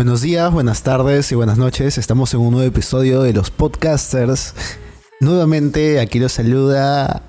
Buenos 0.00 0.22
días, 0.22 0.50
buenas 0.50 0.82
tardes 0.82 1.30
y 1.30 1.34
buenas 1.34 1.58
noches. 1.58 1.98
Estamos 1.98 2.32
en 2.32 2.40
un 2.40 2.52
nuevo 2.52 2.66
episodio 2.66 3.20
de 3.20 3.34
los 3.34 3.50
podcasters. 3.50 4.54
Nuevamente 5.20 6.00
aquí 6.00 6.18
los 6.18 6.32
saluda 6.32 7.20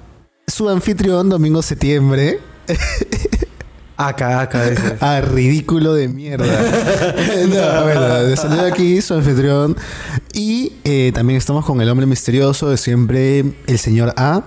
su 0.47 0.69
anfitrión 0.69 1.27
Domingo 1.27 1.61
Septiembre. 1.61 2.39
Acá, 3.97 4.39
acá. 4.39 4.69
dice. 4.69 4.97
Ah, 5.01 5.19
ridículo 5.19 5.93
de 5.93 6.07
mierda. 6.07 6.45
no, 7.49 7.83
bueno, 7.83 8.23
les 8.23 8.39
saluda 8.39 8.67
aquí 8.67 9.01
su 9.01 9.15
anfitrión. 9.15 9.75
Y 10.33 10.71
eh, 10.85 11.11
también 11.13 11.37
estamos 11.37 11.65
con 11.65 11.81
el 11.81 11.89
hombre 11.89 12.05
misterioso 12.05 12.69
de 12.69 12.77
siempre, 12.77 13.53
el 13.67 13.79
señor 13.79 14.13
A. 14.15 14.43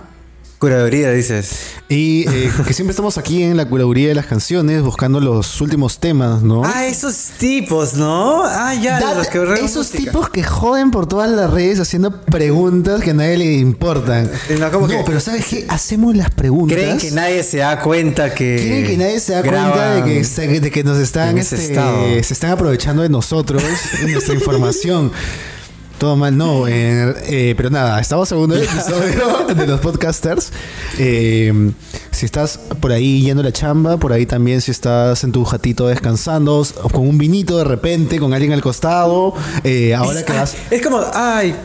Curaduría, 0.59 1.11
dices. 1.11 1.73
Y 1.89 2.27
eh, 2.29 2.49
que 2.65 2.73
siempre 2.73 2.91
estamos 2.91 3.17
aquí 3.17 3.43
en 3.43 3.57
la 3.57 3.65
curaduría 3.65 4.07
de 4.07 4.15
las 4.15 4.25
canciones 4.25 4.81
buscando 4.81 5.19
los 5.19 5.59
últimos 5.59 5.99
temas, 5.99 6.43
¿no? 6.43 6.63
Ah, 6.65 6.85
esos 6.87 7.13
tipos, 7.37 7.93
¿no? 7.95 8.43
Ah, 8.45 8.73
ya, 8.73 8.99
Da- 8.99 9.15
los 9.15 9.27
que 9.27 9.43
esos 9.43 9.75
música. 9.75 9.97
tipos 9.97 10.29
que 10.29 10.43
joden 10.43 10.91
por 10.91 11.07
todas 11.07 11.29
las 11.29 11.51
redes 11.51 11.79
haciendo 11.81 12.21
preguntas 12.21 13.01
que 13.01 13.11
a 13.11 13.13
nadie 13.13 13.37
le 13.37 13.53
importan. 13.55 14.31
No, 14.59 14.71
¿cómo 14.71 14.87
que? 14.87 15.03
pero 15.05 15.19
¿sabes 15.19 15.45
qué? 15.45 15.65
Hacemos 15.67 16.15
las 16.15 16.31
preguntas. 16.31 16.77
Creen 16.77 16.97
que 16.97 17.11
nadie 17.11 17.43
se 17.43 17.57
da 17.57 17.81
cuenta 17.81 18.33
que. 18.33 18.55
Creen 18.55 18.85
que 18.87 18.97
nadie 18.97 19.19
se 19.19 19.33
da 19.33 19.41
cuenta 19.41 19.95
de 19.95 20.03
que, 20.23 20.59
de 20.61 20.71
que 20.71 20.83
nos 20.85 20.97
están, 20.97 21.37
este, 21.37 21.75
se 22.23 22.33
están 22.33 22.51
aprovechando 22.51 23.01
de 23.03 23.09
nosotros, 23.09 23.61
de 24.01 24.11
nuestra 24.13 24.33
información. 24.35 25.11
Todo 25.97 26.17
mal, 26.17 26.37
no. 26.37 26.67
eh, 26.67 27.15
eh, 27.27 27.53
pero 27.55 27.69
nada, 27.69 27.99
estamos 28.01 28.29
en 28.31 28.37
un 28.39 28.53
episodio 28.53 29.45
de 29.55 29.65
los 29.67 29.79
podcasters. 29.79 30.51
Eh, 30.99 31.71
si 32.11 32.25
estás 32.25 32.57
por 32.81 32.91
ahí 32.91 33.21
yendo 33.21 33.41
a 33.41 33.45
la 33.45 33.53
chamba, 33.53 33.97
por 33.97 34.11
ahí 34.11 34.25
también 34.25 34.59
si 34.61 34.71
estás 34.71 35.23
en 35.23 35.31
tu 35.31 35.45
jatito 35.45 35.87
descansando, 35.87 36.59
o 36.83 36.89
con 36.89 37.07
un 37.07 37.17
vinito 37.17 37.57
de 37.57 37.63
repente, 37.63 38.19
con 38.19 38.33
alguien 38.33 38.51
al 38.51 38.61
costado, 38.61 39.33
eh, 39.63 39.95
ahora 39.95 40.19
Es, 40.19 40.25
que 40.25 40.33
vas... 40.33 40.55
es 40.69 40.81
como, 40.81 40.99
ay, 41.13 41.55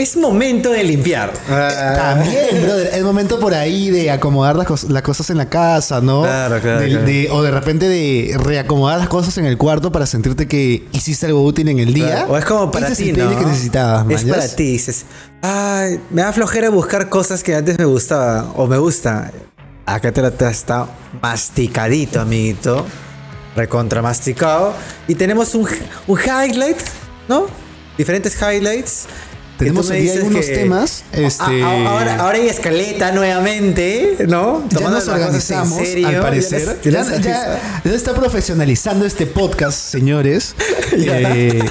es 0.00 0.16
momento 0.16 0.70
de 0.70 0.84
limpiar. 0.84 1.32
Ah, 1.50 1.94
También, 1.96 2.62
brother, 2.62 2.90
es 2.94 3.02
momento 3.02 3.38
por 3.40 3.52
ahí 3.54 3.90
de 3.90 4.10
acomodar 4.10 4.56
las, 4.56 4.66
cos- 4.66 4.88
las 4.88 5.02
cosas 5.02 5.28
en 5.30 5.36
la 5.38 5.48
casa, 5.48 6.00
¿no? 6.00 6.22
Claro, 6.22 6.60
claro, 6.60 6.80
De- 6.80 6.88
claro. 6.88 7.04
de- 7.04 7.28
o 7.30 7.42
de 7.42 7.50
repente 7.50 7.88
de 7.88 8.36
reacomodar 8.38 8.98
las 8.98 9.08
cosas 9.08 9.36
en 9.38 9.44
el 9.46 9.58
cuarto 9.58 9.90
para 9.90 10.06
sentirte 10.06 10.46
que 10.46 10.86
hiciste 10.92 11.26
algo 11.26 11.42
útil 11.42 11.68
en 11.68 11.78
el 11.80 11.92
día. 11.92 12.26
O 12.28 12.36
es 12.36 12.44
como 12.44 12.70
para 12.70 12.86
ti, 12.94 13.10
el 13.10 13.16
necesitabas, 13.16 14.06
Es 14.10 14.24
para 14.24 14.48
ti, 14.48 14.72
dices, 14.72 15.04
ay, 15.42 16.00
me 16.10 16.22
da 16.22 16.32
flojera 16.32 16.70
buscar 16.70 17.08
cosas 17.08 17.42
que 17.42 17.54
antes 17.54 17.78
me 17.78 17.84
gustaba 17.84 18.52
o 18.56 18.66
me 18.66 18.78
gusta. 18.78 19.32
Acá 19.86 20.12
te 20.12 20.20
lo 20.20 20.28
está 20.28 20.86
masticadito, 21.22 22.20
amiguito. 22.20 22.86
Recontra 23.56 24.02
masticado. 24.02 24.74
Y 25.08 25.14
tenemos 25.14 25.54
un, 25.54 25.66
un 26.06 26.18
highlight, 26.20 26.76
¿no? 27.28 27.46
Diferentes 27.96 28.36
highlights. 28.40 29.06
Tenemos 29.58 29.90
dices 29.90 30.16
algunos 30.18 30.46
que- 30.46 30.54
temas, 30.54 31.04
este- 31.12 31.62
ahora, 31.62 32.16
ahora 32.20 32.38
hay 32.38 32.48
escaleta 32.48 33.12
nuevamente, 33.12 34.16
¿no? 34.28 34.62
Ya 34.68 34.78
Tomando 34.78 34.90
nos 34.98 35.04
cosas 35.04 35.08
en 35.08 35.22
organizamos, 35.24 35.78
al 35.80 36.12
Ya 36.12 36.20
parecer. 36.22 36.78
Ya, 36.84 36.90
ya 36.90 37.18
ya- 37.20 37.82
ya 37.84 37.92
está 37.92 38.14
profesionalizando 38.14 39.04
este 39.04 39.26
podcast, 39.26 39.78
señores. 39.78 40.54
Eh, 40.92 41.62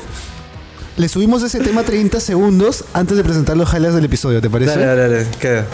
le 0.98 1.10
subimos 1.10 1.44
ese 1.44 1.60
tema 1.60 1.84
30 1.84 2.20
segundos 2.20 2.84
antes 2.94 3.16
de 3.18 3.24
presentar 3.24 3.56
los 3.56 3.72
highlights 3.72 3.96
del 3.96 4.06
episodio, 4.06 4.42
¿te 4.42 4.50
parece? 4.50 4.72
Dale, 4.72 4.86
dale, 4.86 5.02
dale. 5.02 5.28
queda. 5.40 5.66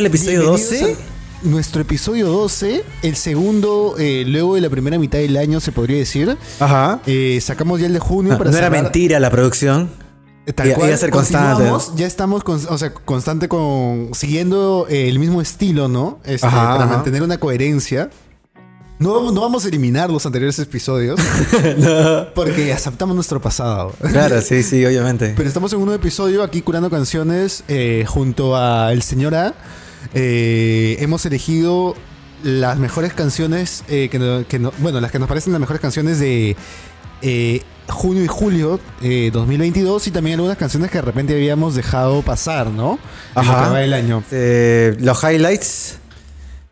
al 0.00 0.06
episodio 0.06 0.40
bienvenidos 0.52 0.70
12. 0.70 0.92
a 0.92 1.48
Nuestro 1.48 1.82
episodio 1.82 2.28
12, 2.28 2.84
el 3.02 3.16
segundo, 3.16 3.96
eh, 3.98 4.24
luego 4.26 4.54
de 4.54 4.60
la 4.60 4.70
primera 4.70 4.96
mitad 4.98 5.18
del 5.18 5.36
año, 5.36 5.58
se 5.60 5.72
podría 5.72 5.96
decir. 5.98 6.36
Ajá. 6.60 7.00
Eh, 7.06 7.40
sacamos 7.42 7.80
ya 7.80 7.86
el 7.86 7.94
de 7.94 7.98
junio 7.98 8.32
No, 8.32 8.38
para 8.38 8.50
no 8.52 8.56
era 8.56 8.70
mentira 8.70 9.18
la 9.18 9.28
producción. 9.30 9.90
Eh, 10.46 10.52
Tal 10.52 10.68
Iba- 10.68 10.76
cual, 10.76 10.92
a 10.92 10.96
ser 10.96 11.10
constante. 11.10 11.64
Ya 11.96 12.06
estamos 12.06 12.44
con- 12.44 12.60
o 12.68 12.78
sea, 12.78 12.94
constante 12.94 13.48
con 13.48 14.10
siguiendo 14.14 14.86
eh, 14.88 15.08
el 15.08 15.18
mismo 15.18 15.40
estilo, 15.42 15.88
¿no? 15.88 16.20
Este, 16.24 16.46
Ajá, 16.46 16.56
para 16.56 16.84
ajá. 16.84 16.94
mantener 16.94 17.22
una 17.24 17.38
coherencia. 17.38 18.08
No, 19.00 19.30
no 19.32 19.40
vamos 19.40 19.64
a 19.64 19.68
eliminar 19.68 20.10
los 20.10 20.26
anteriores 20.26 20.58
episodios 20.60 21.20
porque 22.34 22.72
aceptamos 22.72 23.14
nuestro 23.16 23.40
pasado. 23.40 23.92
Claro, 24.12 24.40
sí, 24.42 24.62
sí, 24.62 24.84
obviamente. 24.86 25.34
Pero 25.36 25.48
estamos 25.48 25.72
en 25.72 25.78
un 25.80 25.86
nuevo 25.86 26.00
episodio 26.00 26.42
aquí 26.42 26.62
curando 26.62 26.88
canciones 26.90 27.62
eh, 27.68 28.04
junto 28.08 28.56
a 28.56 28.92
el 28.92 29.02
señor 29.02 29.34
A. 29.34 29.54
Eh, 30.14 30.96
hemos 31.00 31.24
elegido 31.26 31.94
las 32.42 32.78
mejores 32.78 33.12
canciones 33.14 33.84
eh, 33.88 34.08
que, 34.10 34.18
no- 34.18 34.46
que 34.46 34.58
no- 34.58 34.72
bueno, 34.78 35.00
las 35.00 35.10
que 35.10 35.18
nos 35.18 35.28
parecen 35.28 35.52
las 35.52 35.60
mejores 35.60 35.80
canciones 35.82 36.18
de 36.20 36.56
eh, 37.22 37.62
junio 37.88 38.22
y 38.22 38.28
julio 38.28 38.78
eh, 39.02 39.30
2022 39.32 40.06
y 40.06 40.10
también 40.12 40.34
algunas 40.36 40.56
canciones 40.58 40.90
que 40.90 40.98
de 40.98 41.02
repente 41.02 41.34
habíamos 41.34 41.74
dejado 41.74 42.22
pasar, 42.22 42.68
¿no? 42.68 42.98
Ajá. 43.34 43.72
del 43.74 43.92
año. 43.92 44.22
Los 45.00 45.22
highlights. 45.24 45.98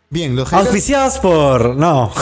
Bien, 0.08 0.36
los 0.36 0.48
highlights- 0.52 0.66
Auspiciados 0.66 1.18
por. 1.18 1.74
No. 1.76 2.12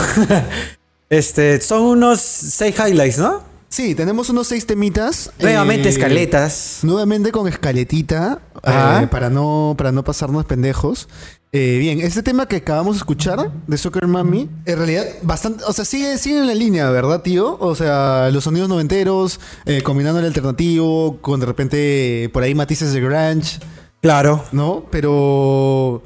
este, 1.10 1.60
son 1.60 1.82
unos 1.82 2.20
seis 2.20 2.74
highlights, 2.78 3.18
¿no? 3.18 3.42
Sí, 3.74 3.96
tenemos 3.96 4.30
unos 4.30 4.46
seis 4.46 4.66
temitas. 4.66 5.32
Nuevamente 5.40 5.88
eh, 5.88 5.90
escaletas. 5.90 6.78
Nuevamente 6.82 7.32
con 7.32 7.48
escaletita, 7.48 8.40
eh, 8.62 9.08
para, 9.10 9.30
no, 9.30 9.74
para 9.76 9.90
no 9.90 10.04
pasarnos 10.04 10.44
pendejos. 10.44 11.08
Eh, 11.50 11.78
bien, 11.80 12.00
este 12.00 12.22
tema 12.22 12.46
que 12.46 12.54
acabamos 12.54 12.94
de 12.94 12.98
escuchar 12.98 13.50
de 13.66 13.76
Soccer 13.76 14.06
Mami, 14.06 14.48
en 14.64 14.78
realidad 14.78 15.04
bastante, 15.22 15.64
o 15.64 15.72
sea, 15.72 15.84
sigue, 15.84 16.18
sigue 16.18 16.38
en 16.38 16.46
la 16.46 16.54
línea, 16.54 16.88
¿verdad, 16.90 17.22
tío? 17.22 17.56
O 17.58 17.74
sea, 17.74 18.30
los 18.30 18.44
sonidos 18.44 18.68
noventeros, 18.68 19.40
eh, 19.66 19.82
combinando 19.82 20.20
el 20.20 20.26
alternativo, 20.26 21.18
con 21.20 21.40
de 21.40 21.46
repente 21.46 22.30
por 22.32 22.44
ahí 22.44 22.54
matices 22.54 22.92
de 22.92 23.00
grunge, 23.00 23.58
Claro. 24.00 24.44
¿no? 24.52 24.86
Pero, 24.92 26.00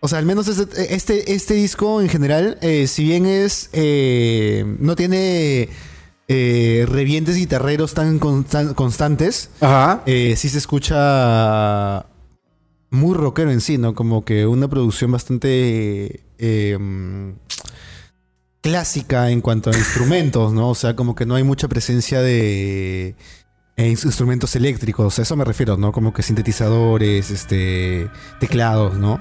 o 0.00 0.08
sea, 0.08 0.18
al 0.18 0.26
menos 0.26 0.46
este, 0.46 0.94
este, 0.94 1.32
este 1.32 1.54
disco 1.54 2.02
en 2.02 2.10
general, 2.10 2.58
si 2.86 3.02
bien 3.02 3.24
es, 3.24 3.70
no 3.72 4.94
tiene 4.94 5.70
eh, 6.28 6.86
revientes 6.88 7.36
guitarreros 7.36 7.94
tan 7.94 8.18
constan- 8.20 8.74
constantes, 8.74 9.50
Ajá. 9.60 10.02
eh, 10.06 10.34
sí 10.36 10.48
se 10.48 10.58
escucha 10.58 12.06
muy 12.90 13.14
rockero 13.14 13.50
en 13.50 13.60
sí, 13.60 13.76
¿no? 13.78 13.94
Como 13.94 14.24
que 14.24 14.46
una 14.46 14.68
producción 14.68 15.10
bastante 15.12 16.20
eh, 16.38 16.78
clásica 18.60 19.30
en 19.30 19.40
cuanto 19.40 19.70
a 19.70 19.76
instrumentos, 19.76 20.52
¿no? 20.52 20.68
O 20.70 20.74
sea, 20.74 20.96
como 20.96 21.14
que 21.14 21.26
no 21.26 21.34
hay 21.34 21.42
mucha 21.42 21.68
presencia 21.68 22.20
de 22.22 23.14
ins- 23.76 24.04
instrumentos 24.04 24.56
eléctricos, 24.56 25.18
a 25.18 25.22
eso 25.22 25.36
me 25.36 25.44
refiero, 25.44 25.76
¿no? 25.76 25.92
Como 25.92 26.14
que 26.14 26.22
sintetizadores, 26.22 27.30
este, 27.30 28.08
teclados, 28.40 28.94
¿no? 28.96 29.20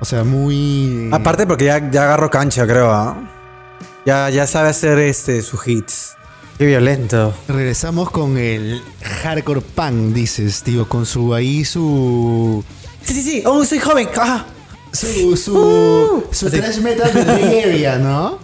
O 0.00 0.04
sea, 0.06 0.24
muy... 0.24 1.08
Aparte 1.12 1.46
porque 1.46 1.66
ya, 1.66 1.90
ya 1.90 2.04
agarró 2.04 2.30
cancha, 2.30 2.66
creo, 2.66 2.90
¿ah? 2.90 3.30
Ya, 4.06 4.28
ya 4.30 4.46
sabe 4.46 4.68
hacer 4.68 4.98
este 4.98 5.40
sus 5.42 5.66
hits. 5.66 6.12
Qué 6.58 6.66
violento. 6.66 7.34
Regresamos 7.48 8.10
con 8.10 8.36
el 8.38 8.82
hardcore 9.22 9.60
punk, 9.60 10.12
dices, 10.14 10.62
tío, 10.62 10.88
con 10.88 11.04
su 11.06 11.34
ahí 11.34 11.64
su... 11.64 12.62
Sí, 13.04 13.14
sí, 13.14 13.22
sí. 13.22 13.42
Oh, 13.46 13.64
soy 13.64 13.78
joven. 13.80 14.08
Ah. 14.16 14.44
Su, 14.92 15.36
su, 15.36 15.58
Uh. 15.58 16.24
su 16.32 16.46
Así. 16.46 16.56
thrash 16.60 16.78
metal 16.78 17.12
de 17.12 17.24
Bay 17.24 17.60
Area, 17.62 17.98
¿no? 17.98 18.38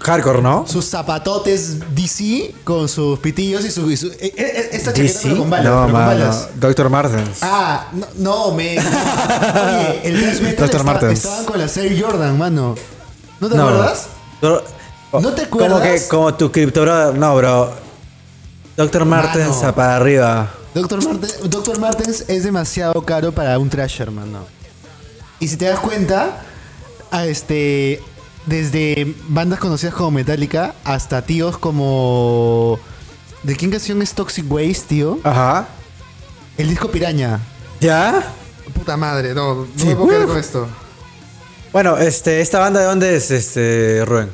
Hardcore, 0.00 0.40
¿no? 0.40 0.64
Sus 0.68 0.88
zapatotes 0.88 1.80
DC 1.94 2.54
con 2.62 2.88
sus 2.88 3.18
pitillos 3.18 3.64
y 3.64 3.70
su. 3.72 3.90
y 3.90 3.96
su- 3.96 4.06
eh, 4.12 4.32
eh, 4.36 4.68
esta 4.72 4.92
chaqueta 4.92 5.18
pero 5.24 5.36
con 5.38 5.50
balas. 5.50 5.64
no, 5.64 5.70
pero 5.72 5.82
con 5.82 5.92
mano. 5.92 6.06
balas. 6.06 6.48
Dr. 6.60 6.88
Martens. 6.88 7.38
Ah, 7.42 7.88
no, 7.92 8.06
no, 8.18 8.52
me. 8.52 8.78
Oye, 8.78 10.00
el 10.04 10.20
thrash 10.20 10.40
metal 10.40 10.54
Dr. 10.56 10.64
estaba- 10.66 10.84
Martens. 10.84 11.18
estaban 11.24 11.44
con 11.44 11.58
la 11.58 11.64
Air 11.66 12.00
Jordan, 12.00 12.38
mano. 12.38 12.76
¿No 13.40 13.48
te 13.48 13.56
no. 13.56 13.68
acuerdas? 13.68 14.06
¿No 14.40 14.60
te 14.60 15.48
Como 15.48 15.66
que, 15.66 15.74
acuerdas? 15.74 16.02
como 16.08 16.34
tu 16.34 16.52
cripto 16.52 16.82
brother. 16.82 17.14
No, 17.18 17.34
bro. 17.36 17.72
Doctor 18.76 19.04
Martens 19.04 19.56
Mano. 19.60 19.74
para 19.74 19.96
arriba. 19.96 20.50
Doctor, 20.74 21.02
Martens, 21.04 21.50
Dr. 21.50 21.78
Martens 21.80 22.24
es 22.28 22.44
demasiado 22.44 23.02
caro 23.04 23.32
para 23.32 23.58
un 23.58 23.68
trasher, 23.68 24.10
mano. 24.10 24.46
Y 25.40 25.48
si 25.48 25.56
te 25.56 25.64
das 25.64 25.80
cuenta, 25.80 26.42
a 27.10 27.24
este, 27.26 28.00
desde 28.46 29.14
bandas 29.28 29.58
conocidas 29.58 29.94
como 29.94 30.12
Metallica 30.12 30.74
hasta 30.84 31.22
tíos 31.22 31.58
como... 31.58 32.78
¿De 33.42 33.56
quién 33.56 33.70
canción 33.70 34.02
es 34.02 34.12
Toxic 34.14 34.44
Waste, 34.50 34.84
tío? 34.88 35.18
Ajá. 35.24 35.68
El 36.56 36.68
disco 36.68 36.88
Piraña. 36.90 37.40
¿Ya? 37.80 38.22
Puta 38.74 38.96
madre, 38.96 39.34
no, 39.34 39.54
no 39.54 39.66
Sí. 39.76 39.86
me 39.86 39.96
puedo 39.96 40.08
quedar 40.10 40.26
con 40.26 40.38
esto. 40.38 40.68
Bueno, 41.72 41.98
este, 41.98 42.40
¿esta 42.40 42.58
banda 42.58 42.80
de 42.80 42.86
dónde 42.86 43.16
es, 43.16 43.30
este, 43.30 44.04
Rubén? 44.06 44.30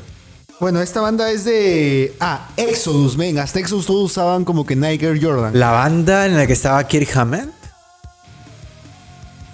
Bueno, 0.61 0.81
esta 0.81 1.01
banda 1.01 1.31
es 1.31 1.45
de... 1.45 2.15
Ah, 2.21 2.49
Exodus, 2.57 3.17
ven, 3.17 3.39
hasta 3.39 3.59
Exodus 3.59 3.87
todos 3.87 4.13
usaban 4.13 4.45
como 4.45 4.65
que 4.65 4.77
Nike 4.77 5.07
Air 5.07 5.23
Jordan. 5.23 5.59
¿La 5.59 5.73
banda 5.73 6.27
en 6.27 6.37
la 6.37 6.47
que 6.47 6.53
estaba 6.53 6.83
Kirk 6.87 7.09
Hammett? 7.17 7.49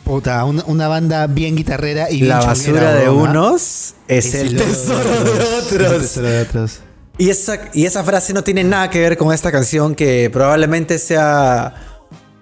Puta, 0.04 0.44
una, 0.44 0.62
una 0.66 0.88
banda 0.88 1.26
bien 1.26 1.56
guitarrera 1.56 2.10
y 2.10 2.16
bien 2.16 2.28
La 2.28 2.40
basura 2.40 2.94
de 2.94 3.08
unos 3.08 3.94
es, 4.08 4.34
el 4.34 4.56
tesoro 4.56 5.08
de 5.24 5.30
El 5.30 5.84
otros. 5.86 6.02
tesoro 6.02 6.28
de 6.28 6.42
otros. 6.42 6.80
Y 7.16 7.30
esa, 7.30 7.58
y 7.72 7.86
esa 7.86 8.02
frase 8.04 8.32
no 8.32 8.42
tiene 8.42 8.64
nada 8.64 8.90
que 8.90 9.00
ver 9.00 9.16
con 9.16 9.32
esta 9.32 9.50
canción 9.52 9.94
que 9.94 10.28
probablemente 10.32 10.98
sea 10.98 11.74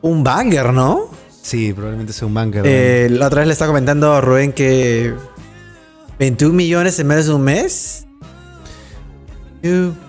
un 0.02 0.24
banger, 0.24 0.72
¿no? 0.72 1.10
Sí, 1.42 1.72
probablemente 1.72 2.12
sea 2.12 2.26
un 2.26 2.34
banger. 2.34 2.62
Eh, 2.66 3.08
la 3.10 3.26
otra 3.26 3.40
vez 3.40 3.48
le 3.48 3.52
estaba 3.52 3.68
comentando 3.70 4.12
a 4.14 4.20
Rubén 4.20 4.52
que 4.52 5.14
21 6.18 6.52
millones 6.54 6.98
en 6.98 7.06
menos 7.06 7.26
de 7.26 7.34
un 7.34 7.42
mes. 7.42 8.06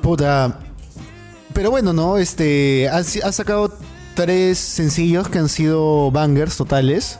Puta. 0.02 0.60
Pero 1.54 1.72
bueno, 1.72 1.94
¿no? 1.94 2.18
Este. 2.18 2.88
Ha, 2.90 2.98
ha 2.98 3.32
sacado 3.32 3.78
tres 4.16 4.58
sencillos 4.58 5.30
que 5.30 5.38
han 5.40 5.50
sido 5.50 6.12
bangers 6.12 6.58
totales. 6.58 7.20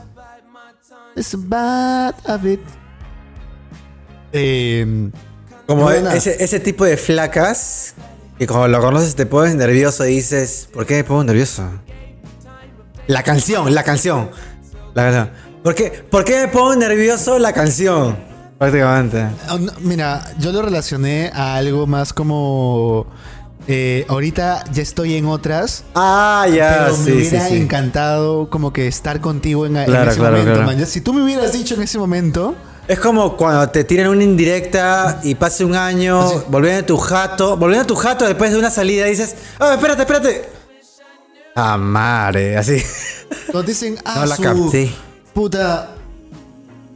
It's 1.16 1.34
bad 1.36 2.14
of 2.26 2.44
it. 2.44 2.60
Eh, 4.32 5.10
Como 5.66 5.82
Buena. 5.82 6.14
ese, 6.14 6.42
ese 6.42 6.60
tipo 6.60 6.84
de 6.84 6.96
flacas 6.96 7.94
que 8.38 8.46
cuando 8.46 8.68
lo 8.68 8.80
conoces 8.80 9.16
te 9.16 9.26
pones 9.26 9.54
nervioso 9.56 10.06
y 10.06 10.14
dices, 10.16 10.68
¿por 10.72 10.86
qué 10.86 10.96
me 10.96 11.04
pongo 11.04 11.24
nervioso? 11.24 11.68
La 13.08 13.24
canción, 13.24 13.74
la 13.74 13.82
canción. 13.82 14.30
La 14.94 15.02
canción. 15.02 15.30
¿Por 15.64 15.74
qué, 15.74 15.90
¿Por 15.90 16.24
qué 16.24 16.42
me 16.42 16.48
pongo 16.48 16.76
nervioso 16.76 17.38
la 17.38 17.52
canción? 17.52 18.16
Prácticamente. 18.60 19.24
no, 19.58 19.72
mira, 19.80 20.22
yo 20.38 20.52
lo 20.52 20.60
relacioné 20.60 21.30
a 21.34 21.54
algo 21.56 21.86
más 21.86 22.12
como. 22.12 23.06
eh, 23.66 24.04
ahorita 24.06 24.64
ya 24.70 24.82
estoy 24.82 25.14
en 25.14 25.24
otras. 25.24 25.84
Ah, 25.94 26.46
ya, 26.54 26.84
pero 26.84 26.98
me 26.98 27.04
sí, 27.06 27.12
hubiera 27.12 27.48
sí. 27.48 27.56
encantado 27.56 28.50
como 28.50 28.70
que 28.70 28.86
estar 28.86 29.18
contigo 29.22 29.64
en, 29.64 29.78
ese 29.78 29.86
claro, 29.86 30.14
momento, 30.14 30.52
claro. 30.52 30.62
man. 30.66 30.86
Si 30.86 31.00
tú 31.00 31.14
me 31.14 31.22
hubieras 31.22 31.54
dicho 31.54 31.74
en 31.74 31.80
ese 31.82 31.96
momento. 31.98 32.54
Es 32.86 32.98
como 32.98 33.34
cuando 33.34 33.66
te 33.70 33.82
tiran 33.84 34.08
una 34.08 34.24
indirecta 34.24 35.20
y 35.22 35.36
pase 35.36 35.64
un 35.64 35.74
año, 35.74 36.20
Así. 36.20 36.34
volviendo 36.48 36.80
a 36.82 36.86
tu 36.86 36.96
jato, 36.98 37.56
volviendo 37.56 37.84
a 37.84 37.86
tu 37.86 37.94
jato 37.94 38.26
después 38.26 38.50
de 38.52 38.58
una 38.58 38.68
salida 38.70 39.06
y 39.06 39.10
dices, 39.12 39.36
oh, 39.58 39.70
espérate, 39.72 40.02
espérate. 40.02 40.48
Ah, 41.54 41.78
madre, 41.78 42.58
así. 42.58 42.82
Te 43.52 43.62
dicen, 43.62 43.96
ah, 44.04 44.16
No 44.16 44.26
la 44.26 44.36
su 44.36 44.90
puta. 45.32 45.94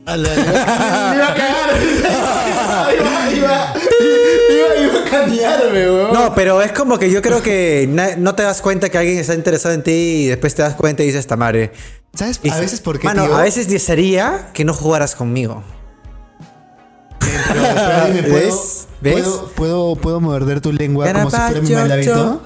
A 0.06 0.16
la- 0.16 0.28
me 1.10 1.16
iba 1.16 1.28
a 1.28 1.34
cagar. 1.34 1.70
iba, 2.94 3.30
iba, 3.32 3.74
iba, 4.50 4.76
iba 4.82 5.00
a 5.00 5.04
cambiarme, 5.10 5.88
weón. 5.90 6.12
No, 6.12 6.34
pero 6.34 6.60
es 6.62 6.72
como 6.72 6.98
que 6.98 7.10
yo 7.10 7.22
creo 7.22 7.42
que 7.42 7.88
no 8.18 8.34
te 8.34 8.42
das 8.42 8.60
cuenta 8.60 8.88
que 8.90 8.98
alguien 8.98 9.18
está 9.18 9.34
interesado 9.34 9.74
en 9.74 9.82
ti 9.82 9.90
y 9.92 10.26
después 10.26 10.54
te 10.54 10.62
das 10.62 10.74
cuenta 10.74 11.02
y 11.02 11.06
dices, 11.06 11.20
esta 11.20 11.36
madre. 11.36 11.72
¿Sabes 12.14 12.38
Y 12.42 12.50
a 12.50 12.60
veces 12.60 12.80
por 12.80 12.98
qué, 12.98 13.06
Mano, 13.08 13.24
tío? 13.24 13.36
a 13.36 13.42
veces 13.42 13.68
desearía 13.68 14.50
que 14.52 14.64
no 14.64 14.72
jugaras 14.74 15.16
conmigo. 15.16 15.62
Pero, 17.18 17.62
pero 17.74 18.06
dime, 18.06 18.22
¿puedo, 18.28 18.34
¿Ves? 18.46 18.86
¿Ves? 19.00 19.14
¿puedo, 19.24 19.48
puedo, 19.54 19.96
puedo 19.96 20.20
morder 20.20 20.60
tu 20.60 20.72
lengua 20.72 21.10
como 21.12 21.30
si 21.30 21.36
fuera 21.36 21.60
mi 21.60 21.70
mal 21.70 21.90
hábito? 21.92 22.42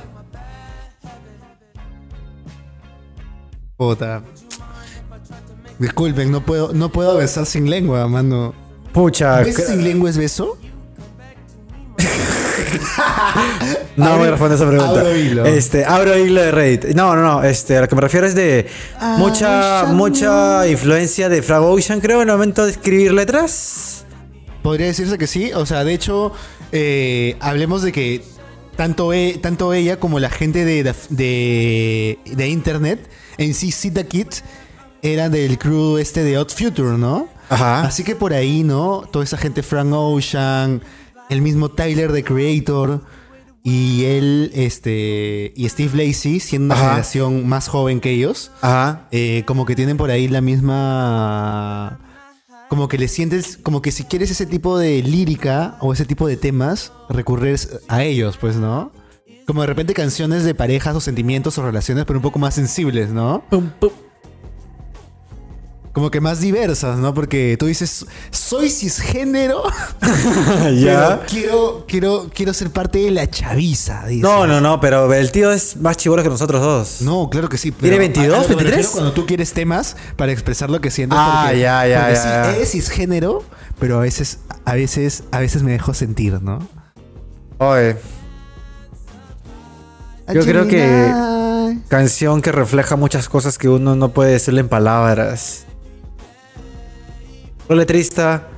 Puta. 3.76 4.22
Disculpen, 5.78 6.30
no 6.32 6.44
puedo, 6.44 6.72
no 6.72 6.90
puedo 6.90 7.16
besar 7.16 7.46
sin 7.46 7.70
lengua, 7.70 8.06
mano. 8.08 8.54
Pucha. 8.92 9.40
¿Beso 9.40 9.62
cre- 9.62 9.66
sin 9.66 9.84
lengua 9.84 10.10
es 10.10 10.18
beso? 10.18 10.58
No 13.96 14.04
Abro- 14.06 14.18
voy 14.18 14.28
a 14.28 14.30
responder 14.32 14.56
esa 14.56 14.68
pregunta. 14.68 15.00
abro 15.00 15.16
hilo. 15.16 15.44
Este, 15.46 15.84
abro 15.84 16.16
hilo 16.16 16.40
de 16.40 16.50
Reddit. 16.52 16.84
No, 16.94 17.16
no, 17.16 17.22
no. 17.22 17.42
Este, 17.42 17.76
a 17.76 17.80
lo 17.82 17.88
que 17.88 17.94
me 17.96 18.00
refiero 18.00 18.26
es 18.26 18.34
de 18.34 18.66
mucha, 19.16 19.82
Ocean 19.82 19.96
mucha 19.96 20.68
influencia 20.68 21.28
de 21.28 21.42
Frag 21.42 21.62
Ocean, 21.62 22.00
creo, 22.00 22.22
en 22.22 22.28
el 22.28 22.34
momento 22.34 22.64
de 22.64 22.72
escribir 22.72 23.12
letras. 23.12 24.04
Podría 24.62 24.86
decirse 24.86 25.18
que 25.18 25.26
sí. 25.26 25.50
O 25.54 25.66
sea, 25.66 25.82
de 25.84 25.94
hecho, 25.94 26.32
eh, 26.72 27.36
hablemos 27.40 27.82
de 27.82 27.90
que 27.92 28.22
tanto, 28.76 29.12
e- 29.12 29.38
tanto 29.42 29.72
ella 29.72 29.98
como 29.98 30.20
la 30.20 30.30
gente 30.30 30.64
de, 30.64 30.94
de, 31.10 32.18
de 32.24 32.48
internet, 32.48 33.08
en 33.36 33.54
sí, 33.54 33.72
Sita 33.72 34.04
Kid, 34.04 34.28
eran 35.02 35.32
del 35.32 35.58
crew 35.58 35.98
este 35.98 36.24
de 36.24 36.38
Odd 36.38 36.50
Future, 36.50 36.98
¿no? 36.98 37.28
Ajá. 37.48 37.82
Así 37.82 38.04
que 38.04 38.14
por 38.16 38.32
ahí, 38.32 38.62
¿no? 38.62 39.02
Toda 39.10 39.24
esa 39.24 39.38
gente, 39.38 39.62
Frank 39.62 39.92
Ocean, 39.92 40.82
el 41.28 41.42
mismo 41.42 41.70
Tyler, 41.70 42.12
the 42.12 42.24
Creator, 42.24 43.02
y 43.62 44.04
él, 44.04 44.50
este, 44.54 45.52
y 45.54 45.68
Steve 45.68 46.06
Lacey, 46.06 46.40
siendo 46.40 46.66
una 46.66 46.74
Ajá. 46.74 46.84
generación 46.90 47.48
más 47.48 47.68
joven 47.68 48.00
que 48.00 48.10
ellos, 48.10 48.50
Ajá. 48.60 49.08
eh, 49.10 49.42
como 49.46 49.66
que 49.66 49.74
tienen 49.76 49.96
por 49.96 50.10
ahí 50.10 50.28
la 50.28 50.40
misma. 50.40 52.00
Como 52.68 52.86
que 52.88 52.98
le 52.98 53.08
sientes, 53.08 53.56
como 53.62 53.80
que 53.80 53.90
si 53.92 54.04
quieres 54.04 54.30
ese 54.30 54.44
tipo 54.44 54.78
de 54.78 55.02
lírica 55.02 55.76
o 55.80 55.92
ese 55.94 56.04
tipo 56.04 56.28
de 56.28 56.36
temas, 56.36 56.92
recurres 57.08 57.80
a 57.88 58.04
ellos, 58.04 58.36
pues, 58.38 58.56
¿no? 58.56 58.92
Como 59.46 59.62
de 59.62 59.66
repente 59.68 59.94
canciones 59.94 60.44
de 60.44 60.54
parejas 60.54 60.94
o 60.94 61.00
sentimientos 61.00 61.56
o 61.56 61.62
relaciones, 61.62 62.04
pero 62.04 62.18
un 62.18 62.22
poco 62.22 62.38
más 62.38 62.54
sensibles, 62.54 63.08
¿no? 63.08 63.42
Pum, 63.48 63.70
pum. 63.80 63.90
Como 65.92 66.10
que 66.10 66.20
más 66.20 66.40
diversas, 66.40 66.98
¿no? 66.98 67.12
Porque 67.14 67.56
tú 67.58 67.66
dices, 67.66 68.06
soy 68.30 68.70
cisgénero, 68.70 69.62
ya. 70.00 71.20
pero 71.20 71.22
quiero, 71.28 71.84
quiero, 71.88 72.30
quiero 72.32 72.52
ser 72.54 72.70
parte 72.70 72.98
de 73.00 73.10
la 73.10 73.28
chaviza, 73.28 74.06
dices. 74.06 74.22
No, 74.22 74.46
no, 74.46 74.60
no, 74.60 74.80
pero 74.80 75.12
el 75.12 75.32
tío 75.32 75.50
es 75.50 75.76
más 75.76 75.96
chivolo 75.96 76.22
que 76.22 76.28
nosotros 76.28 76.60
dos. 76.60 77.02
No, 77.02 77.28
claro 77.30 77.48
que 77.48 77.58
sí. 77.58 77.72
¿Tiene 77.72 77.96
pero 77.96 78.14
22, 78.14 78.32
a- 78.32 78.38
a 78.38 78.42
lo 78.42 78.48
que 78.48 78.48
me 78.50 78.54
23? 78.62 78.76
refiero 78.76 78.92
Cuando 78.92 79.12
tú 79.12 79.26
quieres 79.26 79.52
temas 79.52 79.96
para 80.16 80.30
expresar 80.30 80.70
lo 80.70 80.80
que 80.80 80.90
sientes. 80.90 81.18
Ah, 81.20 81.44
porque, 81.46 81.60
ya, 81.60 81.86
ya, 81.86 82.00
porque 82.00 82.14
ya, 82.14 82.20
sí, 82.22 82.28
ya. 82.28 82.56
eres 82.56 82.70
cisgénero, 82.70 83.42
pero 83.80 83.98
a 83.98 84.00
veces, 84.02 84.38
a 84.64 84.74
veces, 84.74 85.24
a 85.32 85.40
veces 85.40 85.62
me 85.62 85.72
dejo 85.72 85.94
sentir, 85.94 86.40
¿no? 86.42 86.60
Oye, 87.58 87.96
Yo 90.32 90.42
creo 90.42 90.68
que- 90.68 91.12
canción 91.88 92.40
que 92.42 92.52
refleja 92.52 92.96
muchas 92.96 93.28
cosas 93.28 93.58
que 93.58 93.68
uno 93.68 93.96
no 93.96 94.10
puede 94.10 94.32
decirle 94.32 94.60
en 94.60 94.68
palabras. 94.68 95.64
Un 97.68 97.76
letrista, 97.76 98.48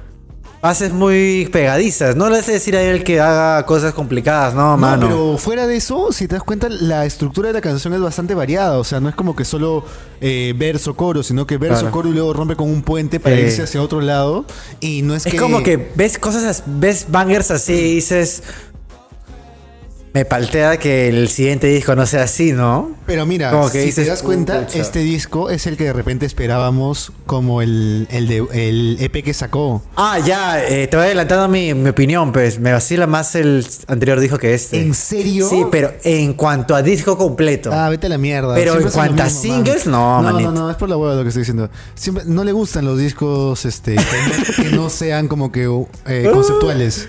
haces 0.62 0.92
muy 0.92 1.48
pegadizas. 1.52 2.14
No 2.16 2.28
le 2.30 2.38
hace 2.38 2.52
decir 2.52 2.76
a 2.76 2.82
él 2.82 3.02
que 3.02 3.18
haga 3.20 3.64
cosas 3.66 3.92
complicadas, 3.94 4.54
no, 4.54 4.72
No, 4.72 4.76
mano. 4.76 5.06
pero 5.06 5.38
fuera 5.38 5.66
de 5.66 5.76
eso, 5.76 6.12
si 6.12 6.28
te 6.28 6.34
das 6.34 6.44
cuenta, 6.44 6.68
la 6.68 7.06
estructura 7.06 7.48
de 7.48 7.54
la 7.54 7.60
canción 7.60 7.92
es 7.94 8.00
bastante 8.00 8.34
variada. 8.34 8.78
O 8.78 8.84
sea, 8.84 9.00
no 9.00 9.08
es 9.08 9.14
como 9.14 9.34
que 9.34 9.44
solo 9.44 9.84
eh, 10.20 10.54
verso, 10.56 10.94
coro, 10.94 11.22
sino 11.22 11.46
que 11.46 11.56
verso, 11.56 11.80
Claro. 11.80 11.92
coro 11.92 12.08
y 12.10 12.12
luego 12.12 12.32
rompe 12.34 12.54
con 12.54 12.68
un 12.70 12.82
puente 12.82 13.18
para 13.20 13.36
Eh. 13.36 13.46
irse 13.46 13.62
hacia 13.62 13.82
otro 13.82 14.00
lado. 14.02 14.44
Y 14.80 15.00
no 15.02 15.14
es, 15.14 15.24
Es 15.26 15.32
que. 15.32 15.38
como 15.38 15.62
que 15.62 15.92
ves 15.96 16.18
cosas, 16.18 16.44
as- 16.44 16.62
ves 16.66 17.06
bangers 17.08 17.50
así 17.50 17.72
y 17.72 17.94
dices. 17.94 18.42
Me 20.12 20.24
paltea 20.24 20.76
que 20.78 21.08
el 21.08 21.28
siguiente 21.28 21.68
disco 21.68 21.94
no 21.94 22.04
sea 22.04 22.24
así, 22.24 22.50
¿no? 22.52 22.90
Pero 23.06 23.26
mira, 23.26 23.52
Como 23.52 23.70
que 23.70 23.78
si 23.80 23.86
dices, 23.86 24.04
te 24.04 24.10
das 24.10 24.22
cuenta, 24.24 24.66
"Pucha". 24.66 24.80
este 24.80 24.98
disco 25.00 25.50
es 25.50 25.68
el 25.68 25.76
que 25.76 25.84
de 25.84 25.92
repente 25.92 26.26
esperábamos 26.26 27.12
como 27.26 27.62
el, 27.62 28.08
el, 28.10 28.26
de, 28.26 28.44
el 28.52 28.96
EP 28.98 29.22
que 29.22 29.32
sacó. 29.32 29.82
Ah, 29.94 30.18
ya, 30.18 30.64
eh, 30.66 30.88
te 30.88 30.96
voy 30.96 31.06
adelantando 31.06 31.46
mi, 31.48 31.74
mi 31.74 31.90
opinión, 31.90 32.32
pues. 32.32 32.58
Me 32.58 32.72
vacila 32.72 33.06
más 33.06 33.36
el 33.36 33.64
anterior 33.86 34.18
disco 34.18 34.36
que 34.36 34.52
este. 34.52 34.80
¿En 34.82 34.94
serio? 34.94 35.48
Sí, 35.48 35.64
pero 35.70 35.92
en 36.02 36.32
cuanto 36.34 36.74
a 36.74 36.82
disco 36.82 37.16
completo. 37.16 37.70
Ah, 37.72 37.88
vete 37.88 38.06
a 38.06 38.10
la 38.10 38.18
mierda. 38.18 38.54
Pero 38.56 38.72
Siempre 38.72 38.88
en 38.90 38.94
cuanto 38.94 39.22
a 39.22 39.30
singles, 39.30 39.86
man. 39.86 39.92
no, 39.92 40.22
no, 40.22 40.28
no, 40.28 40.32
manito. 40.32 40.52
no, 40.52 40.70
es 40.72 40.76
por 40.76 40.88
la 40.88 40.96
hueva 40.96 41.14
lo 41.14 41.22
que 41.22 41.28
estoy 41.28 41.42
diciendo. 41.42 41.70
Siempre, 41.94 42.24
no 42.26 42.42
le 42.42 42.50
gustan 42.50 42.84
los 42.84 42.98
discos 42.98 43.64
este, 43.64 43.94
que, 43.94 44.02
no, 44.62 44.64
que 44.70 44.76
no 44.76 44.90
sean 44.90 45.28
como 45.28 45.52
que 45.52 45.68
eh, 46.06 46.28
conceptuales. 46.32 47.08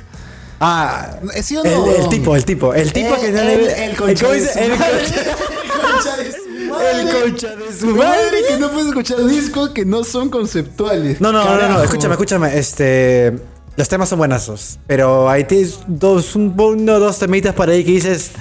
Ah, 0.64 1.18
¿Sí 1.42 1.58
o 1.58 1.64
el, 1.64 1.72
no? 1.72 1.92
el 1.92 2.10
tipo, 2.10 2.36
el 2.36 2.46
tipo. 2.46 2.74
El 2.74 2.94
tipo 2.94 3.16
que 3.20 3.32
no 3.32 3.40
el, 3.42 3.48
le- 3.64 3.86
el, 3.86 3.98
concha 3.98 4.26
¿cómo 4.28 4.34
de 4.38 4.48
su 4.48 4.60
El 4.60 4.70
madre. 4.78 5.02
El 5.02 5.82
concha 5.82 6.16
de 6.16 6.32
su 6.32 6.68
madre. 6.70 7.02
El 7.02 7.22
concha 7.22 7.56
de 7.56 7.74
su 7.74 7.88
Tu 7.88 7.96
madre. 7.96 8.38
que 8.48 8.58
no 8.60 8.70
puedes 8.72 8.88
escuchar 8.90 9.26
discos 9.26 9.70
que 9.72 9.86
no 9.86 10.04
son 10.04 10.30
conceptuales. 10.30 11.20
No, 11.20 11.32
no, 11.32 11.40
no, 11.44 11.46
no, 11.50 11.56
no, 11.56 11.60
Carajo. 11.62 11.84
escúchame, 11.84 12.14
escúchame. 12.14 12.58
Este. 12.60 13.34
Los 13.76 13.90
temas 13.90 14.10
son 14.10 14.20
buenazos. 14.20 14.78
Pero 14.86 15.30
ahí 15.30 15.46
tienes 15.46 15.80
dos, 15.88 16.36
un, 16.36 16.54
uno 16.58 17.00
dos 17.00 17.18
temitas 17.18 17.56
para 17.56 17.72
ahí 17.72 17.84
que 17.84 17.92
dices. 17.94 18.32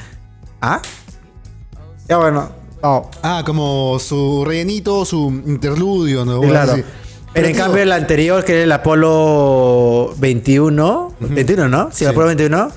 ¿Ah? 0.61 0.83
Ya 2.09 2.19
bueno. 2.19 2.51
Oh, 2.83 3.09
Ah, 3.23 3.43
como 3.47 3.99
su 3.99 4.45
rellenito, 4.45 5.05
su 5.05 5.29
interludio, 5.47 6.25
¿no? 6.25 6.41
claro. 6.43 6.73
Así. 6.73 6.85
Pero 7.33 7.47
en 7.47 7.55
cambio 7.55 7.83
el 7.83 7.93
anterior, 7.93 8.45
que 8.45 8.53
era 8.55 8.63
el 8.65 8.73
Apolo 8.73 10.15
21. 10.19 11.15
21, 11.21 11.69
¿no? 11.69 11.91
Sí, 11.91 11.99
Sí. 11.99 12.05
el 12.05 12.11
Apolo 12.11 12.27
21. 12.27 12.71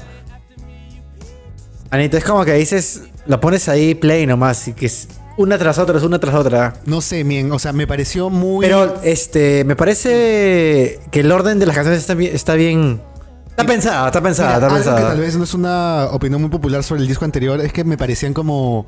Anita, 1.89 2.17
es 2.17 2.23
como 2.23 2.43
que 2.45 2.53
dices, 2.53 3.03
lo 3.27 3.39
pones 3.39 3.69
ahí 3.69 3.93
play 3.95 4.25
nomás, 4.25 4.67
y 4.67 4.73
que 4.73 4.87
es 4.87 5.07
una 5.37 5.57
tras 5.57 5.77
otra, 5.79 5.97
es 5.97 6.03
una 6.03 6.19
tras 6.19 6.35
otra. 6.35 6.73
No 6.85 7.01
sé, 7.01 7.23
bien, 7.23 7.51
o 7.51 7.59
sea, 7.59 7.71
me 7.73 7.85
pareció 7.87 8.29
muy... 8.29 8.65
Pero 8.65 8.99
este, 9.03 9.63
me 9.63 9.75
parece 9.75 10.99
que 11.11 11.19
el 11.21 11.31
orden 11.31 11.59
de 11.59 11.65
las 11.65 11.75
canciones 11.75 12.01
está 12.01 12.13
bien. 12.15 12.33
Está, 12.35 12.53
bien, 12.55 13.01
está 13.49 13.63
pensada, 13.65 14.07
está 14.07 14.21
pensada, 14.21 14.55
Mira, 14.55 14.57
está 14.57 14.65
algo 14.67 14.75
pensada. 14.77 14.97
que 15.01 15.03
tal 15.15 15.19
vez 15.19 15.35
no 15.37 15.43
es 15.43 15.53
una 15.53 16.07
opinión 16.11 16.41
muy 16.41 16.49
popular 16.49 16.83
sobre 16.83 17.01
el 17.01 17.07
disco 17.07 17.25
anterior 17.25 17.59
es 17.61 17.71
que 17.73 17.83
me 17.83 17.97
parecían 17.97 18.33
como 18.33 18.87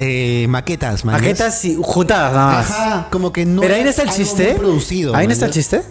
eh, 0.00 0.46
maquetas, 0.48 1.04
man. 1.04 1.14
Maquetas 1.14 1.64
y 1.64 1.76
juntadas 1.80 2.32
nada 2.32 2.52
más. 2.52 2.70
Ajá, 2.70 3.08
como 3.10 3.32
que 3.32 3.44
no. 3.44 3.60
Pero 3.60 3.74
ahí 3.74 3.84
no 3.84 3.90
está 3.90 4.02
el 4.02 4.10
chiste. 4.10 4.54
producido. 4.54 5.14
ahí 5.14 5.26
no 5.26 5.32
está 5.32 5.46
el 5.46 5.52
chiste. 5.52 5.82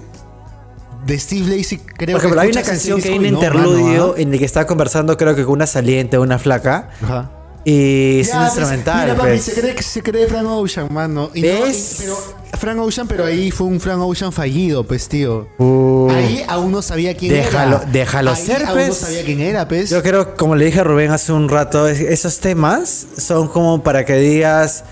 De 1.06 1.20
Steve 1.20 1.58
Lacey, 1.58 1.80
creo 1.80 2.16
Por 2.18 2.22
ejemplo, 2.22 2.40
que 2.40 2.48
hay 2.48 2.52
una 2.52 2.62
canción 2.62 3.02
que 3.02 3.10
hay 3.10 3.18
un 3.18 3.24
no, 3.24 3.30
interludio 3.30 4.08
mano, 4.08 4.14
en 4.16 4.32
el 4.32 4.40
que 4.40 4.46
está 4.46 4.66
conversando, 4.66 5.18
creo 5.18 5.36
que 5.36 5.44
con 5.44 5.54
una 5.56 5.68
saliente, 5.68 6.18
una 6.18 6.40
flaca. 6.40 6.92
¿ah? 7.02 7.06
Ajá. 7.06 7.32
Y 7.66 8.20
es 8.20 8.28
Ya, 8.28 8.40
un 8.40 8.44
instrumental. 8.46 9.02
Mira, 9.04 9.16
papi, 9.16 9.28
pues. 9.30 9.44
se 9.44 9.54
cree, 9.54 9.82
se 9.82 10.04
cree 10.04 10.28
Frank 10.28 10.46
Ocean, 10.48 10.88
mano. 10.94 11.30
Y 11.34 11.42
no, 11.42 11.48
¿Ves? 11.48 11.94
y- 11.94 12.04
pero 12.04 12.18
Frank 12.60 12.80
Ocean, 12.80 13.08
pero 13.08 13.26
ahí 13.26 13.52
fue 13.52 13.68
un 13.68 13.80
Frank 13.80 14.02
Ocean 14.02 14.34
fallido, 14.34 14.84
pues, 14.86 15.08
tío. 15.08 15.48
Uh. 15.58 16.10
Ahí 16.12 16.44
aún 16.48 16.72
no 16.74 16.82
sabía 16.82 17.16
quién 17.16 17.32
Déjalo- 17.34 17.82
era. 17.84 17.90
déjalo 17.92 18.32
Ahí 18.32 18.46
ser, 18.46 18.66
aún 18.66 18.80
no 18.80 18.86
pues. 18.88 18.98
sabía 18.98 19.24
quién 19.24 19.40
era, 19.40 19.66
pues. 19.68 19.90
Yo 19.90 20.04
creo, 20.04 20.36
como 20.36 20.56
le 20.58 20.66
dije 20.66 20.82
a 20.82 20.84
Rubén 20.84 21.12
hace 21.12 21.32
un 21.32 21.48
rato, 21.48 21.88
es- 21.88 22.02
esos 22.02 22.40
temas 22.40 23.06
son 23.18 23.48
como 23.48 23.82
para 23.82 24.04
que 24.06 24.16
digas. 24.18 24.84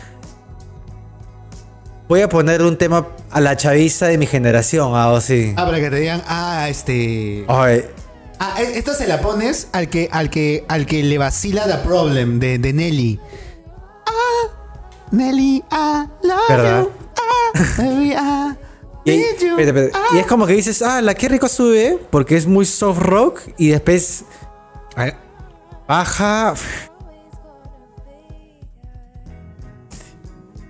Voy 2.07 2.21
a 2.21 2.27
poner 2.29 2.61
un 2.61 2.77
tema 2.77 3.07
a 3.29 3.39
la 3.39 3.55
chaviza 3.55 4.07
de 4.07 4.17
mi 4.17 4.25
generación, 4.27 4.95
algo 4.95 5.15
así. 5.17 5.53
Ah, 5.55 5.65
para 5.65 5.79
que 5.79 5.89
te 5.89 5.95
digan, 5.97 6.21
ah, 6.27 6.67
este. 6.69 7.45
Ay, 7.47 7.85
Ah, 8.43 8.55
e- 8.59 8.79
esta 8.79 8.95
se 8.95 9.05
la 9.07 9.21
pones 9.21 9.67
al 9.71 9.87
que, 9.87 10.09
al 10.11 10.31
que, 10.31 10.65
al 10.67 10.87
que 10.87 11.03
le 11.03 11.19
vacila 11.19 11.65
The 11.67 11.87
Problem 11.87 12.39
de, 12.39 12.57
de 12.57 12.73
Nelly. 12.73 13.19
Ah, 14.07 14.47
Nelly, 15.11 15.63
I 15.71 16.07
love 16.23 16.39
¿Verdad? 16.49 16.81
you. 16.81 16.91
Ah, 17.17 17.75
baby, 17.77 18.15
Y, 19.05 19.17
you. 19.43 19.55
Ah. 19.93 20.07
Y 20.13 20.17
es 20.17 20.25
como 20.25 20.47
que 20.47 20.53
dices, 20.53 20.81
ah, 20.81 21.01
la 21.01 21.13
que 21.13 21.27
rico 21.29 21.47
sube, 21.47 21.99
porque 22.09 22.35
es 22.35 22.47
muy 22.47 22.65
soft 22.65 22.99
rock, 22.99 23.41
y 23.57 23.69
después 23.69 24.25
Ah, 24.95 25.13
baja. 25.87 26.55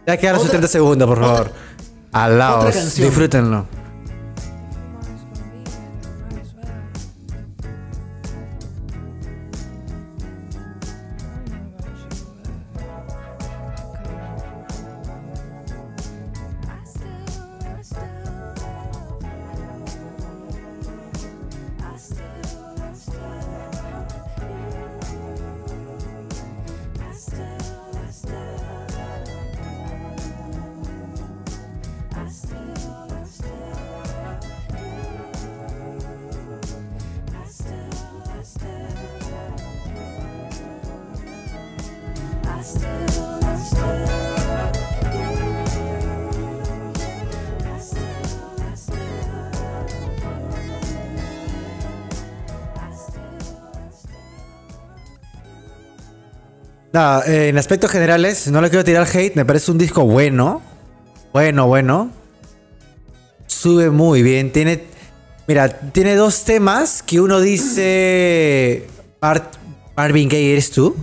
Ya 0.05 0.17
quedan 0.17 0.35
sus 0.35 0.43
Otra- 0.45 0.51
30 0.59 0.67
segundos, 0.67 1.07
por 1.07 1.19
favor. 1.21 1.51
Al 2.11 2.37
lado, 2.37 2.59
otra 2.59 2.71
canción. 2.73 3.07
disfrútenlo. 3.07 3.65
Eh, 57.31 57.49
en 57.49 57.57
aspectos 57.57 57.89
generales, 57.91 58.47
no 58.47 58.61
le 58.61 58.69
quiero 58.69 58.83
tirar 58.83 59.07
hate, 59.07 59.35
me 59.35 59.45
parece 59.45 59.71
un 59.71 59.77
disco 59.77 60.03
bueno. 60.05 60.61
Bueno, 61.33 61.67
bueno. 61.67 62.11
Sube 63.47 63.89
muy 63.89 64.21
bien. 64.21 64.51
Tiene. 64.51 64.83
Mira, 65.47 65.69
tiene 65.69 66.15
dos 66.15 66.43
temas 66.43 67.03
que 67.03 67.19
uno 67.19 67.39
dice. 67.39 68.87
Mar- 69.21 69.51
Marvin 69.95 70.29
Gaye 70.29 70.53
eres 70.53 70.71
tú. 70.71 70.95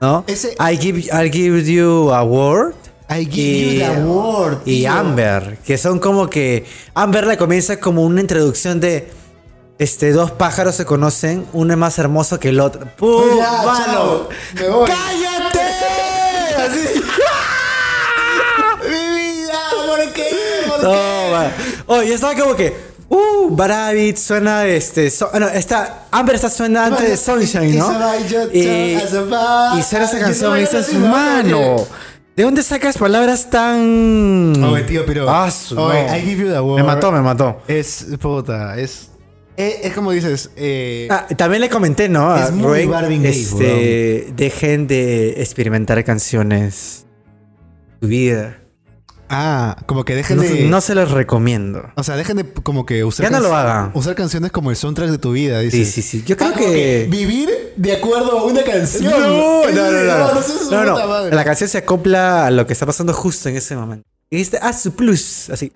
¿No? 0.00 0.24
Ese- 0.26 0.54
I 0.58 0.76
give, 0.78 1.00
I'll 1.12 1.30
give 1.30 1.62
you 1.64 2.10
a 2.12 2.22
word. 2.24 2.74
I 3.10 3.26
give 3.26 3.74
you 3.74 3.80
the 3.80 4.02
word, 4.04 4.58
Y 4.64 4.80
tío. 4.82 4.92
Amber, 4.92 5.58
que 5.64 5.76
son 5.76 5.98
como 5.98 6.30
que. 6.30 6.64
Amber 6.94 7.26
le 7.26 7.36
comienza 7.36 7.78
como 7.78 8.02
una 8.04 8.20
introducción 8.20 8.80
de. 8.80 9.10
Este, 9.80 10.12
dos 10.12 10.30
pájaros 10.30 10.74
se 10.74 10.84
conocen, 10.84 11.46
uno 11.54 11.72
es 11.72 11.78
más 11.78 11.98
hermoso 11.98 12.38
que 12.38 12.50
el 12.50 12.60
otro. 12.60 12.86
¡Pum! 12.98 13.22
Ya, 13.38 13.62
mano! 13.64 14.28
me 14.54 14.68
voy. 14.68 14.86
¡Cállate! 14.90 15.60
Así. 16.58 17.02
Mi 18.90 19.16
vida, 19.16 19.58
¿por 19.86 20.12
qué? 20.12 20.28
¿Por 20.68 20.82
No, 20.82 20.90
qué? 20.90 21.50
Oh, 21.86 22.02
y 22.02 22.12
estaba 22.12 22.34
como 22.34 22.54
que. 22.56 22.90
Uh, 23.08 23.48
Barabit 23.56 24.18
suena 24.18 24.66
este. 24.66 25.10
so- 25.10 25.30
ah, 25.32 25.40
no, 25.40 25.48
está. 25.48 26.04
Amber 26.10 26.36
está 26.36 26.50
suena 26.50 26.84
antes 26.86 27.08
de 27.08 27.16
Sunshine, 27.16 27.78
¿no? 27.78 27.90
Y, 28.52 28.58
y 28.58 29.00
suena 29.82 30.04
esa 30.04 30.18
canción 30.20 30.56
y 30.58 30.60
dices, 30.60 30.92
mano. 30.94 31.86
¿De 32.36 32.44
dónde 32.44 32.62
sacas 32.62 32.96
palabras 32.98 33.50
tan. 33.50 34.62
Oye, 34.62 34.82
tío, 34.84 35.04
pero. 35.06 35.28
Ah, 35.28 35.50
su- 35.50 35.78
Oye, 35.80 36.06
no. 36.06 36.16
I 36.16 36.20
give 36.20 36.44
you 36.44 36.52
the 36.52 36.60
word. 36.60 36.76
Me 36.76 36.82
mató, 36.86 37.10
me 37.10 37.20
mató. 37.20 37.62
Es. 37.66 38.06
Puta, 38.20 38.78
es. 38.78 39.09
Es, 39.68 39.86
es 39.86 39.92
como 39.94 40.12
dices. 40.12 40.50
Eh, 40.56 41.08
Ah, 41.10 41.26
también 41.36 41.60
le 41.60 41.68
comenté, 41.68 42.08
¿no? 42.08 42.36
Es 42.36 42.50
muy 42.52 42.84
Rubén, 42.84 43.24
este, 43.26 44.28
dejen 44.36 44.86
de 44.86 45.40
experimentar 45.42 46.02
canciones. 46.04 47.06
Tu 48.00 48.08
vida. 48.08 48.56
ah, 49.28 49.76
como 49.86 50.04
que 50.04 50.14
dejen 50.14 50.38
No, 50.38 50.42
de. 50.42 50.64
no 50.68 50.80
se 50.80 50.94
los 50.94 51.10
recomiendo. 51.10 51.90
O 51.96 52.02
sea, 52.02 52.16
dejen 52.16 52.36
de 52.38 52.44
como 52.44 52.86
que 52.86 53.04
usar. 53.04 53.24
Ya 53.26 53.30
no 53.30 53.40
lo 53.40 53.54
hagan. 53.54 53.90
Usar 53.94 54.14
canciones 54.14 54.50
como 54.50 54.70
el 54.70 54.76
soundtrack 54.76 55.10
de 55.10 55.18
tu 55.18 55.32
vida, 55.32 55.60
Sí, 55.60 55.66
dices. 55.66 55.94
sí, 55.94 56.02
sí. 56.02 56.24
Yo 56.26 56.36
creo 56.36 56.50
Ah, 56.54 56.58
que. 56.58 57.06
Vivir 57.10 57.48
de 57.76 57.92
acuerdo 57.96 58.38
a 58.38 58.44
una 58.44 58.62
canción. 58.64 59.04
No, 59.04 59.18
no, 59.70 59.70
no, 59.70 60.02
no. 60.04 60.34
no, 60.34 60.42
su 60.42 60.70
No, 60.70 60.84
no. 60.84 61.06
madre. 61.08 61.34
La 61.36 61.44
canción 61.44 61.68
se 61.68 61.78
acopla 61.78 62.46
a 62.46 62.50
lo 62.50 62.66
que 62.66 62.72
está 62.72 62.86
pasando 62.86 63.12
justo 63.12 63.48
en 63.48 63.56
ese 63.56 63.76
momento. 63.76 64.08
Y 64.30 64.36
dice, 64.38 64.58
ah, 64.62 64.72
su 64.72 64.92
plus. 64.94 65.50
Así. 65.50 65.72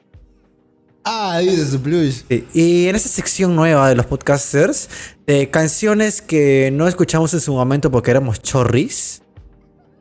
Ah, 1.05 1.39
dices 1.41 1.71
su 1.71 1.79
blues. 1.79 2.25
Sí. 2.29 2.47
Y 2.55 2.87
en 2.89 2.97
esa 2.97 3.09
sección 3.09 3.55
nueva 3.55 3.89
de 3.91 3.95
los 3.95 4.07
podcasters, 4.07 4.89
de 5.27 5.51
canciones 5.51 6.23
que 6.23 6.71
no 6.73 6.89
escuchamos 6.89 7.35
en 7.35 7.41
su 7.41 7.53
momento 7.53 7.91
porque 7.91 8.11
éramos 8.11 8.41
chorris, 8.41 9.23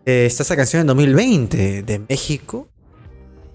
eh, 0.06 0.26
está 0.26 0.44
esa 0.44 0.56
canción 0.56 0.82
en 0.82 0.88
2020 0.88 1.84
de 1.84 2.00
México. 2.00 2.68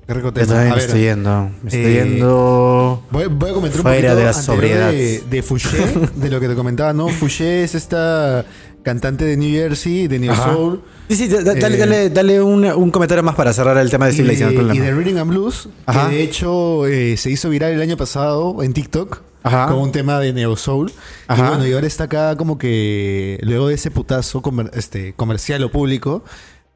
Qué 0.07 0.15
rico 0.15 0.29
Yo 0.29 0.33
tema. 0.33 0.47
también 0.47 0.73
A 0.73 0.75
me 0.75 0.81
ver, 0.81 0.85
estoy 0.89 1.01
yendo. 1.03 1.51
Me 1.63 1.69
estoy 1.71 1.85
eh, 1.85 2.05
yendo. 2.05 3.03
Voy, 3.11 3.27
voy 3.27 3.51
a 3.51 3.53
comentar 3.55 3.81
un 3.81 3.85
poquito 3.85 4.17
de 4.17 4.25
la 4.25 4.33
sobriedad. 4.33 4.91
de, 4.91 5.21
de 5.29 5.43
Fouché, 5.43 5.79
de 6.17 6.31
lo 6.31 6.41
que 6.41 6.49
te 6.49 6.55
comentaba, 6.55 6.93
¿no? 6.95 7.09
Fouché 7.09 7.65
es 7.65 7.75
esta 7.75 8.45
cantante 8.89 9.25
de 9.27 9.37
New 9.37 9.51
Jersey, 9.51 10.09
de 10.09 10.19
New 10.19 10.33
Ajá. 10.33 10.53
Soul. 10.55 10.83
Sí, 11.09 11.17
sí, 11.17 11.29
da- 11.29 11.43
dale, 11.43 11.77
Eh, 11.77 11.79
dale, 11.79 12.11
dale 12.11 12.43
un, 12.43 12.65
un 12.65 12.91
comentario 12.91 13.23
más 13.23 13.35
para 13.35 13.53
cerrar 13.53 13.77
el 13.77 13.91
tema 13.91 14.07
de 14.07 14.13
Y 14.13 14.15
Steve 14.15 14.29
Lacey, 14.29 14.57
no 14.57 14.75
y 14.75 14.79
de 14.79 14.95
Reading 14.95 15.17
and 15.17 15.31
Blues, 15.31 15.69
Ajá. 15.85 16.09
que 16.09 16.17
de 16.17 16.23
hecho 16.23 16.87
eh, 16.87 17.17
se 17.19 17.31
hizo 17.31 17.51
viral 17.51 17.73
el 17.73 17.83
año 17.83 17.97
pasado 17.99 18.63
en 18.63 18.73
TikTok 18.73 19.21
Ajá. 19.43 19.67
con 19.67 19.79
un 19.79 19.93
tema 19.93 20.19
de 20.21 20.33
Neo 20.33 20.57
Soul. 20.57 20.91
Y 20.91 21.41
bueno, 21.41 21.67
y 21.67 21.73
ahora 21.75 21.87
está 21.87 22.05
acá 22.05 22.35
como 22.37 22.57
que 22.57 23.39
luego 23.43 23.69
de 23.69 23.75
ese 23.75 23.91
putazo 23.91 24.41
comer- 24.41 24.71
este, 24.75 25.13
comercial 25.13 25.63
o 25.65 25.71
público, 25.71 26.25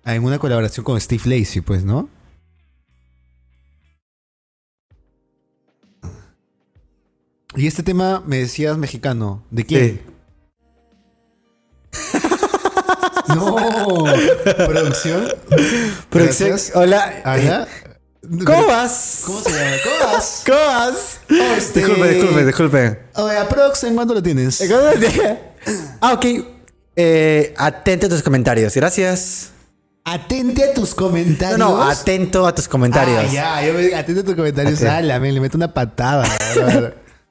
en 0.04 0.22
una 0.22 0.38
colaboración 0.38 0.84
con 0.84 1.00
Steve 1.00 1.22
Lacey, 1.24 1.62
pues, 1.62 1.82
¿no? 1.84 2.08
Y 7.54 7.66
este 7.66 7.82
tema 7.82 8.22
me 8.26 8.38
decías 8.38 8.78
mexicano. 8.78 9.42
¿De 9.50 9.64
quién? 9.64 10.00
Sí. 10.06 10.11
No. 13.28 13.56
Producción. 14.66 15.28
Producción, 16.10 16.58
hola. 16.74 17.22
Hola. 17.24 17.68
¿Cómo 18.44 18.66
vas? 18.66 19.22
¿Cómo 19.26 19.40
se 19.40 19.50
llama? 19.50 19.76
¿Cómo 19.84 20.12
vas? 20.12 20.42
¿Cómo 20.46 20.58
vas? 20.58 21.20
Oh, 21.30 21.54
este- 21.56 21.80
Disculpe, 21.80 22.08
disculpe, 22.08 22.44
disculpe. 22.44 22.98
Oye, 23.14 23.36
aprox, 23.38 23.84
¿en 23.84 23.94
cuánto 23.94 24.14
lo 24.14 24.22
tienes? 24.22 24.60
Ah, 26.00 26.12
ok. 26.12 26.26
Eh, 26.94 27.54
atento 27.56 28.06
a 28.06 28.08
tus 28.10 28.22
comentarios. 28.22 28.74
Gracias. 28.74 29.50
Atente 30.04 30.64
a 30.64 30.74
tus 30.74 30.90
No, 30.90 30.96
comentarios. 30.96 31.58
no, 31.58 31.82
atento 31.82 32.46
a 32.46 32.54
tus 32.54 32.68
comentarios. 32.68 33.24
Ah, 33.28 33.32
ya, 33.32 33.66
yo 33.66 33.72
me 33.74 33.94
atente 33.94 34.20
a 34.20 34.24
tus 34.24 34.34
comentarios. 34.34 34.82
Atento. 34.82 35.20
Me 35.20 35.32
le 35.32 35.40
meto 35.40 35.56
una 35.56 35.72
patada. 35.72 36.24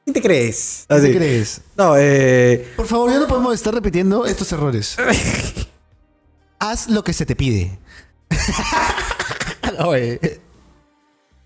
¿Qué 0.05 0.13
¿Qué 0.13 0.13
te 0.13 0.21
crees? 0.21 0.85
te 0.87 0.93
Así. 0.95 1.13
crees? 1.13 1.61
No, 1.77 1.93
eh. 1.97 2.67
Por 2.75 2.87
favor, 2.87 3.11
ya 3.11 3.19
no 3.19 3.27
podemos 3.27 3.53
estar 3.53 3.73
repitiendo 3.73 4.25
estos 4.25 4.51
errores. 4.51 4.97
Haz 6.59 6.87
lo 6.89 7.03
que 7.03 7.13
se 7.13 7.25
te 7.25 7.35
pide. 7.35 7.77
Oye. 9.85 10.19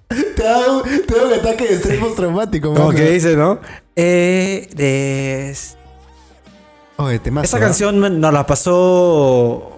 Te 0.07 0.43
da, 0.43 0.71
un, 0.71 0.83
te 1.05 1.15
da 1.15 1.25
un 1.25 1.33
ataque 1.33 1.65
de 1.67 1.73
estrés 1.75 1.99
postraumático, 1.99 2.73
Como 2.73 2.91
que 2.91 3.11
dice, 3.11 3.35
¿no? 3.35 3.59
Eh. 3.95 4.69
des- 4.75 5.77
Oye, 6.97 7.19
te 7.19 7.29
Esa 7.43 7.59
canción 7.59 7.99
nos 8.21 8.33
la 8.33 8.45
pasó. 8.45 9.71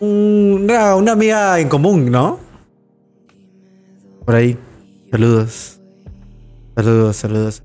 Una, 0.00 0.96
una 0.96 1.12
amiga 1.12 1.58
en 1.60 1.68
común, 1.68 2.10
¿no? 2.10 2.38
Por 4.24 4.34
ahí. 4.36 4.58
Saludos. 5.10 5.78
Saludos, 6.74 7.16
saludos. 7.16 7.62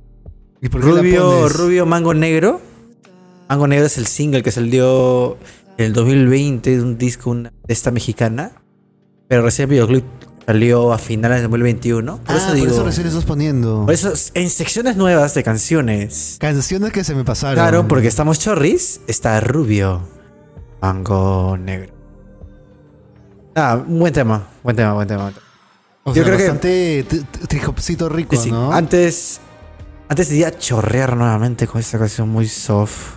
¿Y 0.65 0.69
por 0.69 0.81
qué 0.81 0.87
la 0.87 1.01
Rubio, 1.01 1.21
pones? 1.41 1.53
Rubio 1.57 1.85
Mango 1.85 2.13
Negro. 2.15 2.59
Mango 3.47 3.67
Negro 3.67 3.85
es 3.85 3.99
el 3.99 4.07
single 4.07 4.41
que 4.41 4.49
salió 4.49 5.37
en 5.77 5.85
el 5.85 5.93
2020 5.93 6.77
de 6.77 6.81
un 6.81 6.97
disco 6.97 7.29
una- 7.29 7.51
de 7.67 7.71
esta 7.73 7.91
mexicana. 7.91 8.51
Pero 9.27 9.43
recién 9.43 9.65
el 9.69 9.75
videoclip 9.75 10.05
salió 10.47 10.91
a 10.91 10.97
finales 10.97 11.37
de 11.37 11.43
2021. 11.43 12.17
Por 12.17 12.31
Ah, 12.33 12.37
eso 12.37 12.47
por 12.47 12.55
digo. 12.55 12.67
eso 12.67 12.83
recién 12.83 13.05
estás 13.05 13.25
poniendo. 13.25 13.85
por 13.85 13.93
eso, 13.93 14.11
en 14.33 14.49
secciones 14.49 14.97
nuevas 14.97 15.35
de 15.35 15.43
canciones. 15.43 16.37
Canciones 16.39 16.91
que 16.91 17.03
se 17.03 17.13
me 17.13 17.23
pasaron. 17.23 17.53
Claro, 17.55 17.87
porque 17.87 18.07
estamos 18.07 18.39
chorris. 18.39 19.01
Está 19.05 19.39
Rubio 19.41 20.01
Mango 20.81 21.57
Negro. 21.57 21.93
Ah, 23.55 23.83
un 23.87 23.99
buen 23.99 24.13
tema. 24.13 24.47
Buen 24.63 24.75
tema, 24.75 24.93
buen 24.93 25.07
tema. 25.07 25.23
buen 25.25 25.33
tema. 25.35 25.45
O 26.05 26.09
yo 26.11 26.15
sea, 26.15 26.23
creo 26.23 26.37
que- 26.37 26.43
bastante 26.43 27.05
trijopcito 27.47 28.09
rico, 28.09 28.35
Sí, 28.35 28.49
¿no? 28.49 28.71
Antes. 28.73 29.41
Antes 30.07 30.29
de 30.29 30.35
ir 30.37 30.45
a 30.45 30.57
chorrear 30.57 31.15
nuevamente 31.17 31.67
con 31.67 31.81
esta 31.81 31.97
canción 31.97 32.29
muy 32.29 32.47
soft. 32.47 33.15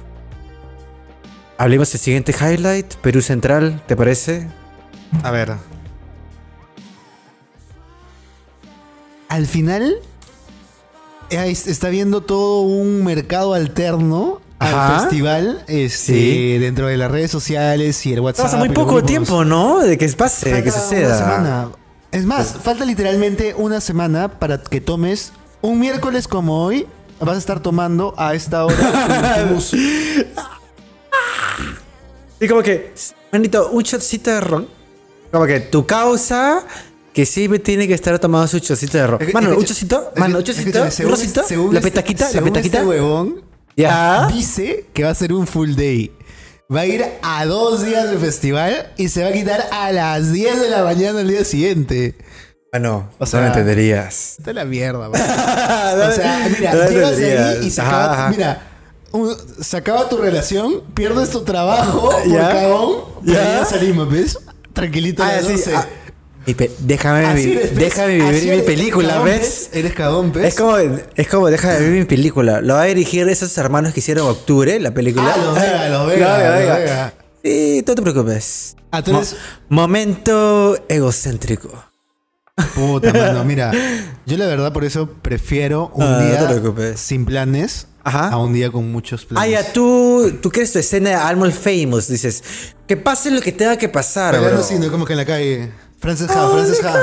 Hablemos 1.58 1.90
del 1.92 2.00
siguiente 2.00 2.32
highlight, 2.32 2.94
Perú 2.96 3.20
Central, 3.20 3.82
¿te 3.86 3.96
parece? 3.96 4.48
A 5.22 5.30
ver. 5.30 5.54
Al 9.28 9.46
final, 9.46 9.96
ahí 11.30 11.52
está 11.52 11.88
viendo 11.90 12.22
todo 12.22 12.62
un 12.62 13.04
mercado 13.04 13.52
alterno 13.54 14.40
Ajá. 14.58 14.94
al 14.96 15.00
festival 15.02 15.64
este, 15.66 16.12
Sí. 16.14 16.58
dentro 16.58 16.86
de 16.86 16.96
las 16.96 17.10
redes 17.10 17.30
sociales 17.30 18.06
y 18.06 18.12
el 18.14 18.20
WhatsApp. 18.20 18.46
Pasa 18.46 18.56
muy 18.56 18.70
poco 18.70 19.02
tiempo, 19.04 19.44
¿no? 19.44 19.80
De 19.80 19.98
que 19.98 20.08
pase, 20.10 20.52
de 20.52 20.62
que 20.62 20.70
suceda. 20.70 21.08
Una 21.08 21.18
semana. 21.18 21.68
Es 22.12 22.24
más, 22.24 22.56
falta 22.62 22.86
literalmente 22.86 23.54
una 23.54 23.80
semana 23.82 24.28
para 24.38 24.62
que 24.62 24.80
tomes 24.80 25.32
un 25.62 25.78
miércoles 25.78 26.26
como 26.28 26.64
hoy. 26.64 26.86
Vas 27.20 27.34
a 27.34 27.38
estar 27.38 27.60
tomando 27.60 28.14
a 28.16 28.34
esta 28.34 28.64
hora 28.64 29.48
bus. 29.52 29.72
Y 32.40 32.46
como 32.46 32.62
que, 32.62 32.92
manito, 33.32 33.70
un 33.70 33.82
shotcito 33.82 34.30
de 34.30 34.40
ron. 34.40 34.68
Como 35.32 35.44
que 35.46 35.58
tu 35.60 35.84
causa 35.86 36.64
que 37.12 37.26
siempre 37.26 37.58
tiene 37.58 37.88
que 37.88 37.94
estar 37.94 38.16
tomando 38.20 38.46
su 38.46 38.60
chocito 38.60 38.96
de 38.96 39.06
ron. 39.08 39.18
Mano, 39.32 39.56
un 39.56 39.64
chocito, 39.64 40.12
mano, 40.16 40.38
un 40.38 40.44
chocito, 40.44 40.78
un 40.82 41.10
rosito, 41.10 41.40
este- 41.40 41.56
la 41.56 41.64
este- 41.64 41.80
petaquita, 41.80 42.24
la 42.26 42.30
según 42.30 42.48
petaquita. 42.50 42.78
Este 42.78 42.88
huevón 42.88 43.42
Ya. 43.76 44.28
dice 44.32 44.86
que 44.92 45.02
va 45.02 45.10
a 45.10 45.14
ser 45.16 45.32
un 45.32 45.48
full 45.48 45.72
day. 45.74 46.12
Va 46.72 46.80
a 46.80 46.86
ir 46.86 47.04
a 47.22 47.44
dos 47.46 47.84
días 47.84 48.08
del 48.08 48.18
festival 48.20 48.92
y 48.96 49.08
se 49.08 49.22
va 49.24 49.30
a 49.30 49.32
quitar 49.32 49.66
a 49.72 49.90
las 49.90 50.30
10 50.32 50.60
de 50.60 50.70
la 50.70 50.84
mañana 50.84 51.22
el 51.22 51.28
día 51.28 51.44
siguiente. 51.44 52.14
Mano, 52.72 53.08
O 53.18 53.26
sea- 53.26 53.40
no 53.40 53.46
me 53.46 53.52
entenderías. 53.52 54.36
Está 54.38 54.52
la 54.52 54.64
mierda, 54.64 55.08
man. 55.08 55.20
O 55.20 56.12
sea, 56.12 56.48
mira, 56.58 56.74
No 56.74 56.88
llegas 56.88 57.18
ahí 57.18 57.66
y 57.66 57.70
se 57.70 57.80
Ajá, 57.80 57.90
acaba, 58.04 58.12
ajá. 58.14 58.30
mira, 58.30 58.62
un- 59.12 59.36
se 59.60 59.76
acaba 59.76 60.08
tu 60.08 60.18
relación, 60.18 60.82
pierdes 60.94 61.30
tu 61.30 61.42
trabajo 61.42 62.10
por 62.24 62.28
Ya. 62.30 62.48
cagón, 62.50 63.04
Ya. 63.24 63.60
ya 63.60 63.64
salimos, 63.64 64.10
¿ves? 64.10 64.38
Tranquilito 64.72 65.22
Ah, 65.22 65.38
sí, 65.44 65.52
12. 65.52 65.74
ah, 65.76 65.86
déjame, 66.80 67.26
Así 67.26 67.46
vi- 67.46 67.56
déjame 67.74 68.14
vivir 68.16 68.34
Así 68.34 68.44
mi 68.46 68.52
eres 68.52 68.62
película, 68.64 69.20
¿ves? 69.20 69.70
Eres 69.72 69.92
cagón, 69.94 70.32
¿ves? 70.32 70.46
Es 70.46 70.54
como, 70.54 70.76
es 70.78 71.28
como 71.28 71.48
déjame 71.48 71.78
vivir 71.80 72.00
mi 72.00 72.04
película. 72.06 72.60
Lo 72.60 72.74
va 72.74 72.82
a 72.82 72.84
dirigir 72.84 73.28
esos 73.28 73.56
hermanos 73.58 73.92
que 73.92 74.00
hicieron 74.00 74.28
Octubre, 74.28 74.78
la 74.78 74.92
película. 74.92 75.32
Ah, 75.34 75.38
los 75.38 75.54
Vega, 75.56 75.88
No, 75.88 76.06
Vega, 76.06 76.38
los 76.50 76.58
Vega. 76.58 76.76
Vega. 76.76 77.14
Sí, 77.42 77.82
no 77.86 77.94
te 77.94 78.02
preocupes. 78.02 78.76
Ah, 78.90 79.02
tú 79.02 79.16
eres- 79.16 79.34
Mo- 79.68 79.82
momento 79.82 80.78
egocéntrico. 80.88 81.70
Puta, 82.74 83.12
mano, 83.12 83.44
mira. 83.44 83.70
Yo 84.26 84.36
la 84.36 84.46
verdad 84.46 84.72
por 84.72 84.84
eso 84.84 85.08
prefiero 85.22 85.90
un 85.94 86.02
Ah, 86.02 86.18
no 86.20 86.26
día 86.26 86.48
preocupes. 86.48 87.00
sin 87.00 87.24
planes 87.24 87.86
Ajá. 88.04 88.28
a 88.28 88.36
un 88.38 88.52
día 88.52 88.70
con 88.70 88.90
muchos 88.92 89.24
planes. 89.24 89.56
Ah, 89.58 89.62
ya, 89.62 89.72
tú, 89.72 90.32
tú 90.42 90.50
crees 90.50 90.72
tu 90.72 90.78
escena 90.78 91.10
de 91.10 91.14
Almost 91.16 91.58
Famous. 91.62 92.08
Dices, 92.08 92.42
que 92.86 92.96
pase 92.96 93.30
lo 93.30 93.40
que 93.40 93.52
tenga 93.52 93.76
que 93.76 93.88
pasar, 93.88 94.34
Bailando 94.34 94.60
así, 94.62 94.78
¿no? 94.78 94.90
como 94.90 95.04
que 95.04 95.12
en 95.14 95.18
la 95.18 95.24
calle. 95.26 95.70
Frances 96.00 96.30
Ha, 96.30 96.48
Frances 96.48 96.84
Ha. 96.84 96.94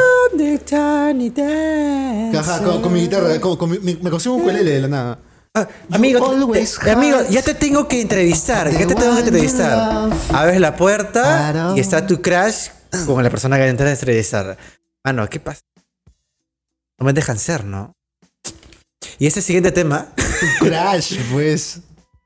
Ajá, 2.39 2.63
con, 2.63 2.81
con 2.81 2.93
mi 2.93 3.01
guitarra, 3.01 3.39
con, 3.39 3.57
con 3.57 3.69
mi- 3.69 3.79
me 4.01 4.09
consigo 4.09 4.35
un 4.35 4.41
ukulele 4.41 4.71
de 4.71 4.81
la 4.81 4.87
nada. 4.87 5.19
Ah, 5.53 5.67
amigo, 5.91 6.19
te- 6.51 6.91
amigo, 6.91 7.17
ya 7.29 7.41
te 7.41 7.53
tengo 7.53 7.87
que 7.87 8.01
entrevistar. 8.01 8.69
Ya 8.71 8.85
te 8.87 8.95
tengo 8.95 9.13
que 9.15 9.21
entrevistar. 9.21 10.09
Abres 10.33 10.59
la 10.59 10.75
puerta 10.75 11.73
y 11.75 11.79
está 11.79 12.05
tu 12.05 12.21
crush 12.21 12.67
con 13.05 13.23
la 13.23 13.29
persona 13.29 13.57
que 13.57 13.63
te 13.63 13.69
intenta 13.69 13.95
entrevistar. 15.05 15.13
Mano, 15.13 15.29
¿qué 15.29 15.39
pasa? 15.39 15.61
No 16.99 17.05
me 17.05 17.13
dejan 17.13 17.37
ser, 17.37 17.65
¿no? 17.65 17.93
Y 19.19 19.27
ese 19.27 19.41
siguiente 19.41 19.71
tema. 19.71 20.13
Crash, 20.59 21.17
pues. 21.31 21.81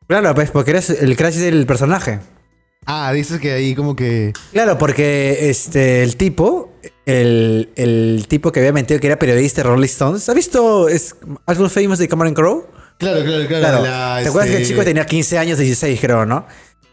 Claro, 0.08 0.34
pues 0.34 0.50
porque 0.52 0.72
eres 0.72 0.90
el 0.90 1.16
crush 1.16 1.36
del 1.36 1.66
personaje. 1.68 2.20
Ah, 2.86 3.12
dices 3.14 3.40
que 3.40 3.52
ahí 3.52 3.76
como 3.76 3.96
que. 3.96 4.34
Claro, 4.52 4.78
porque 4.78 5.50
este, 5.50 6.02
el 6.02 6.16
tipo, 6.16 6.74
el, 7.06 7.70
el 7.76 8.26
tipo 8.28 8.52
que 8.52 8.60
había 8.60 8.74
mentido 8.74 9.00
que 9.00 9.08
era 9.08 9.20
periodista 9.20 9.62
de 9.62 9.70
Rolling 9.70 9.86
Stones, 9.86 10.28
¿has 10.28 10.36
visto 10.36 10.88
es, 10.88 11.16
Famous 11.46 12.00
de 12.00 12.08
Cameron 12.08 12.34
Crowe? 12.34 12.68
Claro, 12.98 13.24
claro, 13.24 13.48
claro. 13.48 13.62
Claro. 13.68 13.84
la, 13.84 14.20
¿Te 14.24 14.30
acuerdas 14.30 14.50
que 14.50 14.56
el 14.56 14.62
este, 14.64 14.74
chico 14.74 14.84
tenía 14.84 15.06
15 15.06 15.38
años, 15.38 15.58
16 15.60 16.00
creo, 16.02 16.26
no? 16.26 16.48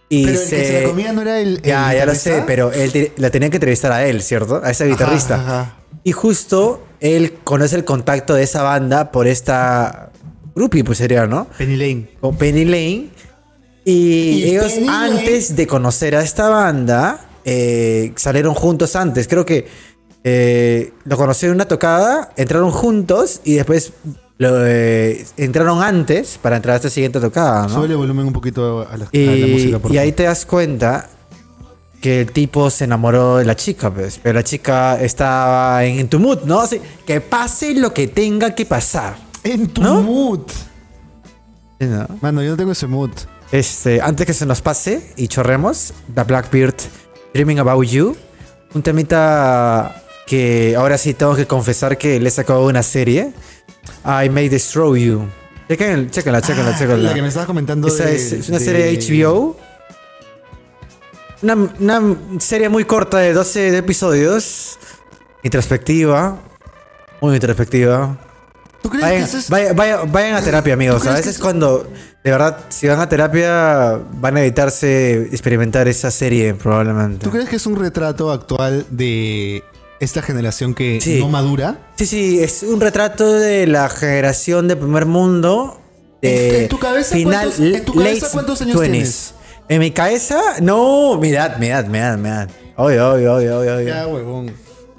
Y 0.09 0.25
Pero 0.27 0.41
el 0.41 0.49
que 0.49 0.65
se 0.65 0.81
la 0.83 0.89
comía 0.89 1.13
no 1.13 1.23
era 1.23 1.41
el. 1.41 1.57
el 1.57 1.63
Ya, 1.63 1.93
ya 1.93 2.07
lo 2.07 2.15
sé, 2.15 2.45
pero 2.47 2.73
él 2.73 2.93
te- 2.93 3.13
la 3.17 3.31
tenía 3.31 3.51
que 3.51 3.57
entrevistar 3.57 3.91
a 3.93 4.07
él, 4.07 4.23
¿cierto? 4.23 4.61
A 4.63 4.71
ese 4.71 4.87
guitarrista. 4.87 5.35
Ajá, 5.37 5.61
ajá. 5.63 5.77
Y 6.05 6.13
justo 6.13 6.85
él 7.01 7.35
conoce 7.43 7.75
el 7.77 7.85
contacto 7.85 8.35
de 8.35 8.45
esa 8.45 8.63
banda 8.63 9.11
por 9.11 9.27
esta 9.27 10.11
groupie, 10.55 10.85
pues 10.85 10.99
sería, 10.99 11.27
¿no? 11.27 11.49
Penny 11.59 11.77
Lane. 11.77 12.09
O 12.21 12.33
Penny 12.33 12.65
Lane. 12.65 13.09
Y, 13.85 13.93
Y 13.93 14.45
ellos 14.51 14.73
Penny 14.73 14.87
Lane- 14.87 15.19
antes 15.19 15.57
de 15.57 15.67
conocer 15.67 16.15
a 16.15 16.23
esta 16.23 16.49
banda, 16.49 17.27
eh, 17.45 18.13
salieron 18.17 18.55
juntos 18.55 18.95
antes. 18.97 19.27
Creo 19.27 19.45
que 19.45 19.67
eh, 20.25 20.93
lo 21.05 21.17
conocieron 21.17 21.55
en 21.55 21.57
una 21.59 21.69
tocada, 21.69 22.33
entraron 22.37 22.71
juntos 22.71 23.41
y 23.45 23.55
después 23.55 23.93
lo, 24.39 24.67
eh, 24.67 25.27
entraron 25.37 25.83
antes 25.83 26.39
para 26.39 26.57
entrar 26.57 26.75
a 26.75 26.77
esta 26.77 26.91
siguiente 26.91 27.21
tocada, 27.21 27.63
¿no? 27.63 27.75
Súbele 27.75 27.95
volumen 27.95 28.27
un 28.27 28.33
poquito 28.33 28.87
a 28.89 28.97
la, 28.97 29.07
a 29.07 29.09
Y, 29.13 29.41
la 29.41 29.47
música, 29.47 29.79
por 29.79 29.93
y 29.93 29.99
ahí 29.99 30.13
te 30.13 30.25
das 30.25 30.45
cuenta 30.45 31.09
que 32.01 32.21
el 32.21 32.33
tipo 32.33 32.69
se 32.71 32.85
enamoró 32.85 33.39
de 33.39 33.45
la 33.45 33.57
chica, 33.57 33.93
pues. 33.93 34.21
Pero 34.23 34.35
la 34.35 34.45
chica 34.45 35.01
estaba 35.01 35.85
en, 35.85 35.99
en 36.01 36.09
tu 36.09 36.21
mood, 36.21 36.45
¿no? 36.45 36.61
Así, 36.61 36.81
que 37.07 37.21
pase 37.21 37.75
lo 37.75 37.95
que 37.95 38.09
tenga 38.09 38.55
que 38.55 38.67
pasar. 38.67 39.17
En 39.43 39.69
tu 39.69 39.83
¿no? 39.83 40.03
mood. 40.03 40.43
¿sí, 41.81 41.87
no? 41.87 42.07
Mano, 42.21 42.43
yo 42.43 42.51
no 42.51 42.57
tengo 42.57 42.73
ese 42.73 42.87
mood. 42.87 43.11
Este, 43.53 44.03
antes 44.03 44.27
que 44.27 44.35
se 44.35 44.45
nos 44.45 44.61
pase 44.61 45.13
y 45.17 45.29
chorremos, 45.29 45.95
The 46.15 46.25
Blackbeard 46.25 46.77
Dreaming 47.33 47.61
About 47.61 47.87
You. 47.87 48.17
Un 48.75 48.83
temita 48.83 50.03
que 50.27 50.75
ahora 50.77 50.99
sí 50.99 51.15
tengo 51.15 51.37
que 51.37 51.47
confesar 51.47 51.97
que 51.97 52.21
le 52.21 52.29
he 52.29 52.33
sacado 52.33 52.67
una 52.67 52.83
serie. 52.83 53.33
I 54.05 54.29
May 54.29 54.49
Destroy 54.49 55.05
You. 55.07 55.27
Chequen, 55.69 56.11
chequenla, 56.11 56.41
chequenla, 56.41 56.71
Ah, 56.75 56.79
chequenla. 56.79 57.09
La 57.09 57.15
que 57.15 57.23
me 57.23 57.29
estabas 57.29 57.47
comentando. 57.47 57.89
Esa 57.89 58.05
de- 58.05 58.17
es, 58.17 58.33
es 58.33 58.49
una 58.49 58.59
de- 58.59 58.65
serie 58.65 58.85
de 58.85 58.93
HBO. 58.99 59.57
Una, 61.43 61.55
una 61.55 62.17
serie 62.41 62.69
muy 62.69 62.85
corta 62.85 63.19
de 63.19 63.33
12 63.33 63.77
episodios. 63.77 64.79
Introspectiva. 65.43 66.39
Muy 67.21 67.35
introspectiva. 67.35 68.17
¿Tú 68.83 68.91
crees 68.91 69.05
Vayan, 69.05 69.19
que 69.21 69.25
eso 69.29 69.39
es.? 69.39 69.51
vaya- 69.51 69.73
vaya- 69.73 70.01
vayan 70.07 70.35
a 70.37 70.43
terapia, 70.43 70.75
amigos. 70.75 71.03
¿Tú 71.03 71.09
A 71.09 71.13
que 71.13 71.19
veces 71.19 71.39
cuando, 71.39 71.89
de 72.23 72.31
verdad, 72.31 72.67
si 72.69 72.87
van 72.87 73.01
a 73.01 73.09
terapia, 73.09 73.99
van 74.13 74.37
a 74.37 74.41
evitarse 74.43 75.23
experimentar 75.33 75.89
esa 75.89 76.11
serie 76.11 76.55
probablemente. 76.55 77.25
¿Tú 77.25 77.31
crees 77.31 77.49
que 77.49 77.57
es 77.57 77.67
un 77.67 77.77
retrato 77.77 78.31
actual 78.31 78.87
de 78.91 79.63
esta 80.01 80.23
generación 80.23 80.75
que 80.75 81.01
Sí. 81.01 81.19
no 81.21 81.29
madura. 81.29 81.79
Sí, 81.97 82.07
sí, 82.07 82.39
es 82.43 82.63
un 82.63 82.81
retrato 82.81 83.33
de 83.33 83.67
la 83.67 83.89
generación 83.89 84.69
de 84.69 84.77
primer 84.77 85.07
mundo. 85.07 85.81
De 86.23 86.63
¿En- 86.63 86.69
tu 86.69 86.79
cabeza 86.79 87.15
final, 87.15 87.49
cuántos- 87.49 87.61
en 87.61 87.85
tu 87.85 87.95
cabeza 87.95 88.29
cuántos 88.33 88.63
años 88.63 88.77
20s. 88.77 88.91
tienes? 88.91 89.35
En 89.69 89.81
mi 89.81 89.91
cabeza, 89.91 90.41
no, 90.63 91.17
mirad, 91.19 91.57
mirad, 91.59 91.87
mirad, 91.87 92.17
mirad. 92.19 92.49
Oye, 92.77 93.01
oye, 93.01 93.29
oye, 93.29 93.51
oye, 93.51 93.71
oye. 93.71 93.87
Ya, 93.87 94.07
huevón. 94.07 94.53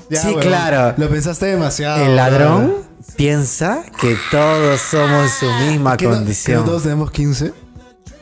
Ya, 0.09 0.21
Sí, 0.21 0.27
huevón. 0.27 0.41
claro. 0.43 0.93
Lo 0.97 1.09
pensaste 1.09 1.45
demasiado. 1.47 2.03
El 2.05 2.15
ladrón 2.15 2.75
piensa 3.15 3.83
que 3.99 4.15
todos 4.31 4.79
somos 4.81 5.31
su 5.31 5.45
misma 5.65 5.95
¿Que 5.97 6.05
no- 6.05 6.11
que 6.11 6.17
condición. 6.17 6.59
no 6.59 6.65
todos 6.65 6.83
tenemos 6.83 7.11
15? 7.11 7.53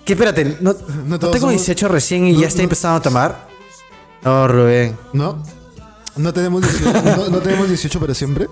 ¿Qué? 0.03 0.13
Espérate, 0.13 0.57
¿no, 0.61 0.75
¿no 1.05 1.17
todos 1.19 1.33
tengo 1.33 1.47
somos- 1.47 1.53
18 1.53 1.88
recién 1.88 2.27
y 2.27 2.35
ya 2.38 2.47
estoy 2.47 2.63
empezando 2.63 2.97
a 2.97 3.01
tomar? 3.01 3.47
No, 4.23 4.47
Rubén. 4.47 4.95
¿No? 5.13 5.41
¿No 6.17 6.34
tenemos 6.34 6.62
18, 6.62 7.01
no, 7.17 7.30
no 7.30 7.39
tenemos 7.39 7.67
18 7.67 7.99
para 7.99 8.13
siempre? 8.13 8.47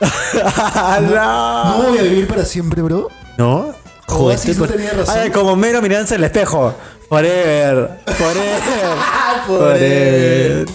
no. 0.00 1.64
¿No 1.64 1.82
voy 1.88 1.98
a 1.98 2.02
vivir 2.02 2.26
para 2.26 2.44
siempre, 2.44 2.82
bro? 2.82 3.08
¿No? 3.38 3.74
Joder, 4.08 4.38
tenías 4.38 4.96
razón. 4.96 5.18
Ay, 5.18 5.30
como 5.30 5.56
mero 5.56 5.82
mirándose 5.82 6.14
en 6.14 6.20
el 6.20 6.24
espejo. 6.26 6.74
Forever. 7.08 8.00
Forever. 8.06 8.98
Forever. 9.46 10.66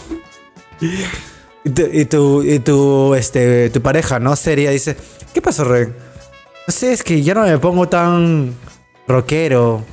Y 1.63 1.69
tu, 1.69 1.81
y 1.91 2.05
tu, 2.05 2.43
y 2.43 2.59
tu, 2.59 3.15
este, 3.15 3.69
tu 3.69 3.81
pareja, 3.81 4.19
¿no? 4.19 4.35
Seria, 4.35 4.71
dice, 4.71 4.97
¿qué 5.33 5.41
pasó, 5.41 5.63
Rubén? 5.63 5.95
No 6.67 6.73
sé, 6.73 6.93
es 6.93 7.03
que 7.03 7.21
ya 7.21 7.33
no 7.33 7.43
me 7.43 7.57
pongo 7.57 7.87
tan 7.87 8.55
rockero. 9.07 9.83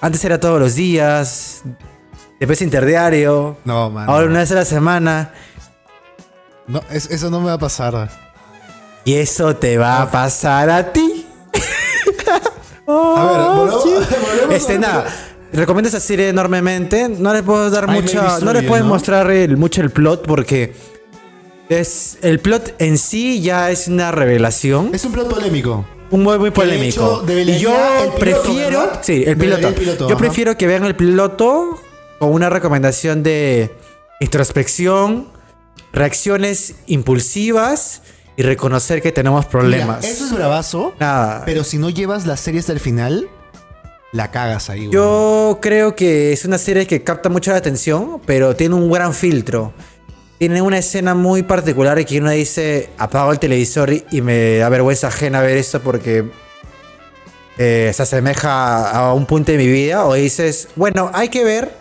Antes 0.00 0.24
era 0.24 0.38
todos 0.38 0.60
los 0.60 0.74
días. 0.74 1.62
Después 2.38 2.60
interdiario. 2.60 3.56
No, 3.64 3.90
man. 3.90 4.08
Ahora 4.08 4.26
una 4.26 4.40
vez 4.40 4.52
a 4.52 4.56
la 4.56 4.64
semana. 4.64 5.32
No, 6.68 6.80
es- 6.90 7.10
eso 7.10 7.30
no 7.30 7.40
me 7.40 7.46
va 7.46 7.54
a 7.54 7.58
pasar. 7.58 8.10
Y 9.04 9.14
eso 9.14 9.54
te 9.56 9.78
va 9.78 10.02
a 10.02 10.10
pasar 10.10 10.68
a 10.70 10.92
ti. 10.92 11.26
A 12.88 13.24
ver, 13.32 13.40
volvemos- 13.40 13.84
volvemos 13.84 14.54
Este, 14.54 14.74
a- 14.74 14.78
nada. 14.78 15.04
Recomiendo 15.52 15.88
esa 15.88 16.00
serie 16.00 16.28
enormemente. 16.28 17.08
No 17.08 17.32
les 17.32 17.42
puedo 17.42 17.70
dar 17.70 17.86
destroy 17.86 18.44
No 18.44 18.52
les 18.52 18.62
¿no? 18.84 18.88
mostrar 18.88 19.30
el- 19.30 19.56
mucho 19.56 19.80
el 19.80 19.90
plot 19.90 20.26
porque. 20.26 20.74
Es, 21.68 22.18
el 22.22 22.38
plot 22.38 22.74
en 22.78 22.96
sí 22.96 23.40
ya 23.42 23.70
es 23.72 23.88
una 23.88 24.12
revelación. 24.12 24.90
Es 24.94 25.04
un 25.04 25.12
plot 25.12 25.28
polémico. 25.28 25.84
Un 26.12 26.22
muy, 26.22 26.38
muy 26.38 26.52
polémico. 26.52 27.24
hecho 27.26 27.40
y 27.40 27.58
yo 27.58 27.74
el 28.04 28.10
prefiero. 28.12 28.90
Sí, 29.02 29.24
el 29.26 29.36
piloto. 29.36 29.66
el 29.68 29.74
piloto, 29.74 30.08
yo 30.08 30.14
ajá. 30.14 30.18
prefiero 30.18 30.56
que 30.56 30.68
vean 30.68 30.84
el 30.84 30.94
piloto 30.94 31.80
con 32.20 32.32
una 32.32 32.48
recomendación 32.50 33.24
de 33.24 33.74
introspección, 34.20 35.26
reacciones 35.96 36.74
impulsivas 36.86 38.02
y 38.36 38.42
reconocer 38.42 39.02
que 39.02 39.12
tenemos 39.12 39.46
problemas. 39.46 40.00
Mira, 40.02 40.12
eso 40.12 40.26
es 40.26 40.32
bravazo. 40.32 40.94
Nada. 41.00 41.42
Pero 41.44 41.64
si 41.64 41.78
no 41.78 41.90
llevas 41.90 42.26
la 42.26 42.36
serie 42.36 42.60
hasta 42.60 42.72
el 42.72 42.80
final, 42.80 43.28
la 44.12 44.30
cagas 44.30 44.68
ahí, 44.70 44.80
güey. 44.86 44.92
Yo 44.92 45.58
creo 45.60 45.96
que 45.96 46.32
es 46.32 46.44
una 46.44 46.58
serie 46.58 46.86
que 46.86 47.02
capta 47.02 47.28
mucho 47.28 47.50
la 47.50 47.56
atención, 47.56 48.20
pero 48.26 48.54
tiene 48.54 48.74
un 48.74 48.90
gran 48.92 49.14
filtro. 49.14 49.72
Tiene 50.38 50.60
una 50.60 50.76
escena 50.78 51.14
muy 51.14 51.42
particular 51.42 52.04
que 52.04 52.18
uno 52.20 52.30
dice, 52.30 52.90
apago 52.98 53.32
el 53.32 53.38
televisor 53.38 53.90
y- 53.90 54.04
y 54.10 54.20
me 54.20 54.58
da 54.58 54.68
vergüenza 54.68 55.08
ajena 55.08 55.40
ver 55.40 55.56
esto 55.56 55.80
porque 55.80 56.26
eh, 57.58 57.90
se 57.94 58.02
asemeja 58.02 58.90
a 58.90 59.14
un 59.14 59.24
punto 59.24 59.50
de 59.52 59.56
mi 59.58 59.66
vida. 59.66 60.04
O 60.04 60.12
dices, 60.12 60.68
bueno, 60.76 61.10
hay 61.14 61.30
que 61.30 61.42
ver 61.42 61.74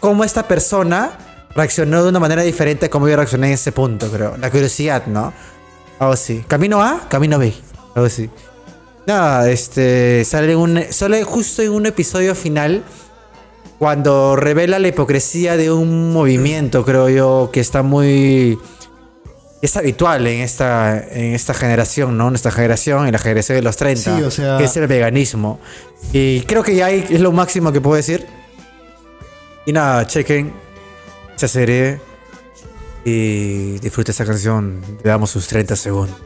cómo 0.00 0.24
esta 0.24 0.48
persona 0.48 1.18
reaccionó 1.54 2.02
de 2.02 2.08
una 2.10 2.20
manera 2.20 2.42
diferente 2.42 2.86
a 2.86 2.90
cómo 2.90 3.08
yo 3.08 3.16
reaccioné 3.16 3.48
en 3.48 3.52
ese 3.54 3.72
punto, 3.72 4.10
creo. 4.10 4.36
La 4.36 4.50
curiosidad, 4.50 5.06
¿no? 5.06 5.32
Algo 5.98 6.12
así. 6.12 6.44
Camino 6.46 6.82
A, 6.82 7.08
camino 7.08 7.38
B. 7.38 7.52
Algo 7.94 8.06
así. 8.06 8.30
Nada, 9.06 9.48
este. 9.50 10.24
Sale, 10.24 10.54
un, 10.54 10.80
sale 10.90 11.24
justo 11.24 11.62
en 11.62 11.72
un 11.72 11.86
episodio 11.86 12.34
final. 12.34 12.82
Cuando 13.78 14.34
revela 14.36 14.78
la 14.78 14.88
hipocresía 14.88 15.56
de 15.56 15.70
un 15.70 16.12
movimiento, 16.12 16.84
creo 16.84 17.08
yo, 17.08 17.50
que 17.52 17.60
está 17.60 17.82
muy. 17.82 18.58
Es 19.62 19.76
habitual 19.76 20.26
en 20.26 20.40
esta, 20.40 20.98
en 20.98 21.34
esta 21.34 21.52
generación, 21.54 22.16
¿no? 22.18 22.28
En 22.28 22.34
esta 22.36 22.50
generación, 22.52 23.06
en 23.06 23.12
la 23.12 23.18
generación 23.18 23.56
de 23.56 23.62
los 23.62 23.76
30. 23.76 24.16
Sí, 24.16 24.22
o 24.22 24.30
sea- 24.30 24.58
Que 24.58 24.64
es 24.64 24.76
el 24.76 24.86
veganismo. 24.86 25.58
Y 26.12 26.42
creo 26.42 26.62
que 26.62 26.76
ya 26.76 26.86
hay- 26.86 27.04
es 27.10 27.20
lo 27.20 27.32
máximo 27.32 27.72
que 27.72 27.80
puedo 27.80 27.96
decir. 27.96 28.26
Y 29.66 29.72
nada, 29.72 30.06
chequen 30.06 30.52
esa 31.38 31.48
serie. 31.48 32.00
Y 33.04 33.78
disfruten 33.78 34.10
esa 34.10 34.26
canción. 34.26 34.82
Le 35.02 35.10
damos 35.10 35.30
sus 35.30 35.46
30 35.46 35.76
segundos. 35.76 36.18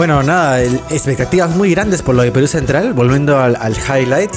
Bueno, 0.00 0.22
nada, 0.22 0.62
expectativas 0.62 1.54
muy 1.54 1.72
grandes 1.72 2.00
por 2.00 2.14
lo 2.14 2.22
de 2.22 2.32
Perú 2.32 2.46
Central. 2.46 2.94
Volviendo 2.94 3.38
al, 3.38 3.54
al 3.56 3.74
highlight. 3.76 4.30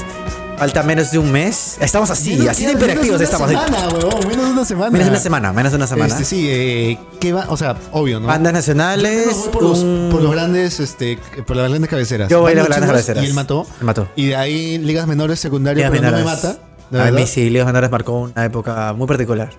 Falta 0.58 0.84
menos 0.84 1.10
de 1.12 1.20
un 1.20 1.32
mes. 1.32 1.78
Estamos 1.80 2.10
así, 2.10 2.32
Menos- 2.32 2.50
así 2.50 2.66
de 2.66 2.76
de 2.76 3.24
estamos. 3.24 3.50
semana, 3.50 3.88
huevón, 3.88 4.28
menos 4.28 4.46
de 4.48 4.52
una 4.52 4.66
semana. 4.66 4.92
Menos 4.92 5.06
de 5.06 5.12
una 5.12 5.20
semana, 5.22 5.54
menos 5.54 5.72
de 5.72 5.76
una 5.78 5.88
semana. 5.88 6.12
Este, 6.14 6.26
sí, 6.26 6.48
eh, 6.50 6.98
¿qué 7.22 7.32
va? 7.32 7.46
O 7.48 7.56
sea, 7.56 7.78
obvio, 7.94 8.20
¿no? 8.20 8.28
Bandas 8.28 8.52
nacionales. 8.52 9.34
por, 9.54 9.64
los, 9.64 9.80
un- 9.80 10.10
por 10.12 10.22
los 10.22 10.34
grandes, 10.34 10.82
este, 10.82 11.18
por 11.48 11.56
las 11.56 11.70
grandes 11.70 11.90
cabeceras. 11.90 12.28
Yo 12.30 12.42
voy 12.42 12.52
a 12.52 12.56
las 12.56 12.68
grandes 12.68 12.90
cabeceras. 12.90 13.24
Y 13.24 13.28
él 13.28 13.34
mató. 13.34 13.66
Él 13.80 13.86
mató. 13.86 14.10
Y 14.18 14.26
de 14.28 14.36
ahí 14.36 14.78
ligas 14.80 15.08
menores, 15.08 15.40
secundarias, 15.40 15.90
pero 15.90 16.12
no 16.12 16.18
me 16.18 16.24
mata. 16.26 16.58
A 16.92 17.10
mí 17.10 17.26
sí, 17.26 17.50
Ligas 17.50 17.68
Menores 17.68 17.90
marcó 17.90 18.20
una 18.20 18.44
época 18.44 18.92
muy 18.92 19.08
particular. 19.08 19.50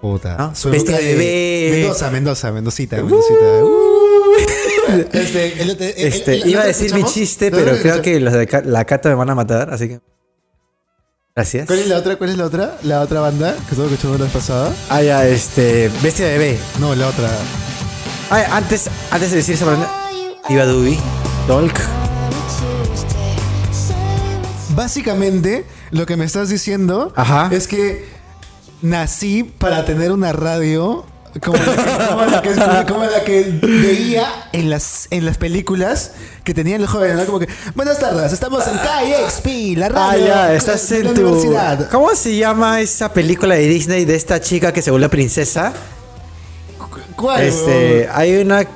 Puta. 0.00 0.36
¿No? 0.36 0.52
Bestia 0.72 0.98
de 0.98 1.14
bebé. 1.14 1.70
Mendoza, 1.78 2.10
Mendoza, 2.10 2.50
Mendocita, 2.50 2.96
Mendocita. 2.96 3.44
Uh. 3.62 3.83
Este, 5.12 5.62
el- 5.62 5.70
el- 5.70 5.82
el- 5.82 5.94
Este, 5.96 6.34
el- 6.36 6.42
el 6.42 6.50
iba 6.50 6.62
a 6.62 6.66
decir 6.66 6.94
mi 6.94 7.04
chiste, 7.04 7.48
¿El 7.48 7.54
otro 7.54 7.64
pero 7.64 7.76
creo 7.80 7.94
escuchamos? 7.94 8.04
que 8.04 8.20
los 8.20 8.32
de 8.34 8.46
ca- 8.46 8.62
la 8.64 8.84
Cata 8.84 9.08
me 9.08 9.14
van 9.14 9.30
a 9.30 9.34
matar, 9.34 9.70
así 9.72 9.88
que. 9.88 10.00
Gracias. 11.36 11.66
¿Cuál 11.66 11.80
es 11.80 11.88
la 11.88 11.98
otra? 11.98 12.16
¿Cuál 12.16 12.30
es 12.30 12.36
la 12.38 12.44
otra? 12.44 12.78
La 12.84 13.00
otra 13.00 13.20
banda 13.20 13.56
que 13.68 13.74
todos 13.74 13.90
escuchamos 13.90 14.18
la 14.20 14.24
vez 14.26 14.32
pasada. 14.34 14.72
Ah, 14.88 15.02
ya, 15.02 15.26
este. 15.26 15.90
Bestia 16.02 16.26
de 16.26 16.38
bebé. 16.38 16.58
No, 16.78 16.94
la 16.94 17.08
otra. 17.08 17.28
Ah, 18.30 18.44
antes, 18.56 18.88
antes 19.10 19.30
de 19.32 19.38
decir 19.38 19.54
esa 19.56 19.64
palabra, 19.64 19.90
Iba 20.48 20.64
Dubi, 20.64 20.96
Dolk. 21.48 21.74
Básicamente, 24.74 25.64
lo 25.90 26.06
que 26.06 26.16
me 26.16 26.24
estás 26.24 26.48
diciendo 26.48 27.12
Ajá. 27.16 27.48
es 27.52 27.68
que 27.68 28.04
nací 28.82 29.44
para 29.44 29.84
tener 29.84 30.10
una 30.10 30.32
radio 30.32 31.04
como 31.42 31.56
la 31.56 31.64
que, 32.42 32.52
como 32.52 32.64
la 32.66 32.84
que- 32.84 32.92
como 32.92 33.04
la 33.04 33.24
que 33.24 33.58
veía 33.62 34.48
en 34.52 34.70
las, 34.70 35.08
en 35.10 35.24
las 35.24 35.36
películas 35.38 36.12
que 36.44 36.54
tenían 36.54 36.80
los 36.80 36.90
jóvenes, 36.90 37.16
¿no? 37.16 37.24
Como 37.26 37.38
que, 37.40 37.48
buenas 37.74 37.98
tardes, 37.98 38.32
estamos 38.32 38.64
en 38.66 38.74
KXP, 38.78 39.76
la 39.78 39.86
Ah, 39.86 39.88
radio 39.88 40.26
ya, 40.26 40.54
estás 40.54 40.90
en 40.92 41.14
tu. 41.14 41.22
universidad. 41.22 41.90
¿Cómo 41.90 42.14
se 42.14 42.36
llama 42.36 42.80
esa 42.80 43.12
película 43.12 43.54
de 43.54 43.66
Disney 43.66 44.04
de 44.04 44.14
esta 44.14 44.40
chica 44.40 44.72
que 44.72 44.82
se 44.82 44.90
vuelve 44.90 45.08
princesa? 45.08 45.72
¿Cuál? 47.16 47.42
Este, 47.42 48.08
hay 48.12 48.36
una. 48.38 48.66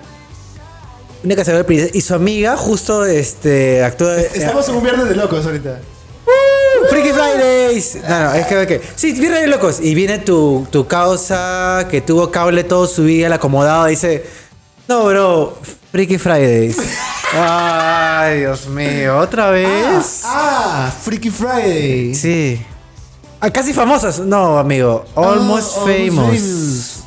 Una 1.25 1.35
que 1.35 1.45
se 1.45 1.51
vuelve 1.51 1.65
princesa. 1.65 1.91
Y 1.95 2.01
su 2.01 2.15
amiga 2.15 2.57
justo 2.57 3.05
este, 3.05 3.83
actúa. 3.85 4.17
Estamos 4.21 4.69
en 4.69 4.75
un 4.77 4.83
viernes 4.83 5.09
de 5.09 5.17
locos 5.17 5.45
ahorita. 5.45 5.81
Freaky 6.91 7.11
Fridays. 7.13 7.99
No, 8.09 8.25
no, 8.25 8.33
es 8.35 8.47
que, 8.47 8.81
Sí, 8.95 9.13
viene 9.13 9.41
de 9.41 9.47
locos. 9.49 9.81
Y 9.81 9.95
viene 9.95 10.19
tu, 10.19 10.67
tu 10.71 10.87
causa 10.87 11.87
que 11.91 12.01
tuvo 12.01 12.31
cable 12.31 12.65
todo 12.65 12.87
su 12.87 13.05
vida, 13.05 13.27
el 13.27 13.33
acomodado. 13.33 13.87
Dice: 13.87 14.25
No, 14.89 15.05
bro, 15.05 15.59
Freaky 15.93 16.19
Fridays. 16.19 16.77
Ay, 17.35 18.41
Dios 18.41 18.67
mío, 18.69 19.19
¿otra 19.19 19.51
vez? 19.51 20.23
Ah, 20.25 20.91
Freaky 21.03 21.31
Friday. 21.31 22.15
Sí. 22.15 22.65
Ah, 23.41 23.51
casi 23.51 23.73
famosas. 23.73 24.19
No, 24.21 24.59
amigo. 24.59 25.05
Almost 25.15 25.77
Ah, 25.77 25.81
famous. 25.85 26.17
famous. 26.27 27.05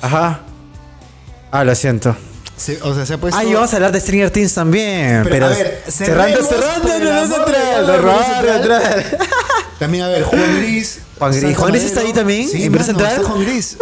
Ajá. 0.00 0.40
Ah, 1.50 1.64
lo 1.64 1.74
siento. 1.74 2.14
Se- 2.56 2.80
o 2.82 2.94
sea, 2.94 3.04
se 3.04 3.14
ha 3.14 3.18
puesto. 3.18 3.38
Ah, 3.38 3.44
y 3.44 3.52
vamos 3.52 3.72
a 3.72 3.76
hablar 3.76 3.92
de 3.92 4.00
Stranger 4.00 4.30
Things 4.30 4.54
también. 4.54 5.22
Pero, 5.24 5.30
Pero, 5.30 5.46
a 5.46 5.48
ver, 5.50 5.82
cerrando, 5.88 6.44
cerrando, 6.44 6.88
no. 8.02 8.88
También, 9.78 10.04
a 10.04 10.08
ver, 10.08 10.22
Juan 10.22 10.56
Gris. 10.58 11.00
Juan 11.18 11.30
Gris. 11.32 11.42
Santa 11.42 11.58
¿Juan 11.58 11.72
Gris 11.72 11.82
está 11.84 12.00
ahí 12.00 12.12
también? 12.12 12.48
Sí, 12.48 12.64
¿En 12.64 12.72
mano, 12.72 12.84
Central? 12.84 13.12
está 13.12 13.24
Juan 13.28 13.42
Gris. 13.44 13.76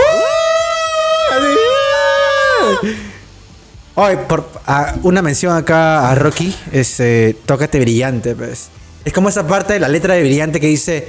Oye, 3.95 4.17
por, 4.17 4.49
ah, 4.67 4.95
una 5.03 5.21
mención 5.21 5.55
acá 5.55 6.11
a 6.11 6.15
Rocky 6.15 6.55
es 6.73 6.99
eh, 7.01 7.37
Tócate 7.45 7.79
Brillante, 7.79 8.35
pues. 8.35 8.69
Es 9.05 9.13
como 9.13 9.29
esa 9.29 9.47
parte 9.47 9.75
de 9.75 9.81
la 9.81 9.89
letra 9.89 10.15
de 10.15 10.23
Brillante 10.23 10.61
que 10.61 10.69
dice 10.69 11.09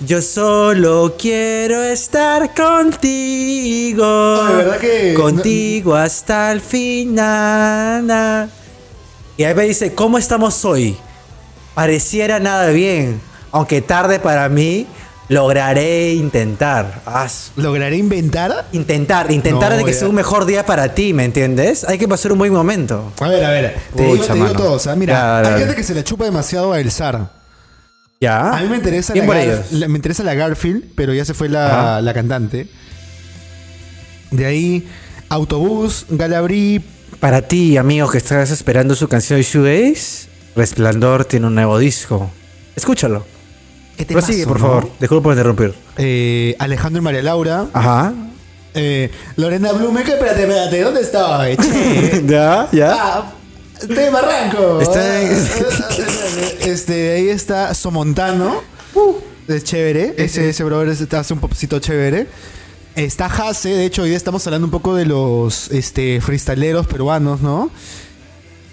Yo 0.00 0.20
solo 0.20 1.14
quiero 1.18 1.82
estar 1.82 2.52
contigo. 2.54 4.04
Ay, 4.42 4.56
¿verdad 4.56 4.76
que 4.78 5.14
Contigo 5.14 5.94
hasta 5.94 6.52
el 6.52 6.60
final. 6.60 8.06
na. 8.06 8.48
Y 9.38 9.44
ahí 9.44 9.54
me 9.54 9.62
dice, 9.64 9.94
¿cómo 9.94 10.18
estamos 10.18 10.64
hoy? 10.66 10.98
Pareciera 11.74 12.38
nada 12.40 12.68
bien. 12.70 13.22
Aunque 13.52 13.80
tarde 13.80 14.18
para 14.18 14.50
mí, 14.50 14.86
lograré 15.28 16.12
intentar. 16.12 17.00
Ah, 17.06 17.26
¿Lograré 17.56 17.96
inventar? 17.96 18.66
Intentar, 18.72 19.32
intentar 19.32 19.72
No, 19.72 19.78
de 19.78 19.84
que 19.84 19.94
sea 19.94 20.08
un 20.08 20.14
mejor 20.14 20.44
día 20.44 20.66
para 20.66 20.94
ti, 20.94 21.14
¿me 21.14 21.24
entiendes? 21.24 21.84
Hay 21.84 21.96
que 21.96 22.06
pasar 22.06 22.32
un 22.32 22.38
buen 22.38 22.52
momento. 22.52 23.12
A 23.18 23.28
ver, 23.28 23.44
a 23.44 23.50
ver. 23.50 23.76
Te 23.94 24.02
digo, 24.04 24.24
te 24.24 24.34
digo 24.34 24.52
todo. 24.52 24.72
O 24.72 24.78
sea, 24.78 24.94
mira, 24.94 25.42
Ya, 25.42 25.54
hay 25.54 25.60
gente 25.60 25.74
que 25.74 25.82
se 25.82 25.94
la 25.94 26.04
chupa 26.04 26.26
demasiado 26.26 26.74
a 26.74 26.80
El 26.80 26.90
Zar. 26.90 27.35
¿Ya? 28.26 28.50
A 28.50 28.60
mí 28.62 28.68
me 28.68 28.76
interesa, 28.76 29.14
la, 29.14 29.24
por 29.24 29.36
Gar- 29.36 29.44
ellos. 29.44 29.72
la- 29.72 29.88
me 29.88 29.96
interesa 29.96 30.22
la 30.24 30.34
Garfield, 30.34 30.82
pero 30.96 31.14
ya 31.14 31.24
se 31.24 31.32
fue 31.32 31.48
la, 31.48 32.10
cantante. 32.14 32.66
De 34.32 34.46
ahí, 34.46 34.86
Autobús, 35.28 36.06
Galabrí. 36.08 36.84
Para 37.20 37.42
ti, 37.42 37.76
amigo, 37.76 38.08
que 38.10 38.18
estás 38.18 38.50
esperando 38.50 38.94
su 38.96 39.06
canción 39.08 39.38
de 39.38 39.44
Shoegaze, 39.44 40.28
Resplandor 40.56 41.24
tiene 41.24 41.46
un 41.46 41.54
nuevo 41.54 41.78
disco. 41.78 42.30
Escúchalo. 42.74 43.24
¿Qué 43.96 44.04
Prosigue, 44.04 44.40
temazo, 44.40 44.48
por 44.48 44.60
¿no? 44.60 44.66
favor. 44.66 44.90
Disculpa 45.00 45.22
por 45.24 45.32
interrumpir. 45.32 45.74
Eh, 45.96 46.56
Alejandro 46.58 47.00
y 47.00 47.04
María 47.04 47.22
Laura. 47.22 47.66
Ajá. 47.72 48.12
Eh, 48.74 49.10
Lorena 49.36 49.72
Blume, 49.72 50.02
que 50.02 50.12
espérate, 50.12 50.42
espérate, 50.42 50.80
¿dónde? 50.82 51.00
Che. 51.56 52.22
¿Ya? 52.26 52.68
¿Ya? 52.72 52.92
Ah, 52.92 53.32
estoy 53.80 54.04
en 54.04 54.12
Barranco. 54.12 54.80
Está 54.80 55.22
en- 55.22 55.46
este, 56.60 57.12
ahí 57.12 57.28
está 57.28 57.74
Somontano. 57.74 58.62
Es 59.48 59.64
chévere. 59.64 60.14
Ese, 60.16 60.48
ese 60.50 60.64
brother 60.64 60.88
es- 60.88 61.12
hace 61.12 61.32
un 61.32 61.40
popcito 61.40 61.78
chévere. 61.78 62.26
Está 62.94 63.26
Hase, 63.26 63.68
de 63.68 63.84
hecho, 63.84 64.02
hoy 64.02 64.08
día 64.08 64.16
estamos 64.16 64.46
hablando 64.46 64.66
un 64.66 64.70
poco 64.70 64.94
de 64.94 65.04
los 65.04 65.70
este, 65.70 66.20
freestyleros 66.22 66.86
peruanos, 66.86 67.42
¿no? 67.42 67.70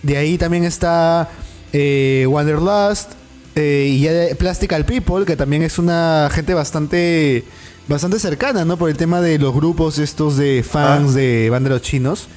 De 0.02 0.18
ahí 0.18 0.38
también 0.38 0.64
está 0.64 1.30
eh, 1.74 2.26
Wanderlust 2.30 3.12
eh, 3.56 3.88
y 3.90 4.00
ya 4.02 4.14
de 4.14 4.36
Plastical 4.36 4.86
People, 4.86 5.26
que 5.26 5.36
también 5.36 5.62
es 5.62 5.78
una 5.78 6.30
gente 6.34 6.54
bastante 6.54 7.44
bastante 7.88 8.18
cercana, 8.18 8.64
¿no? 8.64 8.78
Por 8.78 8.90
el 8.90 8.96
tema 8.96 9.20
de 9.20 9.38
los 9.38 9.54
grupos 9.54 9.98
estos 10.00 10.38
de 10.38 10.64
fans 10.64 11.14
de 11.14 11.50
banderos 11.50 11.82
chinos. 11.82 12.28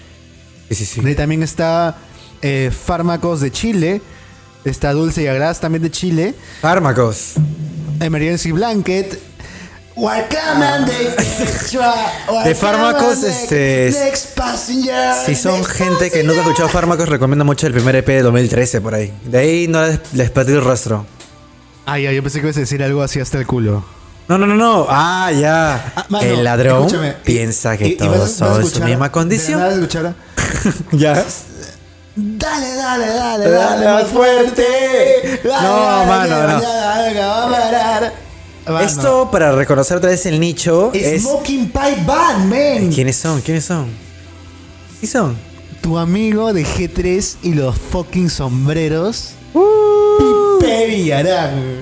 Sí, 0.69 0.75
sí, 0.75 0.85
sí. 0.87 1.01
De 1.01 1.11
ahí 1.11 1.15
también 1.15 1.45
está 1.45 1.97
eh, 2.43 2.71
Fármacos 2.71 3.41
de 3.41 3.51
Chile. 3.51 4.01
Está 4.65 4.93
Dulce 4.93 5.23
y 5.23 5.27
Agraz 5.29 5.61
también 5.61 5.83
de 5.83 5.91
Chile. 5.91 6.35
Fármacos. 6.61 7.35
Emergency 8.01 8.51
Blanket. 8.53 9.19
Welcome 9.95 10.87
the 10.87 11.09
extra. 11.43 11.95
De 12.45 12.55
fármacos, 12.55 13.23
este, 13.23 13.91
Next 14.05 14.37
passenger. 14.37 15.15
Si 15.25 15.35
son 15.35 15.55
next 15.55 15.71
gente 15.71 16.11
que 16.11 16.23
nunca 16.23 16.41
ha 16.41 16.43
escuchado 16.43 16.69
Fármacos, 16.69 17.09
recomiendo 17.09 17.47
mucho 17.47 17.67
el 17.67 17.73
primer 17.73 17.97
EP 17.97 18.07
de 18.09 18.23
2013 18.23 18.81
por 18.83 18.95
ahí. 18.95 19.11
De 19.25 19.39
ahí 19.39 19.69
no 19.69 19.81
les, 19.83 20.01
les 20.13 20.31
perdí 20.31 20.53
el 20.53 20.63
rostro. 20.63 21.07
Ah, 21.87 21.99
ya, 21.99 22.13
yo 22.13 22.23
pensé 22.23 22.41
que 22.41 22.47
ibas 22.47 22.57
a 22.59 22.61
decir 22.61 22.83
algo 22.83 23.03
así 23.03 23.21
hasta 23.21 23.39
el 23.39 23.47
culo. 23.47 23.85
No, 24.29 24.37
no, 24.37 24.47
no, 24.47 24.55
no. 24.57 24.87
Ah, 24.91 25.31
ya. 25.33 25.93
Ah, 25.97 26.07
mano, 26.11 26.25
el 26.27 26.45
ladrón 26.45 26.89
y- 26.91 27.25
piensa 27.25 27.77
que 27.79 27.87
y- 27.89 27.93
y 27.93 27.97
vas 27.97 28.03
a- 28.07 28.09
todos 28.09 28.39
vas 28.39 28.39
son 28.39 28.71
su 28.71 28.81
misma 28.83 29.07
de 29.07 29.13
condición. 29.13 29.61
nada 29.61 30.15
ya. 30.93 31.25
Dale, 32.19 32.75
dale, 32.75 33.07
dale, 33.09 33.51
Dale 33.51 33.85
dale, 33.85 34.03
más 34.03 34.11
fuerte. 34.11 34.65
Dale, 35.45 35.69
No, 35.69 35.77
dale, 35.77 36.07
mano, 36.07 36.37
no. 36.41 36.47
mañana 36.55 37.27
va 37.29 37.45
a 37.47 37.51
parar. 37.51 38.13
Mano, 38.67 38.81
Esto 38.81 39.31
para 39.31 39.53
reconocer 39.53 39.99
otra 39.99 40.11
vez 40.11 40.25
el 40.27 40.41
nicho 40.41 40.91
es. 40.95 41.21
Smoking 41.23 41.67
Pipe 41.67 42.03
Band, 42.07 42.49
man. 42.51 42.91
¿Quiénes 42.93 43.17
son? 43.17 43.41
¿Quiénes 43.43 43.65
son? 43.67 43.87
¿Quiénes 44.99 45.11
son? 45.13 45.37
Tu 45.83 45.97
amigo 45.99 46.53
de 46.53 46.65
G3 46.65 47.37
y 47.43 47.55
los 47.55 47.77
fucking 47.77 48.31
sombreros. 48.31 49.33
Pipe 50.59 50.87
Villarán. 50.89 51.81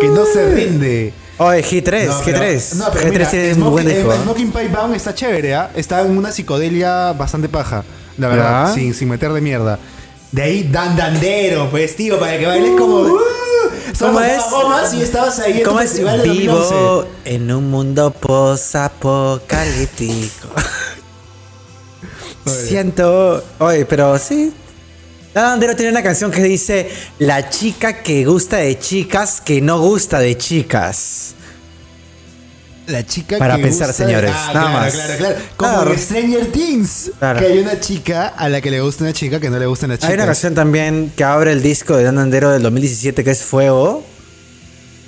Que 0.00 0.08
no 0.08 0.24
se 0.26 0.48
rinde. 0.54 1.12
Oye, 1.38 1.62
G3, 1.64 2.06
No, 2.06 2.20
pero- 2.24 2.38
G3. 2.38 2.74
no, 2.76 2.84
pero 2.92 3.04
G3 3.06 3.10
mira, 3.10 3.30
tiene 3.30 3.48
un 3.48 3.54
Smoking- 3.58 3.70
buen 3.72 3.88
disco. 3.88 4.12
eh. 4.12 4.16
Smoking 4.22 4.52
Pipe 4.52 4.68
Band 4.68 4.94
está 4.94 5.12
chévere, 5.14 5.54
¿ah? 5.56 5.70
Está 5.74 6.00
en 6.02 6.16
una 6.16 6.30
psicodelia 6.30 7.12
bastante 7.14 7.48
paja. 7.48 7.82
La 8.18 8.28
verdad, 8.28 8.66
Ya. 8.68 8.74
sin, 8.74 8.94
sin 8.94 9.08
meter 9.08 9.32
de 9.32 9.40
mierda. 9.40 9.78
De 10.30 10.42
ahí 10.42 10.68
Dan 10.70 10.96
Dandero, 10.96 11.68
pues, 11.70 11.96
tío, 11.96 12.18
para 12.18 12.38
que 12.38 12.46
bailes 12.46 12.78
como. 12.78 13.00
Uh, 13.00 13.18
¿Cómo 13.98 14.20
es? 14.20 14.94
y 14.94 15.02
estabas 15.02 15.38
ahí 15.40 15.58
en 15.58 15.64
¿Cómo 15.64 15.80
es? 15.80 15.90
festival 15.90 16.22
de 16.22 16.28
2011. 16.28 16.74
Vivo 16.74 17.04
en 17.26 17.52
un 17.52 17.70
mundo 17.70 18.10
post-apocalíptico. 18.12 20.48
Oye. 22.46 22.66
Siento. 22.68 23.44
Oye, 23.58 23.84
pero 23.86 24.18
sí. 24.18 24.52
La 25.34 25.42
Bandero 25.44 25.74
tiene 25.76 25.92
una 25.92 26.02
canción 26.02 26.30
que 26.30 26.42
dice: 26.42 26.90
La 27.18 27.48
chica 27.50 28.02
que 28.02 28.24
gusta 28.24 28.56
de 28.58 28.78
chicas 28.78 29.40
que 29.40 29.60
no 29.60 29.80
gusta 29.80 30.18
de 30.18 30.36
chicas. 30.36 31.34
La 32.92 33.04
chica 33.06 33.38
Para 33.38 33.56
que 33.56 33.62
pensar, 33.62 33.88
gusta- 33.88 34.04
señores, 34.04 34.30
Ah, 34.34 34.50
nada 34.54 34.66
claro, 34.68 34.72
más. 34.84 34.92
claro, 34.94 35.14
claro. 35.18 35.34
Como 35.56 35.72
Claro. 35.72 35.92
en 35.92 35.98
Stranger 35.98 36.46
Things. 36.52 37.10
Claro. 37.18 37.38
Que 37.40 37.46
hay 37.46 37.58
una 37.58 37.80
chica 37.80 38.28
a 38.28 38.48
la 38.48 38.60
que 38.60 38.70
le 38.70 38.80
gusta 38.80 39.04
una 39.04 39.12
chica 39.12 39.40
que 39.40 39.50
no 39.50 39.58
le 39.58 39.66
gusta 39.66 39.86
una 39.86 39.96
chica. 39.96 40.08
Hay 40.08 40.14
una 40.14 40.26
canción 40.26 40.54
también 40.54 41.12
que 41.16 41.24
abre 41.24 41.52
el 41.52 41.62
disco 41.62 41.96
de 41.96 42.04
Dan 42.04 42.18
Andero 42.18 42.50
del 42.50 42.62
2017 42.62 43.24
que 43.24 43.30
es 43.30 43.42
Fuego. 43.42 44.04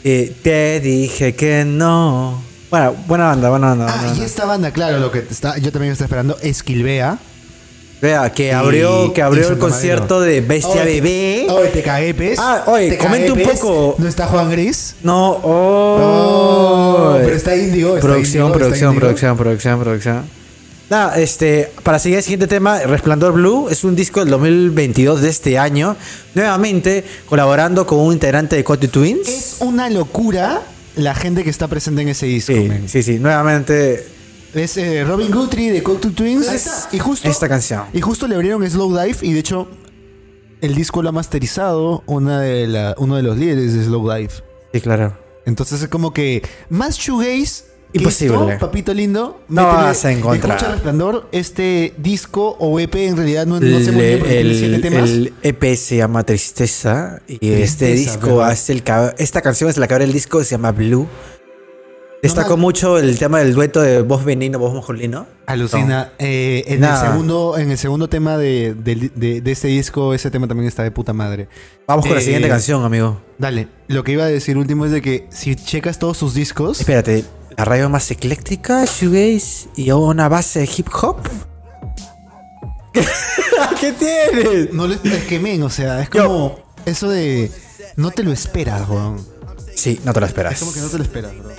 Y 0.02 0.26
te 0.42 0.80
dije 0.80 1.34
que 1.34 1.64
no. 1.64 2.42
Bueno, 2.70 2.94
buena 3.06 3.26
banda, 3.26 3.50
buena 3.50 3.68
banda. 3.68 3.84
buena 3.86 4.00
Ah, 4.00 4.04
y 4.06 4.10
banda. 4.10 4.24
esta 4.26 4.44
banda, 4.44 4.70
claro, 4.72 4.98
lo 4.98 5.10
que 5.10 5.20
está, 5.20 5.56
yo 5.58 5.70
también 5.72 5.92
estoy 5.92 6.06
esperando, 6.06 6.36
Esquilvea. 6.42 7.18
Vea, 8.04 8.30
que 8.30 8.52
abrió, 8.52 9.14
que 9.14 9.22
abrió 9.22 9.48
el 9.48 9.56
concierto 9.56 10.20
de 10.20 10.42
Bestia 10.42 10.82
Oye, 10.82 11.00
Bebé. 11.00 11.46
Oye, 11.48 11.68
te 11.70 11.82
cagué, 11.82 12.12
pez. 12.12 12.38
Ah, 12.38 12.64
oye, 12.66 12.98
comenta 12.98 13.32
un 13.32 13.40
poco. 13.40 13.94
¿No 13.96 14.06
está 14.06 14.26
Juan 14.26 14.50
Gris? 14.50 14.96
No, 15.02 15.30
oh. 15.42 17.14
Oh, 17.14 17.16
pero 17.24 17.34
está 17.34 17.56
Índigo. 17.56 17.96
está 17.96 18.06
producción, 18.06 18.48
está 18.48 18.58
producción, 18.58 18.94
producción, 18.96 19.36
producción, 19.38 19.80
producción. 19.80 20.22
Nada, 20.90 21.18
este, 21.18 21.72
para 21.82 21.98
seguir 21.98 22.18
el 22.18 22.22
siguiente 22.24 22.46
tema, 22.46 22.80
Resplandor 22.80 23.32
Blue 23.32 23.68
es 23.70 23.84
un 23.84 23.96
disco 23.96 24.20
del 24.20 24.28
2022 24.28 25.22
de 25.22 25.30
este 25.30 25.56
año, 25.58 25.96
nuevamente 26.34 27.04
colaborando 27.26 27.86
con 27.86 28.00
un 28.00 28.12
integrante 28.12 28.54
de 28.54 28.64
Cotty 28.64 28.88
Twins. 28.88 29.26
Es 29.26 29.56
una 29.60 29.88
locura 29.88 30.60
la 30.96 31.14
gente 31.14 31.42
que 31.42 31.48
está 31.48 31.68
presente 31.68 32.02
en 32.02 32.08
ese 32.08 32.26
disco, 32.26 32.52
Sí, 32.52 32.68
man. 32.68 32.82
sí, 32.86 33.02
sí, 33.02 33.18
nuevamente 33.18 34.06
Es 34.54 34.76
eh, 34.76 35.04
Robin 35.04 35.30
Guthrie 35.32 35.72
de 35.72 35.82
Cocteau 35.82 36.12
Twins. 36.12 36.48
Ahí 36.48 36.56
Esta- 36.56 36.70
está. 36.84 36.96
y 36.96 36.98
justo, 37.00 37.28
Esta 37.28 37.48
canción. 37.48 37.82
Y 37.92 38.00
justo 38.00 38.28
le 38.28 38.34
abrieron 38.36 38.68
Slow 38.68 38.96
Dive 38.96 39.16
y 39.22 39.32
de 39.32 39.40
hecho 39.40 39.68
el 40.60 40.74
disco 40.74 41.02
lo 41.02 41.08
ha 41.08 41.12
masterizado 41.12 42.02
una 42.06 42.40
de 42.40 42.66
la, 42.66 42.94
uno 42.98 43.16
de 43.16 43.22
los 43.22 43.36
líderes 43.36 43.74
de 43.74 43.84
Slow 43.84 44.10
Dive. 44.12 44.30
Sí, 44.72 44.80
claro. 44.80 45.16
Entonces 45.46 45.82
es 45.82 45.88
como 45.88 46.12
que 46.12 46.42
más 46.70 46.96
shoegaze 46.96 47.64
Imposible. 47.92 48.52
esto, 48.54 48.58
papito 48.66 48.94
lindo. 48.94 49.40
No 49.48 49.62
métele- 49.62 49.74
vas 49.82 50.04
a 50.04 50.12
encontrar. 50.12 50.56
Escucha 50.56 50.72
Resplandor, 50.72 51.28
este 51.32 51.92
disco 51.98 52.56
o 52.58 52.78
EP 52.80 52.94
en 53.08 53.16
realidad 53.16 53.46
no, 53.46 53.60
no 53.60 53.78
sé 53.80 53.92
muy 53.92 54.04
bien 54.06 54.18
porque 54.20 54.34
tiene 54.34 54.54
siete 54.54 54.74
el, 54.76 54.80
temas. 54.82 55.10
el 55.10 55.32
EP 55.42 55.76
se 55.76 55.96
llama 55.96 56.22
Tristeza 56.24 57.20
y 57.28 57.50
este 57.52 57.92
disco 57.92 58.36
¿verdad? 58.36 58.50
hace 58.52 58.72
el 58.72 58.82
esta 59.18 59.42
canción 59.42 59.68
es 59.68 59.76
la 59.76 59.86
que 59.88 59.94
abre 59.94 60.04
el 60.06 60.12
disco 60.12 60.42
se 60.44 60.52
llama 60.52 60.70
Blue. 60.72 61.06
Destacó 62.24 62.56
mucho 62.56 62.98
el 62.98 63.18
tema 63.18 63.38
del 63.38 63.54
dueto 63.54 63.80
de 63.82 64.02
voz 64.02 64.24
venino, 64.24 64.58
voz 64.58 64.74
masculino. 64.74 65.26
Alucina. 65.46 66.12
Eh, 66.18 66.64
en, 66.66 66.82
el 66.82 66.96
segundo, 66.96 67.56
en 67.58 67.70
el 67.70 67.78
segundo 67.78 68.08
tema 68.08 68.36
de, 68.38 68.74
de, 68.74 69.10
de- 69.14 69.40
de 69.40 69.52
este 69.52 69.68
disco, 69.68 70.14
ese 70.14 70.30
tema 70.30 70.48
también 70.48 70.66
está 70.66 70.82
de 70.82 70.90
puta 70.90 71.12
madre. 71.12 71.48
Vamos 71.86 72.06
con 72.06 72.14
la 72.14 72.20
Eh, 72.20 72.24
siguiente 72.24 72.48
canción, 72.48 72.82
amigo. 72.84 73.20
Dale, 73.38 73.68
lo 73.88 74.02
que 74.04 74.12
iba 74.12 74.24
a 74.24 74.28
decir 74.28 74.56
último 74.56 74.86
es 74.86 74.90
de 74.92 75.02
que 75.02 75.26
si 75.30 75.54
checas 75.54 75.98
todos 75.98 76.16
sus 76.16 76.34
discos, 76.34 76.80
Espérate, 76.80 77.24
la 77.56 77.64
radio 77.64 77.88
más 77.90 78.10
ecléctrica, 78.10 78.84
shoegaze 78.86 79.68
y 79.76 79.90
una 79.90 80.28
base 80.28 80.60
de 80.60 80.70
hip 80.76 80.88
hop. 81.02 81.18
¿Qué 83.80 83.92
tienes? 83.92 84.72
no 84.72 84.86
les 84.86 85.04
es 85.04 85.24
que 85.24 85.38
men, 85.40 85.62
o 85.62 85.70
sea, 85.70 86.00
es 86.02 86.08
como 86.08 86.58
eso 86.86 87.08
de 87.10 87.50
no 87.96 88.10
te 88.12 88.22
lo 88.22 88.32
esperas, 88.32 88.88
weón. 88.88 89.16
Sí, 89.74 90.00
no 90.04 90.12
te 90.12 90.20
lo 90.20 90.26
esperas. 90.26 90.54
Es 90.54 90.60
como 90.60 90.72
que 90.72 90.80
no 90.80 90.88
te 90.88 90.98
lo 90.98 91.04
esperas, 91.04 91.36
bro. 91.36 91.50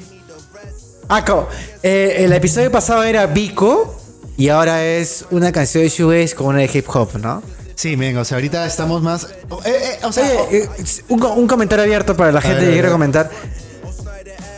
Ah, 1.09 1.23
co- 1.23 1.47
eh, 1.83 2.15
el 2.19 2.33
episodio 2.33 2.71
pasado 2.71 3.03
era 3.03 3.25
Vico 3.27 3.95
y 4.37 4.49
ahora 4.49 4.83
es 4.85 5.25
una 5.31 5.51
canción 5.51 5.83
de 5.83 5.89
shoegaze 5.89 6.35
con 6.35 6.47
una 6.47 6.59
de 6.59 6.69
hip 6.73 6.85
hop, 6.93 7.17
¿no? 7.21 7.41
Sí, 7.75 7.95
venga, 7.95 8.21
o 8.21 8.25
sea, 8.25 8.37
ahorita 8.37 8.65
estamos 8.65 9.01
más. 9.01 9.23
eh, 9.25 9.27
eh, 9.65 9.99
o 10.03 10.11
sea, 10.11 10.25
Oye, 10.49 10.63
eh, 10.63 10.69
un, 11.09 11.21
un 11.23 11.47
comentario 11.47 11.83
abierto 11.83 12.15
para 12.15 12.31
la 12.31 12.41
gente 12.41 12.55
ver, 12.57 12.63
que 12.63 12.69
a 12.69 12.73
quiere 12.73 12.87
ver. 12.87 12.91
comentar. 12.91 13.29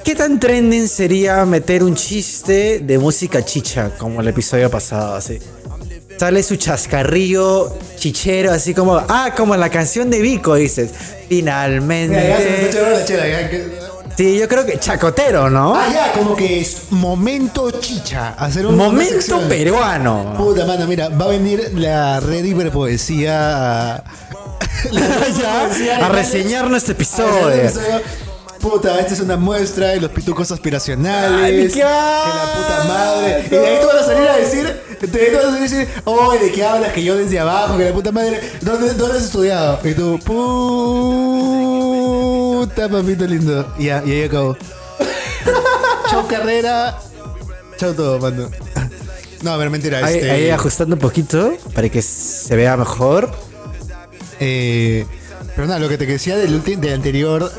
¿Qué 0.04 0.16
tan 0.16 0.40
trending 0.40 0.88
sería 0.88 1.44
meter 1.46 1.84
un 1.84 1.94
chiste 1.96 2.80
de 2.80 2.98
música 2.98 3.44
chicha 3.44 3.92
como 3.98 4.22
el 4.22 4.28
episodio 4.30 4.70
pasado? 4.72 5.16
Así. 5.16 5.40
Sale 6.18 6.42
su 6.44 6.56
chascarrillo 6.56 7.76
chichero, 7.98 8.52
así 8.52 8.74
como, 8.74 8.96
ah, 8.96 9.34
como 9.36 9.56
la 9.58 9.70
canción 9.70 10.10
de 10.10 10.22
Vico, 10.22 10.56
dices. 10.56 10.92
Finalmente. 11.28 12.16
Ya 12.30 12.38
se 12.38 13.87
que- 14.18 14.24
Sí, 14.24 14.38
yo 14.40 14.48
creo 14.48 14.66
que 14.66 14.80
chacotero, 14.80 15.50
¿no? 15.50 15.76
Ah, 15.76 15.86
ya, 15.94 16.12
como 16.14 16.36
que 16.36 16.60
es 16.62 16.92
momento 16.92 17.70
chicha. 17.72 18.34
Hacer 18.38 18.66
un 18.66 18.76
Momento 18.76 19.40
peruano. 19.48 20.34
Puta 20.38 20.66
mano, 20.66 20.88
mira, 20.88 21.10
va 21.10 21.26
a 21.26 21.30
venir 21.30 21.72
la 21.76 22.20
red 22.20 22.44
hiperpoesía 22.44 23.96
a, 23.96 24.04
Ya, 25.86 26.06
a 26.06 26.10
reseñar 26.10 26.70
nuestro 26.70 26.94
episodio. 26.94 27.70
Puta, 28.60 29.00
esta 29.00 29.14
es 29.14 29.20
una 29.20 29.38
muestra 29.38 29.90
de 29.90 30.02
los 30.02 30.10
pitucos 30.12 30.52
aspiracionales. 30.52 31.44
Ay, 31.44 31.68
que 31.68 31.74
qué 31.74 31.80
la 31.84 32.54
puta 32.58 32.84
madre. 32.88 33.44
Y 33.46 33.50
de 33.50 33.68
ahí 33.68 33.78
tú 33.80 33.88
vas 33.88 33.98
a 33.98 34.04
salir 34.06 34.28
a 34.28 34.36
decir, 34.36 34.82
de 35.00 35.22
ahí 35.22 35.28
tú 35.32 35.36
vas 35.38 35.46
a 35.46 35.52
salir 35.52 35.60
a 35.60 35.62
decir, 35.62 35.88
oh, 36.06 36.34
¿de 36.34 36.52
qué 36.52 36.66
hablas? 36.66 36.92
Que 36.92 37.04
yo 37.04 37.16
desde 37.16 37.40
abajo, 37.40 37.78
que 37.78 37.86
la 37.86 37.94
puta 37.94 38.12
madre. 38.12 38.42
¿Dónde, 38.62 38.94
dónde 38.96 39.18
has 39.20 39.26
estudiado? 39.26 39.80
Y 39.84 39.94
tú, 39.94 40.20
puta 40.26 41.77
papito 42.70 43.26
lindo. 43.26 43.74
Y 43.78 43.86
ya, 43.86 44.04
y 44.06 44.12
ahí 44.12 44.24
acabó. 44.24 44.58
Chau 46.10 46.28
carrera. 46.28 46.98
Chau 47.78 47.94
todo, 47.94 48.20
mano. 48.20 48.50
No, 49.44 49.52
a 49.52 49.58
ver, 49.58 49.70
mentira. 49.70 50.00
Ahí, 50.00 50.16
este, 50.16 50.32
ahí 50.32 50.50
ajustando 50.50 50.96
un 50.96 51.02
poquito 51.02 51.54
para 51.74 51.90
que 51.90 52.02
se 52.02 52.56
vea 52.56 52.76
mejor. 52.78 53.32
Eh, 54.40 55.06
pero 55.56 55.68
nada, 55.68 55.80
lo 55.80 55.90
que 55.90 55.98
te 55.98 56.06
decía 56.06 56.36
del 56.36 56.54
último, 56.54 56.82
del 56.82 56.94
anterior, 56.94 57.52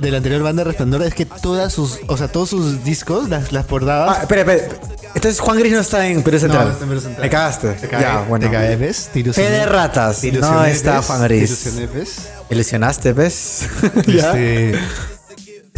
de 0.00 0.10
la 0.10 0.18
anterior 0.18 0.42
banda 0.42 0.64
Resplandor 0.64 1.02
es 1.02 1.14
que 1.14 1.26
todas 1.26 1.72
sus, 1.72 2.00
o 2.08 2.16
sea, 2.16 2.28
todos 2.28 2.50
sus 2.50 2.84
discos, 2.84 3.28
las, 3.28 3.52
las 3.52 3.64
portadas. 3.66 4.16
Ah, 4.18 4.22
espera, 4.22 4.40
espera. 4.42 4.74
Entonces 5.14 5.40
Juan 5.40 5.58
Gris 5.58 5.72
no 5.72 5.80
está 5.80 6.06
en 6.08 6.22
Perú 6.22 6.38
Central. 6.38 6.66
no 6.66 6.72
está 6.72 6.82
en 6.84 6.88
Perú 6.90 7.00
Central. 7.00 7.22
Me 7.22 7.30
cagaste. 7.30 7.68
Te 7.74 7.88
cae, 7.88 8.00
ya, 8.02 8.20
bueno. 8.28 8.46
te 8.46 8.52
cae, 8.52 8.76
¿ves? 8.76 9.10
Fe 9.12 9.50
de 9.50 9.66
ratas. 9.66 10.22
No 10.24 10.64
está. 10.64 11.02
Juan 11.02 11.22
Gris. 11.22 11.68
Ilusionaste, 12.50 13.12
¿ves? 13.12 13.62
Este, 14.06 14.74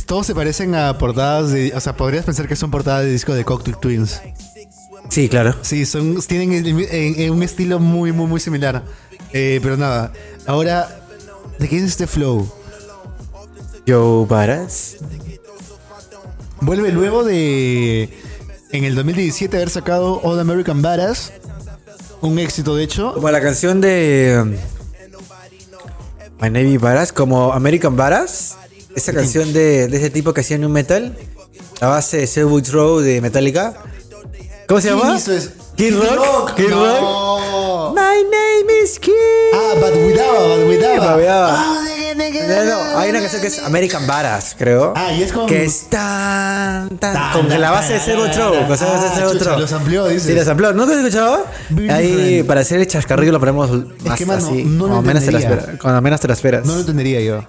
todos 0.07 0.27
se 0.27 0.35
parecen 0.35 0.75
a 0.75 0.97
portadas 0.99 1.51
de, 1.51 1.73
o 1.75 1.81
sea, 1.81 1.97
podrías 1.97 2.25
pensar 2.25 2.47
que 2.49 2.55
son 2.57 2.71
portadas 2.71 3.05
de 3.05 3.11
disco 3.11 3.35
de 3.35 3.45
Cocktail 3.45 3.77
Twins. 3.79 4.21
Sí, 5.09 5.29
claro. 5.29 5.55
Sí, 5.63 5.85
son, 5.87 6.21
tienen 6.27 6.53
el- 6.53 6.67
en- 6.91 7.21
en 7.21 7.31
un 7.33 7.43
estilo 7.43 7.79
muy, 7.79 8.13
muy, 8.13 8.27
muy 8.27 8.41
similar. 8.41 8.83
Eh, 9.33 9.61
pero 9.63 9.77
nada, 9.77 10.13
ahora, 10.47 10.89
¿de 11.59 11.69
qué 11.69 11.77
es 11.79 11.83
este 11.85 12.07
flow? 12.07 12.51
Joe 13.87 14.27
Varas. 14.27 14.97
Vuelve 16.61 16.91
luego 16.91 17.23
de 17.25 18.09
en 18.73 18.85
el 18.85 18.95
2017 18.95 19.57
haber 19.57 19.71
sacado 19.71 20.21
All 20.23 20.41
American 20.41 20.83
Badass. 20.83 21.33
Un 22.21 22.39
éxito 22.39 22.75
de 22.75 22.85
hecho. 22.85 23.13
Como 23.15 23.31
la 23.31 23.41
canción 23.41 23.81
de 23.81 24.41
um, 24.43 24.51
My 26.41 26.51
Navy 26.51 26.77
Varas, 26.79 27.13
como 27.13 27.53
American 27.53 27.97
Varas. 27.97 28.57
Esa 28.95 29.13
canción 29.13 29.53
de, 29.53 29.89
de 29.89 29.97
ese 29.97 30.11
tipo 30.11 30.33
que 30.33 30.41
hacía 30.41 30.59
New 30.59 30.71
Metal. 30.71 31.17
La 31.81 31.89
base 31.89 32.19
de 32.19 32.27
Silverwood 32.27 32.69
Road 32.71 33.05
de 33.05 33.21
Metallica. 33.21 33.75
¿Cómo 34.67 34.81
se 34.81 34.89
¿Quién 34.89 34.99
llama? 34.99 35.21
Kid 35.77 35.95
Rock. 36.17 36.55
Kid. 36.55 36.71
Rock. 36.71 37.95
My 37.95 38.23
name 38.25 38.83
is 38.83 38.99
Kid. 38.99 39.13
Ah, 39.53 39.75
But 39.81 39.95
Without, 39.95 40.59
But 40.59 41.17
Without. 41.19 41.96
No, 42.15 42.65
no, 42.65 42.99
hay 42.99 43.11
una 43.11 43.21
canción 43.21 43.41
que 43.43 43.49
es 43.49 43.59
American 43.61 44.07
Varas, 44.07 44.55
creo. 44.59 44.93
Ah, 44.97 45.13
y 45.13 45.23
es 45.23 45.33
con- 45.33 45.47
Que 45.47 45.65
es 45.65 45.89
tan, 45.89 46.99
tan. 46.99 47.15
Tan, 47.15 47.33
Con 47.33 47.61
la 47.61 47.71
base 47.71 47.95
de 47.95 48.15
Road. 48.17 48.31
tan. 48.33 48.41
Con 48.51 48.61
la 48.61 48.69
base 48.69 48.85
de 48.85 49.51
Ah, 49.51 49.57
los 49.59 49.73
amplió, 49.73 50.07
dices. 50.09 50.25
Sí, 50.29 50.35
los 50.35 50.47
amplió. 50.49 50.73
¿Nunca 50.73 50.93
has 50.93 50.99
escuchado? 50.99 51.45
Ahí, 51.91 52.43
para 52.43 52.61
hacer 52.61 52.81
el 52.81 52.87
chascarrillo, 52.87 53.33
lo 53.33 53.41
ponemos 53.41 53.71
más 54.05 54.21
así. 54.45 54.65
no 54.65 55.03
menos 55.03 55.25
te 55.25 55.33
la 55.33 55.39
entendería. 55.39 55.49
esperas. 55.59 55.81
Cuando 55.81 56.03
menos 56.03 56.21
te 56.21 56.29
la 56.29 56.35
esperas. 56.35 56.65
No 56.67 56.75
lo 56.75 56.81
entendería 56.81 57.21
yo. 57.21 57.45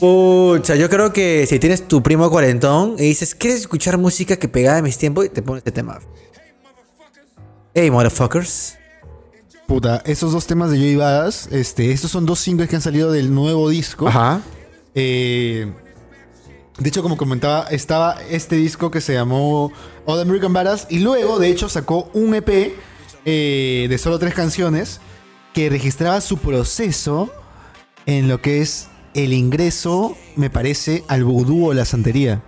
Pucha, 0.00 0.74
yo 0.74 0.90
creo 0.90 1.12
que 1.12 1.46
si 1.48 1.58
tienes 1.60 1.86
tu 1.86 2.02
primo 2.02 2.28
cuarentón 2.28 2.96
y 2.98 3.02
dices, 3.02 3.34
¿quieres 3.36 3.60
escuchar 3.60 3.98
música 3.98 4.36
que 4.36 4.48
pegaba 4.48 4.78
en 4.78 4.84
mis 4.84 4.98
tiempos? 4.98 5.26
Y 5.26 5.28
te 5.28 5.42
pones 5.42 5.60
este 5.60 5.70
tema. 5.70 6.00
Hey, 7.74 7.90
motherfuckers. 7.90 8.76
Puta, 9.72 10.02
esos 10.04 10.32
dos 10.32 10.46
temas 10.46 10.70
de 10.70 10.76
Joey 10.76 10.96
Badass, 10.96 11.48
este, 11.50 11.92
estos 11.92 12.10
son 12.10 12.26
dos 12.26 12.40
singles 12.40 12.68
que 12.68 12.76
han 12.76 12.82
salido 12.82 13.10
del 13.10 13.34
nuevo 13.34 13.70
disco. 13.70 14.06
Ajá. 14.06 14.42
Eh, 14.94 15.72
de 16.76 16.88
hecho, 16.90 17.02
como 17.02 17.16
comentaba, 17.16 17.62
estaba 17.70 18.18
este 18.28 18.56
disco 18.56 18.90
que 18.90 19.00
se 19.00 19.14
llamó 19.14 19.72
All 20.04 20.20
American 20.20 20.52
Badass 20.52 20.88
y 20.90 20.98
luego, 20.98 21.38
de 21.38 21.48
hecho, 21.48 21.70
sacó 21.70 22.10
un 22.12 22.34
EP 22.34 22.74
eh, 23.24 23.86
de 23.88 23.96
solo 23.96 24.18
tres 24.18 24.34
canciones 24.34 25.00
que 25.54 25.70
registraba 25.70 26.20
su 26.20 26.36
proceso 26.36 27.30
en 28.04 28.28
lo 28.28 28.42
que 28.42 28.60
es 28.60 28.88
el 29.14 29.32
ingreso, 29.32 30.18
me 30.36 30.50
parece, 30.50 31.02
al 31.08 31.24
vudú 31.24 31.68
o 31.68 31.72
la 31.72 31.86
santería. 31.86 32.42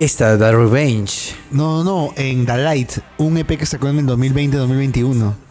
Esta, 0.00 0.38
The 0.38 0.52
Revenge. 0.52 1.34
No, 1.50 1.84
no, 1.84 2.14
en 2.16 2.46
The 2.46 2.56
Light, 2.56 2.92
un 3.18 3.36
EP 3.36 3.58
que 3.58 3.66
sacó 3.66 3.88
en 3.88 3.98
el 3.98 4.06
2020-2021. 4.06 5.43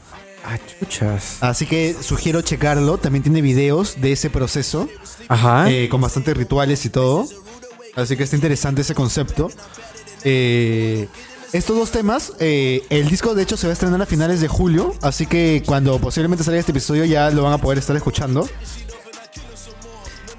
Ah, 0.44 0.58
chuchas. 0.80 1.38
Así 1.42 1.66
que 1.66 1.96
sugiero 2.02 2.42
checarlo, 2.42 2.98
también 2.98 3.24
tiene 3.24 3.42
videos 3.42 4.02
de 4.02 4.12
ese 4.12 4.30
proceso. 4.30 4.90
Ajá. 5.30 5.72
eh, 5.72 5.88
con 5.90 6.02
bastantes 6.02 6.36
rituales 6.36 6.86
y 6.86 6.90
todo. 6.90 7.28
Así 7.96 8.18
que 8.18 8.24
está 8.24 8.36
interesante 8.36 8.82
ese 8.82 8.96
concepto. 8.96 9.50
Eh, 10.24 11.08
estos 11.54 11.78
dos 11.78 11.92
temas, 11.92 12.34
eh, 12.40 12.84
el 12.90 13.08
disco 13.08 13.36
de 13.36 13.44
hecho 13.44 13.58
se 13.58 13.68
va 13.68 13.72
a 13.72 13.74
estrenar 13.74 14.02
a 14.02 14.06
finales 14.08 14.42
de 14.42 14.48
julio, 14.48 14.96
así 15.02 15.28
que 15.28 15.62
cuando 15.66 16.00
posiblemente 16.00 16.44
salga 16.44 16.60
este 16.60 16.72
episodio 16.72 17.06
ya 17.06 17.30
lo 17.30 17.44
van 17.44 17.54
a 17.54 17.58
poder 17.60 17.78
estar 17.78 17.96
escuchando. 17.96 18.50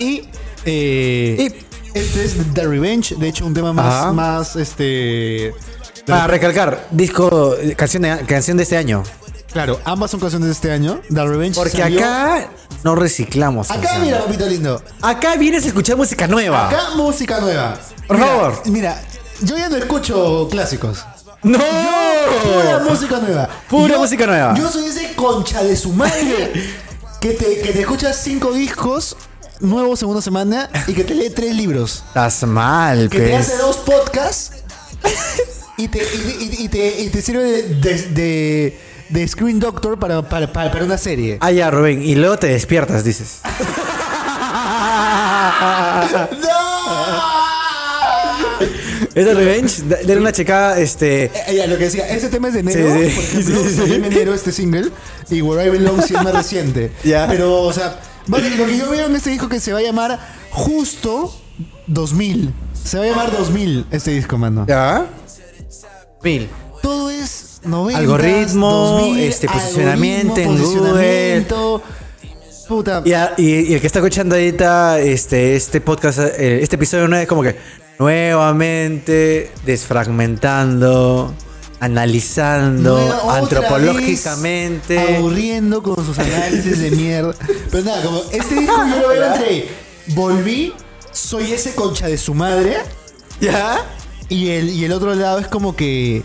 Y, 0.00 0.22
eh, 0.64 1.54
este 1.94 2.24
es 2.24 2.34
The 2.52 2.66
Revenge, 2.66 3.14
de 3.14 3.28
hecho 3.28 3.46
un 3.46 3.54
tema 3.54 3.72
más, 3.72 3.94
Ajá. 3.94 4.12
más 4.12 4.56
este... 4.56 5.54
Para 6.04 6.26
recalcar, 6.26 6.88
disco, 6.90 7.54
canción 7.76 8.02
de, 8.02 8.26
canción 8.26 8.56
de 8.56 8.64
este 8.64 8.76
año. 8.76 9.04
Claro, 9.54 9.80
ambas 9.84 10.10
son 10.10 10.20
canciones 10.20 10.48
de 10.48 10.52
este 10.52 10.70
año. 10.72 11.00
The 11.08 11.24
Revenge 11.24 11.54
Porque 11.54 11.78
salió- 11.78 12.00
acá 12.00 12.50
no 12.82 12.94
reciclamos. 12.96 13.70
Acá 13.70 13.80
canciones. 13.80 14.06
mira, 14.08 14.24
papito 14.24 14.46
lindo. 14.46 14.82
Acá 15.00 15.36
vienes 15.36 15.64
a 15.64 15.68
escuchar 15.68 15.96
música 15.96 16.26
nueva. 16.28 16.68
Acá 16.68 16.90
música 16.96 17.40
nueva. 17.40 17.78
Por 18.06 18.16
Mira, 18.18 18.28
favor. 18.28 18.62
Mira, 18.66 19.02
yo 19.40 19.56
ya 19.56 19.68
no 19.70 19.76
escucho 19.76 20.48
clásicos. 20.50 21.04
¡No! 21.42 21.58
Pura 21.58 22.80
música 22.88 23.18
nueva. 23.20 23.48
Pura 23.70 23.96
música 23.98 24.26
nueva. 24.26 24.54
Yo 24.54 24.68
soy 24.70 24.86
ese 24.86 25.14
concha 25.14 25.62
de 25.62 25.76
su 25.76 25.92
madre 25.92 26.52
que 27.20 27.30
te, 27.30 27.60
que 27.60 27.72
te 27.72 27.80
escuchas 27.80 28.20
cinco 28.22 28.52
discos 28.52 29.16
nuevos 29.60 30.02
en 30.02 30.08
una 30.08 30.20
semana 30.20 30.68
y 30.88 30.92
que 30.94 31.04
te 31.04 31.14
lee 31.14 31.30
tres 31.30 31.54
libros. 31.54 32.02
Estás 32.08 32.42
mal, 32.42 33.08
Que 33.08 33.20
te 33.20 33.28
pues. 33.30 33.48
hace 33.48 33.56
dos 33.58 33.76
podcasts 33.78 34.50
y 35.76 35.88
te, 35.88 35.98
y, 35.98 36.56
y- 36.60 36.64
y 36.64 36.68
te, 36.68 37.00
y 37.02 37.08
te 37.10 37.22
sirve 37.22 37.44
de, 37.44 37.62
de, 37.74 38.02
de- 38.10 38.93
de 39.08 39.26
Screen 39.28 39.60
Doctor 39.60 39.98
para, 39.98 40.22
para, 40.28 40.52
para, 40.52 40.70
para 40.70 40.84
una 40.84 40.98
serie. 40.98 41.38
Ah, 41.40 41.50
ya, 41.52 41.70
Rubén. 41.70 42.02
Y 42.02 42.14
luego 42.14 42.38
te 42.38 42.46
despiertas, 42.48 43.04
dices. 43.04 43.40
¡No! 46.40 46.44
¿Es 49.14 49.26
Revenge? 49.34 49.82
Da- 49.88 49.98
Dale 50.04 50.20
una 50.20 50.32
checada, 50.32 50.78
este. 50.80 51.24
Eh, 51.26 51.56
ya, 51.56 51.66
lo 51.66 51.78
que 51.78 51.84
decía, 51.84 52.08
ese 52.08 52.28
tema 52.28 52.48
es 52.48 52.54
de 52.54 52.60
enero. 52.60 52.92
Sí, 52.94 53.10
sí. 53.10 53.14
Por 53.14 53.24
ejemplo, 53.24 53.64
Sí, 53.86 53.94
en 53.94 54.04
enero 54.04 54.34
este 54.34 54.50
single. 54.52 54.90
Y 55.30 55.40
Where 55.42 55.66
I 55.66 55.70
Belong 55.70 56.02
sí 56.02 56.14
es 56.16 56.22
más 56.22 56.34
reciente. 56.34 56.90
Ya. 57.04 57.26
Pero, 57.28 57.62
o 57.62 57.72
sea, 57.72 57.98
vale, 58.26 58.50
lo 58.56 58.66
que 58.66 58.76
yo 58.76 58.90
veo 58.90 59.06
en 59.06 59.14
este 59.16 59.30
disco 59.30 59.48
que 59.48 59.60
se 59.60 59.72
va 59.72 59.78
a 59.78 59.82
llamar 59.82 60.18
Justo 60.50 61.33
2000. 61.87 62.52
Se 62.85 62.98
va 62.98 63.04
a 63.04 63.08
llamar 63.08 63.31
2000 63.33 63.87
este 63.90 64.10
disco, 64.12 64.37
mano. 64.37 64.64
¿Ya? 64.68 65.06
Mil. 66.22 66.48
Todo 66.83 67.10
es 67.10 67.54
90. 67.65 67.98
Algoritmo, 67.98 69.15
este, 69.17 69.48
posicionamiento 69.48 70.37
en 70.40 70.56
posicionamiento. 70.56 71.83
Puta. 72.69 73.02
Y, 73.04 73.12
a- 73.12 73.35
y- 73.37 73.44
y 73.71 73.75
el 73.75 73.81
que 73.81 73.87
está 73.87 73.98
escuchando 73.98 74.35
ahorita 74.37 74.98
este, 75.00 75.54
este 75.56 75.81
podcast, 75.83 76.19
eh, 76.19 76.60
este 76.62 76.77
episodio 76.77 77.06
no 77.08 77.17
es 77.17 77.27
como 77.29 77.42
que 77.42 77.56
nuevamente 77.98 79.50
desfragmentando, 79.67 81.35
analizando 81.81 82.98
Nueva- 82.98 83.37
antropológicamente. 83.38 85.17
Aburriendo 85.17 85.83
con 85.83 86.04
sus 86.04 86.19
análisis 86.19 86.79
de 86.81 86.90
mierda. 86.92 87.35
Pero 87.71 87.85
nada, 87.85 88.02
como 88.02 88.23
este 88.33 88.54
disco 88.54 88.77
yo 88.88 89.00
lo 89.02 89.08
veo 89.08 89.25
entre 89.35 89.69
volví, 90.08 90.73
soy 91.12 91.52
ese 91.52 91.75
concha 91.75 92.06
de 92.08 92.17
su 92.19 92.35
madre. 92.35 92.77
¿Ya? 93.40 93.77
Y 94.29 94.48
el, 94.50 94.71
y 94.71 94.85
el 94.85 94.92
otro 94.92 95.15
lado 95.15 95.38
es 95.38 95.48
como 95.48 95.77
que 95.77 96.23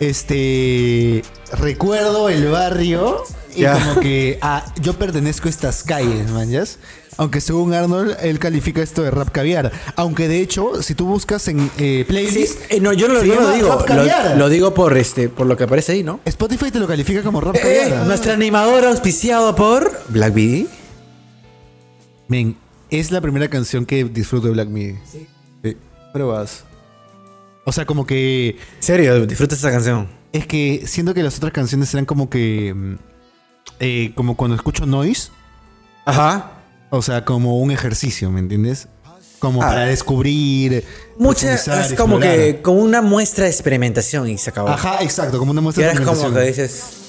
este, 0.00 1.22
recuerdo 1.52 2.28
el 2.28 2.46
barrio 2.48 3.22
y 3.54 3.62
Ya. 3.62 3.78
como 3.78 4.00
que 4.00 4.38
ah, 4.42 4.64
yo 4.82 4.94
pertenezco 4.94 5.48
a 5.48 5.50
estas 5.50 5.82
calles, 5.82 6.30
manjas. 6.30 6.78
Aunque 7.18 7.40
según 7.40 7.72
Arnold, 7.72 8.14
él 8.20 8.38
califica 8.38 8.82
esto 8.82 9.00
de 9.02 9.10
rap 9.10 9.30
caviar. 9.30 9.72
Aunque 9.96 10.28
de 10.28 10.42
hecho, 10.42 10.82
si 10.82 10.94
tú 10.94 11.06
buscas 11.06 11.48
en 11.48 11.70
eh, 11.78 12.00
Sí, 12.00 12.04
playlist, 12.04 12.60
eh, 12.70 12.78
no, 12.78 12.92
yo 12.92 13.08
no, 13.08 13.14
lo- 13.14 13.22
no 13.40 13.52
digo. 13.52 13.84
Lo, 13.88 14.36
lo 14.36 14.48
digo 14.50 14.74
por 14.74 14.94
este, 14.98 15.30
por 15.30 15.46
lo 15.46 15.56
que 15.56 15.64
aparece 15.64 15.92
ahí, 15.92 16.02
¿no? 16.02 16.20
Spotify 16.26 16.70
te 16.70 16.78
lo 16.78 16.86
califica 16.86 17.22
como 17.22 17.40
rap 17.40 17.56
Eh, 17.56 17.60
caviar. 17.60 18.06
nuestra 18.06 18.34
animadora 18.34 18.90
auspiciado 18.90 19.56
por 19.56 19.90
Black 20.10 20.34
Bee. 20.34 20.66
Men, 22.28 22.56
es 22.90 23.10
la 23.10 23.22
primera 23.22 23.48
canción 23.48 23.86
que 23.86 24.04
disfruto 24.04 24.48
de 24.48 24.52
Black 24.52 24.68
Midi. 24.68 24.98
Sí. 25.10 25.26
Pruebas. 26.12 26.64
O 27.68 27.72
sea, 27.72 27.84
como 27.84 28.06
que. 28.06 28.56
serio, 28.78 29.26
disfruta 29.26 29.54
esta 29.54 29.70
canción. 29.70 30.08
Es 30.32 30.46
que 30.46 30.84
siento 30.86 31.12
que 31.14 31.22
las 31.22 31.36
otras 31.36 31.52
canciones 31.52 31.92
eran 31.92 32.06
como 32.06 32.30
que. 32.30 32.72
mm, 32.74 32.94
eh, 33.80 34.12
como 34.14 34.36
cuando 34.36 34.56
escucho 34.56 34.86
noise. 34.86 35.30
Ajá. 36.04 36.52
O 36.90 37.02
sea, 37.02 37.24
como 37.24 37.58
un 37.60 37.72
ejercicio, 37.72 38.30
¿me 38.30 38.38
entiendes? 38.40 38.88
Como 39.40 39.62
Ah. 39.62 39.66
para 39.66 39.86
descubrir. 39.86 40.84
Mucha, 41.18 41.48
profundizar, 41.48 41.92
es 41.92 41.98
como 41.98 42.16
explorar. 42.18 42.36
que 42.38 42.62
como 42.62 42.80
una 42.80 43.02
muestra 43.02 43.44
de 43.44 43.50
experimentación 43.50 44.28
y 44.30 44.38
se 44.38 44.50
acabó. 44.50 44.68
Ajá, 44.68 44.98
exacto, 45.02 45.38
como 45.38 45.50
una 45.50 45.60
Y 45.60 45.64
muestra 45.64 45.86
ahora 45.88 45.98
de 45.98 46.02
es 46.04 46.08
como 46.08 46.32
que 46.34 46.44
experimentación. 46.46 46.66
dices. 46.68 47.05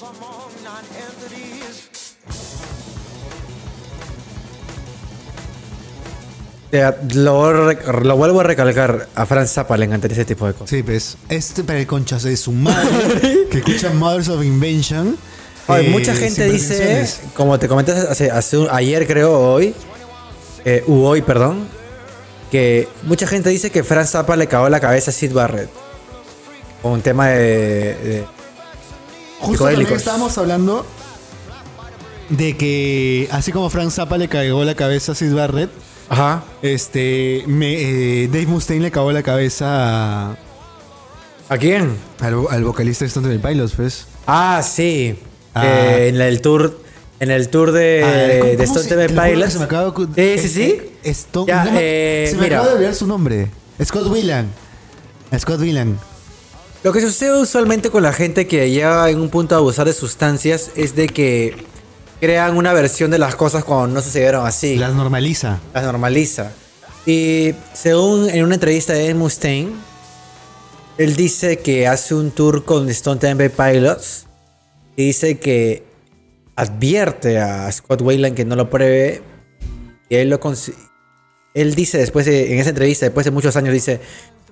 Lo, 6.70 8.16
vuelvo 8.16 8.40
a 8.40 8.42
recalcar. 8.44 9.08
A 9.14 9.26
Franz 9.26 9.52
Zappa 9.52 9.76
le 9.76 9.86
encantaría 9.86 10.14
ese 10.14 10.24
tipo 10.24 10.46
de 10.46 10.52
cosas. 10.52 10.70
Sí, 10.70 10.82
pues. 10.82 11.16
Este 11.28 11.64
para 11.64 11.78
el 11.78 11.86
conchas 11.86 12.22
de 12.24 12.36
su 12.36 12.52
madre, 12.52 13.46
que 13.50 13.58
escucha 13.58 13.90
Mothers 13.90 14.28
of 14.28 14.44
Invention. 14.44 15.16
Eh, 15.68 15.88
mucha 15.90 16.14
gente 16.14 16.44
dice, 16.50 17.06
como 17.34 17.58
te 17.58 17.68
comenté 17.68 17.92
hace, 17.92 18.30
hace 18.30 18.56
un- 18.56 18.68
ayer 18.70 19.06
creo, 19.06 19.38
hoy, 19.38 19.74
eh, 20.64 20.82
u 20.86 21.02
hoy, 21.04 21.20
perdón, 21.20 21.66
que 22.50 22.88
mucha 23.02 23.26
gente 23.26 23.50
dice 23.50 23.70
que 23.70 23.84
Franz 23.84 24.10
Zappa 24.12 24.34
le 24.36 24.46
cagó 24.46 24.68
la 24.70 24.80
cabeza 24.80 25.10
a 25.10 25.14
Sid 25.14 25.32
Barrett. 25.32 25.68
Con 26.82 26.92
un 26.92 27.02
tema 27.02 27.28
de... 27.28 27.38
de- 27.38 28.24
Justo 29.40 29.52
psicodélicos. 29.68 29.98
estábamos 29.98 30.36
hablando 30.38 30.86
de 32.30 32.56
que, 32.56 33.28
así 33.30 33.52
como 33.52 33.68
Frank 33.70 33.90
Zappa 33.90 34.16
le 34.18 34.28
cagó 34.28 34.64
la 34.64 34.74
cabeza 34.74 35.12
a 35.12 35.14
Sid 35.14 35.34
Barrett, 35.34 35.70
Ajá. 36.08 36.42
este, 36.62 37.44
me, 37.46 38.22
eh, 38.24 38.28
Dave 38.28 38.46
Mustaine 38.46 38.82
le 38.84 38.90
cagó 38.90 39.12
la 39.12 39.22
cabeza 39.22 39.66
a- 40.30 40.36
¿A 41.50 41.58
quién? 41.58 41.96
al, 42.20 42.34
al 42.50 42.64
vocalista 42.64 43.04
de 43.04 43.08
Stone 43.08 43.28
Temple 43.28 43.50
Pilots, 43.50 43.74
pues. 43.76 44.06
Ah, 44.26 44.62
sí. 44.64 45.18
Ah. 45.54 45.66
Eh, 45.66 46.08
en 46.08 46.20
el 46.20 46.40
tour... 46.40 46.86
En 47.20 47.32
el 47.32 47.48
tour 47.48 47.72
de, 47.72 48.02
Ah, 48.04 48.38
¿cómo- 48.38 48.50
de 48.50 48.56
cómo 48.58 48.64
Stone 48.64 48.82
se- 48.84 48.88
Temple 48.90 49.06
te 49.08 49.12
lo 49.14 49.20
juro 49.20 49.24
que 49.26 49.34
Pilots. 49.34 49.52
se 49.52 49.58
me 49.58 49.64
acaba 49.64 49.90
de 50.06 50.38
Sí, 50.38 50.48
sí, 50.48 50.54
sí. 50.54 50.62
eh, 51.02 51.10
Stone- 51.10 51.46
Ya, 51.48 51.64
no 51.64 51.72
me- 51.72 51.78
eh, 51.82 52.26
se 52.30 52.36
me 52.36 52.42
mira. 52.44 52.56
acaba 52.58 52.68
de 52.68 52.74
olvidar 52.76 52.94
su 52.94 53.06
nombre. 53.08 53.50
Scott 53.84 54.06
Whelan. 54.06 54.46
Scott 55.36 55.60
Whelan. 55.60 55.98
Lo 56.84 56.92
que 56.92 57.00
sucede 57.00 57.40
usualmente 57.40 57.90
con 57.90 58.04
la 58.04 58.12
gente 58.12 58.46
que 58.46 58.70
llega 58.70 59.10
en 59.10 59.20
un 59.20 59.30
punto 59.30 59.56
a 59.56 59.58
abusar 59.58 59.86
de 59.86 59.92
sustancias 59.94 60.70
es 60.76 60.94
de 60.94 61.08
que 61.08 61.56
crean 62.20 62.56
una 62.56 62.72
versión 62.72 63.10
de 63.10 63.18
las 63.18 63.36
cosas 63.36 63.64
cuando 63.64 63.88
no 63.88 64.00
sucedieron 64.02 64.46
así. 64.46 64.76
Las 64.76 64.94
normaliza. 64.94 65.60
las 65.74 65.84
normaliza. 65.84 66.52
Y 67.06 67.54
según 67.74 68.28
en 68.30 68.44
una 68.44 68.54
entrevista 68.54 68.92
de 68.92 69.08
Ed 69.08 69.14
Mustaine, 69.16 69.72
él 70.98 71.16
dice 71.16 71.58
que 71.60 71.86
hace 71.86 72.14
un 72.14 72.30
tour 72.32 72.64
con 72.64 72.88
Stone 72.90 73.20
Temple 73.20 73.50
Pilots 73.50 74.26
y 74.96 75.06
dice 75.06 75.38
que 75.38 75.84
advierte 76.56 77.38
a 77.38 77.70
Scott 77.70 78.02
Wayland 78.02 78.34
que 78.34 78.44
no 78.44 78.56
lo 78.56 78.68
pruebe 78.68 79.22
y 80.08 80.16
él 80.16 80.28
lo 80.28 80.40
cons- 80.40 80.74
él 81.54 81.74
dice 81.76 81.98
después 81.98 82.26
de, 82.26 82.52
en 82.52 82.58
esa 82.58 82.70
entrevista 82.70 83.06
después 83.06 83.24
de 83.24 83.30
muchos 83.30 83.54
años 83.56 83.72
dice 83.72 84.00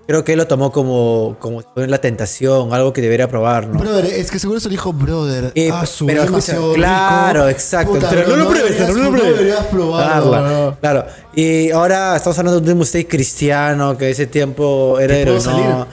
creo 0.07 0.25
que 0.25 0.33
él 0.33 0.39
lo 0.39 0.47
tomó 0.47 0.71
como 0.73 1.37
como 1.41 1.63
la 1.75 1.99
tentación 1.99 2.73
algo 2.73 2.93
que 2.93 3.01
debería 3.01 3.29
probar 3.29 3.67
¿no? 3.67 3.79
Brother, 3.79 4.05
es 4.07 4.31
que 4.31 4.39
seguro 4.39 4.61
se 4.61 4.67
lo 4.67 4.71
dijo 4.71 4.93
brother. 4.93 5.53
Eh, 5.55 5.71
ah, 5.73 5.85
su 5.87 6.07
pero 6.07 6.23
demasiado 6.25 6.73
claro, 6.75 7.41
rico. 7.41 7.51
exacto. 7.51 7.95
Puta, 7.95 8.09
pero 8.11 8.29
no, 8.29 8.37
lo 8.37 8.49
pruebes, 8.51 8.81
no 8.81 8.87
lo 8.95 9.03
no 9.05 9.11
pruebes. 9.11 9.33
deberías 9.39 9.67
probarlo. 9.67 10.29
Claro, 10.31 10.49
no. 10.71 10.79
claro. 10.81 11.07
Y 11.35 11.71
ahora 11.71 12.17
estamos 12.17 12.39
hablando 12.39 12.61
de 12.61 12.73
un 12.73 12.79
mistake 12.79 13.09
cristiano 13.09 13.97
que 13.99 14.11
ese 14.11 14.27
tiempo 14.27 14.99
era 15.01 15.15
¿Te 15.15 15.25
puedo 15.25 15.39
héroe, 15.41 15.69
¿no? 15.69 15.87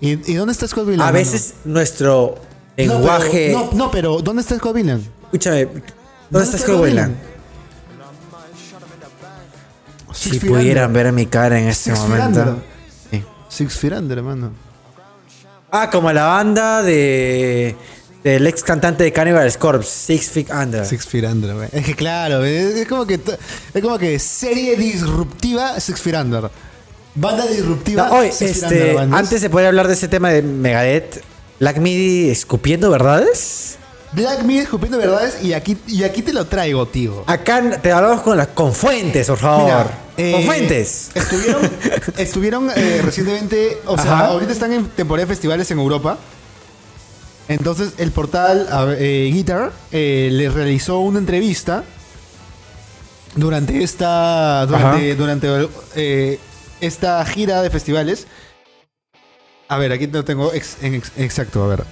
¿Y, 0.00 0.32
y 0.32 0.34
dónde 0.34 0.52
está 0.52 0.66
Scott 0.66 0.86
Whelan? 0.88 1.06
A 1.06 1.10
veces 1.12 1.54
nuestro 1.64 2.36
No, 2.38 2.42
pero- 2.76 2.94
lenguaje. 2.94 3.52
No, 3.52 3.70
no, 3.74 3.90
pero 3.90 4.20
¿dónde 4.22 4.40
está 4.42 4.56
Scott 4.56 4.74
Whelan? 4.74 5.04
Escúchame, 5.24 5.68
¿dónde 6.30 6.46
está 6.46 6.58
Scott 6.58 6.80
Wayland? 6.80 7.14
Si 10.12 10.38
pudieran 10.40 10.92
ver 10.92 11.12
mi 11.12 11.26
cara 11.26 11.58
en 11.58 11.68
este 11.68 11.90
Six 11.94 12.00
momento. 12.00 12.56
Six 13.50 13.76
Feet 13.76 13.92
Under, 13.92 14.18
hermano. 14.18 14.52
Ah, 15.70 15.90
como 15.90 16.10
la 16.12 16.24
banda 16.24 16.82
de 16.82 17.76
del 18.24 18.46
ex 18.46 18.62
cantante 18.62 19.02
de 19.04 19.12
Cannibal 19.12 19.56
Corpse, 19.58 19.90
Six 19.90 20.30
Feet 20.30 20.50
Under. 20.50 20.86
Six 20.86 21.06
Feet 21.06 21.24
Under, 21.24 21.54
güey. 21.54 21.68
Es 21.72 21.84
que 21.84 21.94
claro, 21.94 22.44
es, 22.44 22.76
es 22.76 22.88
como 22.88 23.06
que 23.06 23.20
es 23.74 23.82
como 23.82 23.98
que 23.98 24.18
serie 24.18 24.76
disruptiva 24.76 25.78
Six 25.78 26.00
Feet 26.00 26.16
Under. 26.16 26.50
Banda 27.14 27.46
disruptiva. 27.46 28.08
No, 28.08 28.20
Feet 28.20 28.40
este, 28.40 28.94
Under, 28.96 29.14
antes 29.18 29.42
de 29.42 29.50
poder 29.50 29.66
hablar 29.66 29.88
de 29.88 29.94
ese 29.94 30.08
tema 30.08 30.30
de 30.30 30.42
Megadeth, 30.42 31.22
Black 31.58 31.78
Midi 31.78 32.30
escupiendo 32.30 32.90
verdades. 32.90 33.76
Black 34.12 34.42
Midi 34.42 34.60
escupiendo 34.60 34.98
verdades 34.98 35.42
y 35.42 35.52
aquí, 35.52 35.76
y 35.86 36.02
aquí 36.02 36.22
te 36.22 36.32
lo 36.32 36.46
traigo, 36.46 36.86
tío. 36.86 37.24
Acá 37.26 37.80
te 37.80 37.92
hablamos 37.92 38.22
con 38.22 38.36
las 38.36 38.48
con 38.48 38.72
fuentes, 38.72 39.28
por 39.28 39.38
favor. 39.38 39.64
Mira, 39.64 39.98
eh, 40.20 40.42
fuentes. 40.46 41.10
Estuvieron, 41.14 41.62
estuvieron 42.18 42.70
eh, 42.76 43.00
recientemente, 43.04 43.78
o 43.86 43.96
sea, 43.96 44.26
ahorita 44.26 44.52
están 44.52 44.72
en 44.72 44.86
temporada 44.86 45.26
de 45.26 45.34
festivales 45.34 45.70
en 45.70 45.78
Europa. 45.78 46.18
Entonces 47.48 47.94
el 47.98 48.12
portal 48.12 48.68
eh, 48.98 49.28
Guitar 49.32 49.72
eh, 49.90 50.28
les 50.30 50.54
realizó 50.54 51.00
una 51.00 51.18
entrevista 51.18 51.82
durante 53.34 53.82
esta 53.82 54.66
durante, 54.66 55.14
durante 55.16 55.68
eh, 55.96 56.38
esta 56.80 57.24
gira 57.24 57.62
de 57.62 57.70
festivales. 57.70 58.26
A 59.68 59.78
ver, 59.78 59.92
aquí 59.92 60.06
lo 60.06 60.24
tengo 60.24 60.52
ex- 60.52 60.76
en 60.82 60.94
ex- 60.94 61.12
exacto, 61.16 61.62
a 61.64 61.68
ver. 61.68 61.84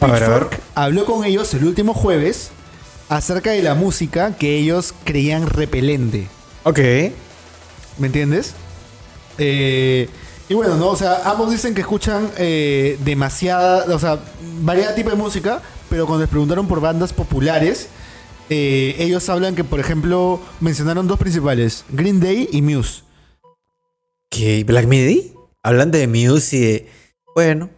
A 0.00 0.06
ver, 0.06 0.22
a 0.24 0.28
ver. 0.28 0.38
Pitchfork 0.48 0.60
habló 0.74 1.04
con 1.04 1.24
ellos 1.24 1.52
el 1.54 1.64
último 1.64 1.94
jueves 1.94 2.50
acerca 3.08 3.50
de 3.50 3.62
la 3.62 3.74
música 3.74 4.36
que 4.36 4.56
ellos 4.56 4.92
creían 5.04 5.46
repelente. 5.48 6.28
Ok. 6.64 6.78
¿Me 7.98 8.06
entiendes? 8.08 8.54
Eh, 9.38 10.08
y 10.48 10.54
bueno, 10.54 10.76
¿no? 10.76 10.88
O 10.88 10.96
sea, 10.96 11.22
ambos 11.30 11.50
dicen 11.50 11.74
que 11.74 11.80
escuchan 11.80 12.30
eh, 12.38 12.98
demasiada, 13.04 13.92
o 13.94 13.98
sea, 13.98 14.18
variedad 14.60 14.90
de 14.90 14.96
tipo 14.96 15.10
de 15.10 15.16
música, 15.16 15.62
pero 15.90 16.06
cuando 16.06 16.22
les 16.24 16.30
preguntaron 16.30 16.68
por 16.68 16.80
bandas 16.80 17.12
populares, 17.12 17.88
eh, 18.48 18.94
ellos 18.98 19.28
hablan 19.28 19.54
que, 19.56 19.64
por 19.64 19.80
ejemplo, 19.80 20.40
mencionaron 20.60 21.08
dos 21.08 21.18
principales, 21.18 21.84
Green 21.88 22.20
Day 22.20 22.48
y 22.52 22.62
Muse. 22.62 23.02
¿Qué? 24.30 24.62
¿Black 24.64 24.86
Midi? 24.86 25.32
Hablan 25.62 25.90
de 25.90 26.06
Muse 26.06 26.56
y 26.56 26.60
de. 26.60 26.90
Bueno. 27.34 27.70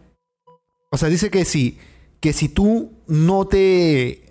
O 0.91 0.97
sea, 0.97 1.09
dice 1.09 1.29
que 1.29 1.45
si, 1.45 1.77
que 2.19 2.33
si 2.33 2.49
tú 2.49 2.91
no 3.07 3.45
te 3.47 4.25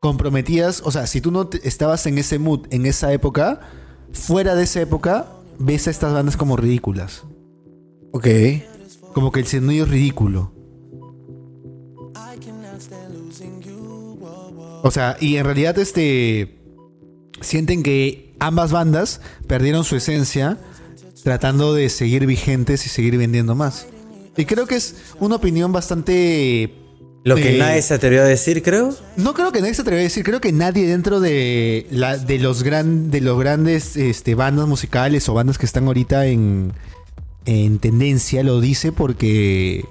comprometías, 0.00 0.82
o 0.84 0.90
sea, 0.90 1.06
si 1.06 1.20
tú 1.20 1.30
no 1.30 1.48
te- 1.48 1.66
estabas 1.68 2.06
en 2.06 2.16
ese 2.18 2.38
mood 2.38 2.66
en 2.70 2.86
esa 2.86 3.12
época, 3.12 3.60
fuera 4.12 4.54
de 4.54 4.64
esa 4.64 4.80
época, 4.80 5.26
ves 5.58 5.86
a 5.86 5.90
estas 5.90 6.12
bandas 6.12 6.36
como 6.36 6.56
ridículas. 6.56 7.24
Ok. 8.12 8.26
Como 9.12 9.32
que 9.32 9.40
el 9.40 9.46
sonido 9.46 9.84
es 9.84 9.90
ridículo. 9.90 10.52
O 14.82 14.90
sea, 14.90 15.16
y 15.20 15.36
en 15.36 15.44
realidad 15.44 15.78
este 15.78 16.58
sienten 17.40 17.82
que 17.82 18.34
ambas 18.38 18.72
bandas 18.72 19.20
perdieron 19.46 19.84
su 19.84 19.96
esencia 19.96 20.58
tratando 21.22 21.74
de 21.74 21.88
seguir 21.88 22.26
vigentes 22.26 22.86
y 22.86 22.88
seguir 22.88 23.16
vendiendo 23.18 23.54
más. 23.54 23.86
Y 24.36 24.44
creo 24.44 24.66
que 24.66 24.76
es 24.76 24.94
una 25.18 25.36
opinión 25.36 25.72
bastante 25.72 26.87
Lo 27.24 27.34
que 27.36 27.56
Eh, 27.56 27.58
nadie 27.58 27.82
se 27.82 27.94
atrevió 27.94 28.22
a 28.22 28.24
decir, 28.24 28.62
creo. 28.62 28.94
no 29.16 29.34
creo 29.34 29.52
que 29.52 29.60
nadie 29.60 29.74
se 29.74 29.82
atreva 29.82 30.00
a 30.00 30.04
decir, 30.04 30.24
creo 30.24 30.40
que 30.40 30.52
nadie 30.52 30.86
dentro 30.86 31.20
de 31.20 31.86
la, 31.90 32.16
de 32.16 32.38
los 32.38 32.62
gran, 32.62 33.10
de 33.10 33.20
los 33.20 33.38
grandes 33.38 33.96
este, 33.96 34.34
bandas 34.34 34.66
musicales 34.66 35.28
o 35.28 35.34
bandas 35.34 35.58
que 35.58 35.66
están 35.66 35.86
ahorita 35.86 36.26
en, 36.26 36.72
en 37.44 37.78
tendencia 37.80 38.42
lo 38.42 38.60
dice 38.60 38.92
porque 38.92 39.84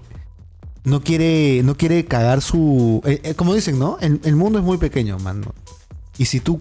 no 0.84 1.01
quiere, 1.01 1.61
no 1.63 1.75
quiere 1.75 2.05
cagar 2.05 2.41
su. 2.41 3.01
eh, 3.05 3.19
eh, 3.23 3.34
como 3.36 3.53
dicen, 3.53 3.78
¿no? 3.78 3.97
El, 4.01 4.19
el 4.23 4.36
mundo 4.36 4.57
es 4.59 4.65
muy 4.65 4.78
pequeño, 4.78 5.19
mano. 5.19 5.53
Y 6.17 6.25
si 6.25 6.39
tú 6.39 6.59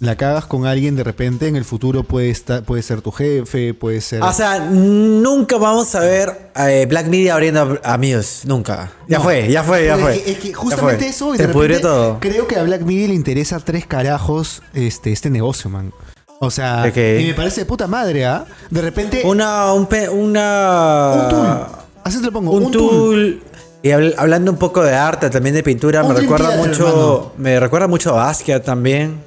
la 0.00 0.16
cagas 0.16 0.44
con 0.46 0.66
alguien 0.66 0.96
de 0.96 1.04
repente, 1.04 1.46
en 1.48 1.56
el 1.56 1.64
futuro 1.64 2.02
puede, 2.02 2.28
estar, 2.30 2.62
puede 2.64 2.82
ser 2.82 3.00
tu 3.00 3.10
jefe, 3.12 3.72
puede 3.74 4.00
ser... 4.00 4.22
O 4.22 4.32
sea, 4.32 4.58
nunca 4.60 5.56
vamos 5.56 5.94
a 5.94 6.00
ver 6.00 6.50
eh, 6.56 6.84
Black 6.88 7.06
Media 7.06 7.34
abriendo 7.34 7.78
a, 7.82 7.94
a 7.94 7.98
Muse. 7.98 8.46
Nunca. 8.46 8.90
Ya 9.08 9.18
No. 9.18 9.24
fue, 9.24 9.48
ya 9.50 9.62
fue, 9.62 9.86
ya 9.86 9.96
fue. 9.96 10.16
Es 10.16 10.22
que, 10.22 10.30
es 10.32 10.38
que 10.38 10.48
Ya 10.50 10.56
justamente 10.56 11.06
eso, 11.08 11.32
de 11.32 11.46
repente, 11.46 11.78
todo. 11.80 12.18
creo 12.20 12.46
que 12.46 12.56
a 12.56 12.62
Black 12.64 12.82
Media 12.82 13.08
le 13.08 13.14
interesa 13.14 13.60
tres 13.60 13.86
carajos 13.86 14.62
este, 14.74 15.12
este 15.12 15.30
negocio, 15.30 15.70
man. 15.70 15.92
O 16.40 16.50
sea, 16.50 16.86
y 16.88 17.24
me 17.26 17.34
parece 17.34 17.60
de 17.62 17.64
puta 17.64 17.86
madre, 17.86 18.26
¿ah? 18.26 18.44
De 18.68 18.82
repente, 18.82 19.22
Una, 19.24 19.72
un, 19.72 19.86
pe- 19.86 20.08
una... 20.10 21.12
un 21.14 21.28
tool. 21.30 21.66
Así 22.02 22.18
te 22.18 22.26
lo 22.26 22.32
pongo, 22.32 22.50
un, 22.50 22.70
tool. 22.70 23.42
Y 23.82 23.88
habl- 23.88 24.14
hablando 24.18 24.50
un 24.50 24.58
poco 24.58 24.82
de 24.82 24.92
arte, 24.94 25.30
también 25.30 25.54
de 25.54 25.62
pintura, 25.62 26.02
Un 26.02 26.12
me 26.12 26.20
recuerda 26.20 26.48
Theater, 26.50 26.68
mucho. 26.68 26.88
hermano. 26.88 27.32
Me 27.38 27.60
recuerda 27.60 27.86
mucho 27.88 28.10
a 28.10 28.24
Basquiat 28.26 28.62
también. 28.64 29.22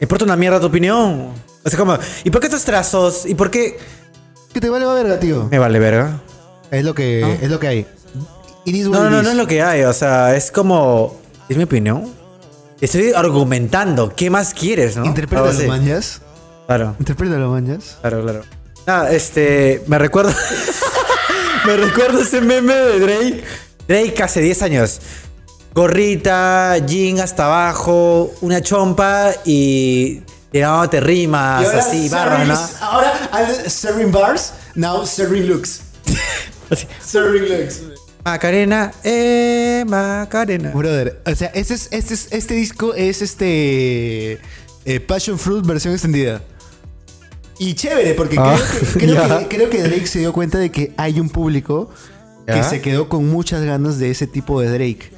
Me 0.00 0.04
importa 0.04 0.24
una 0.24 0.36
mierda 0.36 0.60
tu 0.60 0.66
opinión. 0.66 1.32
O 1.64 1.70
sea, 1.70 1.78
como, 1.78 1.96
¿y 2.24 2.30
por 2.30 2.40
qué 2.40 2.46
estos 2.48 2.64
trazos? 2.64 3.24
¿Y 3.26 3.34
por 3.34 3.50
qué? 3.50 3.78
Que 4.52 4.60
te 4.60 4.68
vale 4.68 4.84
verga, 4.86 5.18
tío. 5.18 5.48
Me 5.50 5.58
vale 5.58 5.78
verga. 5.78 6.20
Es 6.70 6.84
lo 6.84 6.94
que, 6.94 7.38
es 7.40 7.50
lo 7.50 7.58
que 7.58 7.68
hay. 7.68 7.86
It 8.64 8.74
is 8.74 8.88
what 8.88 8.98
No, 8.98 9.02
no, 9.04 9.06
it 9.08 9.12
no, 9.12 9.18
is. 9.18 9.24
no 9.24 9.30
es 9.30 9.36
lo 9.36 9.46
que 9.46 9.62
hay. 9.62 9.82
O 9.84 9.92
sea, 9.92 10.34
es 10.36 10.50
como. 10.50 11.20
Es 11.48 11.56
mi 11.56 11.64
opinión. 11.64 12.12
Estoy 12.80 13.12
argumentando. 13.12 14.14
¿Qué 14.14 14.30
más 14.30 14.52
quieres, 14.54 14.96
no? 14.96 15.02
Algo 15.02 15.10
Interprétalo, 15.10 15.50
así. 15.50 15.66
mañas. 15.66 16.20
Claro. 16.66 16.96
Interprétalo, 16.98 17.50
mañas. 17.50 17.98
Claro, 18.00 18.22
claro. 18.22 18.42
Ah, 18.86 19.08
este. 19.10 19.82
Me 19.86 19.98
recuerdo. 19.98 20.32
me 21.66 21.76
recuerdo 21.76 22.20
ese 22.20 22.40
meme 22.40 22.74
de 22.74 22.98
Drake. 23.00 23.44
Drake 23.88 24.22
hace 24.22 24.40
10 24.40 24.62
años. 24.62 25.00
Gorrita, 25.74 26.78
jean 26.86 27.18
hasta 27.20 27.46
abajo, 27.46 28.32
una 28.40 28.60
chompa 28.62 29.32
y. 29.44 30.22
Tirándote 30.52 31.00
rimas, 31.00 31.66
así, 31.74 32.08
barra, 32.08 32.44
¿no? 32.44 32.54
Ahora, 32.80 33.12
I'm 33.32 33.68
serving 33.68 34.12
bars, 34.12 34.52
now 34.76 35.04
serving 35.04 35.48
looks. 35.48 35.80
Serving 37.04 37.48
looks. 37.48 37.80
Macarena, 38.24 38.92
eh, 39.02 39.84
Macarena. 39.84 40.70
Brother, 40.70 41.20
o 41.26 41.34
sea, 41.34 41.48
este, 41.54 41.74
es, 41.74 41.88
este, 41.90 42.14
es- 42.14 42.28
este 42.30 42.54
disco 42.54 42.94
es 42.94 43.20
este 43.20 44.38
eh, 44.84 45.00
Passion 45.00 45.40
Fruit 45.40 45.66
versión 45.66 45.92
extendida. 45.92 46.40
Y 47.58 47.74
chévere, 47.74 48.14
porque 48.14 48.36
Ah, 48.38 48.56
creo, 48.56 48.92
que, 48.92 48.98
creo, 49.26 49.38
que, 49.48 49.48
creo 49.56 49.70
que 49.70 49.82
Drake 49.82 50.06
se 50.06 50.20
dio 50.20 50.32
cuenta 50.32 50.58
de 50.58 50.70
que 50.70 50.92
hay 50.96 51.18
un 51.18 51.28
público 51.30 51.90
que 52.46 52.62
se 52.62 52.80
quedó 52.80 53.08
con 53.08 53.28
muchas 53.28 53.62
ganas 53.64 53.98
de 53.98 54.10
ese 54.12 54.28
tipo 54.28 54.60
de 54.60 54.68
Drake. 54.68 55.10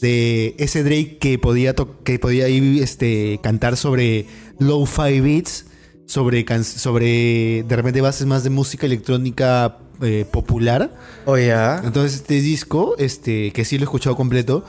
De 0.00 0.54
ese 0.58 0.82
Drake 0.82 1.18
que 1.18 1.38
podía, 1.38 1.74
que 2.04 2.18
podía 2.18 2.48
ir, 2.48 2.82
este, 2.82 3.40
cantar 3.42 3.76
sobre 3.76 4.26
low-fi 4.58 5.20
beats, 5.20 5.66
sobre, 6.06 6.44
sobre 6.64 7.64
de 7.66 7.76
repente 7.76 8.00
bases 8.00 8.26
más 8.26 8.44
de 8.44 8.50
música 8.50 8.86
electrónica 8.86 9.78
eh, 10.02 10.26
popular. 10.30 10.94
Oh, 11.24 11.38
ya. 11.38 11.80
Entonces 11.84 12.20
este 12.20 12.40
disco, 12.40 12.94
este, 12.98 13.52
que 13.52 13.64
sí 13.64 13.78
lo 13.78 13.82
he 13.82 13.86
escuchado 13.86 14.16
completo, 14.16 14.64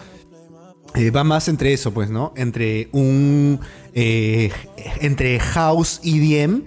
eh, 0.96 1.12
va 1.12 1.24
más 1.24 1.48
entre 1.48 1.74
eso, 1.74 1.94
pues, 1.94 2.10
¿no? 2.10 2.34
Entre 2.36 2.90
un... 2.92 3.60
eh, 3.94 4.52
entre 5.02 5.40
house 5.40 6.00
EDM 6.04 6.64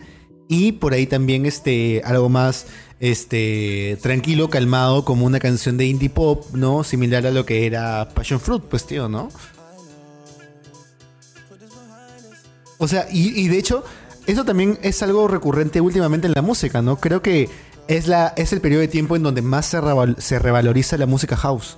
y 0.48 0.72
por 0.72 0.92
ahí 0.92 1.06
también 1.06 1.46
este, 1.46 2.02
algo 2.04 2.28
más 2.28 2.66
este, 3.01 3.98
tranquilo, 4.03 4.51
calmado, 4.51 5.05
como 5.05 5.26
una 5.26 5.40
canción 5.40 5.76
de 5.76 5.86
indie 5.86 6.11
pop, 6.11 6.46
¿no? 6.53 6.84
Similar 6.84 7.26
a 7.26 7.30
lo 7.30 7.46
que 7.46 7.66
era 7.66 8.09
Passion 8.14 8.38
Fruit, 8.38 8.62
pues, 8.62 8.86
tío, 8.86 9.09
¿no? 9.09 9.30
O 12.78 12.86
sea, 12.86 13.07
y, 13.11 13.38
y 13.38 13.48
de 13.48 13.59
hecho, 13.59 13.84
eso 14.26 14.44
también 14.44 14.78
es 14.82 15.03
algo 15.03 15.28
recurrente 15.28 15.80
últimamente 15.80 16.26
en 16.26 16.34
la 16.34 16.42
música, 16.42 16.82
¿no? 16.82 16.96
Creo 17.01 17.22
que 17.22 17.48
es, 17.88 18.07
la, 18.07 18.32
es 18.36 18.53
el 18.53 18.61
periodo 18.61 18.82
de 18.82 18.88
tiempo 18.88 19.16
en 19.16 19.22
donde 19.22 19.42
más 19.42 19.66
se, 19.66 19.80
se 20.18 20.38
revaloriza 20.38 20.96
la 20.96 21.07
música 21.07 21.36
house. 21.36 21.76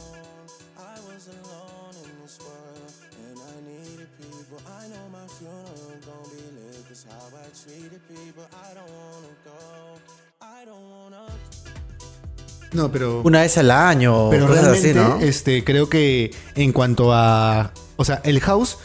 No, 12.73 12.91
pero... 12.91 13.21
Una 13.25 13.41
vez 13.43 13.57
al 13.59 13.71
año. 13.71 14.31
Pero 14.31 14.49
realmente, 14.49 14.91
así, 14.91 14.99
¿no? 14.99 15.21
este, 15.21 15.65
creo 15.65 15.89
que 15.89 16.35
en 16.55 16.73
cuanto 16.73 17.13
a. 17.13 17.73
O 17.97 18.05
sea, 18.05 18.21
el 18.25 18.41
house, 18.41 18.79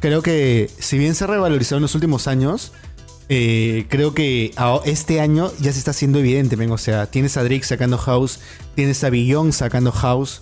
creo 0.00 0.22
que 0.22 0.70
si 0.78 0.98
bien 0.98 1.14
se 1.14 1.24
ha 1.24 1.26
revalorizado 1.26 1.76
en 1.78 1.82
los 1.82 1.94
últimos 1.94 2.26
años, 2.28 2.72
eh, 3.30 3.86
creo 3.88 4.12
que 4.14 4.52
a- 4.56 4.80
este 4.84 5.20
año 5.20 5.50
ya 5.60 5.72
se 5.72 5.78
está 5.78 5.92
haciendo 5.92 6.18
evidente, 6.18 6.56
men. 6.56 6.70
O 6.70 6.78
sea, 6.78 7.06
tienes 7.06 7.36
a 7.38 7.42
Drake 7.42 7.64
sacando 7.64 7.96
house, 7.98 8.40
tienes 8.74 9.02
a 9.04 9.10
Billon 9.10 9.52
sacando 9.52 9.90
house. 9.92 10.40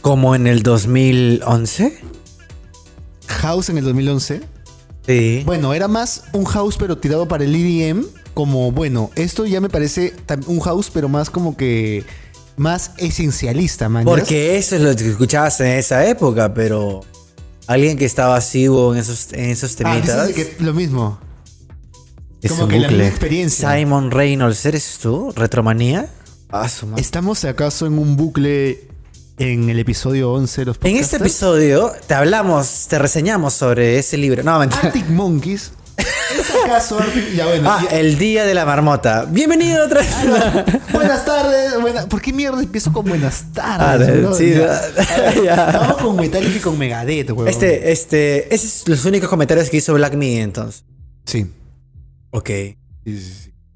Como 0.00 0.34
en 0.34 0.46
el 0.46 0.62
2011. 0.62 2.00
House 3.26 3.68
en 3.68 3.78
el 3.78 3.84
2011. 3.84 4.40
Sí. 5.06 5.42
Bueno, 5.46 5.72
era 5.74 5.88
más 5.88 6.24
un 6.32 6.44
house, 6.44 6.76
pero 6.78 6.98
tirado 6.98 7.26
para 7.28 7.44
el 7.44 7.54
EDM. 7.54 8.04
Como, 8.38 8.70
bueno, 8.70 9.10
esto 9.16 9.46
ya 9.46 9.60
me 9.60 9.68
parece 9.68 10.14
un 10.46 10.60
house, 10.60 10.90
pero 10.94 11.08
más 11.08 11.28
como 11.28 11.56
que. 11.56 12.04
Más 12.56 12.92
esencialista, 12.98 13.88
man. 13.88 14.04
Porque 14.04 14.56
eso 14.56 14.76
es 14.76 14.82
lo 14.82 14.94
que 14.94 15.08
escuchabas 15.10 15.58
en 15.58 15.66
esa 15.76 16.06
época, 16.06 16.54
pero 16.54 17.00
alguien 17.66 17.98
que 17.98 18.04
estaba 18.04 18.36
asiduo 18.36 18.94
en 18.94 19.00
esos, 19.00 19.32
en 19.32 19.50
esos 19.50 19.72
Ah, 19.72 19.76
temitas. 19.92 20.28
de 20.28 20.34
que 20.34 20.56
lo 20.60 20.72
mismo. 20.72 21.18
es 22.40 22.52
como 22.52 22.62
un 22.64 22.68
que 22.70 22.76
la 22.78 22.86
bucle. 22.86 22.98
misma 22.98 23.10
experiencia. 23.10 23.74
Simon 23.76 24.12
Reynolds, 24.12 24.64
¿eres 24.66 24.98
tú? 25.02 25.32
¿Retromanía? 25.34 26.08
Ah, 26.48 26.68
su 26.68 26.86
madre. 26.86 27.00
¿Estamos 27.02 27.44
acaso 27.44 27.86
en 27.86 27.98
un 27.98 28.16
bucle 28.16 28.86
en 29.38 29.68
el 29.68 29.80
episodio 29.80 30.30
11 30.32 30.60
de 30.60 30.64
los 30.66 30.76
En 30.76 30.80
podcasts? 30.82 31.02
este 31.12 31.16
episodio 31.16 31.92
te 32.06 32.14
hablamos, 32.14 32.86
te 32.88 33.00
reseñamos 33.00 33.54
sobre 33.54 33.98
ese 33.98 34.16
libro. 34.16 34.44
No, 34.44 34.60
mentira. 34.60 34.82
Arctic 34.84 35.08
Monkeys. 35.08 35.72
¿Es 35.98 36.50
acaso 36.64 36.98
Arctic? 36.98 37.32
Ya 37.34 37.46
bueno. 37.46 37.70
Ah, 37.70 37.84
ya- 37.90 37.98
el 37.98 38.18
día 38.18 38.44
de 38.44 38.54
la 38.54 38.64
marmota. 38.64 39.24
Bienvenido 39.28 39.84
otra 39.84 40.00
vez. 40.00 40.14
Buenas 40.92 41.24
tardes. 41.24 41.80
buena- 41.80 42.06
¿Por 42.08 42.20
qué 42.20 42.32
mierda 42.32 42.60
empiezo 42.62 42.92
con 42.92 43.04
buenas 43.06 43.46
Ah, 43.60 43.76
tardes? 43.98 44.20
bro? 44.22 44.34
sí, 44.34 44.50
Ya. 44.54 44.76
A 44.76 45.20
ver, 45.20 45.44
ya. 45.44 45.66
Vamos 45.72 45.96
con 46.02 46.16
Metallica 46.16 46.56
y 46.56 46.60
con 46.60 46.78
Megadeth, 46.78 47.30
weón. 47.30 47.48
Este, 47.48 47.90
este, 47.92 48.54
esos 48.54 48.70
son 48.70 48.90
los 48.92 49.04
únicos 49.04 49.28
comentarios 49.28 49.68
que 49.70 49.78
hizo 49.78 49.94
Black 49.94 50.14
Me 50.14 50.40
entonces. 50.40 50.84
Sí. 51.24 51.46
Ok. 52.30 52.50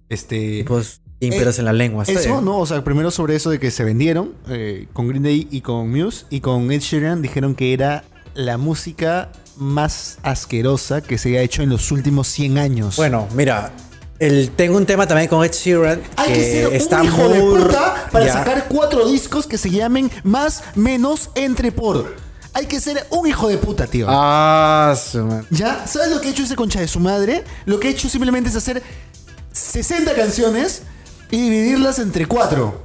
Este. 0.09 0.59
Tipos 0.59 1.01
ímperos 1.21 1.59
en 1.59 1.65
la 1.65 1.73
lengua. 1.73 2.05
Eso. 2.07 2.41
¿no? 2.41 2.59
O 2.59 2.67
sea, 2.67 2.83
primero 2.85 3.11
sobre 3.11 3.37
eso 3.37 3.51
de 3.51 3.59
que 3.59 3.71
se 3.71 3.85
vendieron 3.85 4.35
eh, 4.49 4.87
con 4.93 5.09
Green 5.09 5.23
Day 5.23 5.49
y 5.51 5.61
con 5.61 5.91
Muse 5.91 6.27
y 6.31 6.41
con 6.41 6.71
Ed 6.71 6.81
Sheeran 6.81 7.23
dijeron 7.23 7.55
que 7.55 7.73
era 7.73 8.05
la 8.35 8.59
música 8.59 9.31
más 9.57 10.19
asquerosa 10.23 11.01
que 11.01 11.19
se 11.19 11.31
haya 11.31 11.43
hecho 11.43 11.63
en 11.63 11.71
los 11.71 11.91
últimos 11.93 12.29
100 12.29 12.59
años. 12.59 12.97
Bueno, 12.97 13.29
mira, 13.35 13.73
el, 14.19 14.51
tengo 14.51 14.77
un 14.77 14.87
tema 14.87 15.07
también 15.07 15.29
con 15.29 15.45
Ed 15.45 15.53
Sheeran 15.53 16.01
Hay 16.17 16.33
que 16.33 16.53
ser 16.53 16.69
un 16.69 16.75
está 16.75 17.03
hijo 17.05 17.29
de 17.29 17.41
puta 17.41 18.09
para 18.13 18.27
Ya. 18.27 18.33
sacar 18.35 18.67
cuatro 18.69 19.09
discos 19.09 19.47
que 19.47 19.59
se 19.59 19.71
llamen 19.71 20.11
más, 20.23 20.63
menos, 20.75 21.31
entre, 21.35 21.73
por. 21.73 22.15
Hay 22.55 22.67
que 22.67 22.81
ser 22.81 23.07
un 23.11 23.27
hijo 23.27 23.49
de 23.49 23.57
puta, 23.59 23.87
tío. 23.87 24.07
Ah, 24.11 24.95
su. 24.97 25.27
¿Ya? 25.51 25.87
¿Sabes 25.87 26.11
lo 26.11 26.21
que 26.21 26.29
ha 26.29 26.31
hecho 26.31 26.43
ese 26.43 26.55
concha 26.55 26.81
de 26.81 26.89
su 26.89 27.01
madre? 27.01 27.45
Lo 27.65 27.81
que 27.81 27.89
ha 27.89 27.91
hecho 27.91 28.09
simplemente 28.09 28.51
es 28.51 28.57
hacer 28.57 28.83
60 29.53 30.15
canciones 30.15 30.83
y 31.31 31.41
dividirlas 31.41 31.99
entre 31.99 32.27
cuatro. 32.27 32.83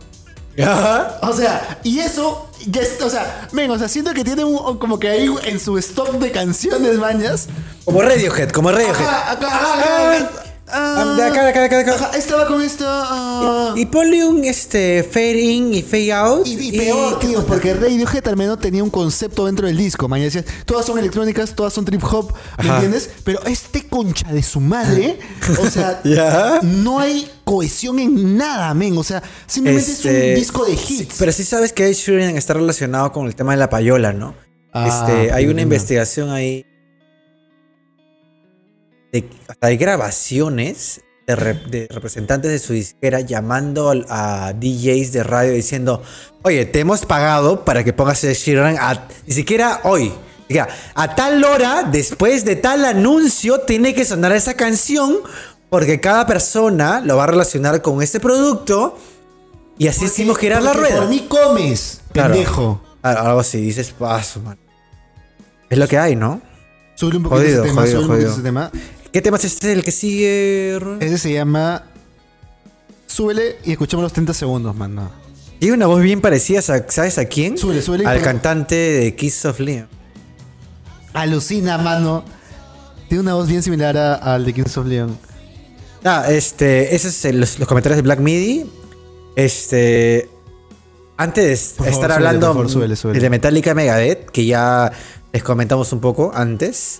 Ajá. 0.64 1.20
O 1.22 1.34
sea, 1.34 1.80
y 1.84 1.99
eso, 1.99 2.47
ya 2.66 2.82
es- 2.82 3.01
o 3.01 3.10
sea, 3.10 3.47
ven, 3.51 3.70
o 3.72 3.78
sea, 3.78 3.88
siento 3.88 4.14
que 4.14 4.24
tiene 4.24 4.43
un, 4.43 4.78
como 4.78 4.99
que 4.99 5.10
ahí 5.10 5.30
en 5.45 5.60
su 5.60 5.78
stock 5.78 6.12
de 6.14 6.32
canciones, 6.32 6.97
mañas. 6.97 7.47
Como 7.86 8.01
Radiohead, 8.01 8.49
como 8.49 8.72
Radiohead. 8.72 8.95
Ajá, 9.08 9.32
acá, 9.32 9.47
ajá, 9.47 10.14
acá, 10.18 10.43
Ah, 10.70 11.15
de 11.18 11.24
acá, 11.24 11.43
de 11.43 11.49
acá, 11.49 11.59
de 11.61 11.65
acá, 11.68 11.78
de 11.78 11.82
acá. 11.84 11.93
Ajá, 11.95 12.18
estaba 12.18 12.45
con 12.47 12.61
esto. 12.61 12.84
ah. 12.88 13.74
Y 13.78 13.86
ponle 13.86 14.26
un 14.26 14.43
este 14.43 15.03
fade 15.09 15.39
in 15.39 15.74
y 15.74 15.82
fade 15.82 16.11
out. 16.11 16.45
Y, 16.45 16.70
y 16.76 16.78
peor, 16.78 17.20
tío, 17.20 17.45
porque 17.45 17.74
Radiohead 17.74 18.28
al 18.28 18.36
menos 18.36 18.59
tenía 18.59 18.84
un 18.84 18.89
concepto 18.89 19.45
dentro 19.45 19.68
del 19.68 19.78
disco. 19.78 20.07
Man, 20.09 20.20
y 20.20 20.24
decías, 20.26 20.45
todas 20.65 20.86
son 20.86 20.99
electrónicas, 20.99 21.55
todas 21.55 21.72
son 21.74 21.86
trip 21.86 22.03
hop, 22.03 22.34
¿me 22.61 22.70
entiendes? 22.70 23.09
Pero 23.24 23.43
este 23.45 23.88
concha 23.88 24.28
de 24.32 24.43
su 24.43 24.59
madre, 24.59 25.20
o 25.61 25.70
sea, 25.70 26.01
Ya. 26.03 26.59
no 26.63 26.99
hay 26.99 27.30
cohesión 27.45 27.99
en 27.99 28.36
nada, 28.38 28.74
men. 28.74 28.97
O 28.97 29.03
sea, 29.03 29.24
simplemente 29.45 29.89
es 29.91 29.97
Este, 30.05 30.30
un 30.30 30.36
disco 30.36 30.65
de 30.65 30.76
sí, 30.76 31.01
hits. 31.03 31.15
pero 31.18 31.32
sí 31.32 31.43
sabes 31.45 31.72
que 31.72 31.88
Ed 31.88 31.93
Sheeran 31.93 32.36
está 32.36 32.53
relacionado 32.53 33.11
con 33.13 33.26
el 33.28 33.36
tema 33.36 33.51
de 33.53 33.57
la 33.57 33.70
payola, 33.70 34.11
¿no? 34.11 34.36
Ah, 34.74 34.88
este, 35.07 35.32
hay 35.32 35.45
una 35.45 35.55
no. 35.55 35.61
investigación 35.61 36.30
ahí 36.30 36.65
de, 39.12 39.30
hasta 39.47 39.68
hay 39.68 39.78
grabaciones 39.78 41.01
de, 41.26 41.36
rep- 41.36 41.66
de 41.68 41.88
representantes 41.89 42.51
de 42.51 42.60
su 42.60 42.74
disquera 42.74 43.22
llamando 43.22 43.93
a 44.10 44.53
DJs 44.53 45.12
de 45.12 45.24
radio 45.24 45.53
diciendo, 45.53 46.01
oye, 46.43 46.66
te 46.66 46.80
hemos 46.80 47.05
pagado 47.05 47.66
para 47.66 47.84
que 47.84 47.93
pongas 47.93 48.24
Ed 48.24 48.34
Sheeran 48.34 48.78
a- 48.80 49.08
ni 49.26 49.34
siquiera 49.34 49.82
hoy, 49.84 50.12
Diga, 50.49 50.70
a 50.95 51.14
tal 51.14 51.43
hora, 51.43 51.84
después 51.84 52.45
de 52.45 52.55
tal 52.55 52.86
anuncio, 52.86 53.60
tiene 53.62 53.93
que 53.93 54.05
sonar 54.05 54.32
esa 54.32 54.53
canción 54.53 55.18
porque 55.70 55.99
cada 55.99 56.26
persona 56.26 57.01
lo 57.01 57.18
va 57.18 57.26
a 57.26 57.28
relacionar 57.28 57.82
con 57.82 58.01
ese 58.01 58.22
producto 58.22 58.97
y 59.78 59.89
así 59.89 60.05
hicimos 60.05 60.38
girar 60.38 60.64
la 60.64 60.72
rueda. 60.72 60.99
Por 61.01 61.10
mí 61.10 61.26
comes, 61.28 61.99
Claro. 62.14 62.34
pendejo. 62.34 62.82
Algo 63.01 63.41
así, 63.41 63.60
dices 63.60 63.91
paso, 63.91 64.39
man. 64.39 64.58
Es 65.70 65.78
lo 65.78 65.86
que 65.86 65.97
hay, 65.97 66.16
¿no? 66.16 66.39
Sube 66.95 67.18
un 67.18 67.24
poquito 67.24 67.41
Jodido, 67.41 67.60
ese 67.64 67.70
tema, 67.70 67.82
jodido, 67.82 68.01
sube 68.01 68.01
un 68.03 68.08
poquito 68.08 68.30
jodido. 68.30 68.34
ese 68.34 68.41
tema. 68.41 68.72
¿Qué 69.12 69.22
tema 69.22 69.38
es 69.38 69.45
este 69.45 69.72
el 69.74 69.84
que 69.84 69.91
sigue? 69.91 70.78
Ese 70.99 71.18
se 71.18 71.34
llama. 71.34 71.84
Súbele 73.08 73.58
y 73.64 73.72
escuchemos 73.72 74.03
los 74.03 74.14
30 74.14 74.34
segundos, 74.34 74.76
mano. 74.76 75.10
Tiene 75.60 75.76
una 75.76 75.88
voz 75.88 76.01
bien 76.01 76.22
parecida, 76.22 76.60
a- 76.60 76.64
¿sabes 76.91 77.18
a 77.18 77.26
quién? 77.26 77.58
Súbele, 77.58 77.82
súbele 77.82 78.05
Al 78.05 78.22
cantante 78.22 78.76
de 78.76 79.16
Kiss 79.16 79.43
of 79.45 79.60
Leon. 79.60 79.88
Alucina, 81.14 81.78
mano. 81.80 82.24
Tiene 83.08 83.22
una 83.24 83.34
voz 83.34 83.47
bien 83.47 83.64
similar 83.64 83.97
al 83.97 84.45
de 84.45 84.53
Kings 84.53 84.78
of 84.78 84.86
Leon. 84.86 85.18
Ah, 86.03 86.26
este, 86.30 86.93
esos 86.95 87.14
son 87.14 87.39
los, 87.39 87.58
los 87.58 87.68
comentarios 87.68 87.95
de 87.95 88.01
Black 88.03 88.20
Midi. 88.20 88.70
Este, 89.36 90.30
antes 91.16 91.72
de 91.74 91.78
Por 91.78 91.88
estar 91.88 92.12
hablando 92.12 92.47
favor, 92.53 93.14
de 93.14 93.30
Metallica 93.30 93.74
Megadeth, 93.74 94.30
que 94.30 94.45
ya 94.45 94.91
les 95.34 95.41
comentamos 95.41 95.91
un 95.93 96.01
poco 96.01 96.32
antes. 96.36 96.99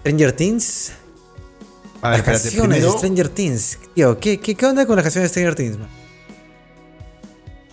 Stranger 0.00 0.32
Things. 0.32 0.92
A 2.04 2.10
las 2.10 2.22
canciones 2.22 2.82
de 2.82 2.90
Stranger 2.90 3.28
Things. 3.28 3.78
Tío, 3.94 4.18
¿qué, 4.18 4.38
qué, 4.38 4.54
qué 4.54 4.66
onda 4.66 4.86
con 4.86 4.96
las 4.96 5.02
canciones 5.02 5.30
de 5.30 5.32
Stranger 5.32 5.54
Things, 5.54 5.78
man? 5.78 5.88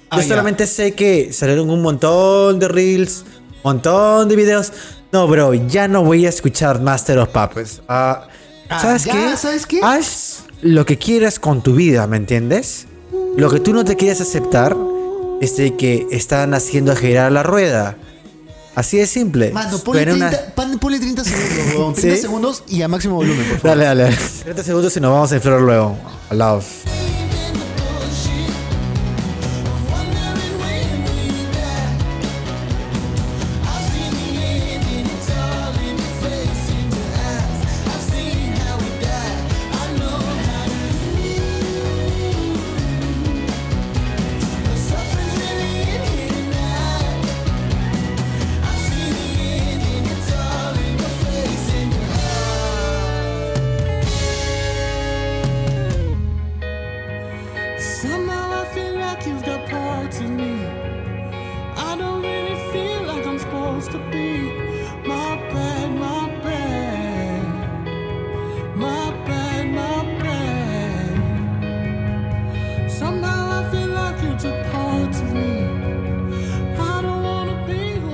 Ah, 0.10 0.18
Yo 0.18 0.22
ya. 0.24 0.28
solamente 0.30 0.68
sé 0.68 0.94
que 0.94 1.32
salieron 1.34 1.70
un 1.70 1.82
montón 1.82 2.60
de 2.60 2.68
reels, 2.68 3.26
un 3.56 3.62
montón 3.64 4.28
de 4.30 4.36
videos. 4.36 4.72
No, 5.12 5.28
bro, 5.28 5.54
ya 5.54 5.88
no 5.88 6.04
voy 6.04 6.26
a 6.26 6.30
escuchar 6.30 6.82
Master 6.82 7.20
of 7.20 7.30
Puppets. 7.30 7.82
Ah, 7.88 8.28
Ah, 8.70 8.80
¿Sabes 8.80 9.04
ya, 9.04 9.12
qué? 9.12 9.36
¿sabes 9.38 9.68
qué? 9.68 9.82
Haz 9.84 10.44
lo 10.62 10.86
que 10.86 10.98
quieras 10.98 11.40
con 11.40 11.62
tu 11.62 11.76
vida, 11.76 12.08
¿me 12.08 12.16
entiendes? 12.16 12.88
Lo 13.36 13.50
que 13.50 13.60
tú 13.60 13.74
no 13.74 13.84
te 13.84 13.98
quieres 13.98 14.22
aceptar 14.22 14.78
es 15.42 15.58
de 15.58 15.76
que 15.76 16.08
están 16.12 16.54
haciendo 16.54 16.96
girar 16.96 17.34
la 17.34 17.44
rueda. 17.44 17.98
Así 18.76 18.98
de 18.98 19.06
simple. 19.08 19.52
Mano, 19.52 19.80
ponle 19.80 20.02
Pero 20.06 20.16
una- 20.16 20.30
30, 20.30 20.56
pan- 20.56 20.80
ponle 20.80 21.00
30 21.00 21.24
segundos, 21.24 21.76
weón. 21.76 21.94
30 21.94 22.16
¿Sí? 22.16 22.22
segundos 22.22 22.64
y 22.68 22.82
a 22.82 22.88
máximo 22.88 23.16
volumen, 23.16 23.46
por 23.50 23.60
favor. 23.60 23.78
Dale, 23.78 24.04
dale. 24.04 24.18
30 24.44 24.64
segundos 24.64 24.96
y 24.96 25.00
nos 25.02 25.12
vamos 25.12 25.32
a 25.32 25.36
inflar 25.36 25.60
luego. 25.62 25.98
Al 26.30 26.38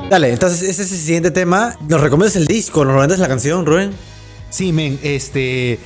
Dale, 0.09 0.31
entonces 0.31 0.61
ese 0.63 0.83
es 0.83 0.91
el 0.91 0.97
siguiente 0.99 1.31
tema. 1.31 1.75
¿Nos 1.87 1.99
recomiendas 1.99 2.35
el 2.37 2.47
disco? 2.47 2.79
¿Nos 2.85 2.93
recomiendas 2.93 3.19
la 3.19 3.27
canción, 3.27 3.65
Rubén? 3.65 3.91
Sí, 4.49 4.71
men, 4.71 4.97
este. 5.03 5.79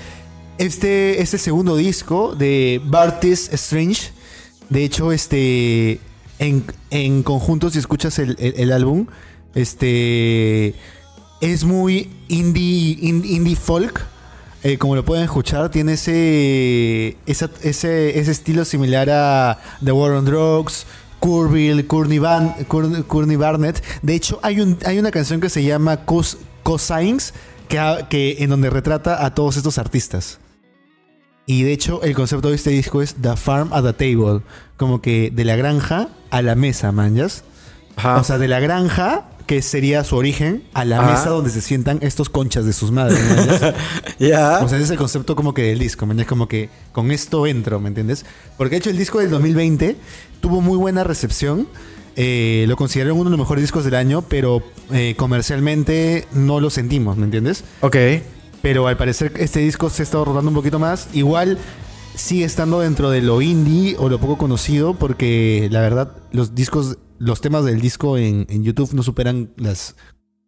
Este, 0.59 1.21
este 1.21 1.37
segundo 1.39 1.75
disco 1.75 2.35
de 2.35 2.79
Bartis 2.85 3.49
Strange. 3.53 4.11
De 4.69 4.83
hecho, 4.83 5.11
este. 5.11 5.99
En, 6.37 6.63
en 6.91 7.23
conjunto, 7.23 7.69
si 7.71 7.79
escuchas 7.79 8.19
el, 8.19 8.35
el- 8.39 8.71
álbum, 8.71 9.07
este. 9.55 10.75
Es 11.41 11.63
muy 11.63 12.11
indie, 12.27 12.97
in- 13.01 13.25
indie 13.25 13.55
folk. 13.55 14.05
eh, 14.63 14.77
como 14.77 14.95
lo 14.95 15.03
pueden 15.03 15.23
escuchar, 15.23 15.71
tiene 15.71 15.93
ese, 15.93 17.17
esa- 17.25 17.49
ese, 17.63 18.19
ese 18.19 18.31
estilo 18.31 18.63
similar 18.65 19.09
a 19.09 19.59
The 19.83 19.91
War 19.91 20.11
on 20.11 20.25
Drugs, 20.25 20.85
Curville, 21.21 21.87
Courtney, 21.87 22.19
Barnett. 23.37 23.81
De 24.01 24.13
hecho, 24.15 24.39
hay, 24.43 24.59
un, 24.59 24.77
hay 24.85 24.99
una 24.99 25.11
canción 25.11 25.39
que 25.39 25.49
se 25.49 25.63
llama 25.63 26.03
Cos, 26.05 26.37
Cosigns, 26.63 27.33
que, 27.69 27.79
ha- 27.79 28.09
que, 28.09 28.37
en 28.39 28.49
donde 28.49 28.69
retrata 28.69 29.25
a 29.25 29.33
todos 29.33 29.55
estos 29.55 29.77
artistas. 29.77 30.39
Y 31.45 31.63
de 31.63 31.71
hecho, 31.73 32.01
el 32.03 32.13
concepto 32.15 32.49
de 32.49 32.55
este 32.55 32.69
disco 32.71 33.01
es 33.01 33.15
The 33.15 33.35
Farm 33.37 33.71
at 33.73 33.83
the 33.83 33.93
Table. 33.93 34.41
Como 34.77 35.01
que 35.01 35.31
de 35.31 35.45
la 35.45 35.55
granja 35.55 36.09
a 36.29 36.41
la 36.41 36.55
mesa, 36.55 36.91
manjas. 36.91 37.43
Ajá. 37.95 38.17
O 38.17 38.23
sea, 38.23 38.37
de 38.37 38.47
la 38.47 38.59
granja, 38.59 39.25
que 39.47 39.61
sería 39.61 40.03
su 40.03 40.15
origen, 40.15 40.63
a 40.73 40.85
la 40.85 40.99
Ajá. 41.01 41.11
mesa 41.11 41.29
donde 41.29 41.49
se 41.49 41.61
sientan 41.61 41.99
estos 42.01 42.29
conchas 42.29 42.65
de 42.65 42.73
sus 42.73 42.91
madres. 42.91 43.19
manjas. 43.35 43.73
ya. 44.19 44.59
O 44.63 44.67
sea, 44.69 44.77
ese 44.77 44.85
es 44.85 44.91
el 44.91 44.97
concepto 44.97 45.35
como 45.35 45.53
que 45.53 45.63
del 45.63 45.79
disco, 45.79 46.05
¿me 46.05 46.11
entiendes? 46.13 46.29
Como 46.29 46.47
que 46.47 46.69
con 46.91 47.11
esto 47.11 47.45
entro, 47.47 47.79
¿me 47.79 47.89
entiendes? 47.89 48.25
Porque 48.57 48.71
de 48.75 48.77
hecho 48.79 48.89
el 48.89 48.97
disco 48.97 49.19
del 49.19 49.29
2020 49.29 49.97
tuvo 50.39 50.61
muy 50.61 50.77
buena 50.77 51.03
recepción. 51.03 51.67
eh, 52.15 52.65
lo 52.67 52.75
consideraron 52.75 53.17
uno 53.19 53.29
de 53.29 53.37
los 53.37 53.39
mejores 53.39 53.63
discos 53.63 53.85
del 53.85 53.95
año, 53.95 54.21
pero 54.21 54.61
eh, 54.91 55.15
comercialmente 55.17 56.27
no 56.33 56.59
lo 56.59 56.69
sentimos, 56.69 57.17
¿me 57.17 57.25
entiendes? 57.25 57.63
ok. 57.81 57.95
Pero 58.61 58.85
al 58.87 58.95
parecer 58.95 59.33
este 59.37 59.59
disco 59.61 59.89
se 59.89 60.01
ha 60.01 60.05
estado 60.05 60.23
rotando 60.25 60.49
un 60.49 60.55
poquito 60.55 60.77
más. 60.77 61.07
Igual 61.13 61.57
sigue 62.13 62.45
estando 62.45 62.79
dentro 62.81 63.09
de 63.09 63.21
lo 63.21 63.41
indie 63.41 63.95
o 63.97 64.07
lo 64.07 64.19
poco 64.19 64.37
conocido, 64.37 64.93
porque 64.93 65.67
la 65.71 65.81
verdad, 65.81 66.11
los 66.31 66.53
discos, 66.53 66.97
los 67.21 67.39
temas 67.39 67.63
del 67.63 67.79
disco 67.79 68.17
en, 68.17 68.47
en 68.49 68.63
YouTube 68.63 68.93
no 68.93 69.03
superan 69.03 69.51
las 69.55 69.95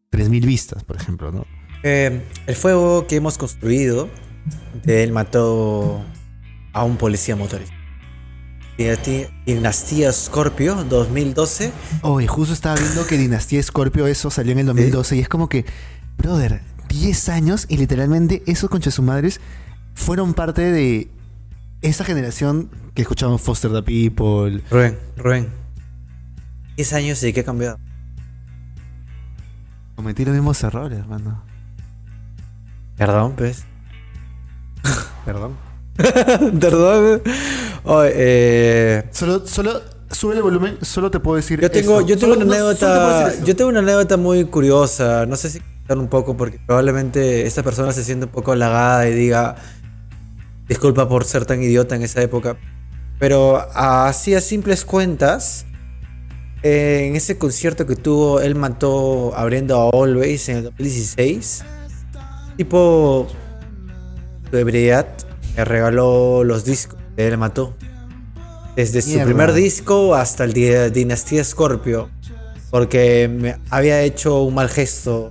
3000 0.10 0.46
vistas, 0.46 0.84
por 0.84 0.96
ejemplo, 0.96 1.32
¿no? 1.32 1.46
Eh, 1.84 2.24
el 2.48 2.56
fuego 2.56 3.06
que 3.06 3.18
hemos 3.18 3.38
construido, 3.38 4.10
de 4.84 5.04
él 5.04 5.12
mató 5.12 6.04
a 6.74 6.84
un 6.84 6.98
policía 6.98 7.36
motorista. 7.36 7.76
Dinastía, 9.46 10.12
Scorpio 10.12 10.84
2012. 10.84 11.72
Oye, 12.02 12.28
justo 12.28 12.54
estaba 12.56 12.76
viendo 12.76 13.06
que 13.06 13.18
Dinastía 13.20 13.62
Scorpio, 13.62 14.08
eso 14.08 14.32
salió 14.32 14.54
en 14.54 14.60
el 14.60 14.66
2012 14.66 15.18
y 15.18 15.20
es 15.20 15.30
como 15.30 15.48
que, 15.50 15.66
brother, 16.18 16.62
10 16.90 17.30
años 17.30 17.66
y 17.70 17.78
literalmente 17.78 18.42
esos 18.48 18.72
conchas 18.72 18.96
su 18.96 19.04
madres 19.04 19.40
fueron 19.94 20.34
parte 20.34 20.72
de 20.72 21.08
esa 21.82 22.04
generación 22.04 22.72
que 22.96 23.04
escuchaban 23.04 23.38
Foster 23.38 23.72
the 23.72 23.84
People. 23.84 24.64
Rubén, 24.72 24.98
Rubén. 25.18 25.63
10 26.78 26.94
años 26.94 27.24
y 27.24 27.34
qué 27.34 27.42
ha 27.42 27.44
cambiado. 27.44 27.78
Cometí 29.96 30.26
los 30.26 30.34
mismos 30.34 30.62
errores, 30.64 31.06
mano. 31.08 31.44
Perdón, 32.98 33.34
pues. 33.38 33.64
Perdón. 35.26 35.56
Perdón. 36.60 37.22
Eh, 38.16 39.04
Solo, 39.12 39.46
solo, 39.46 39.82
sube 40.10 40.36
el 40.36 40.42
volumen, 40.42 40.78
solo 40.82 41.12
te 41.12 41.20
puedo 41.20 41.36
decir 41.36 41.60
yo 41.62 41.70
tengo, 41.70 42.02
yo 42.02 42.18
tengo 42.18 42.34
Solo- 42.34 42.46
una 42.46 42.58
no, 42.58 42.74
te 42.76 42.86
anécdota. 42.86 43.46
Yo 43.46 43.56
tengo 43.56 43.70
una 43.70 43.80
anécdota 43.80 44.18
muy 44.18 44.46
curiosa. 44.46 45.26
No 45.26 45.36
sé 45.36 45.50
si 45.50 45.60
contar 45.60 45.98
un 46.00 46.08
poco 46.08 46.36
porque 46.36 46.60
probablemente 46.66 47.46
esta 47.46 47.62
persona 47.62 47.92
se 47.92 48.04
siente 48.04 48.26
un 48.26 48.32
poco 48.32 48.52
halagada 48.54 49.08
y 49.08 49.14
diga 49.14 49.56
disculpa 50.68 51.08
por 51.10 51.26
ser 51.26 51.46
tan 51.46 51.62
idiota 51.62 51.96
en 51.96 52.02
esa 52.04 52.22
época. 52.22 52.58
Pero 53.20 53.58
así 53.76 54.34
a 54.34 54.42
simples 54.42 54.86
cuentas, 54.86 55.66
eh, 56.64 57.06
en 57.08 57.16
ese 57.16 57.38
concierto 57.38 57.86
que 57.86 57.96
tuvo, 57.96 58.40
él 58.42 58.56
mató 58.56 59.34
abriendo 59.36 59.80
a 59.80 59.90
Always 60.04 60.50
en 60.50 60.58
el 60.58 60.64
2016. 60.66 61.64
Tipo 62.58 63.28
su 64.50 64.58
ebriedad 64.58 65.08
me 65.58 65.66
regaló 65.66 66.44
los 66.44 66.64
discos 66.66 66.98
que 67.16 67.28
él 67.28 67.38
mató. 67.38 67.76
Desde 68.76 69.02
su 69.04 69.20
primer 69.24 69.54
disco 69.54 70.16
hasta 70.16 70.44
el 70.46 70.54
de 70.54 70.90
Dinastía 70.90 71.44
Scorpio. 71.44 72.10
Porque 72.72 73.30
me 73.32 73.58
había 73.70 74.02
hecho 74.02 74.42
un 74.42 74.56
mal 74.56 74.68
gesto. 74.70 75.30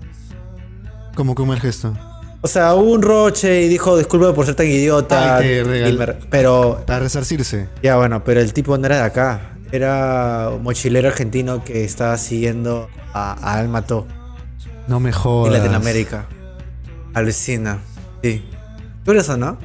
Como 1.17 1.35
que 1.35 1.43
un 1.43 1.49
mal 1.49 1.61
gesto. 1.61 1.93
O 2.41 2.49
sea, 2.49 2.75
hubo 2.75 2.93
un 2.93 3.03
roche 3.03 3.63
y 3.63 3.69
dijo 3.69 3.97
disculpa 3.97 4.33
por 4.35 4.47
ser 4.47 4.55
tan 4.57 4.67
idiota. 4.67 5.37
Ay, 5.39 5.43
te 5.45 5.65
regal- 5.65 5.93
y 5.95 5.99
me- 5.99 6.07
pero 6.31 6.83
Para 6.87 7.01
resarcirse. 7.01 7.69
ya 7.83 7.97
bueno, 7.97 8.23
pero 8.25 8.41
el 8.41 8.53
tipo 8.53 8.77
no 8.79 8.87
era 8.87 8.97
de 8.97 9.03
acá. 9.03 9.52
Era 9.73 10.51
un 10.55 10.63
mochilero 10.63 11.09
argentino 11.09 11.65
que 11.65 11.85
estaba 11.85 12.17
siguiendo 12.19 12.89
a, 13.15 13.33
a 13.33 13.59
Al 13.59 13.69
Mató. 13.69 14.07
No 14.87 15.01
me 15.01 15.09
en 15.11 15.15
jodas. 15.15 15.53
Latinoamérica. 15.53 16.27
Alucina. 17.15 17.79
Sí. 18.23 18.45
Curioso, 19.05 19.37
¿no? 19.37 19.59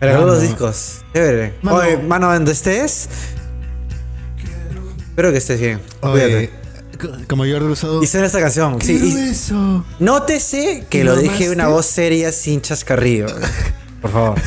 Me 0.00 0.06
regaló 0.08 0.26
los 0.26 0.42
discos. 0.42 1.02
Chévere. 1.14 1.54
Mano. 1.62 1.78
Oye, 1.78 1.96
mano, 1.98 2.32
donde 2.32 2.52
estés. 2.52 3.08
Espero 5.08 5.32
que 5.32 5.38
estés 5.38 5.60
bien. 5.60 5.80
Oye, 6.02 6.50
Cuídate. 6.98 7.26
como 7.28 7.44
Jordi. 7.44 7.72
Y 8.02 8.06
suena 8.06 8.26
esta 8.26 8.40
canción. 8.40 8.80
Sí, 8.82 8.98
Quiero 8.98 9.18
y 9.18 9.28
eso. 9.30 9.84
nótese 9.98 10.84
que 10.90 10.98
¿Y 11.00 11.04
lo 11.04 11.16
dije 11.16 11.48
una 11.50 11.68
voz 11.68 11.86
seria 11.86 12.32
sin 12.32 12.60
chascarrillo. 12.60 13.26
Por 14.02 14.10
favor. 14.10 14.38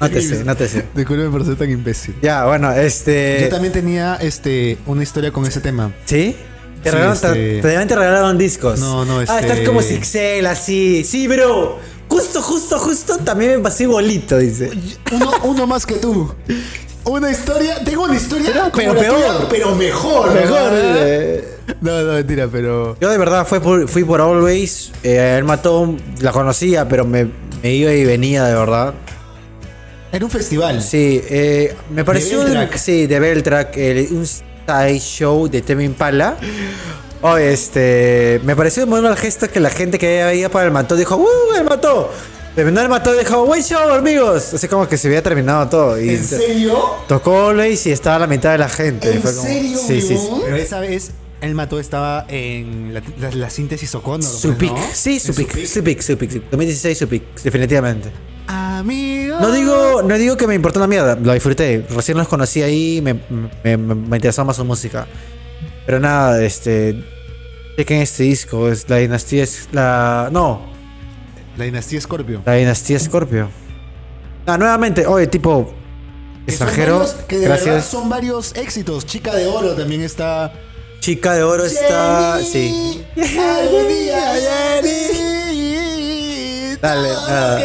Nótese, 0.00 0.44
nótese. 0.44 0.84
Disculpe 0.94 1.28
por 1.30 1.44
ser 1.44 1.56
tan 1.56 1.70
imbécil. 1.70 2.14
Ya, 2.22 2.44
bueno, 2.46 2.72
este. 2.72 3.38
Yo 3.42 3.48
también 3.48 3.72
tenía 3.72 4.16
este, 4.16 4.76
una 4.86 5.02
historia 5.02 5.30
con 5.32 5.46
ese 5.46 5.60
tema. 5.60 5.92
¿Sí? 6.04 6.36
Te 6.82 6.90
Sí, 6.90 6.96
regalaron, 6.96 7.20
te- 7.20 7.56
este- 7.56 7.68
te, 7.78 7.86
te 7.86 7.96
regalaron 7.96 8.38
discos. 8.38 8.78
No, 8.80 9.04
no, 9.04 9.20
Ah, 9.20 9.22
este- 9.22 9.40
estás 9.40 9.60
como 9.60 9.80
Sixel, 9.80 10.46
así. 10.46 11.02
Sí, 11.04 11.26
pero 11.28 11.78
justo, 12.08 12.42
justo, 12.42 12.78
justo 12.78 13.16
también 13.18 13.52
me 13.52 13.58
pasé 13.60 13.84
igualito, 13.84 14.36
dice. 14.38 14.70
Uno, 15.12 15.30
uno 15.44 15.66
más 15.66 15.86
que 15.86 15.94
tú. 15.94 16.34
Una 17.04 17.30
historia. 17.30 17.82
Tengo 17.84 18.04
una 18.04 18.16
historia. 18.16 18.46
Pero- 18.52 18.64
como 18.64 18.72
pero 18.72 18.94
la 18.94 19.00
peor. 19.00 19.14
tuya, 19.36 19.48
pero 19.48 19.74
mejor. 19.74 20.34
Mejor, 20.34 20.70
¿verdad? 20.70 21.08
eh. 21.08 21.48
No, 21.80 22.02
no, 22.02 22.12
mentira, 22.14 22.48
pero. 22.52 22.96
Yo 23.00 23.08
de 23.10 23.16
verdad 23.18 23.46
fui 23.46 23.60
por, 23.60 23.88
fui 23.88 24.04
por 24.04 24.20
Always. 24.20 24.90
eh, 25.02 25.36
él 25.38 25.44
mató, 25.44 25.96
la 26.20 26.32
conocía, 26.32 26.86
pero 26.88 27.06
me, 27.06 27.30
me 27.62 27.72
iba 27.72 27.92
y 27.92 28.04
venía 28.04 28.44
de 28.44 28.54
verdad. 28.54 28.92
Era 30.14 30.24
un 30.24 30.30
festival. 30.30 30.80
Sí, 30.82 31.20
eh, 31.28 31.74
me 31.90 32.04
pareció. 32.04 32.38
un- 32.40 32.44
Beltrack. 32.44 32.76
sí, 32.76 33.06
de 33.06 33.18
Beltrack, 33.20 33.76
el- 33.76 34.08
un 34.12 34.24
side 34.26 35.00
show 35.00 35.48
de 35.48 35.60
Temi 35.60 35.84
Impala. 35.84 36.36
Oh, 37.20 37.36
este. 37.36 38.40
Me 38.44 38.54
pareció 38.54 38.86
muy 38.86 39.00
mal 39.00 39.16
gesto 39.16 39.50
que 39.50 39.58
la 39.58 39.70
gente 39.70 39.98
que 39.98 40.36
iba 40.36 40.48
para 40.50 40.66
el 40.66 40.70
mató 40.72 40.94
dijo, 40.94 41.16
¡Uh! 41.16 41.54
¡El 41.58 41.64
mató! 41.64 42.12
Terminó 42.54 42.80
el 42.82 42.88
mató 42.88 43.12
dijo, 43.14 43.44
¡Buen 43.46 43.62
show, 43.64 43.90
amigos! 43.92 44.54
Así 44.54 44.68
como 44.68 44.86
que 44.88 44.96
se 44.96 45.08
había 45.08 45.22
terminado 45.22 45.68
todo. 45.68 46.00
Y 46.00 46.10
¿En 46.10 46.24
serio? 46.24 46.78
Tocó 47.08 47.48
Always 47.48 47.84
y 47.86 47.90
estaba 47.92 48.20
la 48.20 48.26
mitad 48.28 48.52
de 48.52 48.58
la 48.58 48.68
gente. 48.68 49.10
¿En 49.10 49.20
Fue 49.22 49.34
como- 49.34 49.46
serio, 49.48 49.76
Sí, 49.78 50.00
sí, 50.00 50.16
sí. 50.16 50.28
Pero 50.44 50.54
esa 50.56 50.78
vez 50.80 51.10
el 51.44 51.54
mató 51.54 51.78
estaba 51.80 52.24
en 52.28 52.92
la, 52.94 53.02
la- 53.18 53.30
la 53.30 53.50
síntesis 53.50 53.94
O'Connor. 53.94 54.20
pues, 54.28 54.40
Supic. 54.40 54.70
¿no? 54.72 54.78
Sí, 54.92 55.18
Supic. 55.20 55.48
Supic. 55.50 55.66
Supic, 55.66 56.00
Supic. 56.00 56.30
2016 56.50 56.98
Supic, 56.98 57.22
definitivamente. 57.42 58.10
Amigo. 58.46 59.38
No 59.40 59.52
digo, 59.52 60.02
no 60.02 60.18
digo 60.18 60.36
que 60.36 60.46
me 60.46 60.54
importó 60.54 60.78
una 60.78 60.86
mierda, 60.86 61.16
lo 61.16 61.32
disfruté. 61.32 61.86
Recién 61.90 62.18
los 62.18 62.28
conocí 62.28 62.62
ahí, 62.62 63.00
me, 63.02 63.14
me, 63.64 63.76
me- 63.76 64.16
interesó 64.16 64.44
más 64.44 64.56
su 64.56 64.64
música. 64.64 65.06
Pero 65.86 66.00
nada, 66.00 66.42
este. 66.44 67.02
Chequen 67.76 68.02
este 68.02 68.22
disco, 68.24 68.68
es 68.70 68.88
la 68.88 68.96
dinastía 68.98 69.42
es 69.42 69.68
la. 69.72 70.28
No, 70.32 70.60
La 71.56 71.64
dinastía 71.64 72.00
Scorpio. 72.00 72.42
la 72.44 72.54
dinastía 72.54 72.98
Scorpio. 72.98 73.48
Ah, 74.46 74.56
nuevamente, 74.58 75.06
oye, 75.06 75.26
tipo. 75.26 75.74
Que 76.46 76.52
son 76.52 76.68
Extranjero. 76.68 76.98
varios- 76.98 77.14
que 77.26 77.36
de 77.38 77.48
verdad 77.48 77.64
gracias. 77.64 77.86
son 77.90 78.08
varios 78.10 78.54
éxitos. 78.54 79.06
Chica 79.06 79.34
de 79.34 79.46
Oro 79.46 79.74
también 79.74 80.02
está. 80.02 80.52
Chica 81.04 81.34
de 81.34 81.42
oro 81.42 81.66
está. 81.66 82.40
Sí. 82.40 83.04
Jenny. 83.14 83.36
Dale, 86.80 87.12
madre. 87.12 87.64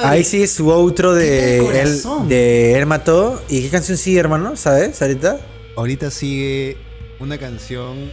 Ahí 0.02 0.24
sigue 0.24 0.46
su 0.46 0.72
outro 0.72 1.12
de 1.12 1.58
el 1.58 1.76
él, 1.76 2.02
de 2.26 2.78
él 2.78 2.86
mató. 2.86 3.42
¿Y 3.50 3.60
qué 3.60 3.68
canción 3.68 3.98
sigue, 3.98 4.18
hermano? 4.18 4.56
¿Sabes? 4.56 5.02
Ahorita. 5.02 5.38
Ahorita 5.76 6.10
sigue 6.10 6.78
una 7.20 7.36
canción 7.36 8.10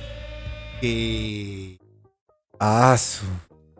que. 0.81 1.77
Ah, 2.59 2.97
su. 2.97 3.23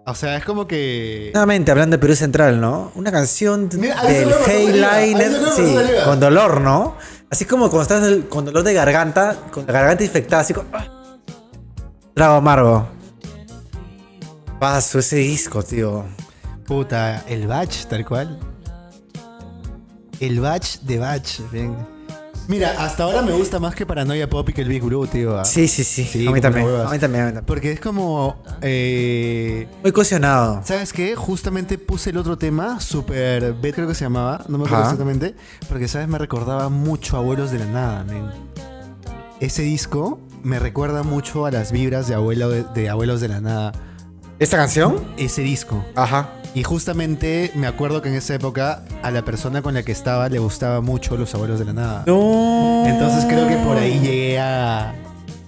O 0.06 0.16
sea, 0.16 0.38
es 0.38 0.46
como 0.46 0.68
que. 0.68 1.32
Nuevamente 1.34 1.70
hablando 1.70 1.98
de 1.98 2.00
Perú 2.00 2.16
Central, 2.16 2.62
¿no? 2.62 2.94
Una 2.96 3.12
canción 3.12 3.70
Mira, 3.74 4.02
del 4.04 4.30
pasó 4.30 5.56
sí, 5.58 5.76
con 6.06 6.22
dolor, 6.22 6.62
¿no? 6.62 6.96
Así 7.34 7.46
como 7.46 7.68
cuando 7.68 7.82
estás 7.82 8.26
con 8.30 8.46
dolor 8.46 8.62
de 8.62 8.76
garganta, 8.76 9.36
con 9.50 9.66
la 9.66 9.74
garganta 9.74 10.04
infectada, 10.04 10.44
así 10.44 10.54
como. 10.54 10.70
Trago 12.14 12.36
amargo. 12.36 12.88
Paso 14.60 15.00
ese 15.00 15.16
disco, 15.16 15.64
tío. 15.64 16.06
Puta, 16.68 17.24
el 17.28 17.48
batch, 17.48 17.88
tal 17.88 18.06
cual. 18.06 18.40
El 20.20 20.42
batch 20.42 20.82
de 20.82 21.00
batch. 21.00 21.40
ven. 21.52 21.76
Mira, 22.48 22.76
hasta 22.80 23.04
ahora 23.04 23.22
me 23.22 23.32
gusta 23.32 23.60
más 23.60 23.74
que 23.74 23.86
Paranoia 23.86 24.30
Pop 24.30 24.50
y 24.50 24.54
que 24.54 24.62
el 24.62 24.68
Big 24.68 24.82
Blue, 24.84 25.08
tío. 25.08 25.40
ah. 25.40 25.46
Sí, 25.46 25.68
sí, 25.68 25.84
sí. 25.84 26.04
Sí, 26.04 26.20
a 26.20 26.22
mí 26.22 26.26
como 26.28 26.42
también. 26.42 26.66
huevas. 26.66 26.88
A 26.90 26.92
mí 26.94 27.00
también, 27.00 27.24
a 27.24 27.26
mí 27.28 27.32
también. 27.34 27.46
Porque 27.46 27.72
es 27.72 27.80
como. 27.80 28.44
eh, 28.62 29.68
Muy 29.82 29.92
cohesionado. 29.92 30.62
¿Sabes 30.66 30.92
qué? 30.92 31.16
Justamente 31.16 31.78
puse 31.78 32.10
el 32.10 32.18
otro 32.18 32.38
tema, 32.38 32.80
Super 32.82 33.54
Bet 33.54 33.76
creo 33.76 33.88
que 33.88 33.96
se 33.96 34.04
llamaba, 34.06 34.44
no 34.50 34.58
me 34.58 34.66
acuerdo 34.66 34.84
Ajá. 34.84 34.92
exactamente, 34.94 35.36
porque, 35.70 35.88
¿sabes? 35.88 36.08
Me 36.08 36.18
recordaba 36.18 36.70
mucho 36.70 37.16
a 37.16 37.20
Abuelos 37.20 37.52
de 37.52 37.60
la 37.60 37.66
Nada, 37.66 38.04
men. 38.04 38.26
Ese 39.40 39.62
disco 39.64 40.20
me 40.44 40.60
recuerda 40.60 41.04
mucho 41.04 41.46
a 41.46 41.52
las 41.52 41.72
vibras 41.72 42.08
de, 42.08 42.16
abuelo 42.16 42.50
de, 42.50 42.64
de 42.76 42.90
Abuelos 42.90 43.22
de 43.22 43.28
la 43.30 43.42
Nada. 43.42 43.72
¿Esta 44.40 44.58
canción? 44.58 45.02
Ese 45.18 45.42
disco. 45.42 45.84
Ajá. 45.96 46.30
Y 46.56 46.64
justamente 46.64 47.52
me 47.56 47.66
acuerdo 47.66 48.02
que 48.02 48.10
en 48.10 48.16
esa 48.16 48.36
época 48.36 48.84
a 49.02 49.10
la 49.12 49.24
persona 49.26 49.62
con 49.64 49.74
la 49.74 49.82
que 49.84 49.92
estaba 49.92 50.30
le 50.30 50.38
gustaba 50.40 50.82
mucho 50.82 51.18
Los 51.18 51.34
Abuelos 51.34 51.58
de 51.60 51.66
la 51.66 51.74
Nada. 51.74 52.04
No. 52.06 52.84
Entonces 52.86 53.26
creo 53.26 53.48
que 53.48 53.56
por 53.58 53.78
ahí 53.78 54.00
llegué 54.00 54.40
a... 54.40 54.94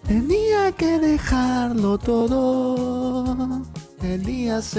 Tenía 0.07 0.71
que 0.71 0.99
dejarlo 0.99 1.97
todo. 1.97 3.35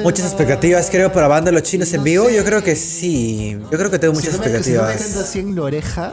Muchas 0.03 0.25
va. 0.27 0.29
expectativas, 0.29 0.89
creo, 0.91 1.13
para 1.13 1.27
Banda 1.29 1.51
Los 1.51 1.63
Chinos 1.65 1.93
en 1.95 2.03
vivo. 2.05 2.27
sé. 2.27 2.37
Yo 2.37 2.45
creo 2.45 2.63
que 2.63 2.77
sí. 2.77 3.59
Yo 3.71 3.79
creo 3.79 3.91
que 3.91 3.99
tengo 3.99 4.15
muchas 4.15 4.33
si 4.35 4.39
me- 4.39 4.45
Si 4.47 4.51
me 4.51 4.57
expectativas. 4.59 5.17
así 5.17 5.39
en 5.41 5.55
la 5.57 5.63
oreja, 5.63 6.13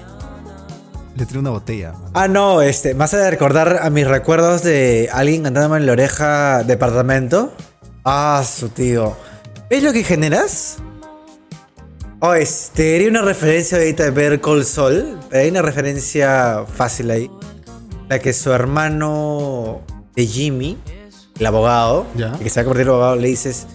le 1.16 1.26
tiro 1.28 1.40
una 1.42 1.52
botella. 1.52 1.92
man. 1.94 2.12
Ah, 2.16 2.28
no, 2.28 2.62
este, 2.64 2.96
más 2.96 3.14
allá 3.14 3.26
de 3.26 3.32
recordar 3.32 3.80
a 3.84 3.90
mis 3.92 4.08
recuerdos 4.08 4.64
de 4.64 5.10
alguien 5.14 5.44
cantándome 5.44 5.78
en 5.78 5.86
la 5.86 5.92
oreja 5.92 6.64
departamento. 6.64 7.54
Ah, 8.04 8.44
su 8.44 8.70
tío. 8.70 9.16
¿Ves 9.74 9.82
lo 9.82 9.92
que 9.92 10.04
generas? 10.04 10.78
Oh, 12.20 12.36
este, 12.36 12.94
haría 12.94 13.10
una 13.10 13.24
referencia 13.24 13.80
ahorita 13.80 14.04
de 14.04 14.12
ver 14.12 14.40
Col 14.40 14.66
Sol. 14.66 15.20
Pero 15.32 15.42
hay 15.42 15.50
una 15.50 15.64
referencia 15.64 16.64
fácil 16.72 17.10
ahí. 17.10 17.32
La 18.08 18.20
que 18.20 18.34
su 18.34 18.52
hermano 18.52 19.82
de 20.16 20.28
Jimmy, 20.28 20.78
el 21.40 21.46
abogado, 21.48 22.06
Ya. 22.16 22.34
que 22.38 22.52
se 22.52 22.60
va 22.60 22.62
a 22.62 22.66
convertir 22.66 22.84
en 22.84 22.90
abogado, 22.90 23.16
le 23.16 23.30
dices: 23.30 23.66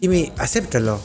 Jimmy, 0.00 0.32
acéptalo. 0.36 0.98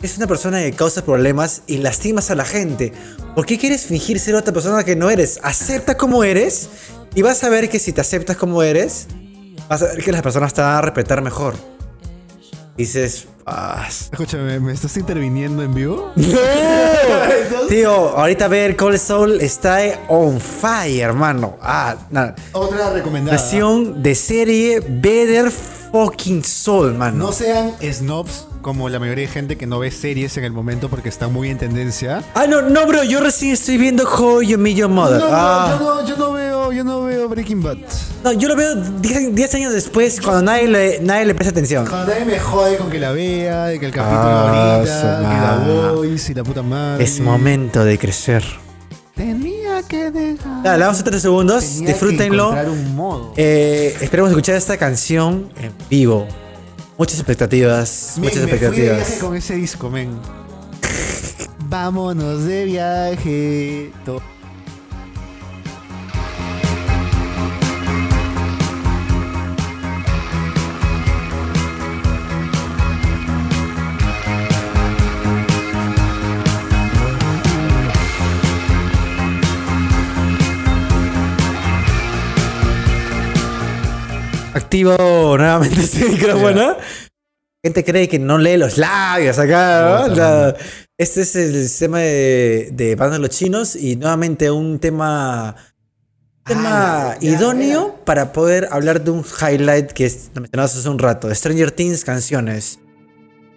Es 0.00 0.16
una 0.16 0.26
persona 0.26 0.60
que 0.60 0.72
causa 0.72 1.04
problemas 1.04 1.60
y 1.66 1.76
lastimas 1.76 2.30
a 2.30 2.34
la 2.34 2.46
gente. 2.46 2.94
¿Por 3.34 3.44
qué 3.44 3.58
quieres 3.58 3.84
fingir 3.84 4.18
ser 4.18 4.34
otra 4.34 4.54
persona 4.54 4.82
que 4.82 4.96
no 4.96 5.10
eres? 5.10 5.40
Acepta 5.42 5.98
como 5.98 6.24
eres 6.24 6.70
y 7.14 7.20
vas 7.20 7.44
a 7.44 7.50
ver 7.50 7.68
que 7.68 7.80
si 7.80 7.92
te 7.92 8.00
aceptas 8.00 8.38
como 8.38 8.62
eres, 8.62 9.08
vas 9.68 9.82
a 9.82 9.88
ver 9.88 10.02
que 10.02 10.10
las 10.10 10.22
personas 10.22 10.54
te 10.54 10.62
van 10.62 10.76
a 10.76 10.80
respetar 10.80 11.20
mejor. 11.20 11.54
Dices, 12.80 13.28
ah, 13.44 13.86
Escúchame, 13.86 14.58
¿me 14.58 14.72
estás 14.72 14.96
interviniendo 14.96 15.62
en 15.62 15.74
vivo? 15.74 16.12
tío, 17.68 17.90
ahorita 18.16 18.48
ver 18.48 18.74
Cold 18.74 18.96
Soul 18.96 19.42
está 19.42 19.80
on 20.08 20.40
fire, 20.40 21.02
hermano. 21.02 21.58
Ah, 21.60 21.94
nada. 22.08 22.34
Otra 22.52 22.90
recomendada. 22.94 23.36
Versión 23.36 24.02
de 24.02 24.14
serie 24.14 24.80
Better 24.80 25.52
Fucking 25.92 26.44
Soul, 26.44 26.94
mano. 26.94 27.18
No 27.18 27.32
sean 27.32 27.72
snobs 27.80 28.46
como 28.62 28.88
la 28.88 28.98
mayoría 28.98 29.26
de 29.26 29.32
gente 29.32 29.56
que 29.56 29.66
no 29.66 29.78
ve 29.78 29.90
series 29.90 30.36
en 30.36 30.44
el 30.44 30.52
momento 30.52 30.88
porque 30.88 31.08
está 31.08 31.28
muy 31.28 31.50
en 31.50 31.58
tendencia. 31.58 32.22
Ah, 32.34 32.46
no, 32.46 32.62
no, 32.62 32.86
bro, 32.86 33.02
yo 33.02 33.20
recién 33.20 33.52
estoy 33.52 33.78
viendo 33.78 34.04
How 34.04 34.42
You 34.42 34.58
Meet 34.58 34.76
Your 34.76 34.88
Mother. 34.88 35.18
No, 35.18 35.28
no, 35.28 35.34
ah. 35.34 35.76
yo 35.78 35.84
no, 35.84 36.06
yo 36.06 36.16
no 36.16 36.32
veo, 36.32 36.72
yo 36.72 36.84
no 36.84 37.02
veo 37.02 37.28
Breaking 37.28 37.62
Bad. 37.62 37.78
No, 38.22 38.32
yo 38.32 38.48
lo 38.48 38.56
veo 38.56 38.76
10 38.76 39.34
10 39.34 39.54
años 39.54 39.72
después 39.72 40.20
cuando 40.20 40.42
nadie 40.42 40.68
le, 40.68 41.00
nadie 41.00 41.24
le 41.24 41.34
presta 41.34 41.50
atención. 41.50 41.86
Cuando 41.86 42.12
nadie 42.12 42.24
me 42.24 42.38
jode 42.38 42.76
con 42.76 42.90
que 42.90 42.98
la 42.98 43.12
vea, 43.12 43.66
de 43.66 43.80
que 43.80 43.86
el 43.86 43.92
capítulo 43.92 44.20
Ah, 44.22 44.76
ahorita, 44.76 45.18
que 45.18 45.76
la 45.76 45.92
voice 45.92 46.32
y 46.32 46.34
la 46.34 46.44
puta 46.44 46.62
madre. 46.62 47.02
Es 47.02 47.20
momento 47.20 47.84
de 47.84 47.98
crecer. 47.98 48.44
Tenía 49.14 49.59
que 49.82 50.10
dejar. 50.10 50.62
Ya, 50.64 50.76
le 50.76 50.84
damos 50.84 51.02
3 51.02 51.20
segundos, 51.22 51.64
Tenía 51.64 51.88
disfrútenlo. 51.88 52.44
encontrar 52.50 52.68
un 52.70 52.96
modo. 52.96 53.32
Eh, 53.36 53.96
esperemos 54.00 54.30
escuchar 54.30 54.54
esta 54.56 54.76
canción 54.76 55.50
en 55.60 55.72
vivo. 55.88 56.26
Muchas 56.98 57.16
expectativas, 57.18 58.14
muchas 58.18 58.42
me 58.44 58.48
fui 58.48 58.58
de 58.58 58.70
viaje 58.70 58.86
expectativas. 58.88 59.18
con 59.20 59.36
ese 59.36 59.54
disco, 59.56 59.88
men. 59.90 60.10
Vámonos 61.68 62.44
de 62.44 62.64
viaje. 62.64 63.92
Activo 84.70 85.36
nuevamente 85.36 85.80
este 85.80 86.08
micrófono. 86.08 86.76
Gente 87.64 87.84
cree 87.84 88.08
que 88.08 88.20
no 88.20 88.38
lee 88.38 88.56
los 88.56 88.78
labios 88.78 89.36
acá. 89.38 90.06
La- 90.08 90.56
este 90.96 91.22
es 91.22 91.34
el 91.34 91.54
sistema 91.54 91.98
de, 91.98 92.70
de 92.72 92.94
Banda 92.94 93.14
de 93.16 93.20
los 93.22 93.30
Chinos 93.30 93.74
y 93.74 93.96
nuevamente 93.96 94.50
un 94.50 94.78
tema, 94.78 95.56
tema 96.44 97.10
Ah, 97.10 97.16
ya, 97.20 97.30
ya, 97.30 97.36
idóneo 97.36 97.96
para 98.04 98.32
poder 98.32 98.68
hablar 98.70 99.02
de 99.02 99.10
un 99.10 99.24
highlight 99.24 99.90
que 99.90 100.06
es, 100.06 100.30
lo 100.34 100.42
mencionabas 100.42 100.76
hace 100.76 100.88
un 100.88 100.98
rato, 100.98 101.34
Stranger 101.34 101.70
Things 101.72 102.04
canciones. 102.04 102.78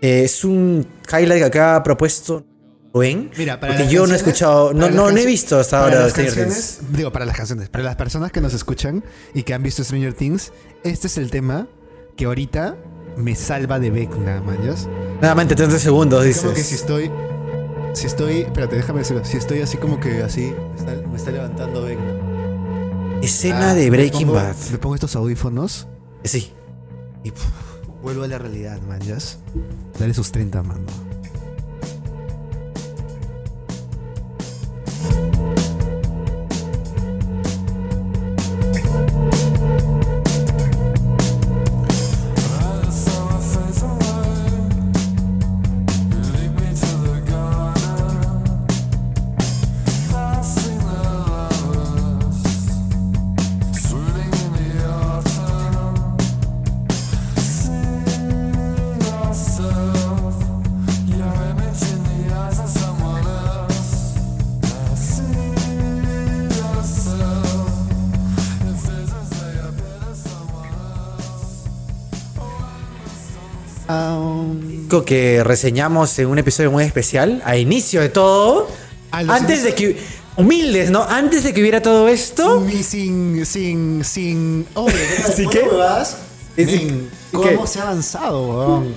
Eh, 0.02 0.24
es 0.24 0.44
un 0.44 0.88
highlight 1.12 1.40
que 1.42 1.46
acá 1.46 1.76
ha 1.76 1.84
propuesto 1.84 2.44
Rubén. 2.94 3.32
Mira, 3.38 3.60
para 3.60 3.76
porque 3.76 3.92
yo 3.92 4.06
no 4.06 4.14
he 4.14 4.18
escuchado, 4.18 4.74
no, 4.74 4.90
no, 4.92 5.10
no 5.12 5.18
he 5.18 5.26
visto 5.26 5.60
hasta 5.60 5.78
para 5.80 5.84
ahora 5.86 6.00
las 6.04 6.12
Stranger 6.12 6.34
Things. 6.34 6.46
canciones, 6.56 6.80
digo, 6.96 7.12
para 7.12 7.26
las 7.26 7.36
canciones, 7.36 7.70
para 7.70 7.84
las 7.84 7.96
personas 7.96 8.32
que 8.32 8.40
nos 8.42 8.54
escuchan 8.54 9.04
y 9.34 9.44
que 9.44 9.54
han 9.54 9.64
visto 9.64 9.84
Stranger 9.84 10.14
Things, 10.14 10.52
este 10.84 11.08
es 11.08 11.18
el 11.18 11.32
tema 11.32 11.68
que 12.16 12.26
ahorita 12.26 12.76
me 13.18 13.36
salva 13.36 13.80
de 13.80 13.90
Vecna, 13.90 14.42
mañas. 14.42 14.88
Nuevamente 15.22 15.56
30 15.56 15.80
segundos, 15.80 16.24
dices. 16.24 16.44
Como 16.44 16.54
que 16.54 16.62
si 16.64 16.76
estoy. 16.76 17.12
Si 17.94 18.06
estoy. 18.08 18.42
Espérate, 18.42 18.76
déjame 18.76 19.00
decirlo. 19.00 19.24
Si 19.26 19.38
estoy 19.38 19.62
así 19.62 19.78
como 19.78 20.00
que 20.00 20.22
así. 20.24 20.54
Me 20.74 20.80
está, 20.80 21.08
me 21.10 21.18
está 21.18 21.32
levantando 21.32 21.84
Vecna. 21.84 23.20
Escena 23.22 23.72
Ah, 23.72 23.74
de 23.74 23.84
me 23.86 23.90
Breaking 23.98 24.28
pongo- 24.28 24.34
Bad. 24.36 24.56
Me 24.72 24.78
pongo 24.78 24.96
estos 24.96 25.16
audífonos 25.16 25.88
Sí. 26.24 26.52
y 27.24 27.32
puf, 27.32 27.44
vuelvo 28.02 28.24
a 28.24 28.28
la 28.28 28.38
realidad, 28.38 28.80
manjas. 28.88 29.40
Dale 30.00 30.14
sus 30.14 30.32
30, 30.32 30.62
mano. 30.62 30.82
Disco 75.04 75.06
que 75.06 75.44
reseñamos 75.44 76.18
en 76.20 76.28
un 76.28 76.40
episodio 76.40 76.72
muy 76.72 76.84
especial, 76.86 77.42
a 77.46 77.58
inicio 77.58 78.02
de 78.02 78.10
todo. 78.10 78.68
Antes 79.12 79.64
de 79.64 79.74
que. 79.76 80.24
Humildes, 80.36 80.90
¿no? 80.90 81.04
Antes 81.04 81.44
de 81.44 81.54
que 81.54 81.62
hubiera 81.62 81.82
todo 81.82 82.08
esto. 82.08 82.60
Ni 82.62 82.82
sin. 82.84 83.46
sin. 83.46 84.04
sin. 84.04 84.66
Oye, 84.74 84.94
¿Sí 85.36 85.44
y 85.44 85.48
qué? 85.48 85.62
¿Cómo 87.32 87.68
se 87.68 87.80
ha 87.80 87.84
avanzado, 87.84 88.48
weón? 88.48 88.96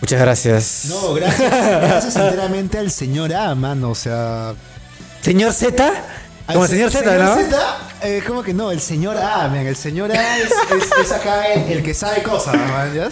Muchas 0.00 0.20
gracias. 0.20 0.84
No, 0.88 1.14
gracias, 1.14 1.50
gracias 1.50 2.16
enteramente 2.16 2.78
al 2.78 2.90
señor 2.90 3.34
A, 3.34 3.54
mano. 3.54 3.90
O 3.90 3.94
sea. 3.94 4.54
Señor 5.22 5.52
Z. 5.52 5.92
Como 6.46 6.66
se- 6.66 6.74
señor 6.74 6.90
Z, 6.90 7.18
¿no? 7.18 7.34
Z, 7.36 7.78
eh, 8.02 8.22
¿cómo 8.26 8.42
que 8.42 8.54
no? 8.54 8.70
El 8.70 8.80
señor 8.80 9.16
A, 9.18 9.48
man. 9.48 9.66
El 9.66 9.76
señor 9.76 10.10
A 10.12 10.38
es, 10.38 10.44
es- 10.46 10.90
es 11.06 11.12
acá 11.12 11.46
el, 11.52 11.72
el 11.72 11.82
que 11.82 11.94
sabe 11.94 12.22
cosas, 12.22 12.54
¿no? 12.56 13.10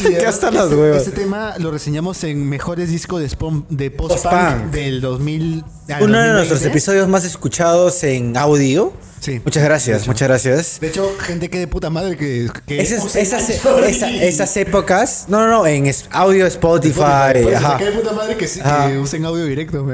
Y, 0.00 0.14
Que 0.18 0.26
hasta 0.26 0.50
los 0.50 0.64
este, 0.64 0.76
huevos. 0.76 0.98
este 0.98 1.10
tema 1.12 1.54
lo 1.58 1.70
reseñamos 1.70 2.22
en 2.24 2.48
mejores 2.48 2.90
discos 2.90 3.20
de, 3.20 3.26
spon- 3.28 3.66
de 3.68 3.90
Post-punk. 3.90 4.32
post-punk 4.32 4.70
del 4.72 5.00
2000. 5.00 5.64
al 5.88 6.02
Uno 6.02 6.18
de 6.18 6.24
2020. 6.28 6.32
nuestros 6.34 6.62
episodios 6.64 7.08
más 7.08 7.24
escuchados 7.24 8.02
en 8.04 8.36
audio. 8.36 8.92
Sí. 9.20 9.40
Muchas 9.44 9.64
gracias, 9.64 9.96
De 9.98 10.02
hecho. 10.02 10.10
muchas 10.10 10.28
gracias. 10.28 10.80
De 10.80 10.86
hecho, 10.88 11.10
gente 11.18 11.48
que 11.50 11.58
de 11.58 11.66
puta 11.66 11.90
madre 11.90 12.16
que. 12.16 12.48
que 12.66 12.80
Esas, 12.80 13.16
esas, 13.16 13.48
esa- 13.48 14.10
esas 14.10 14.56
épocas. 14.56 15.24
No, 15.28 15.40
no, 15.40 15.48
no. 15.48 15.66
En 15.66 15.90
audio 16.12 16.46
Spotify. 16.46 17.00
Spotify, 17.34 17.54
ajá. 17.54 17.76
que 17.78 17.84
de 17.86 17.92
puta 17.92 18.12
madre 18.12 18.36
que, 18.36 18.46
sí- 18.46 18.60
que 18.60 18.98
usen 18.98 19.24
audio 19.24 19.44
directo. 19.44 19.84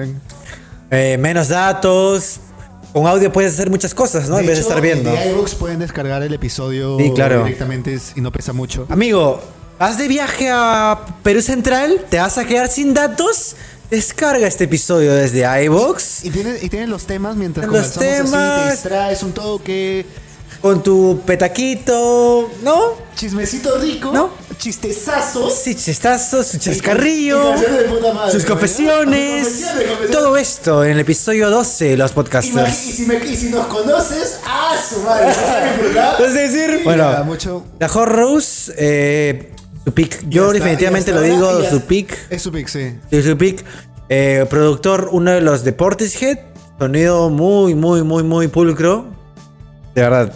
Eh, 0.91 1.17
menos 1.19 1.49
datos. 1.49 2.41
Con 2.93 3.07
audio 3.07 3.33
puedes 3.33 3.55
hacer 3.55 3.71
muchas 3.71 3.95
cosas, 3.95 4.29
¿no? 4.29 4.39
en 4.39 4.47
vez 4.47 4.57
de 4.57 4.63
estar 4.63 4.81
viendo. 4.81 5.11
De 5.13 5.31
iVoox 5.31 5.55
pueden 5.55 5.79
descargar 5.79 6.23
el 6.23 6.35
episodio 6.35 6.99
Sí, 6.99 7.11
claro. 7.15 7.45
directamente 7.45 7.99
y 8.15 8.21
no 8.21 8.31
pesa 8.31 8.53
mucho. 8.53 8.87
Amigo, 8.91 9.41
vas 9.79 9.97
de 9.99 10.09
viaje 10.09 10.51
a 10.53 11.01
Perú 11.23 11.41
Central, 11.41 12.05
te 12.11 12.19
vas 12.19 12.37
a 12.39 12.45
quedar 12.45 12.69
sin 12.69 12.93
datos. 12.95 13.57
Descarga 13.91 14.47
este 14.47 14.65
episodio 14.65 15.13
desde 15.13 15.45
iVoox 15.65 16.25
Y 16.25 16.31
tienen, 16.31 16.57
y 16.63 16.69
tienen 16.71 16.89
los 16.89 17.05
temas 17.05 17.37
mientras 17.37 17.67
Los 17.67 17.89
conversamos 17.89 18.21
así, 18.21 18.23
temas. 18.33 18.65
te 18.65 18.71
distraes 18.73 19.23
un 19.23 19.33
toque, 19.33 20.07
con 20.63 20.83
tu 20.83 21.21
petaquito, 21.27 22.51
¿no? 22.63 22.95
chismecito 23.17 23.79
rico, 23.79 24.11
¿No? 24.13 24.31
Chistezazos. 24.63 25.53
Sí, 25.55 25.75
chistazos, 25.75 26.47
su 26.47 26.59
chascarrillo, 26.59 27.53
sus 28.31 28.45
confesiones. 28.45 28.47
Confesiones, 28.47 29.45
confesiones. 29.45 30.11
Todo 30.13 30.37
esto 30.37 30.85
en 30.85 30.93
el 30.93 31.01
episodio 31.01 31.51
12 31.51 31.85
de 31.87 31.97
los 31.97 32.13
y, 32.13 32.15
podcasters. 32.15 32.73
si 32.77 33.05
me- 33.07 33.17
y 33.17 33.35
si 33.37 33.51
nos 33.51 33.67
conoces, 33.67 34.39
¡ah, 34.47 34.77
su 34.89 35.01
madre! 35.01 35.33
Es 36.25 36.35
decir, 36.35 36.83
bueno, 36.85 37.25
mucho. 37.25 37.65
la 37.81 37.89
Rose, 37.89 38.73
eh, 38.79 39.53
su 39.85 39.93
pick. 39.93 40.29
Yo 40.29 40.53
definitivamente 40.53 41.11
lo 41.11 41.23
digo, 41.23 41.65
su 41.69 41.81
pick. 41.81 42.17
Es 42.31 42.43
su 42.43 42.53
pick, 42.53 42.69
sí. 42.69 42.99
Sí, 43.11 43.23
su 43.23 43.37
pick. 43.37 43.65
Eh, 44.09 44.47
productor, 44.49 45.09
uno 45.11 45.33
de 45.33 45.41
los 45.41 45.65
de 45.65 45.73
Portishead. 45.73 46.39
Sonido 46.79 47.31
muy, 47.31 47.75
muy, 47.75 48.03
muy, 48.05 48.23
muy 48.23 48.47
pulcro. 48.47 49.07
De 49.95 50.03
verdad. 50.03 50.33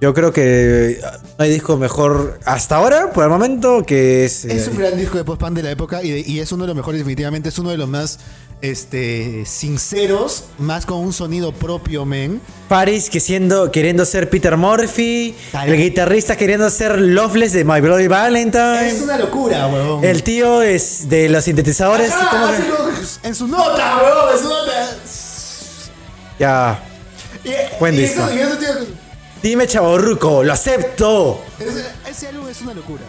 Yo 0.00 0.14
creo 0.14 0.32
que 0.32 1.00
no 1.38 1.44
hay 1.44 1.50
disco 1.50 1.76
mejor 1.76 2.38
hasta 2.44 2.76
ahora, 2.76 3.10
por 3.12 3.24
el 3.24 3.30
momento, 3.30 3.82
que 3.84 4.24
es. 4.24 4.44
eh, 4.44 4.56
Es 4.56 4.68
un 4.68 4.76
gran 4.78 4.96
disco 4.96 5.18
de 5.18 5.24
post-punk 5.24 5.54
de 5.54 5.62
la 5.64 5.70
época 5.72 6.02
y, 6.04 6.10
de- 6.10 6.20
y 6.24 6.38
es 6.38 6.52
uno 6.52 6.62
de 6.64 6.68
los 6.68 6.76
mejores, 6.76 7.00
definitivamente. 7.00 7.48
Es 7.48 7.58
uno 7.58 7.70
de 7.70 7.78
los 7.78 7.88
más 7.88 8.20
este, 8.60 9.44
sinceros, 9.44 10.44
más 10.58 10.86
con 10.86 10.98
un 10.98 11.12
sonido 11.12 11.50
propio, 11.52 12.04
men. 12.04 12.40
Paris 12.68 13.10
que 13.10 13.18
siendo, 13.18 13.72
queriendo 13.72 14.04
ser 14.04 14.30
Peter 14.30 14.56
Murphy. 14.56 15.34
Tal. 15.50 15.68
El 15.68 15.76
guitarrista 15.76 16.36
queriendo 16.36 16.70
ser 16.70 17.00
Loveless 17.00 17.52
de 17.52 17.64
My 17.64 17.80
Bloody 17.80 18.06
Valentine. 18.06 18.88
Es 18.88 19.02
una 19.02 19.18
locura, 19.18 19.66
huevón. 19.66 20.04
El 20.04 20.22
tío 20.22 20.62
es 20.62 21.08
de 21.08 21.28
los 21.28 21.42
sintetizadores. 21.42 22.12
En 23.24 23.34
su 23.34 23.48
nota, 23.48 23.96
huevón, 23.96 24.32
en 24.32 24.38
su 24.38 24.48
nota. 24.48 24.90
Ya. 26.38 26.84
Y, 27.44 27.50
Buen 27.80 27.94
y 27.94 27.98
disco. 27.98 28.22
eso- 28.24 28.34
y 28.34 28.38
eso, 28.40 28.56
tío, 28.58 28.68
Dime, 29.42 29.66
chavorruco, 29.66 30.42
lo 30.42 30.52
acepto. 30.52 31.40
ese, 31.60 31.84
ese 32.10 32.28
álbum 32.28 32.48
es 32.48 32.60
una 32.62 32.74
locura. 32.74 33.02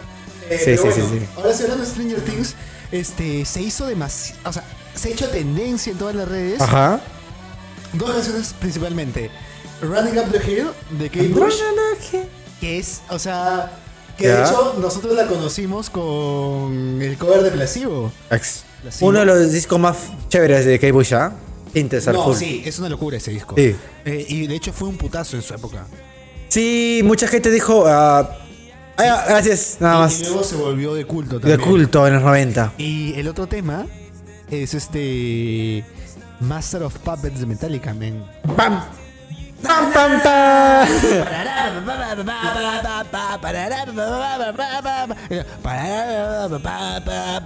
Sí, 0.48 0.54
Eh, 0.54 0.58
sí, 0.58 0.76
sí, 0.76 1.00
bueno, 1.00 1.08
sí. 1.20 1.26
Ahora 1.36 1.54
sí, 1.54 1.62
hablando 1.62 1.84
de 1.84 1.90
Stranger 1.90 2.20
Things, 2.22 2.54
este, 2.92 3.44
se 3.44 3.62
hizo 3.62 3.86
demasiado. 3.86 4.40
O 4.48 4.52
sea, 4.52 4.64
se 4.94 5.08
ha 5.08 5.12
hecho 5.12 5.28
tendencia 5.28 5.92
en 5.92 5.98
todas 5.98 6.14
las 6.14 6.28
redes. 6.28 6.60
Ajá. 6.60 7.00
Dos 7.92 8.10
canciones 8.10 8.54
principalmente. 8.58 9.30
Running 9.82 10.18
Up 10.18 10.30
the 10.30 10.50
Hill 10.50 10.68
de 10.98 11.08
Kate 11.08 11.28
Bush. 11.28 11.54
Que 12.60 12.78
es, 12.78 13.00
o 13.08 13.18
sea, 13.18 13.72
que 14.18 14.28
de 14.28 14.42
hecho 14.42 14.74
nosotros 14.78 15.14
la 15.16 15.26
conocimos 15.26 15.88
con 15.90 17.00
el 17.00 17.16
cover 17.16 17.42
de 17.42 17.50
Placebo. 17.50 18.12
Ex. 18.30 18.64
Uno 19.00 19.20
de 19.20 19.24
los 19.26 19.52
discos 19.52 19.78
más 19.80 19.96
chéveres 20.28 20.64
de 20.66 20.78
Kate 20.78 20.92
Bush, 20.92 21.14
¿ah? 21.14 21.32
Tintes 21.72 22.06
al 22.08 22.14
No, 22.14 22.24
full. 22.24 22.36
sí, 22.36 22.62
es 22.64 22.78
una 22.78 22.88
locura 22.88 23.16
ese 23.16 23.30
disco. 23.30 23.54
Sí. 23.56 23.74
Eh, 24.04 24.26
y 24.28 24.46
de 24.46 24.54
hecho 24.56 24.72
fue 24.72 24.88
un 24.88 24.96
putazo 24.96 25.36
en 25.36 25.42
su 25.42 25.54
época. 25.54 25.86
Sí, 26.50 27.00
mucha 27.04 27.26
gente 27.28 27.50
dijo. 27.50 27.84
ah, 27.86 28.28
ah, 28.98 29.24
gracias, 29.28 29.76
nada 29.80 30.00
más. 30.00 30.20
Y 30.20 30.24
luego 30.24 30.42
se 30.44 30.56
volvió 30.56 30.94
de 30.94 31.04
culto 31.04 31.38
De 31.38 31.52
también. 31.52 31.70
culto 31.70 32.06
en 32.06 32.14
los 32.14 32.22
90. 32.22 32.72
Y 32.76 33.14
el 33.18 33.28
otro 33.28 33.46
tema 33.46 33.86
es 34.50 34.74
este 34.74 35.84
Master 36.40 36.82
of 36.82 36.98
Puppets 36.98 37.40
de 37.40 37.46
Metallica, 37.46 37.94
men. 37.94 38.24
¡Pam! 38.56 38.82
¡Pam, 39.62 39.92
pam, 39.92 40.22
pam! 40.22 40.88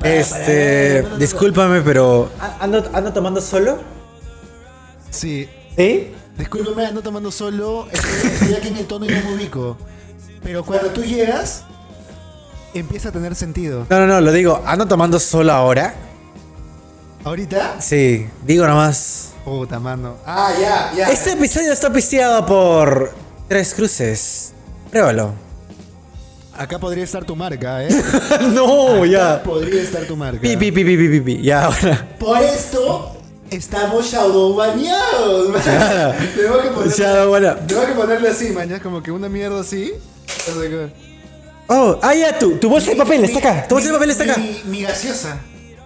Este. 0.02 1.02
Discúlpame, 1.18 1.80
pero. 1.82 2.30
¿Ando, 2.60 2.88
ando 2.92 3.12
tomando 3.12 3.40
solo? 3.40 3.78
Sí. 5.10 5.48
¿Sí? 5.76 6.12
Discúlpame, 6.36 6.86
ando 6.86 7.02
tomando 7.02 7.30
solo. 7.30 7.86
Estoy, 7.92 8.30
estoy 8.30 8.54
aquí 8.54 8.68
en 8.68 8.76
el 8.78 8.86
tono 8.86 9.06
y 9.06 9.08
no 9.08 9.22
me 9.22 9.34
ubico. 9.34 9.76
Pero 10.42 10.64
cuando 10.64 10.88
tú 10.88 11.02
llegas, 11.02 11.64
empieza 12.74 13.10
a 13.10 13.12
tener 13.12 13.34
sentido. 13.34 13.86
No, 13.88 14.00
no, 14.00 14.06
no, 14.06 14.20
lo 14.20 14.32
digo. 14.32 14.62
¿Ando 14.66 14.86
tomando 14.86 15.18
solo 15.20 15.52
ahora? 15.52 15.94
¿Ahorita? 17.24 17.80
Sí, 17.80 18.26
digo 18.44 18.66
nomás. 18.66 19.32
Puta 19.44 19.78
mano. 19.78 20.16
Ah, 20.26 20.52
ya, 20.60 20.92
ya. 20.96 21.08
Este 21.10 21.32
episodio 21.32 21.72
está 21.72 21.92
pisteado 21.92 22.44
por 22.44 23.12
Tres 23.48 23.72
Cruces. 23.74 24.52
Pruébalo. 24.90 25.32
Acá 26.56 26.78
podría 26.78 27.04
estar 27.04 27.24
tu 27.24 27.34
marca, 27.34 27.84
¿eh? 27.84 27.88
no, 28.52 28.96
Acá 28.96 29.06
ya. 29.06 29.42
Podría 29.42 29.82
estar 29.82 30.04
tu 30.04 30.16
marca. 30.16 30.40
Pi, 30.40 30.56
pi, 30.56 30.72
pi, 30.72 30.84
pi, 30.84 30.96
pi, 30.96 31.08
pi, 31.08 31.20
pi. 31.20 31.42
Ya, 31.42 31.64
ahora. 31.64 32.16
Por 32.18 32.42
esto 32.42 33.16
estamos 33.56 34.06
shadow 34.10 34.54
bañados. 34.54 35.48
man. 35.50 35.62
Tengo 36.36 36.62
que 36.62 36.68
ponerle, 36.70 37.54
tengo 37.66 37.86
que 37.86 37.92
ponerle 37.92 38.28
así, 38.28 38.48
man. 38.50 38.68
ya, 38.68 38.80
Como 38.80 39.02
que 39.02 39.10
una 39.10 39.28
mierda 39.28 39.60
así. 39.60 39.92
O 40.50 40.60
sea, 40.60 40.68
que- 40.70 40.92
Oh, 41.66 41.98
ah, 42.02 42.14
ya, 42.14 42.38
tu, 42.38 42.56
tu 42.58 42.68
bolsa 42.68 42.90
de 42.90 42.96
papel 42.96 43.24
está 43.24 43.38
acá. 43.38 43.66
Tu 43.66 43.74
bolsa 43.74 43.88
de 43.88 43.94
papel 43.94 44.10
está 44.10 44.24
acá. 44.24 44.36
Mi, 44.36 44.60
mi 44.66 44.82
gaseosa. 44.82 45.38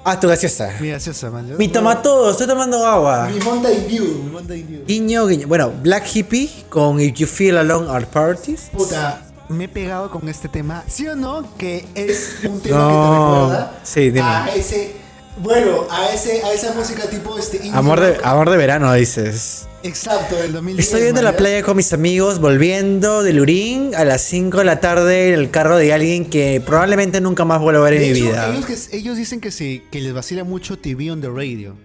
Ah, 0.05 0.19
tu 0.19 0.27
gaseosa. 0.27 0.73
Mi 0.81 0.89
gaseosa, 0.91 1.31
man. 1.31 1.49
ya. 1.49 1.55
Mi 1.57 1.69
tomatodo, 1.69 2.31
estoy 2.33 2.47
tomando 2.49 2.85
agua. 2.85 3.29
Mi 3.33 3.39
Mountain 3.41 3.87
View. 3.87 4.05
Mi 4.25 4.31
Mountain 4.31 4.67
View. 4.67 4.85
Guiño, 4.87 5.27
guiño. 5.27 5.47
Bueno, 5.47 5.73
Black 5.83 6.05
Hippie 6.15 6.51
con 6.69 6.99
If 7.01 7.15
You 7.15 7.27
Feel 7.29 7.59
Alone 7.59 7.89
Our 7.89 8.07
Parties. 8.07 8.71
Puta, 8.73 9.23
me 9.49 9.65
he 9.65 9.69
pegado 9.69 10.11
con 10.11 10.29
este 10.29 10.49
tema. 10.49 10.83
¿Sí 10.89 11.07
o 11.07 11.15
no? 11.15 11.45
Que 11.57 11.87
es 11.95 12.39
un 12.43 12.61
tema 12.61 12.79
No. 12.79 12.89
que 12.89 12.95
te 12.95 13.13
recuerda 13.13 13.79
Sí, 13.85 14.01
dime. 14.11 14.21
a 14.23 14.49
ese. 14.57 14.97
Bueno, 15.41 15.87
a 15.91 16.13
ese, 16.13 16.43
a 16.43 16.53
esa 16.53 16.73
música 16.75 17.09
tipo 17.09 17.39
este 17.39 17.59
indie 17.59 17.73
Amor 17.73 18.01
de, 18.01 18.15
rock. 18.15 18.25
amor 18.27 18.51
de 18.51 18.57
verano, 18.57 18.93
dices. 18.95 19.67
Exacto, 19.85 20.35
del 20.37 20.53
2010. 20.53 20.85
Estoy 20.87 21.03
yendo 21.03 21.21
a 21.21 21.23
la 21.23 21.37
playa 21.37 21.63
con 21.63 21.77
mis 21.77 21.93
amigos, 21.93 22.41
volviendo 22.41 23.23
de 23.23 23.33
Lurín 23.33 23.95
a 23.95 24.05
las 24.05 24.23
5 24.23 24.59
de 24.59 24.65
la 24.65 24.81
tarde 24.81 25.29
en 25.29 25.35
el 25.39 25.51
carro 25.51 25.77
de 25.77 25.93
alguien 25.93 26.29
que 26.29 26.61
probablemente 26.65 27.21
nunca 27.21 27.45
más 27.45 27.61
vuelva 27.61 27.81
a 27.81 27.91
ver 27.91 27.95
en 28.03 28.13
mi 28.13 28.21
vida. 28.21 28.51
Ellos, 28.53 28.67
que- 28.67 28.97
ellos 28.97 29.17
dicen 29.17 29.41
que, 29.41 29.51
sí, 29.53 29.85
que 29.93 30.01
les 30.01 30.13
vacila 30.13 30.43
mucho 30.45 30.77
TV 30.79 31.11
on 31.13 31.21
the 31.21 31.29
Radio. 31.29 31.77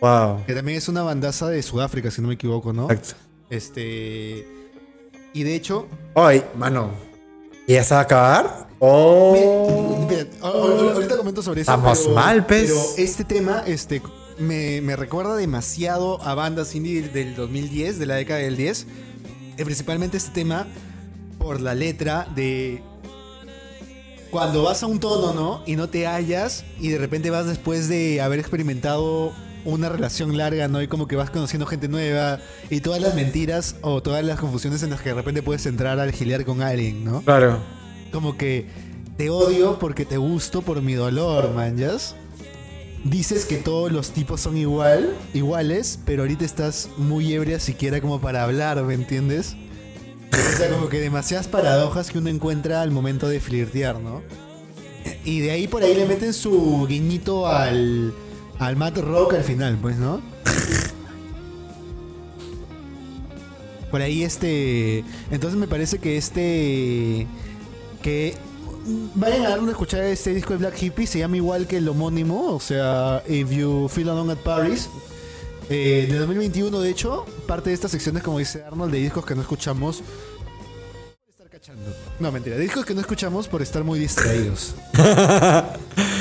Wow. 0.00 0.44
Que 0.46 0.54
también 0.54 0.78
es 0.78 0.88
una 0.88 1.02
bandaza 1.02 1.48
de 1.50 1.62
Sudáfrica, 1.62 2.10
si 2.10 2.22
no 2.22 2.28
me 2.28 2.34
equivoco, 2.34 2.72
¿no? 2.72 2.90
Exacto. 2.90 3.16
Este. 3.50 4.46
Y 5.34 5.42
de 5.42 5.54
hecho. 5.54 5.86
Ay, 6.14 6.42
mano. 6.56 6.90
¿Y 7.70 7.74
ya 7.74 7.84
se 7.84 7.94
va 7.94 8.00
a 8.00 8.02
acabar? 8.02 8.66
Oh. 8.80 10.08
Ahorita 10.42 11.16
comento 11.16 11.40
sobre 11.40 11.60
eso. 11.60 11.70
Estamos 11.70 12.00
pero- 12.00 12.14
mal, 12.16 12.44
pez. 12.44 12.68
Pero 12.68 12.82
este 12.96 13.22
tema 13.22 13.62
este, 13.64 14.02
me, 14.38 14.80
me 14.80 14.96
recuerda 14.96 15.36
demasiado 15.36 16.20
a 16.22 16.34
bandas 16.34 16.74
indie 16.74 17.00
del 17.02 17.36
2010, 17.36 18.00
de 18.00 18.06
la 18.06 18.16
década 18.16 18.40
del 18.40 18.56
10. 18.56 18.88
Eh, 19.56 19.64
principalmente 19.64 20.16
este 20.16 20.32
tema 20.32 20.66
por 21.38 21.60
la 21.60 21.76
letra 21.76 22.26
de. 22.34 22.82
Cuando 24.32 24.64
vas 24.64 24.82
a 24.82 24.86
un 24.86 24.98
tono, 24.98 25.32
¿no? 25.32 25.62
Y 25.64 25.76
no 25.76 25.88
te 25.88 26.08
hallas, 26.08 26.64
y 26.80 26.88
de 26.88 26.98
repente 26.98 27.30
vas 27.30 27.46
después 27.46 27.88
de 27.88 28.20
haber 28.20 28.40
experimentado 28.40 29.32
una 29.64 29.88
relación 29.88 30.36
larga, 30.36 30.68
¿no? 30.68 30.82
Y 30.82 30.88
como 30.88 31.06
que 31.06 31.16
vas 31.16 31.30
conociendo 31.30 31.66
gente 31.66 31.88
nueva, 31.88 32.38
y 32.68 32.80
todas 32.80 33.00
las 33.00 33.14
mentiras 33.14 33.76
o 33.82 34.02
todas 34.02 34.24
las 34.24 34.38
confusiones 34.38 34.82
en 34.82 34.90
las 34.90 35.00
que 35.00 35.10
de 35.10 35.16
repente 35.16 35.42
puedes 35.42 35.66
entrar 35.66 35.98
al 35.98 36.12
gilear 36.12 36.44
con 36.44 36.62
alguien, 36.62 37.04
¿no? 37.04 37.22
Claro. 37.22 37.58
Como 38.12 38.36
que 38.36 38.66
te 39.16 39.30
odio 39.30 39.78
porque 39.78 40.04
te 40.04 40.16
gusto 40.16 40.62
por 40.62 40.80
mi 40.82 40.94
dolor, 40.94 41.52
manjas. 41.54 42.14
Dices 43.04 43.46
que 43.46 43.56
todos 43.56 43.90
los 43.90 44.10
tipos 44.10 44.40
son 44.40 44.56
igual, 44.56 45.14
iguales, 45.32 45.98
pero 46.04 46.22
ahorita 46.22 46.44
estás 46.44 46.88
muy 46.98 47.32
ebria 47.32 47.58
siquiera 47.58 48.00
como 48.00 48.20
para 48.20 48.44
hablar, 48.44 48.82
¿me 48.82 48.94
entiendes? 48.94 49.56
O 50.32 50.56
sea, 50.56 50.68
como 50.70 50.88
que 50.88 51.00
demasiadas 51.00 51.48
paradojas 51.48 52.10
que 52.10 52.18
uno 52.18 52.28
encuentra 52.28 52.82
al 52.82 52.90
momento 52.90 53.28
de 53.28 53.40
flirtear, 53.40 53.98
¿no? 53.98 54.22
Y 55.24 55.40
de 55.40 55.50
ahí 55.50 55.66
por 55.66 55.82
ahí 55.82 55.94
le 55.94 56.06
meten 56.06 56.34
su 56.34 56.86
guiñito 56.86 57.46
al, 57.46 58.12
al 58.60 58.76
Matt 58.76 58.98
Rock 58.98 59.34
al 59.34 59.42
final, 59.42 59.78
pues, 59.80 59.96
¿no? 59.96 60.20
Por 63.90 64.02
ahí 64.02 64.22
este... 64.22 65.02
Entonces 65.30 65.58
me 65.58 65.66
parece 65.66 65.98
que 65.98 66.16
este... 66.16 67.26
Que 68.02 68.36
vayan 69.14 69.46
a 69.46 69.48
dar 69.50 69.60
una 69.60 69.72
escuchada 69.72 70.04
a 70.04 70.08
este 70.08 70.32
disco 70.32 70.52
de 70.52 70.58
Black 70.58 70.80
Hippie, 70.80 71.06
se 71.06 71.18
llama 71.18 71.36
igual 71.36 71.66
que 71.66 71.78
el 71.78 71.88
homónimo, 71.88 72.54
o 72.54 72.60
sea, 72.60 73.22
If 73.28 73.50
You 73.50 73.88
Feel 73.88 74.10
Alone 74.10 74.32
at 74.32 74.38
Paris. 74.38 74.88
Eh, 75.68 76.06
de 76.10 76.18
2021, 76.18 76.80
de 76.80 76.90
hecho, 76.90 77.26
parte 77.46 77.70
de 77.70 77.74
estas 77.74 77.90
secciones, 77.90 78.22
como 78.22 78.38
dice 78.38 78.64
Arnold, 78.64 78.92
de 78.92 78.98
discos 78.98 79.24
que 79.24 79.34
no 79.34 79.42
escuchamos. 79.42 80.02
No, 82.18 82.32
mentira, 82.32 82.56
discos 82.56 82.84
que 82.84 82.94
no 82.94 83.00
escuchamos 83.00 83.48
por 83.48 83.62
estar 83.62 83.84
muy 83.84 83.98
distraídos. 83.98 84.74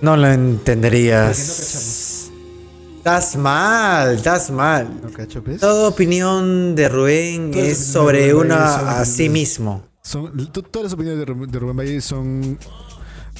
No 0.00 0.16
lo 0.16 0.16
no 0.16 0.28
entenderías. 0.28 2.30
Estás 2.98 3.36
mal, 3.36 4.16
estás 4.16 4.50
mal. 4.50 5.00
¿No 5.02 5.10
cacho, 5.10 5.42
pues? 5.42 5.60
Toda 5.60 5.88
opinión 5.88 6.76
de 6.76 6.88
Rubén 6.88 7.50
Todas 7.50 7.66
es 7.66 7.86
sobre 7.86 8.26
de 8.26 8.32
Rubén 8.32 8.52
una 8.52 8.78
son 8.78 8.88
a 8.88 9.04
sí 9.04 9.28
mismo. 9.28 9.82
Son, 10.02 10.52
todas 10.52 10.84
las 10.84 10.92
opiniones 10.92 11.18
de 11.18 11.24
Rubén, 11.24 11.50
de 11.50 11.58
Rubén 11.58 11.76
Valle 11.76 12.00
son 12.00 12.58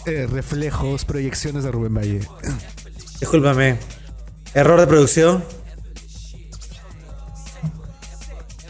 eh, 0.06 0.26
reflejos, 0.30 1.04
proyecciones 1.04 1.64
de 1.64 1.70
Rubén 1.70 1.94
Valle. 1.94 2.20
Discúlpame. 3.20 3.78
Error 4.54 4.80
de 4.80 4.86
producción. 4.86 5.44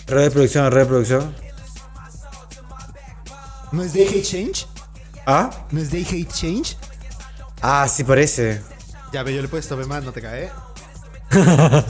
Error 0.06 0.22
de 0.22 0.30
producción, 0.30 0.66
error 0.66 0.80
de 0.80 0.86
producción. 0.86 1.34
¿No 3.72 3.82
es 3.82 3.94
Day 3.94 4.08
Hate 4.08 4.22
Change? 4.22 4.66
¿Ah? 5.26 5.50
¿No 5.70 5.80
es 5.80 5.90
Hate 6.04 6.32
Change? 6.32 6.76
Ah, 7.60 7.88
sí 7.88 8.04
parece. 8.04 8.62
Ya, 9.12 9.22
ve, 9.22 9.34
yo 9.34 9.40
le 9.40 9.46
he 9.46 9.50
puesto, 9.50 9.76
ve 9.76 9.86
más, 9.86 10.04
no 10.04 10.12
te 10.12 10.22
cae. 10.22 10.50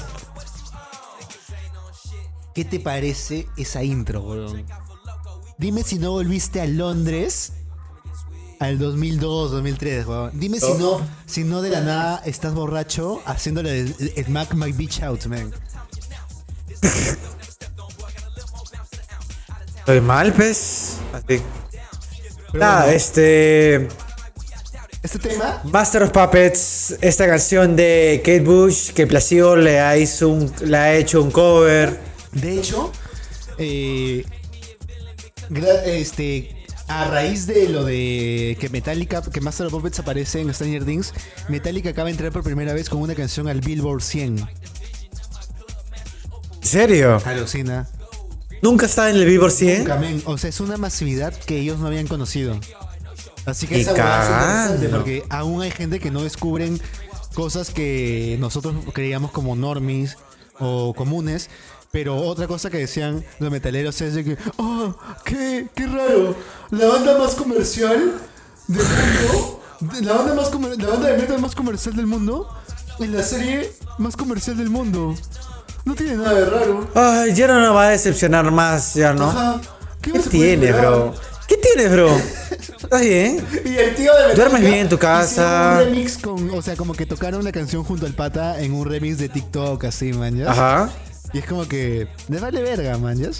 ¿Qué 2.54 2.64
te 2.64 2.80
parece 2.80 3.46
esa 3.56 3.82
intro, 3.84 4.22
weón? 4.22 4.66
Dime 5.58 5.82
si 5.82 5.98
no 5.98 6.12
volviste 6.12 6.60
a 6.60 6.66
Londres 6.66 7.52
al 8.60 8.78
2002, 8.78 9.50
2003, 9.52 10.06
weón. 10.06 10.30
Dime 10.34 10.60
si 10.60 10.72
no, 10.74 11.00
si 11.26 11.44
no 11.44 11.62
de 11.62 11.70
la 11.70 11.80
nada 11.80 12.22
estás 12.24 12.54
borracho 12.54 13.22
haciéndole 13.26 13.80
el, 13.80 14.12
el 14.16 14.24
Smack 14.24 14.54
My 14.54 14.72
Beach 14.72 15.02
Out, 15.02 15.26
man. 15.26 15.52
¿Estoy 19.78 20.00
mal, 20.00 20.32
pues? 20.32 20.96
Así. 21.12 21.42
Pero 22.52 22.66
bueno, 22.66 22.84
este. 22.84 23.88
Este 25.02 25.18
tema, 25.18 25.60
Master 25.64 26.02
of 26.02 26.10
Puppets, 26.10 26.96
esta 27.00 27.26
canción 27.26 27.76
de 27.76 28.20
Kate 28.24 28.40
Bush 28.40 28.90
que 28.92 29.06
Placido 29.06 29.56
le 29.56 29.80
ha, 29.80 29.96
hizo 29.96 30.28
un- 30.28 30.52
le 30.64 30.76
ha 30.76 30.94
hecho 30.96 31.22
un 31.22 31.30
cover. 31.30 31.98
de 32.32 32.58
hecho, 32.58 32.92
eh, 33.58 34.24
este, 35.86 36.54
a 36.88 37.04
raíz 37.08 37.46
de 37.46 37.68
lo 37.68 37.84
de 37.84 38.56
que 38.60 38.68
Metallica, 38.68 39.22
que 39.22 39.40
Master 39.40 39.66
of 39.66 39.72
Puppets 39.72 39.98
aparece 40.00 40.40
en 40.40 40.52
Stranger 40.52 40.84
Things, 40.84 41.12
Metallica 41.48 41.90
acaba 41.90 42.06
de 42.06 42.12
entrar 42.12 42.32
por 42.32 42.42
primera 42.42 42.72
vez 42.74 42.88
con 42.88 43.00
una 43.00 43.14
canción 43.14 43.48
al 43.48 43.60
Billboard 43.60 44.02
100. 44.02 44.38
¿En 44.38 44.48
serio? 46.68 47.22
Alucina. 47.24 47.88
¿Nunca 48.60 48.86
está 48.86 49.08
en 49.08 49.16
el 49.16 49.24
Billboard 49.24 49.52
100? 49.52 49.84
Camen, 49.84 50.22
O 50.26 50.36
sea, 50.36 50.50
es 50.50 50.58
una 50.60 50.76
masividad 50.76 51.32
que 51.32 51.58
ellos 51.60 51.78
no 51.78 51.86
habían 51.86 52.08
conocido. 52.08 52.58
Así 53.50 53.66
que 53.66 53.80
es 53.80 53.86
interesante 53.88 54.88
porque 54.88 55.24
aún 55.30 55.62
hay 55.62 55.70
gente 55.70 55.98
que 56.00 56.10
no 56.10 56.22
descubren 56.22 56.80
cosas 57.34 57.70
que 57.70 58.36
nosotros 58.40 58.74
creíamos 58.92 59.30
como 59.30 59.56
normis 59.56 60.16
o 60.60 60.92
comunes. 60.94 61.48
Pero 61.90 62.16
otra 62.16 62.46
cosa 62.46 62.68
que 62.68 62.76
decían 62.78 63.24
los 63.38 63.50
metaleros 63.50 63.98
es 64.02 64.14
de 64.14 64.22
que, 64.24 64.36
oh, 64.58 64.94
qué, 65.24 65.68
qué 65.74 65.86
raro, 65.86 66.36
la 66.70 66.86
banda 66.86 67.16
más 67.18 67.34
comercial 67.34 68.12
del 68.66 68.84
mundo, 68.84 69.62
la 70.02 70.12
banda, 70.12 70.34
más 70.34 70.50
comer- 70.50 70.76
la 70.76 70.86
banda 70.88 71.08
de 71.08 71.16
metal 71.16 71.40
más 71.40 71.54
comercial 71.54 71.96
del 71.96 72.06
mundo, 72.06 72.46
en 72.98 73.16
la 73.16 73.22
serie 73.22 73.72
más 73.96 74.16
comercial 74.18 74.58
del 74.58 74.68
mundo. 74.68 75.14
No 75.86 75.94
tiene 75.94 76.16
nada 76.16 76.34
de 76.34 76.44
raro. 76.44 76.86
Ay, 76.94 77.32
ya 77.34 77.46
no 77.46 77.58
nos 77.58 77.74
va 77.74 77.84
a 77.86 77.90
decepcionar 77.90 78.50
más, 78.50 78.92
ya 78.92 79.14
no. 79.14 79.30
Ajá. 79.30 79.60
¿Qué 80.02 80.10
esperar? 80.10 80.80
bro? 80.82 81.14
¿Qué 81.48 81.56
tienes, 81.56 81.90
bro? 81.90 82.14
¿Estás 82.50 83.00
bien? 83.00 83.42
Y 83.64 83.76
el 83.76 83.94
tío 83.94 84.12
de 84.12 84.28
Metallica 84.28 84.34
Duermes 84.34 84.60
bien 84.60 84.74
en 84.74 84.88
tu 84.90 84.98
casa. 84.98 85.78
Un 85.80 85.86
remix 85.86 86.18
con, 86.18 86.50
o 86.50 86.60
sea, 86.60 86.76
como 86.76 86.92
que 86.92 87.06
tocaron 87.06 87.42
la 87.42 87.52
canción 87.52 87.84
junto 87.84 88.04
al 88.04 88.12
pata 88.12 88.60
en 88.60 88.74
un 88.74 88.86
remix 88.86 89.16
de 89.16 89.30
TikTok, 89.30 89.82
así, 89.84 90.12
man, 90.12 90.36
¿ya? 90.36 90.50
Ajá. 90.50 90.90
Y 91.32 91.38
es 91.38 91.46
como 91.46 91.66
que, 91.66 92.06
les 92.28 92.40
vale 92.42 92.60
verga, 92.60 92.98
man, 92.98 93.18
¿ya? 93.18 93.30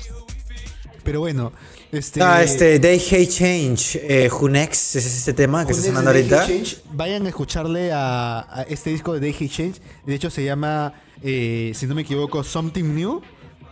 Pero 1.04 1.20
bueno, 1.20 1.52
este. 1.92 2.22
Ah, 2.22 2.42
este, 2.42 2.78
They 2.80 2.98
Hate 2.98 3.28
Change, 3.28 4.00
eh, 4.02 4.30
Next, 4.42 4.96
ese 4.96 5.06
es 5.06 5.16
este 5.18 5.34
tema 5.34 5.66
que 5.66 5.72
con 5.72 5.80
está 5.80 5.88
sonando 5.88 6.10
ahorita. 6.10 6.46
Change, 6.46 6.78
vayan 6.92 7.26
a 7.26 7.28
escucharle 7.28 7.92
a, 7.92 8.46
a 8.50 8.62
este 8.62 8.88
disco 8.88 9.12
de 9.12 9.20
Day 9.20 9.34
Hate 9.34 9.50
Change. 9.50 9.80
De 10.06 10.14
hecho, 10.14 10.30
se 10.30 10.44
llama, 10.44 10.94
eh, 11.22 11.72
si 11.74 11.86
no 11.86 11.94
me 11.94 12.02
equivoco, 12.02 12.42
Something 12.42 12.94
New. 12.94 13.20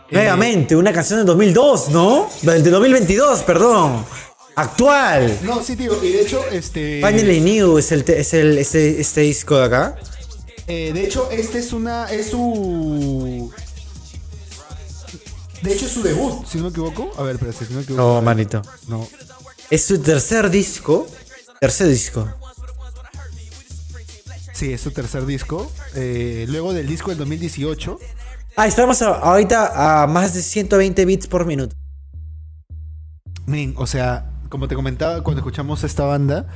Eh, 0.09 0.15
Nuevamente, 0.15 0.75
una 0.75 0.93
canción 0.93 1.19
del 1.19 1.25
2002, 1.25 1.89
¿no? 1.89 2.29
Del 2.41 2.63
de 2.63 2.69
2022, 2.69 3.43
perdón. 3.43 4.05
Actual. 4.55 5.37
no, 5.43 5.61
sí, 5.61 5.75
tío. 5.75 6.01
Y 6.03 6.13
de 6.13 6.21
hecho, 6.21 6.43
este. 6.51 7.01
Finally 7.05 7.41
New 7.41 7.77
es 7.77 7.91
el, 7.91 8.09
es 8.09 8.33
el 8.33 8.57
este, 8.57 9.01
este 9.01 9.21
disco 9.21 9.57
de 9.57 9.65
acá. 9.65 9.95
Eh, 10.65 10.91
de 10.93 11.03
hecho, 11.03 11.29
este 11.29 11.59
es 11.59 11.73
una. 11.73 12.05
Es 12.11 12.31
su. 12.31 13.51
De 15.61 15.73
hecho, 15.73 15.85
es 15.85 15.91
su 15.91 16.01
debut, 16.01 16.45
si 16.47 16.57
no 16.57 16.65
me 16.65 16.69
equivoco. 16.69 17.11
A 17.17 17.23
ver, 17.23 17.37
pero 17.37 17.51
si 17.51 17.65
no 17.65 17.77
me 17.77 17.81
equivoco. 17.81 18.01
No, 18.01 18.21
manito. 18.21 18.61
No. 18.87 19.07
Es 19.69 19.85
su 19.85 19.99
tercer 19.99 20.49
disco. 20.49 21.05
Tercer 21.59 21.87
disco. 21.89 22.27
Sí, 24.53 24.71
es 24.71 24.81
su 24.81 24.91
tercer 24.91 25.25
disco. 25.25 25.71
Eh, 25.95 26.45
luego 26.47 26.73
del 26.73 26.87
disco 26.87 27.09
del 27.09 27.19
2018. 27.19 27.99
Ah, 28.59 28.65
estamos 28.65 29.03
ahorita 29.03 30.01
a 30.01 30.07
más 30.07 30.33
de 30.33 30.41
120 30.41 31.05
bits 31.05 31.27
por 31.27 31.45
minuto. 31.45 31.75
Men, 33.45 33.75
o 33.77 33.85
sea, 33.85 34.31
como 34.49 34.67
te 34.67 34.73
comentaba 34.73 35.21
cuando 35.21 35.41
escuchamos 35.41 35.83
esta 35.83 36.05
banda, 36.05 36.47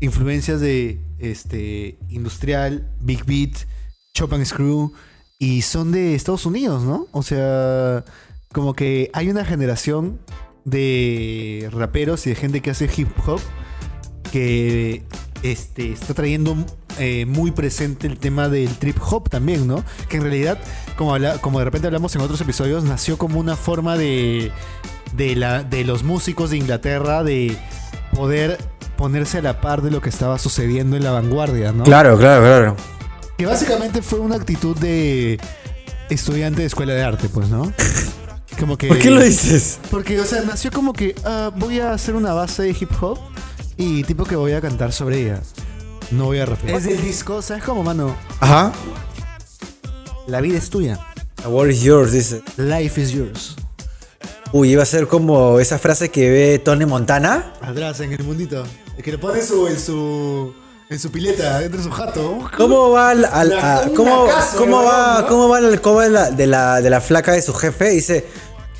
influencias 0.00 0.60
de 0.60 1.02
este 1.18 1.98
industrial, 2.10 2.94
Big 3.00 3.24
Beat, 3.24 3.66
Chop 4.14 4.34
and 4.34 4.44
Screw 4.44 4.92
y 5.38 5.62
son 5.62 5.90
de 5.90 6.14
Estados 6.14 6.44
Unidos, 6.44 6.82
¿no? 6.82 7.06
O 7.12 7.22
sea, 7.22 8.04
como 8.52 8.74
que 8.74 9.10
hay 9.14 9.30
una 9.30 9.46
generación 9.46 10.20
de 10.66 11.70
raperos 11.72 12.26
y 12.26 12.30
de 12.30 12.36
gente 12.36 12.60
que 12.60 12.72
hace 12.72 12.90
hip 12.94 13.08
hop 13.26 13.40
que 14.30 15.02
este, 15.42 15.92
está 15.92 16.12
trayendo 16.12 16.66
eh, 16.98 17.26
muy 17.26 17.50
presente 17.50 18.06
el 18.06 18.18
tema 18.18 18.48
del 18.48 18.68
trip 18.78 18.98
hop 19.02 19.28
también, 19.28 19.66
¿no? 19.66 19.84
Que 20.08 20.16
en 20.18 20.22
realidad, 20.22 20.58
como, 20.96 21.14
habla- 21.14 21.38
como 21.38 21.58
de 21.58 21.64
repente 21.64 21.86
hablamos 21.86 22.14
en 22.14 22.20
otros 22.22 22.40
episodios, 22.40 22.84
nació 22.84 23.18
como 23.18 23.38
una 23.40 23.56
forma 23.56 23.96
de, 23.96 24.50
de, 25.14 25.36
la, 25.36 25.62
de 25.62 25.84
los 25.84 26.02
músicos 26.02 26.50
de 26.50 26.58
Inglaterra 26.58 27.22
de 27.24 27.56
poder 28.14 28.58
ponerse 28.96 29.38
a 29.38 29.42
la 29.42 29.60
par 29.60 29.82
de 29.82 29.90
lo 29.90 30.00
que 30.00 30.08
estaba 30.10 30.38
sucediendo 30.38 30.96
en 30.96 31.04
la 31.04 31.10
vanguardia, 31.12 31.72
¿no? 31.72 31.84
Claro, 31.84 32.16
claro, 32.18 32.42
claro. 32.44 32.76
Que 33.38 33.46
básicamente 33.46 34.02
fue 34.02 34.20
una 34.20 34.36
actitud 34.36 34.76
de 34.76 35.40
estudiante 36.10 36.60
de 36.60 36.66
escuela 36.66 36.92
de 36.92 37.02
arte, 37.02 37.28
pues, 37.28 37.48
¿no? 37.48 37.72
Como 38.60 38.76
que... 38.76 38.86
¿Por 38.88 38.98
qué 38.98 39.10
lo 39.10 39.20
dices? 39.22 39.80
Porque, 39.90 40.20
o 40.20 40.24
sea, 40.26 40.42
nació 40.42 40.70
como 40.70 40.92
que 40.92 41.14
ah, 41.24 41.50
voy 41.56 41.80
a 41.80 41.92
hacer 41.92 42.14
una 42.14 42.34
base 42.34 42.62
de 42.62 42.70
hip 42.78 42.90
hop 43.00 43.18
y 43.78 44.04
tipo 44.04 44.24
que 44.24 44.36
voy 44.36 44.52
a 44.52 44.60
cantar 44.60 44.92
sobre 44.92 45.22
ella. 45.22 45.40
No 46.10 46.26
voy 46.26 46.38
a 46.40 46.46
rapear. 46.46 46.76
Es 46.76 46.84
del 46.84 47.00
disco, 47.00 47.40
¿sabes 47.42 47.62
cómo, 47.64 47.82
mano? 47.82 48.14
Ajá. 48.40 48.72
La 50.26 50.40
vida 50.40 50.58
es 50.58 50.70
tuya. 50.70 50.98
The 51.42 51.48
world 51.48 51.72
is 51.72 51.82
yours, 51.82 52.12
dice. 52.12 52.42
Life 52.56 53.00
is 53.00 53.10
yours. 53.12 53.56
Uy, 54.52 54.70
iba 54.72 54.82
a 54.82 54.86
ser 54.86 55.08
como 55.08 55.58
esa 55.60 55.78
frase 55.78 56.10
que 56.10 56.30
ve 56.30 56.58
Tony 56.58 56.84
Montana. 56.86 57.54
Atrás, 57.62 58.00
en 58.00 58.12
el 58.12 58.22
mundito. 58.22 58.64
El 58.96 59.02
que 59.02 59.12
le 59.12 59.18
pone 59.18 59.42
su, 59.42 59.66
en 59.66 59.78
su... 59.80 60.54
En 60.90 60.98
su 60.98 61.10
pileta, 61.10 61.58
dentro 61.60 61.78
de 61.78 61.84
su 61.84 61.90
jato. 61.90 62.38
¿Cómo 62.54 62.90
va 62.90 63.10
al, 63.10 63.24
al- 63.24 63.48
La- 63.48 63.78
a- 63.78 63.88
cómo, 63.96 64.26
casa, 64.26 64.58
cómo 64.58 64.82
va, 64.84 65.22
¿no? 65.22 65.26
cómo 65.26 65.48
va 65.48 65.58
el 65.58 65.64
alcoba 65.64 66.04
de 66.04 66.10
la, 66.10 66.30
de 66.30 66.46
la, 66.46 66.82
de 66.82 66.90
la 66.90 67.00
flaca 67.00 67.32
de 67.32 67.40
su 67.40 67.54
jefe? 67.54 67.88
Dice, 67.88 68.26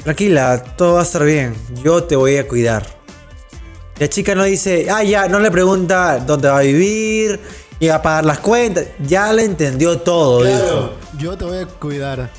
tranquila, 0.04 0.62
todo 0.76 0.94
va 0.94 1.00
a 1.00 1.02
estar 1.04 1.24
bien, 1.24 1.54
yo 1.82 2.04
te 2.04 2.14
voy 2.16 2.36
a 2.36 2.46
cuidar. 2.46 2.86
La 3.98 4.08
chica 4.08 4.34
no 4.34 4.44
dice, 4.44 4.88
ah, 4.90 5.02
ya, 5.02 5.28
no 5.28 5.38
le 5.38 5.50
pregunta 5.50 6.18
dónde 6.18 6.48
va 6.48 6.58
a 6.58 6.62
vivir, 6.62 7.40
y 7.82 7.88
va 7.88 7.96
a 7.96 8.02
pagar 8.02 8.24
las 8.24 8.38
cuentas, 8.38 8.86
ya 9.00 9.32
le 9.32 9.44
entendió 9.44 9.98
todo, 9.98 10.44
dijo. 10.44 10.58
Claro, 10.58 10.94
yo 11.18 11.36
te 11.36 11.44
voy 11.44 11.58
a 11.58 11.66
cuidar. 11.66 12.30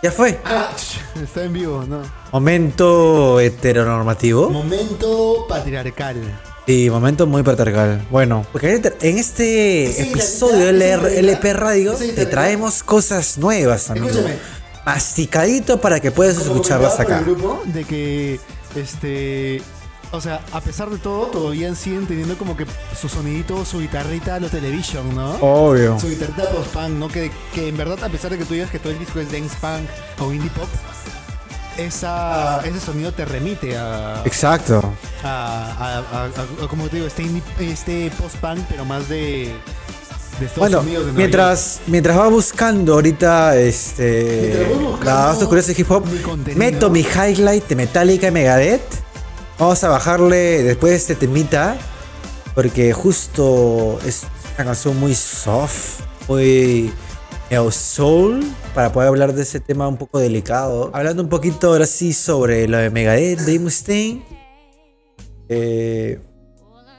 Ya 0.00 0.12
fue. 0.12 0.38
Ah, 0.44 0.70
está 1.22 1.42
en 1.42 1.52
vivo, 1.52 1.84
¿no? 1.88 2.02
Momento 2.30 3.40
heteronormativo. 3.40 4.48
Momento 4.48 5.44
patriarcal. 5.48 6.16
Sí, 6.68 6.88
momento 6.88 7.26
muy 7.26 7.42
patriarcal. 7.42 8.06
Bueno, 8.12 8.46
porque 8.52 8.80
en 9.00 9.18
este 9.18 9.86
Esa 9.86 10.02
episodio 10.02 10.66
de 10.66 10.72
guitarrita, 10.72 11.08
esa 11.08 11.08
LR 11.08 11.18
LP 11.18 11.52
Radio 11.52 11.94
te 11.94 12.26
traemos 12.26 12.84
cosas 12.84 13.38
nuevas, 13.38 13.90
amigo. 13.90 14.06
Escúchame. 14.06 14.36
Masticadito 14.84 15.80
para 15.80 15.98
que 15.98 16.12
puedas 16.12 16.36
escucharlas 16.38 17.00
acá. 17.00 17.18
por 17.18 17.28
el 17.28 17.34
grupo 17.34 17.62
de 17.64 17.84
que 17.84 18.40
este 18.76 19.60
o 20.16 20.20
sea, 20.20 20.40
a 20.52 20.60
pesar 20.60 20.90
de 20.90 20.98
todo, 20.98 21.26
todavía 21.26 21.74
siguen 21.74 22.06
teniendo 22.06 22.36
como 22.36 22.56
que 22.56 22.66
su 22.98 23.08
sonidito, 23.08 23.64
su 23.64 23.80
guitarrita 23.80 24.34
a 24.36 24.40
lo 24.40 24.48
television, 24.48 25.14
¿no? 25.14 25.34
Obvio. 25.40 25.98
Su 26.00 26.08
guitarrita 26.08 26.48
post-punk, 26.50 26.90
¿no? 26.90 27.08
Que, 27.08 27.30
que 27.54 27.68
en 27.68 27.76
verdad, 27.76 28.02
a 28.04 28.08
pesar 28.08 28.30
de 28.30 28.38
que 28.38 28.44
tú 28.44 28.54
digas 28.54 28.70
que 28.70 28.78
todo 28.78 28.92
el 28.92 28.98
disco 28.98 29.20
es 29.20 29.30
dance 29.30 29.56
punk 29.60 29.88
o 30.20 30.32
indie 30.32 30.50
pop, 30.50 30.68
esa, 31.76 32.60
ese 32.64 32.80
sonido 32.80 33.12
te 33.12 33.24
remite 33.24 33.76
a, 33.76 34.22
Exacto. 34.24 34.82
a, 35.22 35.28
a- 35.28 35.98
a- 35.98 36.24
a- 36.24 36.64
a- 36.64 36.68
como 36.68 36.88
te 36.88 36.96
digo, 36.96 37.06
este, 37.06 37.22
indie- 37.24 37.42
este 37.60 38.10
post-punk, 38.18 38.60
pero 38.68 38.84
más 38.86 39.08
de, 39.10 39.54
de 40.40 40.48
Bueno, 40.56 40.82
de 40.82 41.12
mientras, 41.12 41.80
mientras 41.86 42.16
va 42.18 42.28
buscando 42.28 42.94
ahorita 42.94 43.56
este 43.56 44.66
buscando 44.80 45.40
la 45.40 45.46
curiosos 45.46 45.74
de 45.76 45.80
hip 45.82 45.90
hop, 45.90 46.04
mi 46.06 46.54
meto 46.54 46.88
mi 46.90 47.00
highlight 47.00 47.66
de 47.68 47.76
Metallica 47.76 48.28
y 48.28 48.30
Megadeth. 48.30 49.05
Vamos 49.58 49.82
a 49.84 49.88
bajarle 49.88 50.62
después 50.62 50.90
de 50.92 50.96
este 50.96 51.14
temita. 51.14 51.76
Porque 52.54 52.92
justo 52.94 53.98
es 54.06 54.22
una 54.56 54.64
canción 54.66 54.98
muy 54.98 55.14
soft, 55.14 56.00
muy 56.26 56.90
soul, 57.70 58.40
para 58.74 58.90
poder 58.92 59.08
hablar 59.08 59.34
de 59.34 59.42
ese 59.42 59.60
tema 59.60 59.86
un 59.86 59.98
poco 59.98 60.18
delicado. 60.18 60.90
Hablando 60.94 61.22
un 61.22 61.28
poquito 61.28 61.68
ahora 61.68 61.84
sí 61.84 62.14
sobre 62.14 62.66
lo 62.66 62.78
de 62.78 62.88
Megadeth, 62.88 63.40
Dave 63.40 63.58
Mustaine. 63.58 64.24
Eh, 65.50 66.18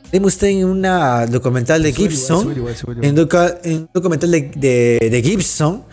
Dave 0.06 0.20
Mustaine 0.20 0.62
en 0.62 0.68
una 0.68 1.26
documental 1.26 1.82
de 1.82 1.90
Gibson. 1.92 2.38
En, 3.04 3.16
doca- 3.16 3.58
en 3.64 3.74
un 3.78 3.90
documental 3.92 4.30
de, 4.32 4.42
de- 4.56 5.10
de 5.10 5.22
Gibson 5.24 5.86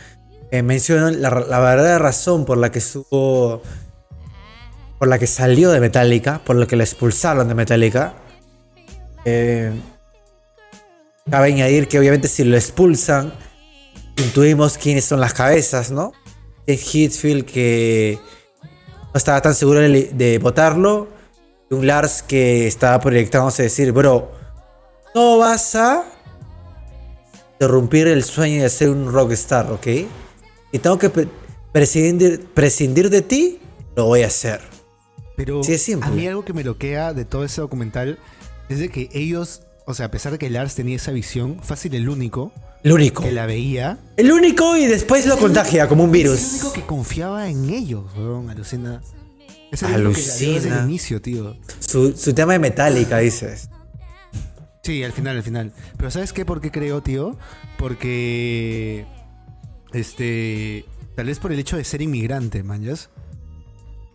eh, 0.51 0.63
mencionan 0.63 1.23
la, 1.23 1.31
la 1.31 1.59
verdadera 1.59 1.99
razón 1.99 2.45
por 2.45 2.59
la 2.59 2.71
que 2.71 2.81
estuvo. 2.81 3.63
Por 5.05 5.11
la 5.11 5.19
que 5.19 5.27
salió 5.27 5.71
de 5.71 5.81
Metallica, 5.81 6.41
por 6.43 6.57
la 6.57 6.67
que 6.67 6.77
la 6.77 6.85
expulsaron 6.85 7.47
de 7.47 7.55
Metallica. 7.55 8.15
Eh, 9.27 9.71
cabe 11.31 11.49
añadir 11.49 11.89
que 11.89 11.99
obviamente 11.99 12.27
si 12.27 12.43
lo 12.43 12.57
expulsan, 12.57 13.35
intuimos 14.17 14.79
quiénes 14.79 15.05
son 15.05 15.21
las 15.21 15.35
cabezas, 15.35 15.91
¿no? 15.91 16.13
Es 16.67 16.95
Hitfield 16.95 17.45
que 17.45 18.19
no 18.63 19.13
estaba 19.13 19.43
tan 19.43 19.55
seguro 19.55 19.81
de, 19.81 20.39
votarlo. 20.43 21.09
Y 21.71 21.75
un 21.75 21.87
Lars 21.87 22.23
que 22.23 22.67
estaba 22.67 22.99
proyectándose 22.99 23.61
a 23.61 23.65
decir, 23.65 23.93
bro, 23.93 24.33
no 25.15 25.37
vas 25.37 25.75
a 25.75 26.03
interrumpir 27.53 28.09
el 28.09 28.25
sueño 28.25 28.63
de 28.63 28.71
ser 28.71 28.89
un 28.89 29.13
rockstar, 29.13 29.71
¿ok? 29.71 29.87
Y 30.73 30.79
tengo 30.79 30.99
que 30.99 31.11
pre- 31.11 31.29
prescindir, 31.73 32.47
prescindir 32.55 33.11
de 33.11 33.21
ti, 33.21 33.61
lo 33.97 34.07
voy 34.07 34.23
a 34.23 34.29
hacer. 34.29 34.73
Pero 35.37 35.63
Sí, 35.65 35.93
a 36.01 36.11
mí 36.11 36.27
algo 36.27 36.45
que 36.45 36.53
me 36.53 36.63
loquea 36.65 37.13
de 37.13 37.25
todo 37.25 37.45
ese 37.45 37.61
documental 37.61 38.19
es 38.69 38.79
de 38.79 38.89
que 38.89 39.09
ellos, 39.13 39.63
o 39.87 39.95
sea, 39.95 40.07
a 40.07 40.11
pesar 40.11 40.33
de 40.33 40.39
que 40.39 40.49
Lars 40.51 40.75
tenía 40.75 40.97
esa 40.97 41.11
visión, 41.13 41.59
fácil 41.63 41.95
el 41.95 42.09
único 42.09 42.53
El 42.83 42.93
único. 42.93 43.23
que 43.23 43.33
la 43.33 43.47
veía. 43.47 43.99
El 44.17 44.31
único 44.33 44.77
y 44.77 44.87
después 44.87 45.27
lo 45.27 45.37
contagia 45.39 45.89
como 45.89 46.05
un 46.05 46.11
Es 46.11 46.15
el 46.17 46.23
virus. 46.23 46.53
único 46.53 46.73
que 46.73 46.83
confiaba 46.87 47.49
en 47.49 47.69
ellos, 47.71 48.05
weón, 48.17 48.49
alucina. 48.51 49.03
Es 49.73 49.83
el 49.83 49.89
vio 49.89 50.09
desde 50.11 50.47
Alucina. 50.57 50.79
el 50.83 50.89
inicio, 50.89 51.21
tío. 51.21 51.57
Su, 51.81 52.17
su 52.17 52.33
tema 52.33 52.53
de 52.53 52.61
Metallica, 52.61 53.19
dices. 53.19 53.69
Sí, 54.85 55.03
al 55.03 55.13
final, 55.13 55.37
al 55.39 55.43
final. 55.43 55.73
Pero 55.97 56.11
¿sabes 56.13 56.33
qué? 56.33 56.45
¿Por 56.45 56.61
qué 56.61 56.71
creo, 56.71 57.03
tío? 57.03 57.37
Porque. 57.79 59.05
Este. 59.93 60.85
Tal 61.17 61.27
vez 61.27 61.39
por 61.39 61.53
el 61.53 61.59
hecho 61.59 61.77
de 61.77 61.85
ser 61.85 62.03
inmigrante, 62.03 62.63
manjas. 62.63 63.09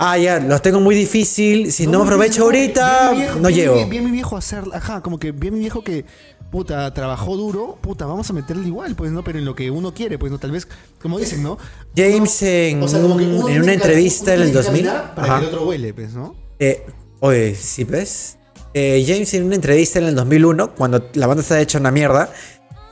Ah, 0.02 0.18
ya, 0.18 0.40
los 0.40 0.62
tengo 0.62 0.80
muy 0.80 0.96
difícil. 0.96 1.72
Si 1.74 1.86
no, 1.86 2.00
me 2.00 2.06
aprovecho 2.06 2.44
ahorita, 2.44 3.14
no 3.42 3.50
llego. 3.50 3.76
Bien, 3.76 3.90
bien 3.90 4.06
mi 4.06 4.12
viejo 4.12 4.38
hacer. 4.38 4.64
Ajá, 4.74 5.02
como 5.02 5.20
que 5.20 5.32
bien 5.34 5.54
mi 5.54 5.60
viejo 5.60 5.84
que. 5.84 6.06
Puta, 6.50 6.92
trabajó 6.96 7.38
duro, 7.38 7.78
puta, 7.80 8.08
vamos 8.08 8.28
a 8.32 8.34
meterle 8.34 8.66
igual, 8.66 8.96
pues, 8.96 9.12
¿no? 9.12 9.24
Pero 9.24 9.38
en 9.38 9.46
lo 9.46 9.54
que 9.54 9.70
uno 9.70 9.94
quiere, 9.94 10.18
pues, 10.18 10.32
¿no? 10.32 10.40
Tal 10.40 10.50
vez, 10.50 10.68
como 11.00 11.20
dicen, 11.20 11.44
¿no? 11.44 11.60
James 11.96 12.42
en, 12.42 12.82
O 12.82 12.88
sea, 12.88 13.00
como 13.04 13.18
que 13.18 13.26
un- 13.26 13.36
uno 13.36 13.50
en 13.50 13.62
una 13.62 13.74
entrevista 13.74 14.34
en 14.34 14.42
el 14.42 14.48
tiene 14.52 14.60
que 14.62 14.66
2000. 14.66 14.86
caminar 14.86 15.14
Para 15.16 15.28
Ajá. 15.28 15.40
que 15.42 15.46
el 15.48 15.54
otro 15.54 15.68
huele, 15.68 15.94
pues, 15.94 16.14
¿no? 16.16 16.34
Eh, 16.58 16.88
oye, 17.20 17.54
¿sí 17.54 17.84
ves? 17.84 18.38
Eh, 18.74 19.04
James 19.08 19.32
en 19.36 19.44
una 19.44 19.54
entrevista 19.56 20.00
en 20.00 20.06
el 20.06 20.16
2001, 20.16 20.74
cuando 20.74 21.08
la 21.14 21.28
banda 21.28 21.44
estaba 21.44 21.62
hecha 21.62 21.78
una 21.78 21.92
mierda, 21.92 22.32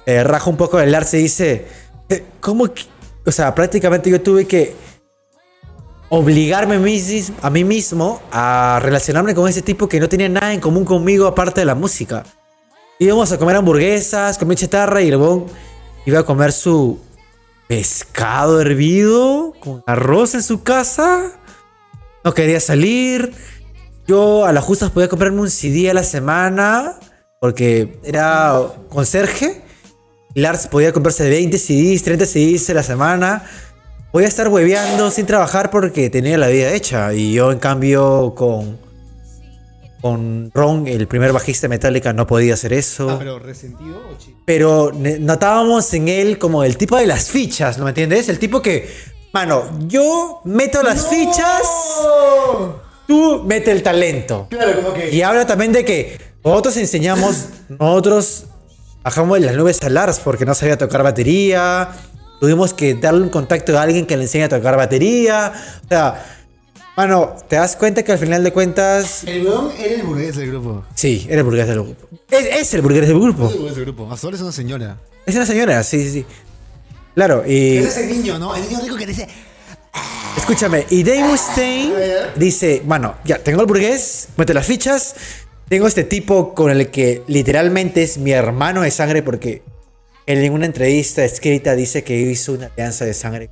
eh, 0.06 0.24
raja 0.24 0.50
un 0.52 0.58
poco 0.58 0.78
del 0.78 0.94
arce 0.94 1.18
y 1.20 1.24
dice, 1.24 1.66
eh, 2.10 2.26
¿cómo? 2.40 2.72
que-?" 2.72 2.84
O 3.26 3.32
sea, 3.32 3.56
prácticamente 3.56 4.12
yo 4.12 4.22
tuve 4.22 4.46
que 4.46 4.76
obligarme 6.10 6.76
a 6.76 7.50
mí, 7.50 7.64
mismo 7.64 8.22
a 8.32 8.80
relacionarme 8.82 9.36
con 9.36 9.48
ese 9.48 9.62
tipo 9.62 9.88
que 9.88 10.00
no 10.00 10.08
tenía 10.08 10.30
nada 10.30 10.54
en 10.54 10.60
común 10.60 10.86
conmigo 10.86 11.28
aparte 11.28 11.62
de 11.62 11.66
la 11.66 11.76
música. 11.76 12.24
Íbamos 13.00 13.32
a 13.32 13.38
comer 13.38 13.58
hamburguesas, 13.58 14.38
comer 14.38 14.58
chatarra 14.58 15.02
y 15.02 15.10
el 15.10 15.20
iba 16.06 16.20
a 16.20 16.24
comer 16.24 16.52
su 16.52 17.00
pescado 17.68 18.62
hervido 18.62 19.54
con 19.60 19.84
arroz 19.86 20.34
en 20.34 20.44
su 20.44 20.64
casa. 20.64 21.34
No 22.24 22.34
quería 22.34 22.60
salir. 22.60 23.34
Yo 24.08 24.46
a 24.46 24.54
las 24.54 24.64
justas 24.64 24.90
podía 24.90 25.10
comprarme 25.10 25.42
un 25.42 25.50
CD 25.50 25.90
a 25.90 25.94
la 25.94 26.04
semana 26.04 26.96
porque 27.42 28.00
era 28.04 28.58
conserje. 28.90 29.62
Lars 30.34 30.68
podía 30.68 30.94
comprarse 30.94 31.30
20 31.30 31.58
CDs, 31.58 32.04
30 32.04 32.26
CDs 32.26 32.70
a 32.70 32.74
la 32.74 32.84
semana. 32.84 33.44
Voy 34.12 34.24
a 34.24 34.28
estar 34.28 34.48
hueveando 34.48 35.12
sin 35.12 35.26
trabajar 35.26 35.70
porque 35.70 36.10
tenía 36.10 36.38
la 36.38 36.48
vida 36.48 36.74
hecha. 36.74 37.14
Y 37.14 37.34
yo, 37.34 37.52
en 37.52 37.60
cambio, 37.60 38.34
con, 38.36 38.78
con 40.02 40.52
Ron, 40.54 40.88
el 40.88 41.08
primer 41.08 41.34
bajista 41.34 41.66
de 41.66 41.70
Metallica, 41.70 42.14
no 42.14 42.28
podía 42.28 42.54
hacer 42.54 42.74
eso. 42.74 43.10
Ah, 43.10 43.16
pero 43.20 43.40
resentido 43.40 43.98
o. 43.98 44.18
Pero 44.46 44.92
notábamos 44.94 45.94
en 45.94 46.08
él 46.08 46.38
como 46.38 46.64
el 46.64 46.78
tipo 46.78 46.98
de 46.98 47.06
las 47.06 47.30
fichas, 47.30 47.78
¿no 47.78 47.84
me 47.84 47.92
entiendes? 47.92 48.30
El 48.30 48.40
tipo 48.40 48.62
que, 48.62 48.90
mano, 49.34 49.64
yo 49.88 50.42
meto 50.46 50.82
las 50.84 51.08
fichas, 51.08 51.62
tú 53.08 53.44
mete 53.46 53.72
el 53.72 53.84
talento. 53.84 54.48
Claro, 54.50 54.76
como 54.76 54.94
que. 54.94 55.14
Y 55.14 55.22
habla 55.22 55.46
también 55.46 55.74
de 55.74 55.84
que 55.84 56.18
nosotros 56.44 56.78
enseñamos, 56.78 57.50
nosotros 57.68 58.46
bajamos 59.04 59.40
de 59.40 59.46
las 59.46 59.56
nubes 59.56 59.82
a 59.84 59.90
Lars 59.90 60.20
porque 60.24 60.46
no 60.46 60.54
sabía 60.54 60.78
tocar 60.78 61.04
batería. 61.04 61.90
Tuvimos 62.40 62.74
que 62.74 62.94
darle 62.96 63.22
un 63.22 63.30
contacto 63.30 63.78
a 63.78 63.82
alguien 63.82 64.06
que 64.06 64.16
le 64.18 64.24
enseñe 64.24 64.44
a 64.44 64.50
tocar 64.50 64.78
batería. 64.78 65.54
O 65.86 65.88
sea, 65.88 66.26
mano, 66.96 67.36
te 67.48 67.56
das 67.56 67.76
cuenta 67.76 68.04
que 68.04 68.12
al 68.12 68.20
final 68.20 68.44
de 68.44 68.52
cuentas, 68.54 69.24
El 69.26 69.46
weón 69.46 69.72
era 69.78 69.96
el 69.96 70.04
burgués 70.04 70.36
del 70.36 70.50
grupo. 70.52 70.84
sí, 70.94 71.26
era 71.30 71.40
el 71.40 71.44
burgués 71.44 71.68
del 71.68 71.76
grupo. 71.82 71.96
Es, 72.30 72.46
es 72.62 72.74
el 72.76 72.82
burgués 72.82 73.08
del 73.08 73.20
grupo. 73.20 73.46
Es 73.48 73.52
el 73.54 73.58
burgués 73.58 73.76
del 73.76 73.86
grupo. 73.86 74.04
Ahora 74.04 74.36
es 74.36 74.42
una 74.42 74.52
señora. 74.52 74.98
Es 75.26 75.36
una 75.36 75.46
señora, 75.46 75.84
sí, 75.84 76.04
sí, 76.04 76.12
sí. 76.12 76.26
Claro, 77.16 77.44
y 77.48 77.78
Es 77.78 77.98
ese 77.98 78.06
niño, 78.08 78.38
¿no? 78.38 78.56
El 78.56 78.62
niño 78.68 78.80
rico 78.82 78.96
que 78.96 79.08
dice. 79.08 79.28
escúchame, 80.38 80.86
y 80.92 81.04
Dave 81.04 81.24
Mustaine 81.24 81.94
dice, 82.36 82.82
bueno, 82.86 83.16
ya, 83.26 83.40
tengo 83.40 83.62
el 83.62 83.68
burgués, 83.68 84.28
mete 84.38 84.54
las 84.54 84.66
fichas, 84.68 85.16
tengo 85.68 85.88
este 85.88 86.04
tipo 86.04 86.54
con 86.54 86.70
el 86.72 86.90
que 86.92 87.24
literalmente 87.28 88.04
es 88.04 88.20
mi 88.20 88.32
hermano 88.32 88.82
de 88.84 88.92
sangre 88.92 89.24
porque 89.24 89.64
él 90.28 90.44
en 90.44 90.54
una 90.54 90.66
entrevista 90.66 91.24
escrita 91.24 91.74
dice 91.74 92.04
que 92.04 92.20
hizo 92.20 92.54
una 92.54 92.68
alianza 92.68 93.06
de 93.06 93.14
sangre. 93.14 93.50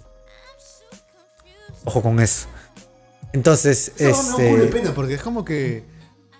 Ojo 1.85 2.01
con 2.01 2.19
eso. 2.19 2.47
Entonces, 3.31 3.93
no, 3.99 4.07
este... 4.07 4.49
culo 4.49 4.63
de 4.63 4.71
pena, 4.71 4.93
porque 4.93 5.15
es 5.15 5.21
como 5.21 5.43
que. 5.45 5.85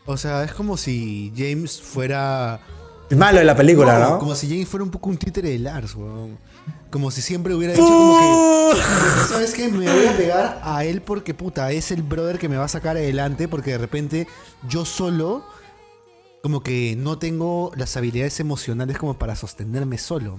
O 0.05 0.17
sea, 0.17 0.43
es 0.43 0.53
como 0.53 0.77
si 0.77 1.33
James 1.35 1.81
fuera. 1.81 2.59
el 3.09 3.17
malo 3.17 3.39
de 3.39 3.45
la 3.45 3.55
película, 3.55 3.97
¿no? 3.97 4.19
Como 4.19 4.35
si 4.35 4.49
James 4.49 4.67
fuera 4.67 4.83
un 4.83 4.91
poco 4.91 5.09
un 5.09 5.17
títere 5.17 5.49
de 5.49 5.59
Lars, 5.59 5.95
weón. 5.95 6.37
Como 6.89 7.11
si 7.11 7.21
siempre 7.21 7.53
hubiera 7.55 7.73
dicho 7.73 7.85
como 7.85 8.19
que. 8.19 8.81
¿Sabes 9.29 9.53
qué? 9.53 9.69
Me 9.69 9.91
voy 9.91 10.05
a 10.05 10.17
pegar 10.17 10.61
a 10.63 10.83
él 10.83 11.01
porque, 11.01 11.33
puta, 11.33 11.71
es 11.71 11.91
el 11.91 12.03
brother 12.03 12.39
que 12.39 12.49
me 12.49 12.57
va 12.57 12.65
a 12.65 12.69
sacar 12.69 12.97
adelante 12.97 13.47
porque 13.47 13.71
de 13.71 13.77
repente 13.77 14.27
yo 14.67 14.83
solo. 14.83 15.45
Como 16.45 16.61
que 16.61 16.95
no 16.95 17.17
tengo 17.17 17.71
las 17.75 17.97
habilidades 17.97 18.39
emocionales 18.39 18.99
como 18.99 19.17
para 19.17 19.35
sostenerme 19.35 19.97
solo. 19.97 20.37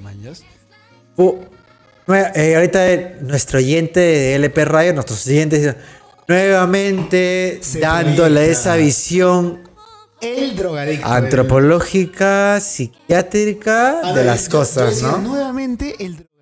Uh, 1.17 1.33
nue- 2.07 2.31
eh, 2.37 2.55
ahorita 2.55 2.93
eh, 2.93 3.17
nuestro 3.23 3.59
oyente 3.59 3.99
de 3.99 4.35
LP 4.37 4.65
Radio, 4.67 4.95
nuestros 4.95 5.27
oyentes, 5.27 5.75
nuevamente 6.29 7.59
Se 7.61 7.81
dándole 7.81 8.53
esa 8.53 8.77
visión 8.77 9.69
El 10.21 10.55
drogadicto. 10.55 11.09
antropológica, 11.09 12.61
psiquiátrica 12.61 13.99
A 14.09 14.13
de 14.13 14.23
las 14.23 14.45
yo- 14.47 14.53
yo 14.53 14.59
cosas, 14.61 14.91
decía, 14.91 15.09
¿no? 15.09 15.19
Nuevamente 15.19 15.97
el 16.05 16.13
drogadicto 16.19 16.36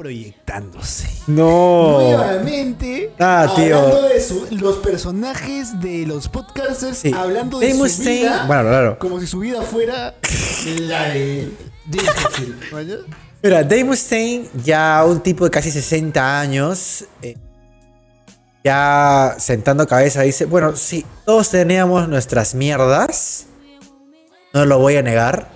proyectándose. 0.00 1.10
No. 1.26 2.00
Nuevamente, 2.00 3.12
Ah, 3.18 3.52
tío. 3.54 3.78
hablando 3.78 4.08
de 4.08 4.18
su- 4.22 4.46
los 4.52 4.76
personajes 4.78 5.78
de 5.78 6.06
los 6.06 6.26
podcasters, 6.26 6.96
Sí. 6.96 7.12
hablando 7.12 7.58
de 7.58 7.74
su 7.74 8.02
vida, 8.02 8.46
bueno, 8.46 8.62
claro. 8.62 8.98
como 8.98 9.20
si 9.20 9.26
su 9.26 9.40
vida 9.40 9.60
fuera 9.60 10.14
la 10.88 11.02
de. 11.10 11.52
Mira, 13.42 13.62
Dave 13.62 13.84
Mustaine, 13.84 14.48
ya 14.64 15.04
un 15.06 15.20
tipo 15.20 15.44
de 15.44 15.50
casi 15.50 15.70
60 15.70 16.40
años, 16.40 17.04
eh, 17.20 17.36
ya 18.64 19.36
sentando 19.38 19.86
cabeza, 19.86 20.22
dice, 20.22 20.46
bueno, 20.46 20.76
sí, 20.76 21.04
todos 21.26 21.50
teníamos 21.50 22.08
nuestras 22.08 22.54
mierdas, 22.54 23.44
no 24.54 24.64
lo 24.64 24.78
voy 24.78 24.96
a 24.96 25.02
negar, 25.02 25.50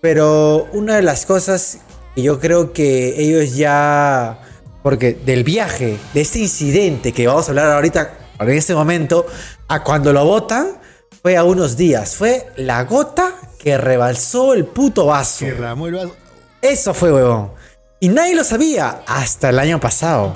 pero 0.00 0.68
una 0.72 0.94
de 0.96 1.02
las 1.02 1.26
cosas 1.26 1.78
que 2.14 2.22
yo 2.22 2.40
creo 2.40 2.72
que 2.72 3.20
ellos 3.20 3.56
ya, 3.56 4.40
porque 4.82 5.14
del 5.14 5.44
viaje, 5.44 5.96
de 6.12 6.20
este 6.20 6.38
incidente 6.40 7.12
que 7.12 7.26
vamos 7.26 7.46
a 7.48 7.50
hablar 7.50 7.72
ahorita, 7.72 8.18
en 8.40 8.50
este 8.50 8.74
momento, 8.74 9.26
a 9.68 9.82
cuando 9.82 10.12
lo 10.12 10.24
votan, 10.24 10.78
fue 11.22 11.36
a 11.36 11.44
unos 11.44 11.76
días, 11.76 12.16
fue 12.16 12.46
la 12.56 12.84
gota 12.84 13.34
que 13.58 13.78
rebalsó 13.78 14.54
el 14.54 14.66
puto 14.66 15.06
vaso. 15.06 15.46
Que 15.46 15.52
Eso 16.60 16.92
fue, 16.94 17.12
huevón. 17.12 17.52
Y 17.98 18.08
nadie 18.08 18.34
lo 18.34 18.44
sabía 18.44 19.02
hasta 19.06 19.48
el 19.48 19.58
año 19.58 19.80
pasado. 19.80 20.34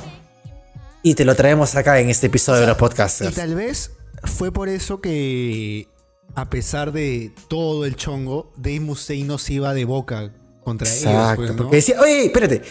Y 1.02 1.14
te 1.14 1.24
lo 1.24 1.34
traemos 1.34 1.74
acá 1.76 2.00
en 2.00 2.08
este 2.08 2.28
episodio 2.28 2.62
de 2.62 2.66
los 2.68 2.76
Y 2.76 2.80
podcasters. 2.80 3.34
tal 3.34 3.54
vez 3.54 3.92
fue 4.24 4.50
por 4.50 4.68
eso 4.68 5.00
que, 5.00 5.88
a 6.34 6.48
pesar 6.48 6.92
de 6.92 7.32
todo 7.48 7.84
el 7.84 7.94
chongo, 7.96 8.52
Dave 8.56 8.80
Mustaine 8.80 9.26
no 9.28 9.38
se 9.38 9.54
iba 9.54 9.74
de 9.74 9.84
boca 9.84 10.32
contra 10.68 10.88
ellos. 10.88 11.02
Exacto. 11.04 11.36
pues, 11.36 11.50
¿no? 11.50 11.56
Porque 11.56 11.76
decía, 11.76 12.00
oye, 12.00 12.26
espérate. 12.26 12.62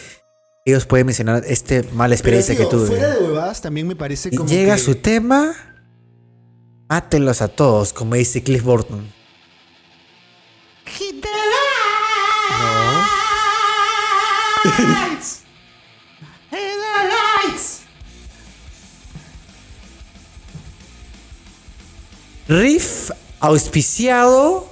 Ellos 0.64 0.84
pueden 0.86 1.06
mencionar 1.06 1.42
este 1.46 1.82
mala 1.94 2.14
experiencia 2.14 2.54
Pero, 2.54 2.68
que 2.68 2.76
tuve. 2.76 2.86
Fuera 2.88 3.14
de 3.14 3.24
huevadas, 3.24 3.60
también 3.62 3.86
me 3.86 3.96
parece 3.96 4.30
como 4.30 4.48
llega 4.48 4.74
que- 4.76 4.82
su 4.82 4.94
tema. 4.96 5.54
Mátenlos 6.90 7.42
a 7.42 7.48
todos, 7.48 7.92
como 7.92 8.14
dice 8.14 8.42
Cliff 8.42 8.62
Burton. 8.62 9.12
Riff 22.48 23.10
auspiciado, 23.40 24.68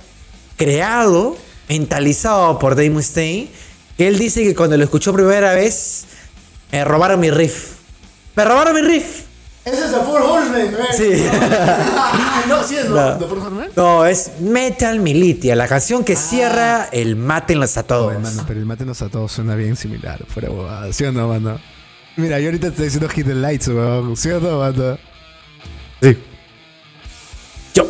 creado, 0.56 1.36
mentalizado 1.68 2.58
por 2.58 2.74
Dave 2.74 2.90
Mustaine. 2.90 3.48
Que 3.96 4.08
él 4.08 4.18
dice 4.18 4.42
que 4.42 4.54
cuando 4.54 4.76
lo 4.76 4.84
escuchó 4.84 5.12
primera 5.12 5.54
vez, 5.54 6.04
me 6.70 6.84
robaron 6.84 7.18
mi 7.20 7.30
riff. 7.30 7.76
¡Me 8.34 8.44
robaron 8.44 8.74
mi 8.74 8.82
riff! 8.82 9.22
Ese 9.64 9.84
es 9.86 9.90
The 9.90 9.98
Four 9.98 10.22
Horsemen, 10.22 10.72
man. 10.72 10.86
Sí. 10.96 11.24
no, 12.48 12.62
sí 12.62 12.76
es, 12.76 12.88
¿no? 12.88 12.94
No. 12.94 13.18
The 13.18 13.24
Four 13.26 13.38
Horsemen. 13.38 13.70
No, 13.74 14.06
es 14.06 14.32
Metal 14.40 15.00
Militia, 15.00 15.56
la 15.56 15.66
canción 15.66 16.04
que 16.04 16.14
cierra 16.14 16.88
el 16.92 17.16
Mátenlos 17.16 17.76
a 17.76 17.82
todos. 17.82 18.12
Oye, 18.12 18.18
mano, 18.18 18.44
pero 18.46 18.60
el 18.60 18.66
Mátenos 18.66 19.02
a 19.02 19.08
todos 19.08 19.32
suena 19.32 19.56
bien 19.56 19.74
similar, 19.74 20.24
fuera 20.28 20.50
huevada. 20.50 20.92
¿Sí 20.92 21.04
o 21.04 21.10
no, 21.10 21.26
mano? 21.26 21.58
Mira, 22.16 22.38
yo 22.38 22.46
ahorita 22.46 22.68
te 22.68 22.68
estoy 22.68 22.84
diciendo 22.84 23.08
Hit 23.08 23.26
the 23.26 23.34
Lights, 23.34 23.68
weón. 23.68 24.16
¿Sí 24.16 24.30
o 24.30 24.38
no, 24.40 24.58
mano? 24.60 24.98
Sí. 26.00 26.16
Yo. 27.74 27.88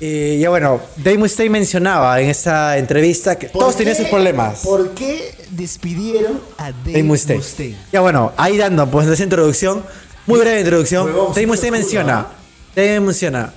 Y 0.00 0.38
ya 0.38 0.48
bueno, 0.48 0.80
Dave 0.96 1.18
Mustaine 1.18 1.50
mencionaba 1.50 2.18
en 2.22 2.30
esa 2.30 2.78
entrevista 2.78 3.38
que 3.38 3.48
todos 3.48 3.76
tenían 3.76 3.96
sus 3.96 4.06
problemas. 4.06 4.60
¿Por 4.60 4.92
qué 4.92 5.34
despidieron 5.50 6.40
a 6.56 6.72
Dave, 6.72 6.92
Dave 6.92 7.02
Mustaine. 7.02 7.42
Mustaine? 7.42 7.76
Ya 7.92 8.00
bueno, 8.00 8.32
ahí 8.38 8.56
dando 8.56 8.90
pues 8.90 9.06
esa 9.06 9.22
introducción, 9.22 9.84
muy 10.26 10.40
breve 10.40 10.60
introducción. 10.60 11.04
Huevón, 11.04 11.34
Dave 11.34 11.46
Mustaine 11.46 11.76
menciona. 11.76 12.28
Dave 12.74 13.00
menciona, 13.00 13.52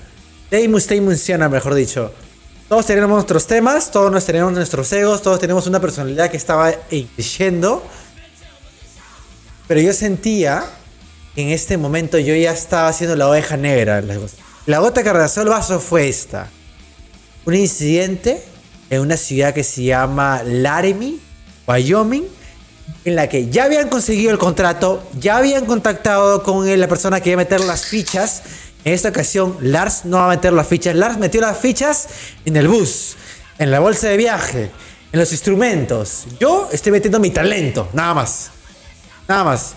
Dave 0.52 0.68
Mustaine 0.68 1.08
menciona, 1.08 1.48
mejor 1.48 1.76
dicho. 1.76 2.12
Todos 2.68 2.88
tenemos 2.88 3.10
nuestros 3.10 3.48
temas, 3.48 3.92
todos 3.92 4.12
nos 4.12 4.26
tenemos 4.26 4.52
nuestros 4.52 4.92
egos, 4.92 5.22
todos 5.22 5.40
tenemos 5.40 5.66
una 5.68 5.80
personalidad 5.80 6.30
que 6.30 6.38
estaba 6.38 6.74
creciendo. 7.16 7.84
Pero 9.68 9.80
yo 9.80 9.94
sentía 9.94 10.66
que 11.36 11.44
en 11.44 11.50
este 11.50 11.78
momento 11.78 12.20
yo 12.20 12.36
ya 12.36 12.52
estaba 12.52 12.90
haciendo 12.90 13.16
la 13.16 13.30
oveja 13.30 13.56
negra. 13.56 14.00
en 14.00 14.08
las 14.10 14.18
cosas. 14.18 14.40
La 14.66 14.80
gota 14.80 15.04
que 15.04 15.10
arrasó 15.10 15.42
el 15.42 15.50
vaso 15.50 15.82
fue 15.82 16.08
esta. 16.08 16.50
Un 17.46 17.56
incidente 17.56 18.42
en 18.90 19.02
una 19.02 19.18
ciudad 19.18 19.54
que 19.54 19.64
se 19.64 19.84
llama 19.84 20.42
Laramie, 20.46 21.20
Wyoming, 21.68 22.24
en 23.04 23.16
la 23.16 23.28
que 23.28 23.50
ya 23.50 23.66
habían 23.66 23.90
conseguido 23.90 24.32
el 24.32 24.38
contrato, 24.38 25.04
ya 25.20 25.38
habían 25.38 25.66
contactado 25.66 26.44
con 26.44 26.80
la 26.80 26.88
persona 26.88 27.20
que 27.20 27.32
iba 27.32 27.42
a 27.42 27.44
meter 27.44 27.60
las 27.60 27.86
fichas. 27.86 28.44
En 28.86 28.94
esta 28.94 29.10
ocasión, 29.10 29.58
Lars 29.60 30.06
no 30.06 30.18
va 30.18 30.26
a 30.28 30.30
meter 30.30 30.54
las 30.54 30.68
fichas. 30.68 30.96
Lars 30.96 31.18
metió 31.18 31.42
las 31.42 31.58
fichas 31.58 32.08
en 32.46 32.56
el 32.56 32.70
bus, 32.70 33.18
en 33.60 33.70
la 33.70 33.82
bolsa 33.82 34.08
de 34.08 34.16
viaje, 34.16 34.72
en 35.12 35.20
los 35.20 35.34
instrumentos. 35.34 36.26
Yo 36.40 36.70
estoy 36.72 36.94
metiendo 36.94 37.20
mi 37.20 37.32
talento, 37.32 37.90
nada 37.92 38.14
más. 38.14 38.52
Nada 39.28 39.44
más. 39.44 39.74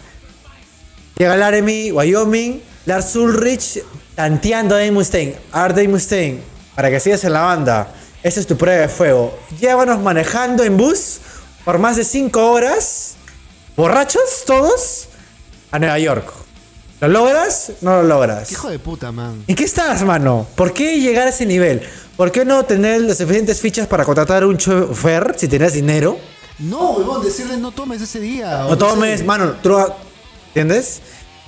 Llega 1.17 1.37
Laramie, 1.37 1.91
Wyoming, 1.91 2.63
Lars 2.85 3.17
Ulrich 3.17 3.83
tanteando 4.17 4.75
a 4.75 4.79
Dave 4.79 4.91
Mustaine. 4.91 5.37
A 5.53 5.63
ver, 5.63 5.75
Dave 5.75 5.89
Mustaine, 5.89 6.41
para 6.75 6.91
que 6.91 6.99
sigas 6.99 7.23
en 7.23 7.35
la 7.35 7.43
banda. 7.43 7.95
Esa 8.25 8.41
es 8.41 8.47
tu 8.49 8.57
prueba 8.57 8.81
de 8.81 8.89
fuego. 8.89 9.39
Llévanos 9.61 10.01
manejando 10.01 10.65
en 10.65 10.77
bus 10.77 11.19
por 11.65 11.79
más 11.79 11.97
de 11.97 12.05
5 12.05 12.51
horas, 12.51 13.15
borrachos 13.77 14.43
todos, 14.45 15.09
a 15.71 15.79
Nueva 15.79 15.99
York. 16.01 16.33
¿Lo 17.01 17.09
logras? 17.09 17.73
No 17.83 18.03
lo 18.03 18.09
logras. 18.09 18.49
¿Qué 18.49 18.55
hijo 18.55 18.71
de 18.71 18.79
puta, 18.79 19.13
man? 19.13 19.45
¿En 19.47 19.55
qué 19.55 19.65
estás, 19.65 20.03
mano? 20.03 20.47
¿Por 20.57 20.73
qué 20.73 20.99
llegar 20.99 21.27
a 21.27 21.31
ese 21.31 21.45
nivel? 21.45 21.83
¿Por 22.17 22.33
qué 22.33 22.47
no 22.47 22.65
tener 22.65 23.03
las 23.03 23.19
suficientes 23.19 23.61
fichas 23.61 23.87
para 23.87 24.05
contratar 24.05 24.47
un 24.47 24.57
chofer 24.57 25.35
si 25.37 25.47
tenías 25.47 25.75
dinero? 25.75 26.19
No, 26.59 26.93
huevón, 26.93 27.23
decirle 27.23 27.59
no 27.59 27.71
tomes 27.71 28.01
ese 28.01 28.19
día. 28.19 28.65
No 28.67 28.79
tomes, 28.79 29.23
mano, 29.23 29.55
droga. 29.63 29.95
¿Entiendes? 30.49 31.03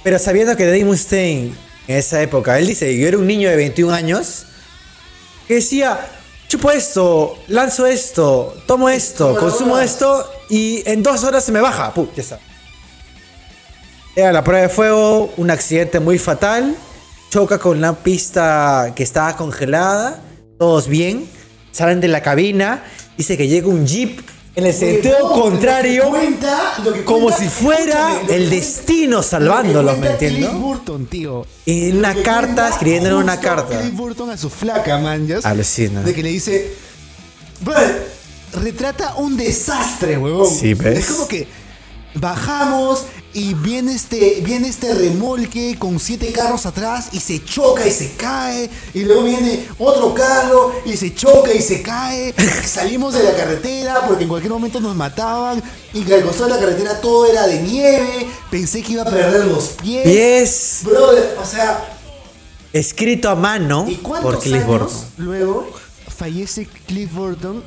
Pero 0.04 0.18
sabiendo 0.18 0.54
que 0.54 0.66
Dave 0.66 0.84
Mustaine 0.84 1.54
en 1.88 1.96
esa 1.96 2.22
época, 2.22 2.58
él 2.58 2.66
dice, 2.66 2.96
yo 2.96 3.08
era 3.08 3.16
un 3.16 3.26
niño 3.26 3.48
de 3.48 3.56
21 3.56 3.92
años 3.92 4.44
que 5.48 5.54
decía, 5.54 5.98
chupo 6.46 6.70
esto, 6.70 7.38
lanzo 7.48 7.86
esto, 7.86 8.54
tomo 8.66 8.90
esto, 8.90 9.34
consumo 9.34 9.78
esto 9.78 10.30
y 10.50 10.82
en 10.84 11.02
dos 11.02 11.24
horas 11.24 11.44
se 11.44 11.50
me 11.50 11.62
baja. 11.62 11.94
Pum, 11.94 12.06
ya 12.14 12.22
está. 12.22 12.40
Era 14.14 14.32
la 14.32 14.44
prueba 14.44 14.62
de 14.62 14.68
fuego, 14.68 15.32
un 15.38 15.50
accidente 15.50 15.98
muy 15.98 16.18
fatal, 16.18 16.76
choca 17.30 17.58
con 17.58 17.80
la 17.80 17.94
pista 17.94 18.92
que 18.94 19.02
estaba 19.02 19.34
congelada, 19.36 20.20
todos 20.58 20.88
bien, 20.88 21.26
salen 21.72 22.00
de 22.00 22.08
la 22.08 22.20
cabina, 22.20 22.84
dice 23.16 23.38
que 23.38 23.48
llega 23.48 23.68
un 23.68 23.86
jeep 23.86 24.20
en 24.58 24.66
el 24.66 24.74
sentido 24.74 25.32
contrario, 25.32 26.04
lo 26.04 26.10
cuenta- 26.10 26.74
lo 26.84 27.04
como 27.04 27.30
si 27.30 27.48
fuera 27.48 28.12
escúchame, 28.14 28.34
el 28.36 28.50
destino 28.50 29.22
salvándolos, 29.22 29.96
¿me 29.98 30.10
entiendes? 30.10 30.52
Burton, 30.52 31.06
tío. 31.06 31.46
Y 31.64 31.90
en 31.90 31.98
una 31.98 32.14
carta, 32.22 32.70
en 32.82 33.12
una 33.14 33.38
carta. 33.40 33.80
Cliff 33.80 33.94
Burton 33.94 34.30
a 34.30 34.36
su 34.36 34.50
flaca, 34.50 34.98
man. 34.98 35.26
De 35.28 36.14
que 36.14 36.22
le 36.22 36.30
dice. 36.30 36.74
"Brother, 37.60 38.08
retrata 38.62 39.14
un 39.16 39.36
desastre, 39.36 40.18
huevón. 40.18 40.52
Sí, 40.52 40.74
¿ves? 40.74 40.98
Es 40.98 41.06
como 41.06 41.28
que 41.28 41.46
bajamos 42.14 43.04
y 43.34 43.54
viene 43.54 43.92
este, 43.94 44.40
viene 44.42 44.68
este 44.68 44.94
remolque 44.94 45.76
con 45.78 46.00
siete 46.00 46.32
carros 46.32 46.64
atrás 46.66 47.08
y 47.12 47.20
se 47.20 47.44
choca 47.44 47.86
y 47.86 47.90
se 47.90 48.12
cae. 48.12 48.70
Y 48.94 49.00
luego 49.04 49.24
viene 49.24 49.66
otro 49.78 50.14
carro 50.14 50.72
y 50.84 50.96
se 50.96 51.14
choca 51.14 51.52
y 51.52 51.60
se 51.60 51.82
cae. 51.82 52.34
Salimos 52.64 53.14
de 53.14 53.22
la 53.22 53.34
carretera 53.36 54.06
porque 54.06 54.24
en 54.24 54.28
cualquier 54.30 54.52
momento 54.52 54.80
nos 54.80 54.96
mataban. 54.96 55.62
Y 55.92 56.10
al 56.12 56.22
costado 56.22 56.46
de 56.48 56.54
la 56.54 56.60
carretera 56.60 57.00
todo 57.00 57.26
era 57.30 57.46
de 57.46 57.60
nieve. 57.62 58.26
Pensé 58.50 58.82
que 58.82 58.92
iba 58.92 59.02
a 59.02 59.10
perder 59.10 59.44
los 59.46 59.68
pies. 59.82 60.04
Pies. 60.04 60.80
Brother, 60.84 61.36
o 61.40 61.44
sea, 61.46 61.96
escrito 62.72 63.28
a 63.28 63.34
mano 63.34 63.84
¿y 63.88 63.96
cuántos 63.96 64.34
por 64.34 64.42
Cliff 64.42 64.54
años 64.56 64.66
Burton. 64.66 65.04
luego 65.18 65.70
fallece 66.16 66.66
Cliff 66.86 67.10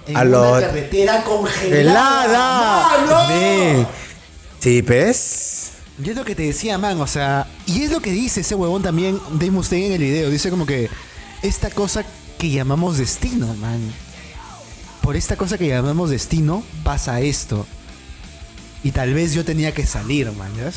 en 0.08 0.18
A 0.18 0.22
una 0.22 0.24
lo- 0.26 0.60
carretera 0.60 1.24
congelada? 1.24 1.80
¡Helada! 1.82 2.98
¡Mano! 3.08 3.88
Sí, 4.62 4.82
¿ves? 4.82 5.72
Y 6.04 6.12
es 6.12 6.16
lo 6.16 6.24
que 6.24 6.36
te 6.36 6.44
decía, 6.44 6.78
man, 6.78 7.02
o 7.02 7.08
sea, 7.08 7.48
y 7.66 7.84
es 7.84 7.92
lo 7.92 8.00
que 8.00 8.12
dice 8.12 8.42
ese 8.42 8.54
huevón 8.56 8.84
también, 8.84 9.20
Dave 9.34 9.52
Mustaine 9.52 9.88
en 9.88 9.94
el 9.94 10.02
video, 10.02 10.30
dice 10.30 10.50
como 10.52 10.66
que 10.66 10.90
esta 11.42 11.72
cosa 11.72 12.06
que 12.38 12.50
llamamos 12.50 12.98
destino, 12.98 13.54
man. 13.56 13.80
Por 15.02 15.16
esta 15.16 15.36
cosa 15.36 15.58
que 15.58 15.68
llamamos 15.68 16.12
destino 16.12 16.64
pasa 16.84 17.22
esto. 17.22 17.66
Y 18.84 18.92
tal 18.92 19.14
vez 19.14 19.34
yo 19.34 19.44
tenía 19.44 19.74
que 19.74 19.86
salir, 19.86 20.32
man, 20.32 20.52
¿ya? 20.56 20.72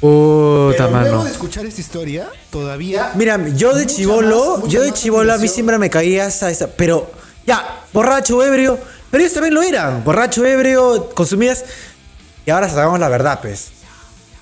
Puta, 0.00 0.76
Pero 0.76 0.90
luego 0.90 1.16
mano. 1.16 1.24
de 1.24 1.30
escuchar 1.30 1.66
esta 1.66 1.80
historia, 1.80 2.28
todavía... 2.50 3.12
Mira, 3.16 3.38
yo 3.50 3.74
de 3.74 3.86
chivolo, 3.86 4.66
yo 4.66 4.82
de 4.82 4.92
chivolo 4.92 5.32
a 5.32 5.38
mí 5.38 5.46
siempre 5.46 5.78
me 5.78 5.90
caía 5.90 6.26
esa, 6.26 6.50
esa. 6.50 6.68
Pero, 6.68 7.12
ya, 7.46 7.84
borracho, 7.92 8.42
ebrio. 8.42 8.78
Pero 9.10 9.22
ellos 9.22 9.34
también 9.34 9.54
lo 9.54 9.62
eran. 9.62 10.04
Borracho, 10.04 10.44
ebrio, 10.46 11.10
consumidas. 11.14 11.64
Y 12.50 12.52
ahora 12.52 12.68
sabemos 12.68 12.98
la 12.98 13.08
verdad, 13.08 13.38
pues. 13.40 13.68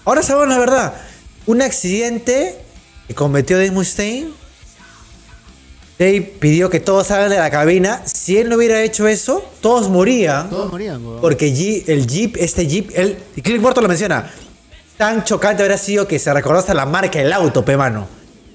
Ahora 0.07 0.23
sabemos 0.23 0.49
la 0.49 0.59
verdad. 0.59 0.95
Un 1.45 1.61
accidente 1.61 2.57
que 3.07 3.15
cometió 3.15 3.59
Dave 3.59 3.71
Mustaine. 3.71 4.31
Dave 5.99 6.23
pidió 6.23 6.71
que 6.71 6.81
todos 6.81 7.09
salgan 7.09 7.29
de 7.29 7.37
la 7.37 7.51
cabina. 7.51 8.01
Si 8.07 8.39
él 8.39 8.49
no 8.49 8.57
hubiera 8.57 8.81
hecho 8.81 9.07
eso, 9.07 9.45
todos 9.61 9.91
morían. 9.91 10.49
Todos 10.49 10.71
morían, 10.73 11.05
huevón. 11.05 11.21
Porque 11.21 11.49
el 11.87 12.07
Jeep, 12.07 12.39
este 12.39 12.67
Jeep, 12.67 12.93
el, 12.95 13.19
y 13.37 13.43
Cliff 13.43 13.61
Burton 13.61 13.83
lo 13.83 13.91
menciona. 13.91 14.33
Tan 14.97 15.25
chocante 15.25 15.63
habría 15.63 15.77
sido 15.77 16.09
que 16.09 16.19
se 16.19 16.33
recordó 16.33 16.61
hasta 16.61 16.73
la 16.73 16.87
marca 16.87 17.19
del 17.19 17.31
auto, 17.31 17.63
pe 17.63 17.77
mano. 17.77 18.09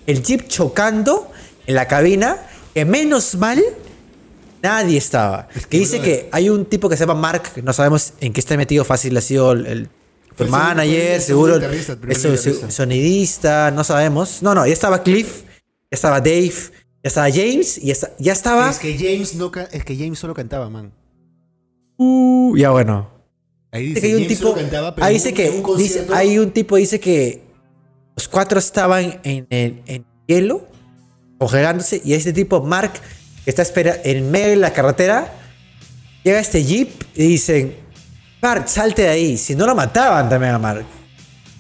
El 0.08 0.24
Jeep 0.24 0.48
chocando 0.48 1.30
en 1.68 1.76
la 1.76 1.88
cabina, 1.88 2.38
que 2.74 2.86
menos 2.86 3.36
mal 3.36 3.64
nadie 4.64 4.98
estaba. 4.98 5.48
que 5.70 5.78
dice 5.78 6.00
que 6.02 6.30
hay 6.32 6.50
un 6.50 6.66
tipo 6.66 6.88
que 6.90 6.96
se 6.98 7.06
llama 7.06 7.20
Mark, 7.20 7.44
que 7.54 7.62
no 7.62 7.74
sabemos 7.74 8.14
en 8.22 8.32
qué 8.34 8.40
está 8.40 8.56
metido, 8.58 8.84
fácil 8.86 9.16
ha 9.18 9.22
sido 9.22 9.52
el, 9.52 9.66
el- 9.68 9.90
Fue 10.36 10.48
manager, 10.48 11.22
seguro. 11.22 11.56
guitarrista. 11.60 12.72
sonidista, 12.72 13.70
no 13.72 13.84
sabemos. 13.84 14.42
No, 14.42 14.56
no, 14.56 14.66
ya 14.66 14.74
estaba 14.74 15.04
Cliff, 15.04 15.44
ya 15.44 15.52
estaba 15.92 16.20
Dave, 16.22 16.50
ya 17.04 17.08
estaba 17.08 17.30
James, 17.30 17.78
y 17.78 17.88
ya, 17.88 17.96
ya 18.18 18.34
estaba. 18.34 18.70
Es 18.70 18.80
que 18.80 18.98
James 18.98 19.36
no 19.36 19.52
es 19.72 19.84
que 19.86 19.96
James 19.96 20.18
solo 20.18 20.34
cantaba, 20.34 20.70
man. 20.70 20.92
Uh, 21.98 22.56
ya 22.58 22.72
bueno. 22.72 23.12
Ahí 23.72 23.88
Dice 23.88 24.02
que 24.02 24.08
hay 24.08 24.14
un 24.16 24.28
tipo. 24.28 24.42
solo 24.42 24.56
cantaba, 24.56 24.96
pero 24.96 25.06
ahí 25.08 25.14
dice 25.16 25.34
que. 25.34 25.50
un 25.50 25.78
dice, 25.78 26.08
hay 26.14 26.38
un 26.40 26.52
tipo 26.52 26.76
dice 26.78 27.00
que 27.00 27.44
los 28.16 28.28
cuatro 28.28 28.60
estaban 28.60 29.20
en, 29.24 29.48
en- 29.50 29.82
en 29.88 30.06
hielo, 30.28 30.68
congelándose, 31.40 32.02
y 32.04 32.14
este 32.14 32.34
tipo, 32.34 32.62
Mark, 32.62 32.94
está 33.46 33.62
espera 33.62 33.98
en 34.04 34.32
medio 34.32 34.50
de 34.50 34.56
la 34.58 34.74
carretera, 34.74 35.32
llega 36.24 36.40
este 36.40 36.64
jeep 36.64 36.90
y 37.16 37.28
dicen: 37.28 37.76
Mark, 38.42 38.68
salte 38.68 39.04
de 39.04 39.10
ahí. 39.10 39.38
Si 39.38 39.56
no 39.56 39.66
lo 39.66 39.76
mataban 39.76 40.30
también 40.30 40.54
a 40.54 40.60
Mark. 40.60 40.86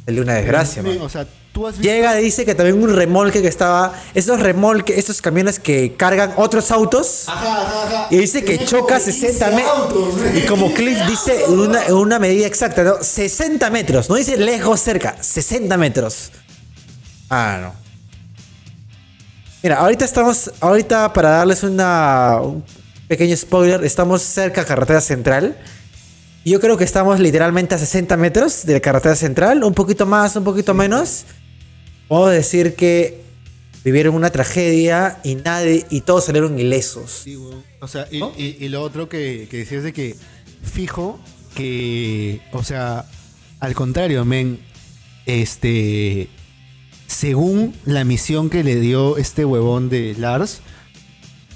Salió 0.05 0.21
una 0.21 0.33
desgracia, 0.33 0.83
Men, 0.83 0.97
man. 0.97 1.05
O 1.05 1.09
sea, 1.09 1.25
tú 1.53 1.65
has 1.65 1.77
visto 1.77 1.89
Llega 1.89 2.19
y 2.19 2.25
dice 2.25 2.43
que 2.43 2.55
también 2.55 2.81
un 2.83 2.93
remolque 2.93 3.41
que 3.41 3.47
estaba. 3.47 3.93
Estos 4.13 4.39
remolques, 4.41 4.97
estos 4.97 5.21
camiones 5.21 5.59
que 5.59 5.95
cargan 5.95 6.33
otros 6.35 6.71
autos. 6.71 7.23
Ajá, 7.27 7.61
ajá, 7.61 7.83
ajá. 7.83 8.07
Y 8.09 8.17
dice 8.17 8.43
que 8.43 8.65
choca 8.65 8.99
como 8.99 9.05
60 9.05 9.49
15 9.49 9.55
metros. 9.55 10.15
Y 10.35 10.41
como 10.45 10.67
15 10.67 10.75
Cliff 10.75 10.99
dice 11.07 11.45
una, 11.47 11.93
una 11.93 12.19
medida 12.19 12.47
exacta, 12.47 12.83
¿no? 12.83 13.01
60 13.01 13.69
metros. 13.69 14.09
No 14.09 14.15
dice 14.15 14.37
lejos, 14.37 14.81
cerca. 14.81 15.15
60 15.21 15.77
metros. 15.77 16.31
Ah, 17.29 17.59
no. 17.61 17.82
Mira, 19.63 19.77
ahorita 19.79 20.03
estamos. 20.05 20.51
Ahorita, 20.59 21.13
para 21.13 21.29
darles 21.29 21.63
una, 21.63 22.39
un 22.41 22.63
pequeño 23.07 23.35
spoiler, 23.37 23.83
estamos 23.85 24.21
cerca 24.21 24.61
a 24.61 24.65
carretera 24.65 24.99
central. 25.01 25.57
Yo 26.45 26.59
creo 26.59 26.75
que 26.75 26.83
estamos 26.83 27.19
literalmente 27.21 27.73
a 27.73 27.77
60 27.77 28.17
metros 28.17 28.65
de 28.65 28.73
la 28.73 28.79
carretera 28.81 29.15
central. 29.15 29.63
Un 29.63 29.73
poquito 29.73 30.05
más, 30.05 30.35
un 30.35 30.43
poquito 30.43 30.73
menos. 30.73 31.23
Puedo 32.09 32.27
decir 32.27 32.75
que 32.75 33.21
vivieron 33.85 34.13
una 34.15 34.29
tragedia 34.29 35.19
y 35.23 35.35
nadie. 35.35 35.85
Y 35.89 36.01
todos 36.01 36.25
salieron 36.25 36.59
ilesos. 36.59 37.21
Sí. 37.23 37.37
O 37.79 37.87
sea, 37.87 38.07
y, 38.11 38.17
y- 38.37 38.57
y 38.59 38.67
lo 38.69 38.81
otro 38.81 39.07
que, 39.07 39.47
que 39.49 39.57
decías 39.57 39.83
de 39.83 39.93
que 39.93 40.17
fijo 40.61 41.19
que, 41.55 42.41
o 42.51 42.63
sea, 42.63 43.05
al 43.61 43.73
contrario, 43.75 44.25
men, 44.25 44.59
este, 45.25 46.27
según 47.07 47.73
la 47.85 48.03
misión 48.03 48.49
que 48.49 48.63
le 48.63 48.75
dio 48.75 49.17
este 49.17 49.45
huevón 49.45 49.89
de 49.89 50.15
Lars, 50.17 50.61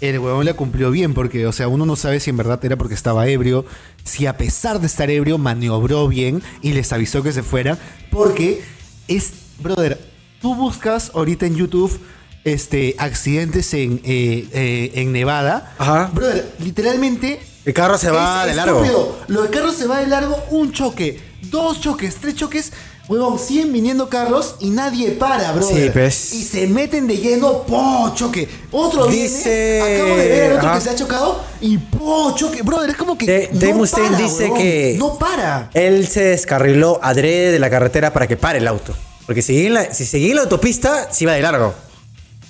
el 0.02 0.20
huevón 0.20 0.46
la 0.46 0.54
cumplió 0.54 0.92
bien, 0.92 1.14
porque, 1.14 1.48
o 1.48 1.52
sea, 1.52 1.68
uno 1.68 1.86
no 1.86 1.96
sabe 1.96 2.20
si 2.20 2.30
en 2.30 2.38
verdad 2.38 2.64
era 2.64 2.76
porque 2.76 2.94
estaba 2.94 3.28
ebrio, 3.28 3.66
si 4.04 4.26
a 4.28 4.38
pesar 4.38 4.80
de 4.80 4.88
estar 4.88 5.10
ebrio 5.10 5.38
maniobró 5.38 6.08
bien 6.08 6.44
y 6.62 6.74
les 6.74 6.94
avisó 6.94 7.24
que 7.24 7.32
se 7.32 7.44
fueran, 7.44 7.80
porque 8.12 8.62
es, 9.08 9.34
brother, 9.60 10.00
tú 10.42 10.56
buscas 10.56 11.12
ahorita 11.14 11.46
en 11.46 11.56
YouTube 11.56 12.00
este, 12.44 12.96
accidentes 12.98 13.74
en, 13.74 14.00
eh, 14.04 14.48
eh, 14.54 14.92
en 14.96 15.12
Nevada, 15.12 15.76
Ajá. 15.78 16.12
brother, 16.14 16.54
literalmente... 16.60 17.40
El 17.66 17.74
carro 17.74 17.98
se 17.98 18.10
va 18.10 18.44
es 18.44 18.52
de 18.52 18.56
largo. 18.56 18.82
estúpido. 18.82 19.20
Lo 19.28 19.42
del 19.42 19.52
carro 19.52 19.74
se 19.74 19.88
va 19.88 20.00
de 20.00 20.08
largo, 20.08 20.38
un 20.52 20.72
choque, 20.72 21.20
dos 21.50 21.82
choques, 21.82 22.16
tres 22.16 22.36
choques. 22.36 22.72
Huevón, 23.10 23.40
siguen 23.40 23.72
viniendo 23.72 24.10
carros 24.10 24.56
y 24.60 24.70
nadie 24.70 25.12
para, 25.12 25.54
brother. 25.54 25.84
Sí, 25.86 25.90
pues. 25.94 26.34
Y 26.34 26.44
se 26.44 26.68
meten 26.68 27.08
de 27.08 27.16
lleno, 27.18 27.64
¡po! 27.64 28.12
Choque. 28.14 28.50
Otro 28.72 29.08
Dice- 29.08 29.80
viene, 29.82 29.96
acabo 29.96 30.18
de 30.18 30.28
ver 30.28 30.52
al 30.52 30.58
otro 30.58 30.70
Ajá. 30.70 30.78
que 30.78 30.84
se 30.84 30.90
ha 30.90 30.96
chocado 30.96 31.42
y 31.62 31.78
¡po! 31.78 32.34
Choque. 32.36 32.64
Brother, 32.64 32.90
es 32.90 32.98
como 32.98 33.18
que 33.18 33.26
De- 33.26 33.50
no 33.54 33.60
Dave 33.62 33.74
Mustaine 33.76 34.10
para, 34.10 34.24
dice 34.24 34.44
huevón, 34.44 34.58
que- 34.58 34.96
No 35.00 35.18
para. 35.18 35.70
Él 35.74 36.06
se 36.08 36.22
descarriló 36.24 37.00
adrede 37.02 37.54
de 37.54 37.60
la 37.60 37.70
carretera 37.70 38.12
para 38.12 38.28
que 38.28 38.36
pare 38.36 38.58
el 38.60 38.68
auto. 38.68 38.94
Porque 39.26 39.42
si 39.42 39.54
seguía 39.54 39.68
en 39.68 39.74
la, 39.74 39.94
si 39.94 40.06
seguía 40.06 40.30
en 40.32 40.36
la 40.36 40.42
autopista, 40.44 41.12
se 41.14 41.24
iba 41.24 41.34
de 41.34 41.42
largo. 41.42 41.74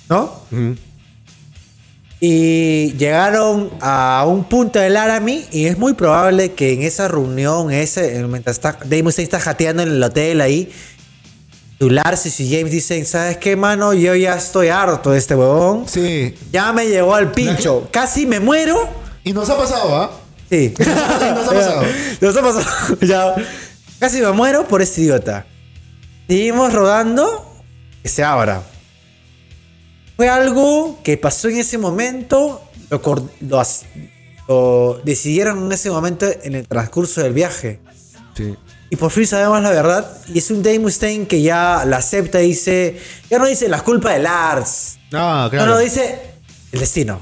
¿No? 0.08 0.32
Y 2.20 2.94
llegaron 2.94 3.70
a 3.80 4.24
un 4.26 4.44
punto 4.44 4.80
del 4.80 4.94
Laramie 4.94 5.46
y 5.52 5.66
es 5.66 5.78
muy 5.78 5.94
probable 5.94 6.52
que 6.52 6.72
en 6.72 6.82
esa 6.82 7.06
reunión, 7.06 7.70
ese, 7.70 8.24
mientras 8.24 8.56
está, 8.56 8.72
Dave 8.84 9.04
Mustaine 9.04 9.24
está 9.24 9.38
jateando 9.38 9.84
en 9.84 9.90
el 9.90 10.02
hotel 10.02 10.40
ahí, 10.40 10.72
Lars 11.78 12.40
y 12.40 12.50
James 12.50 12.72
dicen, 12.72 13.06
¿sabes 13.06 13.36
qué, 13.36 13.54
mano? 13.54 13.94
Yo 13.94 14.14
ya 14.16 14.34
estoy 14.34 14.68
harto 14.68 15.12
de 15.12 15.18
este 15.18 15.36
huevón. 15.36 15.86
Sí. 15.86 16.34
Ya 16.50 16.72
me 16.72 16.86
llegó 16.88 17.14
al 17.14 17.30
pincho. 17.30 17.88
Casi 17.92 18.26
me 18.26 18.40
muero. 18.40 18.88
Y 19.22 19.32
nos 19.32 19.48
ha 19.48 19.56
pasado, 19.56 19.96
¿ah? 19.96 20.10
Sí. 20.50 20.74
Nos 20.78 20.88
ha 20.88 21.52
pasado. 21.52 21.82
Nos 22.20 22.36
ha 22.36 22.42
pasado. 22.42 22.96
Ya. 23.00 23.34
Casi 24.00 24.20
me 24.20 24.32
muero 24.32 24.66
por 24.66 24.82
este 24.82 25.02
idiota. 25.02 25.46
Seguimos 26.26 26.72
rodando. 26.72 27.54
Que 28.02 28.08
se 28.08 28.24
abra. 28.24 28.62
Fue 30.18 30.28
algo 30.28 30.98
que 31.04 31.16
pasó 31.16 31.48
en 31.48 31.58
ese 31.58 31.78
momento. 31.78 32.60
Lo, 32.90 33.00
lo 33.40 33.62
lo 34.48 35.00
decidieron 35.04 35.66
en 35.66 35.70
ese 35.72 35.90
momento 35.92 36.26
en 36.42 36.56
el 36.56 36.66
transcurso 36.66 37.22
del 37.22 37.34
viaje. 37.34 37.78
Sí. 38.36 38.56
Y 38.90 38.96
por 38.96 39.12
fin 39.12 39.28
sabemos 39.28 39.62
la 39.62 39.70
verdad. 39.70 40.10
Y 40.26 40.38
es 40.38 40.50
un 40.50 40.60
Dave 40.60 40.80
Mustaine 40.80 41.28
que 41.28 41.40
ya 41.40 41.84
la 41.86 41.98
acepta 41.98 42.42
y 42.42 42.48
dice. 42.48 42.98
Ya 43.30 43.38
no 43.38 43.46
dice 43.46 43.68
la 43.68 43.80
culpa 43.84 44.12
de 44.12 44.18
Lars. 44.18 44.98
Ah, 45.12 45.46
claro. 45.52 45.66
No, 45.66 45.74
no, 45.74 45.78
dice 45.78 46.18
el 46.72 46.80
destino. 46.80 47.20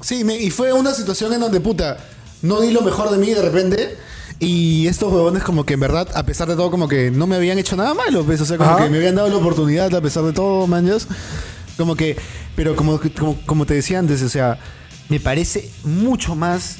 Sí, 0.00 0.24
me- 0.24 0.38
y 0.38 0.50
fue 0.50 0.72
una 0.72 0.94
situación 0.94 1.34
en 1.34 1.40
donde, 1.40 1.60
puta, 1.60 1.98
no 2.40 2.62
di 2.62 2.70
lo 2.70 2.80
mejor 2.80 3.10
de 3.10 3.18
mí 3.18 3.30
de 3.34 3.42
repente. 3.42 3.94
Y 4.38 4.86
estos 4.86 5.12
huevones 5.12 5.42
como 5.42 5.66
que 5.66 5.74
en 5.74 5.80
verdad, 5.80 6.08
a 6.14 6.24
pesar 6.24 6.48
de 6.48 6.56
todo, 6.56 6.70
como 6.70 6.88
que 6.88 7.10
no 7.10 7.26
me 7.26 7.36
habían 7.36 7.58
hecho 7.58 7.76
nada 7.76 7.92
malo, 7.92 8.24
¿ves? 8.24 8.40
O 8.40 8.46
sea, 8.46 8.56
como 8.56 8.70
Ajá. 8.70 8.84
que 8.84 8.88
me 8.90 8.96
habían 8.96 9.16
dado 9.16 9.28
la 9.28 9.36
oportunidad 9.36 9.94
a 9.94 10.00
pesar 10.00 10.22
de 10.24 10.32
todo, 10.32 10.66
manjas. 10.66 11.06
Como 11.78 11.96
que, 11.96 12.16
pero 12.54 12.76
como, 12.76 13.00
como, 13.16 13.40
como 13.46 13.64
te 13.64 13.72
decía 13.72 14.00
antes, 14.00 14.20
o 14.20 14.28
sea, 14.28 14.58
me 15.08 15.20
parece 15.20 15.70
mucho 15.84 16.34
más 16.34 16.76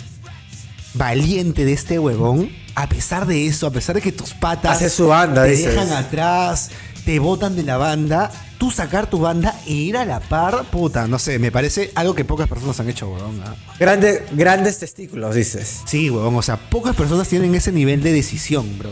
valiente 0.94 1.64
de 1.64 1.72
este 1.72 1.98
huevón, 1.98 2.50
a 2.74 2.88
pesar 2.88 3.26
de 3.26 3.46
eso, 3.46 3.66
a 3.66 3.70
pesar 3.70 3.94
de 3.94 4.02
que 4.02 4.12
tus 4.12 4.34
patas 4.34 4.76
Hace 4.76 4.90
su 4.90 5.06
banda, 5.06 5.44
te 5.44 5.50
dices. 5.50 5.72
dejan 5.74 5.92
atrás, 5.92 6.70
te 7.04 7.18
botan 7.20 7.56
de 7.56 7.62
la 7.62 7.76
banda, 7.76 8.30
tú 8.58 8.70
sacar 8.70 9.08
tu 9.08 9.20
banda 9.20 9.54
e 9.66 9.72
ir 9.72 9.96
a 9.96 10.04
la 10.04 10.20
par, 10.20 10.64
puta, 10.64 11.06
no 11.06 11.18
sé, 11.18 11.38
me 11.38 11.52
parece 11.52 11.92
algo 11.94 12.14
que 12.14 12.24
pocas 12.24 12.48
personas 12.48 12.78
han 12.80 12.88
hecho, 12.88 13.08
huevón. 13.08 13.40
¿ah? 13.46 13.54
Grande, 13.78 14.26
grandes 14.32 14.78
testículos, 14.78 15.34
dices. 15.34 15.82
Sí, 15.86 16.10
huevón, 16.10 16.34
o 16.34 16.42
sea, 16.42 16.56
pocas 16.56 16.96
personas 16.96 17.28
tienen 17.28 17.54
ese 17.54 17.72
nivel 17.72 18.02
de 18.02 18.12
decisión, 18.12 18.78
bro. 18.78 18.90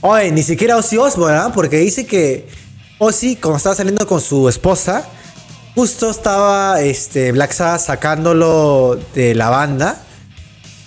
Oye, 0.00 0.32
ni 0.32 0.42
siquiera 0.42 0.78
Ozzy 0.78 0.96
Osbourne, 0.96 1.36
¿ah? 1.36 1.52
Porque 1.54 1.76
dice 1.76 2.06
que 2.06 2.48
Ozzy, 3.02 3.36
cuando 3.36 3.56
estaba 3.56 3.74
saliendo 3.74 4.06
con 4.06 4.20
su 4.20 4.48
esposa, 4.48 5.08
justo 5.74 6.10
estaba 6.10 6.80
este, 6.82 7.32
Black 7.32 7.52
Sabbath 7.52 7.80
sacándolo 7.80 9.00
de 9.14 9.34
la 9.34 9.48
banda. 9.48 10.02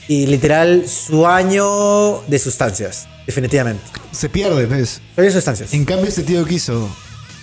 Y 0.07 0.27
literal, 0.27 0.87
su 0.87 1.25
año 1.25 2.21
de 2.27 2.37
sustancias. 2.37 3.07
Definitivamente. 3.25 3.81
Se 4.11 4.29
pierde, 4.29 4.65
¿ves? 4.67 5.01
Año 5.17 5.25
de 5.27 5.31
sustancias. 5.33 5.73
En 5.73 5.85
cambio, 5.85 6.07
este 6.07 6.21
tío 6.23 6.45
quiso. 6.45 6.87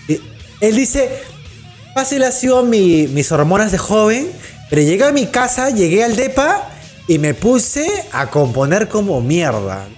Y 0.06 0.20
él 0.60 0.76
dice, 0.76 1.20
fácil 1.94 2.22
ha 2.22 2.30
sido 2.30 2.62
mi- 2.62 3.08
mis 3.08 3.32
hormonas 3.32 3.72
de 3.72 3.78
joven, 3.78 4.30
pero 4.68 4.82
llegué 4.82 5.04
a 5.04 5.10
mi 5.10 5.26
casa, 5.26 5.70
llegué 5.70 6.04
al 6.04 6.14
DEPA 6.14 6.68
y 7.08 7.18
me 7.18 7.34
puse 7.34 7.88
a 8.12 8.28
componer 8.28 8.88
como 8.88 9.20
mierda. 9.20 9.88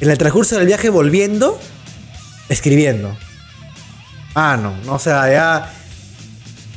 En 0.00 0.10
el 0.10 0.18
transcurso 0.18 0.56
del 0.58 0.66
viaje 0.66 0.90
volviendo, 0.90 1.58
escribiendo. 2.50 3.16
Ah, 4.38 4.58
no, 4.60 4.74
o 4.94 4.98
sea, 4.98 5.30
ya... 5.32 5.72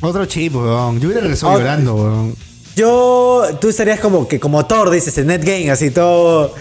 Otro 0.00 0.24
chip, 0.24 0.54
huevón. 0.56 0.98
Yo 0.98 1.08
hubiera 1.08 1.20
regresado 1.20 1.52
Otro- 1.52 1.62
llorando, 1.64 1.94
huevón. 1.94 2.34
Yo, 2.74 3.42
tú 3.60 3.68
estarías 3.68 4.00
como 4.00 4.26
que 4.26 4.40
como 4.40 4.64
Thor, 4.64 4.88
dices, 4.90 5.16
en 5.18 5.26
Netgame, 5.26 5.70
así 5.70 5.90
todo... 5.90 6.54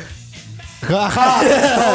Jaja, 0.81 1.41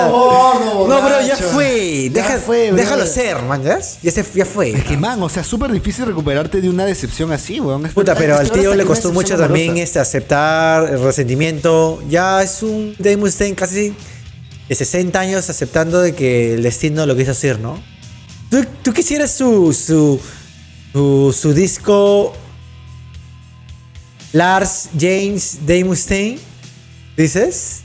todo 0.07 0.87
No, 0.89 1.01
bro, 1.01 1.09
ya 1.21 1.35
borracho. 1.37 1.45
fue. 1.53 2.11
Ya 2.13 2.23
Deja- 2.23 2.39
fue, 2.39 2.69
bro. 2.69 2.77
déjalo 2.77 3.07
ser, 3.07 3.43
man, 3.43 3.63
¿ya? 3.63 3.79
Ya, 4.03 4.11
se, 4.11 4.25
ya 4.35 4.45
fue. 4.47 4.71
Es 4.73 4.85
que, 4.85 4.97
man, 4.97 5.23
o 5.23 5.29
sea, 5.29 5.41
es 5.43 5.49
súper 5.49 5.71
difícil 5.73 6.05
recuperarte 6.07 6.61
de 6.61 6.69
una 6.71 6.85
decepción 6.87 7.33
así, 7.33 7.61
weón. 7.61 7.87
Es 7.87 7.93
Puta, 7.93 8.13
verdad, 8.15 8.21
pero 8.39 8.43
es 8.43 8.51
al 8.51 8.61
tío 8.61 8.75
le 8.75 8.85
costó 8.85 9.09
mucho 9.09 9.35
decepción 9.37 9.49
también 9.49 9.69
amorosa. 9.71 9.85
este, 9.85 9.99
aceptar 10.01 10.89
el 10.91 11.03
resentimiento. 11.03 12.03
Ya 12.09 12.43
es 12.43 12.63
un 12.63 12.95
Dave 12.99 13.17
Mustaine 13.17 13.55
casi 13.55 13.95
de 14.69 14.75
60 14.75 15.19
años 15.19 15.49
aceptando 15.51 16.01
de 16.03 16.15
que 16.15 16.55
el 16.55 16.63
destino 16.63 17.05
lo 17.07 17.17
quiso 17.17 17.31
hacer, 17.33 17.59
¿no? 17.61 17.83
¿Tú, 18.55 18.65
tú 18.85 18.93
quisieras 18.93 19.33
su, 19.33 19.73
su, 19.73 20.21
su, 20.93 21.37
su 21.37 21.53
disco 21.53 22.33
Lars 24.33 24.91
James 24.97 25.59
Dave 25.67 25.83
Mustaine? 25.83 26.39
¿Dices? 27.17 27.81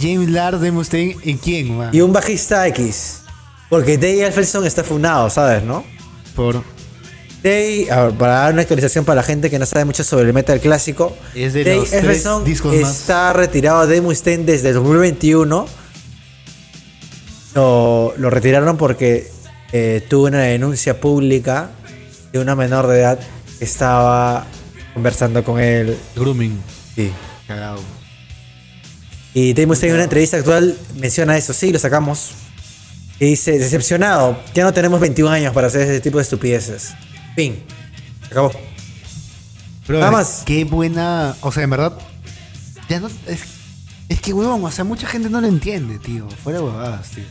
James 0.00 0.30
Lard 0.30 0.60
de 0.60 0.72
Mustaine, 0.72 1.14
¿y 1.24 1.34
quién, 1.34 1.76
man? 1.76 1.90
Y 1.92 2.00
un 2.00 2.14
bajista 2.14 2.66
X. 2.68 3.20
Porque 3.68 3.98
Dave 3.98 4.24
Alfredson 4.24 4.64
está 4.64 4.82
fundado, 4.82 5.28
¿sabes, 5.28 5.62
no? 5.62 5.84
Por... 6.34 6.64
Dave, 7.42 7.88
a 7.90 8.04
ver, 8.04 8.14
para 8.14 8.32
dar 8.32 8.52
una 8.54 8.62
actualización 8.62 9.04
para 9.04 9.16
la 9.16 9.22
gente 9.24 9.50
que 9.50 9.58
no 9.58 9.66
sabe 9.66 9.84
mucho 9.84 10.04
sobre 10.04 10.24
el 10.28 10.32
metal 10.32 10.58
clásico, 10.58 11.14
Es 11.34 11.52
de 11.52 11.64
Dave 11.64 12.22
los 12.24 12.44
discos 12.46 12.74
más- 12.74 12.98
está 13.00 13.34
retirado 13.34 13.86
de 13.86 14.00
Mustaine 14.00 14.44
desde 14.44 14.68
el 14.68 14.76
2021. 14.76 15.66
Lo, 17.54 18.14
lo 18.16 18.30
retiraron 18.30 18.78
porque 18.78 19.36
eh, 19.72 20.04
tuvo 20.08 20.26
una 20.26 20.40
denuncia 20.40 21.00
pública 21.00 21.70
de 22.32 22.38
una 22.38 22.54
menor 22.54 22.86
de 22.86 23.00
edad 23.00 23.20
que 23.58 23.64
estaba 23.64 24.46
conversando 24.94 25.44
con 25.44 25.60
él. 25.60 25.98
Grooming. 26.14 26.60
Sí. 26.94 27.12
Cagado. 27.46 27.80
Y 29.34 29.52
Dave 29.52 29.66
Mustaine 29.66 29.90
en 29.90 29.96
una 29.96 30.04
entrevista 30.04 30.38
actual 30.38 30.76
menciona 30.96 31.36
eso, 31.36 31.52
sí, 31.52 31.70
lo 31.72 31.78
sacamos. 31.78 32.30
Y 33.20 33.26
dice, 33.26 33.58
decepcionado, 33.58 34.40
ya 34.54 34.64
no 34.64 34.72
tenemos 34.72 35.00
21 35.00 35.30
años 35.30 35.52
para 35.52 35.66
hacer 35.66 35.82
ese 35.82 36.00
tipo 36.00 36.18
de 36.18 36.22
estupideces. 36.22 36.94
Fin. 37.34 37.62
Se 38.22 38.26
acabó. 38.28 38.52
Pero 39.86 39.98
Nada 40.00 40.12
más. 40.12 40.42
Qué 40.44 40.64
buena. 40.64 41.34
O 41.40 41.50
sea, 41.50 41.64
en 41.64 41.70
verdad. 41.70 41.92
Ya 42.88 43.00
no. 43.00 43.08
Es, 43.26 43.40
es 44.08 44.20
que, 44.20 44.32
huevón, 44.32 44.64
o 44.64 44.70
sea, 44.70 44.84
mucha 44.84 45.06
gente 45.06 45.28
no 45.28 45.40
lo 45.40 45.46
entiende, 45.46 45.98
tío. 45.98 46.28
Fuera 46.42 46.60
huevadas, 46.62 47.10
tío. 47.10 47.24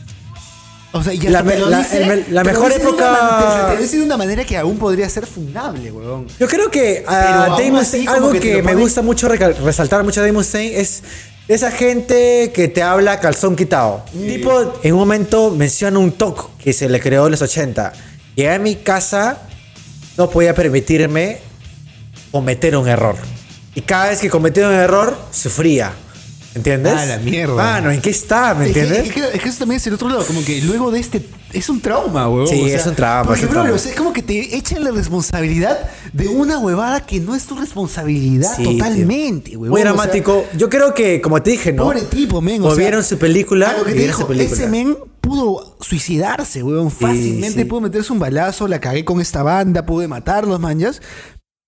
O 0.92 1.02
sea, 1.02 1.12
y 1.12 1.18
hasta 1.18 1.30
La 1.30 1.42
me- 1.42 1.58
lo 1.58 1.68
la- 1.68 1.78
dice- 1.78 2.02
el 2.02 2.26
la 2.30 2.42
mejor 2.44 2.72
época- 2.72 3.76
te, 3.76 3.76
lo 3.76 3.86
de 3.98 4.02
una 4.02 4.16
manera 4.16 4.44
que 4.44 4.56
aún 4.56 4.78
podría 4.78 5.08
ser 5.08 5.26
fundable, 5.26 5.92
huevón. 5.92 6.26
Yo 6.40 6.48
creo 6.48 6.70
que 6.70 7.04
a 7.06 7.48
Mustaine, 7.72 8.06
como 8.06 8.16
algo 8.16 8.32
que 8.32 8.40
que, 8.40 8.62
me 8.62 8.72
ponen- 8.72 8.78
gusta 8.80 9.02
mucho 9.02 9.28
resaltar 9.28 10.02
mucho 10.02 10.20
de 10.22 10.28
Dave 10.28 10.32
Mustaine 10.38 10.80
es 10.80 11.02
esa 11.46 11.70
gente 11.70 12.52
que 12.54 12.68
te 12.68 12.82
habla 12.82 13.20
calzón 13.20 13.54
quitado. 13.54 14.02
Tipo, 14.12 14.74
en 14.82 14.92
un 14.94 14.98
momento 14.98 15.50
menciona 15.50 15.98
un 15.98 16.12
toque 16.12 16.42
que 16.64 16.72
se 16.72 16.88
le 16.88 17.00
creó 17.00 17.26
en 17.26 17.32
los 17.32 17.42
80. 17.42 17.92
Llegué 18.34 18.50
a 18.50 18.58
mi 18.58 18.76
casa, 18.76 19.42
no 20.16 20.30
podía 20.30 20.54
permitirme 20.54 21.38
cometer 22.30 22.76
un 22.76 22.88
error. 22.88 23.16
Y 23.74 23.82
cada 23.82 24.08
vez 24.08 24.20
que 24.20 24.30
cometía 24.30 24.66
un 24.68 24.74
error, 24.74 25.16
sufría. 25.30 25.92
¿Entiendes? 26.58 26.94
Ah, 26.96 27.06
la 27.06 27.18
mierda. 27.18 27.54
Mano, 27.54 27.90
¿en 27.90 28.00
qué 28.00 28.10
está? 28.10 28.54
¿Me 28.54 28.66
entiendes? 28.66 29.06
es, 29.06 29.12
que, 29.12 29.20
es 29.20 29.40
que 29.40 29.48
eso 29.48 29.58
también 29.60 29.76
es 29.76 29.86
el 29.86 29.94
otro 29.94 30.08
lado, 30.08 30.26
como 30.26 30.44
que 30.44 30.60
luego 30.62 30.90
de 30.90 30.98
este. 30.98 31.22
Es 31.52 31.68
un 31.68 31.80
trauma, 31.80 32.28
huevón. 32.28 32.48
Sí, 32.48 32.60
o 32.60 32.66
sea, 32.66 32.76
es 32.76 32.86
un 32.86 32.94
trauma, 32.94 33.24
Porque, 33.28 33.42
es 33.42 33.48
bro, 33.48 33.60
trauma. 33.60 33.76
o 33.76 33.78
sea, 33.78 33.92
es 33.92 33.96
como 33.96 34.12
que 34.12 34.22
te 34.22 34.56
echan 34.56 34.84
la 34.84 34.90
responsabilidad 34.90 35.78
de 36.12 36.28
una 36.28 36.58
huevada 36.58 37.06
que 37.06 37.20
no 37.20 37.34
es 37.34 37.46
tu 37.46 37.54
responsabilidad 37.56 38.54
Sí, 38.56 38.64
totalmente, 38.64 39.52
huevón. 39.56 39.70
Muy 39.70 39.80
sea, 39.80 39.92
dramático. 39.92 40.44
Yo 40.56 40.68
creo 40.68 40.92
que, 40.92 41.20
como 41.20 41.40
te 41.42 41.52
dije, 41.52 41.72
¿no? 41.72 41.84
Pobre 41.84 42.02
tipo, 42.02 42.40
men. 42.40 42.62
O 42.64 42.74
vieron 42.74 43.04
su 43.04 43.18
película. 43.18 43.74
lo 43.78 43.84
que 43.84 43.92
te 43.92 44.00
dijo, 44.00 44.30
ese 44.32 44.66
men 44.66 44.96
pudo 45.20 45.76
suicidarse, 45.80 46.62
weón. 46.62 46.90
Fácilmente 46.90 47.60
sí. 47.60 47.64
pudo 47.64 47.82
meterse 47.82 48.12
un 48.12 48.18
balazo, 48.18 48.66
la 48.66 48.80
cagué 48.80 49.04
con 49.04 49.20
esta 49.20 49.42
banda, 49.42 49.86
pude 49.86 50.08
matarlos, 50.08 50.58
manjas. 50.58 51.00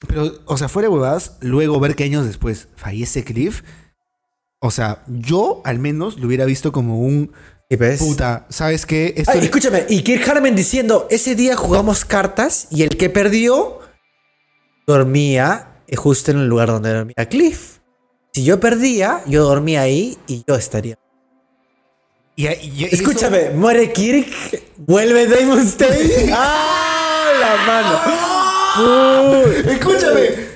Pero, 0.06 0.32
o 0.46 0.56
sea, 0.56 0.68
fuera 0.68 0.88
de 0.88 0.94
huevadas, 0.94 1.36
luego 1.40 1.78
ver 1.78 1.94
que 1.94 2.04
años 2.04 2.26
después 2.26 2.68
fallece 2.74 3.22
Cliff. 3.22 3.62
O 4.60 4.70
sea, 4.70 5.02
yo 5.06 5.62
al 5.64 5.78
menos 5.78 6.18
lo 6.18 6.26
hubiera 6.26 6.44
visto 6.44 6.70
como 6.72 7.00
un 7.00 7.32
¿Y 7.68 7.76
ves? 7.76 7.98
puta, 8.00 8.46
¿sabes 8.50 8.84
qué? 8.84 9.14
Esto 9.16 9.30
Ay, 9.32 9.38
le- 9.40 9.44
escúchame, 9.46 9.86
y 9.88 10.02
Kirk 10.02 10.28
Harman 10.28 10.54
diciendo, 10.56 11.06
ese 11.10 11.34
día 11.34 11.56
jugamos 11.56 12.04
cartas 12.04 12.66
y 12.70 12.82
el 12.82 12.90
que 12.96 13.08
perdió 13.10 13.78
dormía 14.86 15.68
eh, 15.86 15.96
justo 15.96 16.30
en 16.32 16.38
el 16.38 16.46
lugar 16.48 16.68
donde 16.68 16.92
dormía 16.92 17.26
Cliff. 17.28 17.78
Si 18.32 18.44
yo 18.44 18.60
perdía, 18.60 19.22
yo 19.26 19.44
dormía 19.44 19.80
ahí 19.82 20.18
y 20.26 20.44
yo 20.46 20.54
estaría. 20.56 20.96
y- 22.36 22.46
y- 22.46 22.48
y- 22.48 22.70
y 22.74 22.84
eso- 22.84 22.96
Escúchame, 22.96 23.50
muere 23.50 23.92
Kirk, 23.92 24.28
vuelve 24.78 25.26
Dave 25.26 25.46
Mustaine. 25.46 26.32
¡Ah, 26.32 27.30
la 27.40 27.56
mano! 27.66 29.42
Escúchame. 29.72 30.50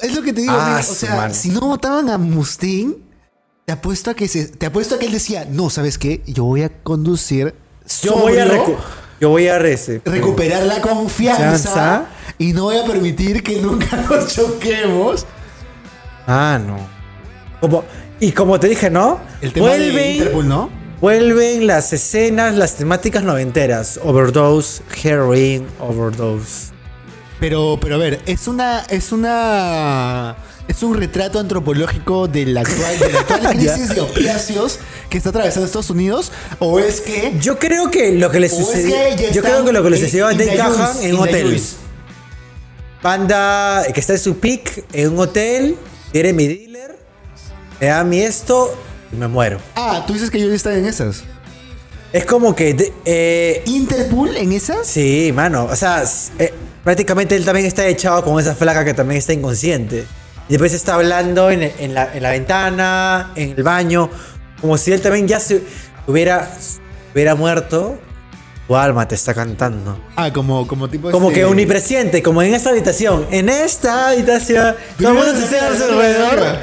Es 0.00 0.14
lo 0.14 0.22
que 0.22 0.32
te 0.32 0.40
digo, 0.42 0.52
Ah, 0.56 0.66
mira, 0.68 0.80
o 0.80 0.94
sea, 0.94 1.16
mano. 1.16 1.34
si 1.34 1.48
no 1.50 1.60
votaban 1.60 2.08
a 2.08 2.18
Mustaine, 2.18 2.94
te 3.68 3.72
apuesto 3.72 4.10
a 4.12 4.14
que 4.14 4.28
se, 4.28 4.46
te 4.48 4.64
apuesto 4.64 4.94
a 4.94 4.98
que 4.98 5.04
él 5.04 5.12
decía, 5.12 5.46
no, 5.50 5.68
¿sabes 5.68 5.98
qué? 5.98 6.22
Yo 6.26 6.44
voy 6.44 6.62
a 6.62 6.70
conducir 6.82 7.54
Yo 8.02 8.16
voy 8.16 8.38
a 8.38 8.46
recu- 8.46 8.78
yo 9.20 9.28
voy 9.28 9.46
a 9.48 9.58
rece- 9.58 10.00
recuperar 10.06 10.62
la 10.62 10.80
confianza 10.80 12.06
y 12.38 12.54
no 12.54 12.62
voy 12.62 12.78
a 12.78 12.86
permitir 12.86 13.42
que 13.42 13.60
nunca 13.60 13.94
nos 14.10 14.34
choquemos. 14.34 15.26
Ah, 16.26 16.58
no. 16.66 16.78
Como, 17.60 17.84
y 18.20 18.32
como 18.32 18.58
te 18.58 18.68
dije, 18.68 18.88
¿no? 18.88 19.20
El 19.42 19.52
tema 19.52 19.68
de 19.72 19.92
Vuelven- 19.92 20.12
Interpol, 20.14 20.48
¿no? 20.48 20.70
Vuelven 21.02 21.66
las 21.66 21.92
escenas, 21.92 22.54
las 22.54 22.76
temáticas 22.76 23.22
noventeras. 23.22 24.00
Overdose, 24.02 24.82
heroin, 25.04 25.66
overdose. 25.78 26.72
Pero, 27.38 27.78
pero 27.82 27.96
a 27.96 27.98
ver, 27.98 28.22
es 28.24 28.48
una, 28.48 28.80
es 28.88 29.12
una, 29.12 30.36
es 30.68 30.82
un 30.82 30.94
retrato 30.96 31.38
antropológico 31.40 32.28
de 32.28 32.46
la 32.46 32.60
actual, 32.60 32.98
de 32.98 33.12
la 33.12 33.20
actual 33.20 33.48
crisis 33.56 33.88
de 33.94 34.00
opiáceos 34.02 34.78
que 35.10 35.16
está 35.18 35.30
atravesando 35.30 35.66
Estados 35.66 35.90
Unidos, 35.90 36.30
o 36.58 36.78
es 36.78 37.00
que 37.00 37.34
Yo 37.40 37.58
creo 37.58 37.90
que 37.90 38.12
lo 38.12 38.30
que 38.30 38.38
le 38.40 38.46
O 38.48 38.50
es 38.50 38.56
sucedió. 38.56 38.94
que 39.16 39.30
yo 39.32 39.42
creo 39.42 39.64
que 39.64 39.72
lo 39.72 39.82
que 39.82 39.90
le 39.90 39.98
sucedió 39.98 40.26
Gahan 40.26 40.72
juice, 40.92 41.08
en 41.08 41.14
un 41.16 41.20
hotel. 41.22 41.60
Banda 43.02 43.84
que 43.94 44.00
está 44.00 44.14
en 44.14 44.18
su 44.18 44.38
peak 44.38 44.84
en 44.92 45.12
un 45.12 45.18
hotel. 45.20 45.76
Eres 46.12 46.34
mi 46.34 46.46
dealer, 46.48 46.98
me 47.80 47.86
da 47.88 48.02
mí 48.04 48.20
esto 48.20 48.74
y 49.12 49.16
me 49.16 49.28
muero. 49.28 49.58
Ah, 49.76 50.04
tú 50.06 50.14
dices 50.14 50.30
que 50.30 50.40
yo 50.40 50.52
está 50.52 50.74
en 50.76 50.86
esas. 50.86 51.22
Es 52.12 52.24
como 52.24 52.56
que. 52.56 52.74
de- 52.74 52.92
eh, 53.04 53.62
¿Interpool 53.66 54.36
en 54.36 54.52
esas? 54.52 54.86
sí, 54.86 55.30
mano. 55.34 55.64
O 55.70 55.76
sea, 55.76 56.02
eh, 56.38 56.52
prácticamente 56.82 57.36
él 57.36 57.44
también 57.44 57.66
está 57.66 57.86
echado 57.86 58.24
con 58.24 58.40
esa 58.40 58.54
flaca 58.54 58.84
que 58.84 58.94
también 58.94 59.18
está 59.18 59.32
inconsciente. 59.32 60.06
Y 60.48 60.52
después 60.52 60.72
está 60.72 60.94
hablando 60.94 61.50
en, 61.50 61.62
en 61.62 61.94
la, 61.94 62.12
en 62.14 62.22
la 62.22 62.30
ventana, 62.30 63.32
en 63.36 63.50
el 63.56 63.62
baño, 63.62 64.08
como 64.60 64.78
si 64.78 64.92
él 64.92 65.00
también 65.00 65.28
ya 65.28 65.40
se 65.40 65.62
hubiera, 66.06 66.50
hubiera 67.14 67.34
muerto. 67.34 67.98
Tu 68.66 68.76
alma 68.76 69.08
te 69.08 69.14
está 69.14 69.32
cantando. 69.32 69.98
Ah, 70.14 70.30
como, 70.30 70.66
como 70.66 70.88
tipo. 70.90 71.10
Como 71.10 71.28
este- 71.28 71.40
que 71.40 71.46
omnipresente, 71.46 72.22
como 72.22 72.42
en 72.42 72.52
esta 72.54 72.68
habitación. 72.70 73.26
En 73.30 73.48
esta 73.48 74.08
habitación. 74.10 74.74
Todo 74.98 75.08
el 75.08 75.14
mundo 75.14 75.32
se 75.34 75.46
sienta 75.46 75.68
a 75.68 75.76
su 75.76 75.84
alrededor. 75.84 76.58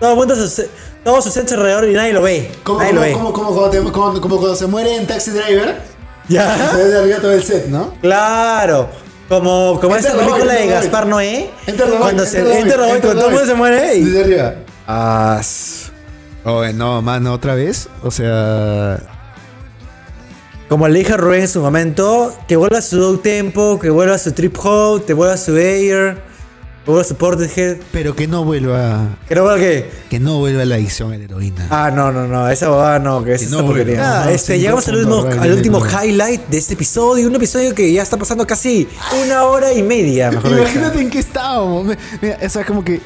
Todo 0.00 0.10
el 0.12 0.16
mundo 0.16 0.36
se, 0.48 0.68
todo 1.04 1.20
alrededor 1.54 1.88
y 1.88 1.92
nadie 1.92 2.12
lo 2.14 2.22
ve. 2.22 2.50
Como, 2.62 2.78
nadie 2.78 2.90
como, 2.92 3.00
lo 3.00 3.06
ve. 3.06 3.12
como, 3.12 3.32
como 3.34 3.50
cuando 3.54 3.70
te- 3.70 3.92
como- 3.92 4.20
como 4.22 4.36
cuando 4.38 4.56
se 4.56 4.66
muere 4.66 4.96
en 4.96 5.06
Taxi 5.06 5.32
Driver. 5.32 5.82
Ya. 6.28 6.70
Se 6.70 6.76
ve 6.76 6.84
de 6.84 6.98
arriba 6.98 7.18
todo 7.18 7.32
el 7.32 7.42
set, 7.42 7.66
¿no? 7.66 7.92
Claro. 8.00 8.88
Como, 9.30 9.78
como 9.80 9.96
the 9.96 10.10
película 10.10 10.52
de 10.54 10.66
Gaspar. 10.66 11.06
Noé. 11.06 11.50
Cuando 12.00 12.26
se 12.26 12.42
cuando 12.42 12.74
todo 13.00 13.26
el 13.28 13.32
mundo 13.32 13.46
se 13.46 13.54
muere. 13.54 13.94
y- 13.96 14.04
Desde 14.04 14.20
arriba. 14.24 14.54
Ah, 14.86 15.40
Oh, 16.42 16.64
no, 16.72 17.00
mano, 17.00 17.32
otra 17.34 17.54
vez. 17.54 17.88
O 18.02 18.10
sea. 18.10 18.98
Como 20.68 20.88
le 20.88 20.98
dije 20.98 21.12
a 21.12 21.16
Rubén 21.16 21.42
en 21.42 21.48
su 21.48 21.60
momento, 21.60 22.34
que 22.48 22.56
vuelva 22.56 22.78
a 22.78 22.82
su 22.82 22.98
Dow 22.98 23.18
Tempo, 23.18 23.78
que 23.78 23.90
vuelva 23.90 24.14
a 24.16 24.18
su 24.18 24.32
Trip 24.32 24.56
Hop, 24.64 25.04
que 25.04 25.14
vuelva 25.14 25.36
su 25.36 25.56
Air, 25.56 26.16
su 27.04 27.14
Portishead. 27.16 27.76
Pero 27.92 28.16
que 28.16 28.26
no 28.26 28.44
vuelva. 28.44 29.08
¿Que 29.28 29.34
no 29.34 29.42
vuelva 29.42 29.58
qué? 29.58 29.90
Que 30.10 30.18
no 30.20 30.38
vuelva 30.38 30.64
la 30.64 30.74
adicción 30.74 31.12
a 31.12 31.16
la 31.18 31.24
heroína. 31.24 31.66
Ah, 31.70 31.90
no, 31.94 32.10
no, 32.10 32.26
no, 32.26 32.48
esa 32.48 32.68
bobada 32.68 32.98
no, 32.98 33.22
que 33.22 33.34
es 33.34 33.42
Que 33.44 33.48
no, 33.50 33.64
porquería. 33.66 33.96
no, 33.96 34.02
Nada, 34.02 34.24
no, 34.24 34.30
este, 34.30 34.54
cinco 34.54 34.60
llegamos 34.60 34.88
al 34.88 34.96
último, 34.96 35.42
al 35.42 35.52
último 35.52 35.78
no. 35.84 36.02
highlight 36.04 36.48
de 36.48 36.58
este 36.58 36.74
episodio, 36.74 37.28
un 37.28 37.34
episodio 37.36 37.74
que 37.74 37.92
ya 37.92 38.02
está 38.02 38.16
pasando 38.16 38.46
casi 38.46 38.88
una 39.24 39.44
hora 39.44 39.72
y 39.72 39.82
media, 39.82 40.30
mejor. 40.30 40.52
Imagínate 40.52 41.00
en 41.00 41.10
qué 41.10 41.18
estábamos. 41.20 41.96
Mira, 42.20 42.38
o 42.44 42.48
sea, 42.48 42.64
como 42.64 42.84
que. 42.84 43.00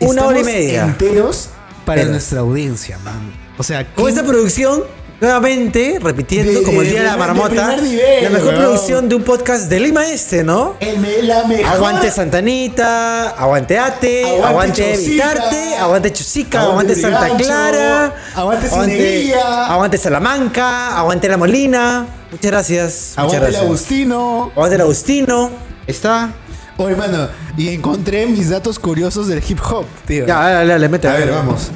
Una 0.00 0.26
hora 0.26 0.40
y 0.40 0.44
media. 0.44 0.84
enteros 0.84 1.50
para 1.86 2.04
nuestra 2.04 2.40
audiencia, 2.40 2.98
man. 3.04 3.32
O 3.58 3.62
sea, 3.62 3.84
Con 3.84 4.06
¿quién- 4.06 4.08
esta 4.08 4.24
producción, 4.26 4.82
nuevamente, 5.22 5.98
repitiendo, 6.02 6.52
De- 6.52 6.62
como 6.64 6.82
el 6.82 6.90
día 6.90 7.00
de 7.02 7.06
la 7.06 7.16
marmota, 7.16 7.68
de 7.68 7.76
primer 7.76 7.82
nivel, 7.82 8.24
la 8.24 8.30
mejor 8.30 8.54
producción 8.56 9.08
de 9.08 9.14
un 9.14 9.22
podcast 9.22 9.68
de 9.70 9.78
Lima 9.80 10.04
Este, 10.08 10.42
¿no? 10.42 10.74
el 10.80 11.28
la 11.28 11.44
mejor. 11.44 11.66
Aguante 11.76 12.10
Santanita, 12.10 13.30
aguante 13.30 13.78
Ate, 13.78 14.24
Aguante 14.26 14.46
aguante, 14.48 14.94
Evitarte, 14.94 15.76
aguante 15.76 16.12
Chusica, 16.12 16.62
aguante 16.62 16.92
aguante, 16.94 17.00
Santa 17.00 17.36
Clara, 17.36 18.14
aguante 18.34 18.68
Cineguía. 18.68 19.66
aguante 19.66 19.96
Salamanca, 19.98 20.98
aguante 20.98 21.28
La 21.28 21.36
Molina. 21.36 22.06
Muchas 22.32 22.50
gracias. 22.50 23.14
muchas 23.16 23.34
Aguante 23.36 23.48
el. 23.48 23.56
Agustino. 23.64 24.50
Aguante 24.56 24.74
el 24.74 24.80
Agustino. 24.82 25.50
Está. 25.86 26.32
Oh, 26.78 26.88
hermano, 26.88 27.28
y 27.56 27.68
encontré 27.68 28.26
mis 28.26 28.50
datos 28.50 28.78
curiosos 28.78 29.28
del 29.28 29.40
hip 29.46 29.60
hop, 29.70 29.84
tío. 30.04 30.26
Ya, 30.26 30.40
dale, 30.50 30.72
dale, 30.72 30.88
mete. 30.88 31.06
A 31.06 31.12
ver, 31.12 31.30
vamos. 31.30 31.70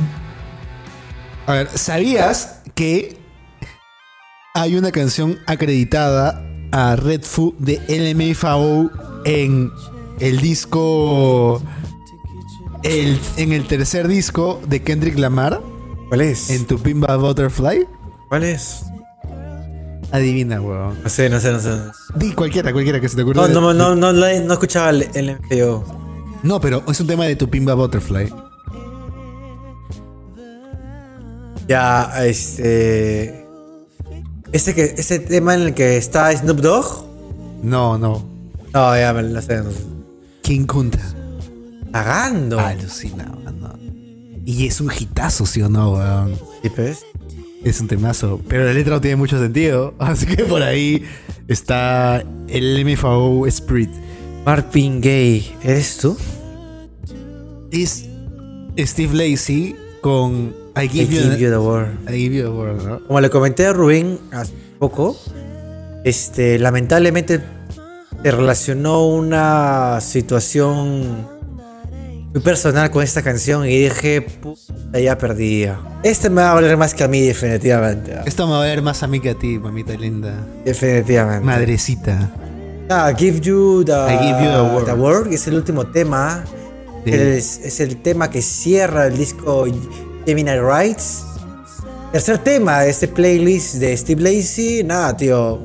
A 1.47 1.53
ver, 1.53 1.69
¿sabías 1.75 2.57
que 2.75 3.17
hay 4.57 4.77
una 4.77 4.91
canción 4.91 5.39
acreditada 5.47 6.43
a 6.73 6.97
Red 6.97 7.23
Fu 7.23 7.55
de 7.59 7.81
LMFAO 7.89 8.91
en 9.25 9.71
el 10.21 10.41
disco. 10.41 11.61
el- 12.83 13.19
en 13.37 13.53
el 13.53 13.67
tercer 13.67 14.07
disco 14.07 14.61
de 14.69 14.81
Kendrick 14.83 15.19
Lamar, 15.19 15.61
¿Cuál 16.09 16.21
es? 16.21 16.51
en 16.51 16.67
Tu 16.67 16.79
Pimba 16.79 17.17
Butterfly? 17.17 17.85
¿Cuál 18.29 18.45
es? 18.45 18.85
Adivina, 20.13 20.61
weón. 20.61 20.97
No 21.03 21.09
sé, 21.09 21.29
no 21.29 21.41
sé, 21.41 21.51
no 21.53 21.59
sé. 21.59 21.71
Di 22.15 22.33
cualquiera, 22.33 22.73
cualquiera 22.73 23.01
que 23.01 23.09
se 23.09 23.17
te 23.17 23.23
ocurra. 23.23 23.49
No, 23.49 23.61
no, 23.61 23.75
no, 23.75 23.97
no, 23.97 24.13
no, 24.13 24.53
escuchaba 24.53 24.91
el, 24.91 25.09
MPO. 25.15 25.85
No, 26.45 26.61
pero 26.61 26.83
es 26.87 27.01
un 27.01 27.07
tema 27.09 27.25
de 27.25 27.35
Tu 27.35 27.49
Pimba 27.51 27.75
Butterfly. 27.75 28.33
Ya, 31.67 32.13
este. 32.25 33.46
Ese, 34.53 34.75
que, 34.75 34.95
ese 34.97 35.19
tema 35.19 35.55
en 35.55 35.63
el 35.63 35.75
que 35.75 35.97
está 35.97 36.35
Snoop 36.37 36.61
Dogg. 36.61 37.07
No, 37.63 37.99
no. 37.99 38.25
No, 38.73 38.97
ya 38.97 39.13
me 39.13 39.23
lo 39.23 39.43
sé. 39.43 39.57
No 39.59 39.71
sé. 39.71 39.79
King 40.43 40.67
Kunta. 40.67 41.01
Pagando. 41.91 42.57
Mano. 42.57 42.83
Y 44.45 44.69
es 44.69 44.81
un 44.81 44.93
hitazo, 44.97 45.45
¿sí 45.45 45.61
o 45.63 45.69
no, 45.69 45.95
weón? 45.95 46.39
Sí, 46.63 46.71
pues. 46.71 47.05
Es 47.65 47.81
un 47.81 47.89
temazo. 47.89 48.41
Pero 48.47 48.65
la 48.65 48.73
letra 48.73 48.95
no 48.95 49.01
tiene 49.01 49.17
mucho 49.17 49.41
sentido. 49.41 49.95
Así 49.99 50.27
que 50.27 50.45
por 50.45 50.63
ahí 50.63 51.05
está 51.49 52.23
el 52.49 52.85
MFAO 52.85 53.47
Spirit. 53.49 53.91
Marvin 54.45 55.01
Gaye, 55.01 55.57
¿eres 55.65 55.99
tú? 55.99 56.17
Es 57.73 58.07
Steve 58.79 59.15
Lacey 59.15 59.75
con 60.01 60.55
I 60.77 60.85
I 60.85 60.89
Give, 60.89 61.09
give 61.09 61.39
you, 61.41 61.51
the 61.51 61.59
word. 61.59 61.89
I 62.07 62.13
Give 62.13 62.37
You 62.37 62.43
the 62.43 62.51
World, 62.51 62.87
¿no? 62.87 63.01
Como 63.07 63.21
le 63.21 63.31
comenté 63.31 63.67
a 63.67 63.73
Rubén 63.73 64.19
hace 64.31 64.53
poco, 64.79 65.17
este, 66.05 66.59
lamentablemente 66.59 67.41
se 68.23 68.31
relacionó 68.31 69.07
una 69.07 69.99
situación 70.03 71.27
muy 72.31 72.43
personal 72.43 72.91
con 72.91 73.03
esta 73.03 73.23
canción 73.23 73.65
y 73.65 73.85
dije, 73.85 74.21
puta, 74.21 75.01
ya 75.01 75.17
perdía. 75.17 75.81
Este 76.03 76.29
me 76.29 76.43
va 76.43 76.51
a 76.51 76.55
valer 76.55 76.77
más 76.77 76.93
que 76.93 77.05
a 77.05 77.09
mí, 77.09 77.23
definitivamente. 77.23 78.15
Esto 78.27 78.47
me 78.47 78.53
va 78.53 78.63
a 78.63 78.67
ver 78.67 78.83
más 78.83 79.03
a 79.03 79.07
mí 79.07 79.19
que 79.21 79.31
a 79.31 79.35
ti, 79.35 79.59
mamita 79.59 79.95
linda. 79.95 80.47
Definitivamente. 80.63 81.47
Madrecita. 81.47 82.31
Ah, 82.91 83.15
give 83.17 83.41
you 83.41 83.83
the, 83.83 83.93
I 83.93 84.19
give 84.19 84.45
you 84.45 84.85
the 84.85 85.29
que 85.31 85.37
es 85.37 85.47
el 85.47 85.55
último 85.55 85.87
tema. 85.87 86.45
Sí. 87.07 87.13
Es 87.13 87.81
el 87.81 87.97
tema 88.03 88.29
que 88.31 88.43
cierra 88.43 89.07
el 89.07 89.17
disco 89.17 89.67
Gemini 90.27 90.59
Rights. 90.59 91.25
Tercer 92.13 92.39
tema 92.39 92.81
de 92.81 92.91
este 92.91 93.09
playlist 93.09 93.77
de 93.77 93.97
Steve 93.97 94.23
Lacey. 94.23 94.83
Nada, 94.85 95.17
tío. 95.17 95.59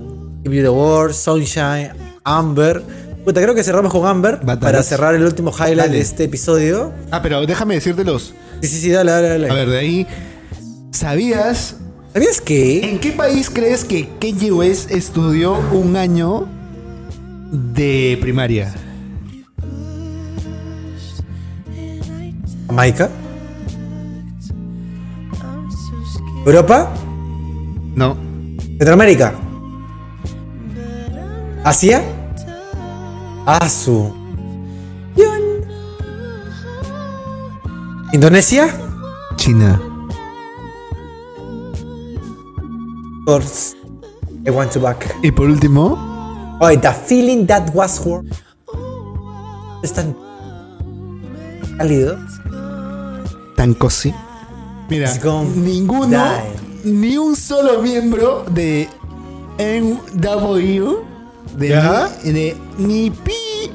Give 0.44 0.56
you 0.56 0.64
the 0.64 0.70
word, 0.70 1.14
Sunshine, 1.14 1.92
Amber. 2.24 2.82
Puta, 3.24 3.42
creo 3.42 3.54
que 3.54 3.64
cerramos 3.64 3.92
con 3.92 4.06
Amber 4.06 4.38
Batallas. 4.38 4.60
para 4.60 4.84
cerrar 4.84 5.16
el 5.16 5.24
último 5.24 5.52
highlight 5.52 5.78
Dale. 5.78 5.94
de 5.94 6.02
este 6.02 6.24
episodio. 6.26 6.94
Ah, 7.12 7.22
pero 7.22 7.46
déjame 7.46 7.76
decírtelos. 7.76 8.34
Sí, 8.62 8.68
sí, 8.68 8.80
sí, 8.82 8.90
dale, 8.90 9.12
dale, 9.12 9.30
dale. 9.30 9.50
A 9.50 9.54
ver, 9.54 9.70
de 9.70 9.80
ahí. 9.80 10.08
¿Sabías 10.92 11.76
¿Sabías 12.14 12.42
que? 12.42 12.90
¿En 12.90 13.00
qué 13.00 13.14
país 13.14 13.50
crees 13.50 13.86
que 13.86 14.10
Kanye 14.20 14.52
West 14.52 14.92
estudió 14.92 15.54
un 15.72 15.96
año 15.96 16.48
de 17.52 18.18
primaria? 18.20 18.74
Jamaica. 22.68 23.10
Europa. 26.46 26.90
No. 27.96 28.16
Centroamérica. 28.78 29.34
Asia. 31.64 32.02
Asu. 33.46 34.14
Indonesia. 38.14 38.68
China. 39.38 39.80
Course. 43.26 43.76
I 44.46 44.50
want 44.50 44.72
to 44.74 44.80
back. 44.80 45.16
Y 45.24 45.32
por 45.32 45.48
último, 45.48 45.98
Oh, 46.64 46.70
the 46.70 46.94
feeling 46.94 47.48
that 47.48 47.74
was 47.74 48.00
worth. 48.06 48.26
Es 49.82 49.94
tan 49.94 50.16
cálido. 51.78 52.18
Tancosi. 53.56 54.14
Mira, 54.92 55.10
ninguno, 55.56 56.08
die. 56.84 56.92
ni 56.92 57.18
un 57.18 57.34
solo 57.36 57.82
miembro 57.82 58.44
de 58.52 58.90
NW, 59.58 60.98
de, 61.58 61.68
Ya. 61.70 62.10
ni, 62.26 62.32
de 62.34 62.56
ni 62.78 63.10
P 63.10 63.32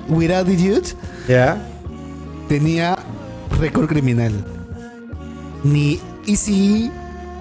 with 0.08 0.30
Attitude, 0.30 0.88
Ya. 1.26 1.56
tenía 2.48 2.98
récord 3.58 3.88
criminal. 3.88 4.32
Ni 5.64 5.98
Easy, 6.26 6.90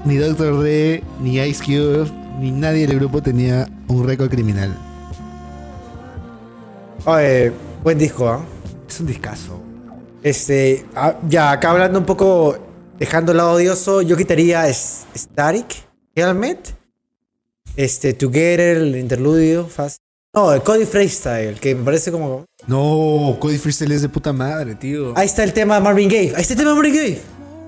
ni 0.06 0.16
Dr. 0.16 0.58
Dre, 0.62 1.04
ni 1.20 1.38
Ice 1.40 1.62
Cube, 1.62 2.10
ni 2.40 2.52
nadie 2.52 2.88
del 2.88 3.00
grupo 3.00 3.22
tenía 3.22 3.68
un 3.90 4.08
récord 4.08 4.30
criminal. 4.30 4.74
Oye, 7.06 7.52
buen 7.84 7.98
disco, 7.98 8.30
¿ah? 8.30 8.40
Es 8.88 9.02
un 9.02 9.08
discazo. 9.08 9.60
Este, 10.24 10.86
ah, 10.96 11.16
ya 11.28 11.52
acá 11.52 11.72
hablando 11.72 12.00
un 12.00 12.06
poco, 12.06 12.56
dejando 12.98 13.32
el 13.32 13.38
lado 13.38 13.54
odioso, 13.54 14.02
yo 14.02 14.18
quitaría 14.18 14.72
Static, 14.72 15.68
Helmet, 16.16 16.76
este, 17.76 18.14
Together, 18.14 18.78
el 18.78 18.96
interludio, 18.96 19.68
fácil, 19.68 20.00
No, 20.34 20.54
el 20.54 20.62
Cody 20.62 20.86
Freestyle, 20.86 21.60
que 21.60 21.76
me 21.76 21.84
parece 21.84 22.12
como. 22.12 22.46
No, 22.68 23.38
Cody 23.40 23.58
Freestyle 23.58 23.92
es 23.92 24.02
de 24.02 24.10
puta 24.10 24.34
madre, 24.34 24.76
tío. 24.76 25.14
Ahí 25.18 25.26
está 25.26 25.44
el 25.44 25.54
tema 25.54 25.76
de 25.76 25.82
Marvin 25.82 26.10
Gaye. 26.10 26.34
Ahí 26.36 26.42
está 26.42 26.54
el 26.54 26.60
tema 26.60 26.72
de 26.72 26.76
Marvin 26.76 26.96
Gaye. 26.96 27.22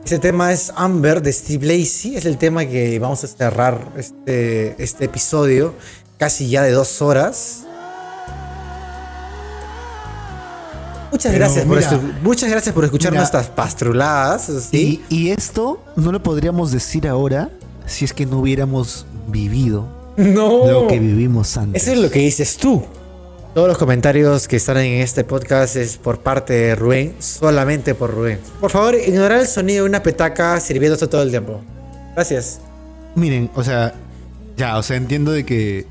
Ese 0.08 0.20
tema 0.20 0.54
es 0.54 0.72
Amber 0.76 1.22
de 1.22 1.34
Steve 1.34 1.66
Lacey. 1.66 2.16
Es 2.16 2.26
el 2.26 2.38
tema 2.38 2.66
que 2.66 2.98
vamos 2.98 3.26
a 3.26 3.28
cerrar 3.28 3.92
este, 3.98 4.82
este 4.82 5.06
episodio. 5.06 5.74
Casi 6.18 6.50
ya 6.50 6.64
de 6.64 6.72
dos 6.72 7.02
horas. 7.02 7.67
Muchas 11.12 11.32
Pero 11.32 11.46
gracias, 11.46 11.66
por 11.66 11.76
mira- 11.78 11.90
esto- 11.90 12.02
muchas 12.24 12.50
gracias 12.50 12.74
por 12.76 12.84
escuchar 12.86 13.12
mira- 13.12 13.22
nuestras 13.22 13.48
pastruladas. 13.48 14.50
¿sí? 14.72 15.04
Y, 15.10 15.16
y 15.16 15.30
esto 15.32 15.84
no 15.96 16.12
lo 16.12 16.22
podríamos 16.22 16.72
decir 16.72 17.08
ahora 17.08 17.50
si 17.86 18.06
es 18.06 18.14
que 18.14 18.26
no 18.26 18.40
hubiéramos 18.40 19.06
vivido 19.28 19.88
no. 20.18 20.68
lo 20.70 20.88
que 20.88 21.00
vivimos 21.00 21.56
antes. 21.58 21.84
Eso 21.84 21.94
es 21.94 22.00
lo 22.00 22.10
que 22.10 22.20
dices 22.20 22.58
tú. 22.58 22.84
Todos 23.54 23.70
los 23.70 23.78
comentarios 23.78 24.48
que 24.48 24.58
están 24.58 24.78
en 24.78 25.02
este 25.02 25.24
podcast 25.24 25.78
es 25.78 25.98
por 25.98 26.20
parte 26.20 26.54
de 26.54 26.76
Rubén, 26.76 27.16
solamente 27.20 27.96
por 27.96 28.14
Rubén. 28.14 28.40
Por 28.62 28.70
favor, 28.70 28.94
ignorar 28.96 29.40
el 29.40 29.48
sonido 29.48 29.84
de 29.86 29.90
una 29.90 30.04
petaca 30.04 30.60
sirviéndose 30.60 31.08
todo 31.08 31.24
el 31.24 31.32
tiempo. 31.32 31.62
Gracias. 32.14 32.60
Miren, 33.16 33.50
o 33.56 33.64
sea, 33.64 33.96
ya, 34.58 34.78
o 34.78 34.84
sea, 34.84 34.98
entiendo 34.98 35.32
de 35.32 35.44
que 35.44 35.88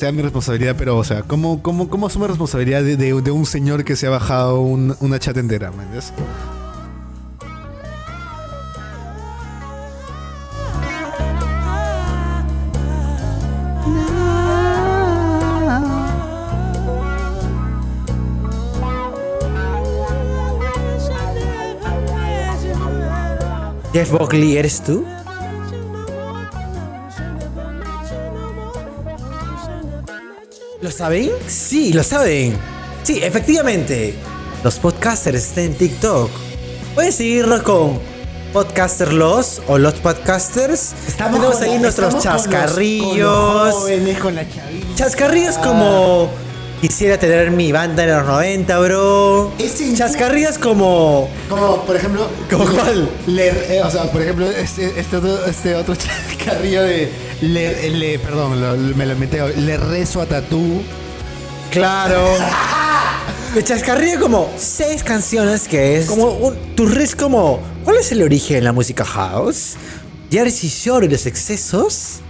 sea 0.00 0.12
mi 0.12 0.22
responsabilidad, 0.22 0.76
pero, 0.78 0.96
o 0.96 1.04
sea, 1.04 1.22
¿cómo, 1.22 1.62
cómo, 1.62 1.90
cómo 1.90 2.06
asume 2.06 2.26
responsabilidad 2.26 2.82
de, 2.82 2.96
de- 2.96 3.30
un 3.30 3.44
señor 3.44 3.84
que 3.84 3.96
se 3.96 4.06
ha 4.06 4.10
bajado 4.10 4.60
un- 4.62 4.96
una 5.00 5.18
chat 5.18 5.36
entera, 5.36 5.70
¿me 5.72 5.82
entiendes? 5.82 6.14
Jeff 23.92 24.10
Buckley, 24.12 24.56
¿eres 24.56 24.80
tú? 24.82 25.04
¿Lo 30.80 30.90
saben? 30.90 31.30
Sí, 31.46 31.92
lo 31.92 32.02
saben. 32.02 32.56
Sí, 33.02 33.20
efectivamente. 33.22 34.14
Los 34.64 34.78
podcasters 34.78 35.48
están 35.48 35.64
en 35.64 35.74
TikTok. 35.74 36.30
Pueden 36.94 37.12
seguirnos 37.12 37.62
con 37.62 37.98
Podcaster 38.54 39.12
Los 39.12 39.60
o 39.68 39.76
Los 39.76 39.94
Podcasters. 39.94 40.94
Tenemos 41.18 41.60
ahí 41.60 41.78
nuestros 41.78 42.18
chascarrillos. 42.22 43.74
con 44.22 44.34
la 44.34 44.48
chavita. 44.48 44.94
Chascarrillos 44.94 45.58
como 45.58 46.30
quisiera 46.80 47.18
tener 47.18 47.50
mi 47.50 47.72
banda 47.72 48.04
en 48.04 48.10
los 48.10 48.26
90, 48.26 48.78
bro. 48.80 49.52
Ese- 49.58 49.94
Chascarrillos 49.94 50.58
como 50.58 51.28
Como, 51.48 51.84
por 51.84 51.96
ejemplo... 51.96 52.26
¿Cómo 52.50 52.64
cuál? 52.66 53.08
Le, 53.26 53.48
eh, 53.76 53.82
o 53.82 53.90
sea, 53.90 54.04
por 54.10 54.22
ejemplo, 54.22 54.50
este, 54.50 54.98
este 54.98 55.16
otro, 55.16 55.44
este 55.46 55.74
otro 55.74 55.94
carrillo 56.44 56.82
de... 56.82 57.10
Le, 57.42 57.90
le- 57.90 58.18
perdón, 58.18 58.60
lo- 58.60 58.76
me 58.96 59.06
lo 59.06 59.16
meteo. 59.16 59.48
Le 59.48 59.76
rezo 59.76 60.20
a 60.22 60.26
Tatú. 60.26 60.82
Claro. 61.70 62.24
De 63.54 63.64
chascarrillo 63.64 64.20
como 64.20 64.48
seis 64.56 65.02
canciones 65.02 65.66
que 65.66 65.98
es 65.98 66.06
como 66.06 66.30
un 66.30 66.54
tu 66.76 66.86
riff 66.86 67.16
como 67.16 67.58
¿Cuál 67.84 67.96
es 67.96 68.12
el 68.12 68.22
origen 68.22 68.56
de 68.58 68.62
la 68.62 68.72
música 68.72 69.04
house? 69.04 69.74
Jersey 70.30 70.68
Shore 70.68 71.06
y 71.06 71.08
los 71.08 71.26
excesos. 71.26 72.20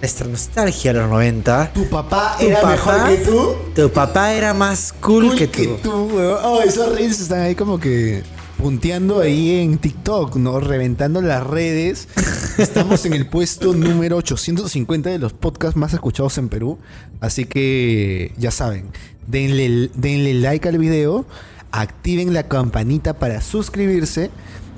Nuestra 0.00 0.26
nostalgia 0.28 0.92
de 0.94 1.00
los 1.00 1.10
90. 1.10 1.72
Tu 1.74 1.86
papá 1.88 2.36
Tu 2.38 2.46
era 2.46 2.60
papá- 2.62 2.70
mejor 2.72 3.08
que 3.08 3.16
tú. 3.24 3.54
Tu 3.74 3.90
papá 3.90 4.32
era 4.32 4.54
más 4.54 4.94
cool, 5.00 5.26
Cool 5.28 5.36
que 5.36 5.46
tú. 5.46 6.10
Oh, 6.42 6.62
esos 6.62 6.94
reels 6.96 7.20
están 7.20 7.40
ahí 7.42 7.54
como 7.54 7.78
que 7.78 8.22
punteando 8.56 9.20
ahí 9.20 9.60
en 9.60 9.76
TikTok, 9.78 10.36
¿no? 10.36 10.58
Reventando 10.60 11.20
las 11.20 11.46
redes. 11.46 12.08
Estamos 12.58 13.04
en 13.04 13.12
el 13.12 13.28
puesto 13.28 13.74
número 13.74 14.16
850 14.16 15.10
de 15.10 15.18
los 15.18 15.34
podcasts 15.34 15.76
más 15.76 15.92
escuchados 15.92 16.38
en 16.38 16.48
Perú. 16.48 16.78
Así 17.20 17.44
que 17.44 18.32
ya 18.38 18.50
saben, 18.50 18.86
denle, 19.26 19.90
denle 19.94 20.32
like 20.32 20.66
al 20.66 20.78
video, 20.78 21.26
activen 21.72 22.32
la 22.32 22.44
campanita 22.48 23.14
para 23.18 23.42
suscribirse. 23.42 24.30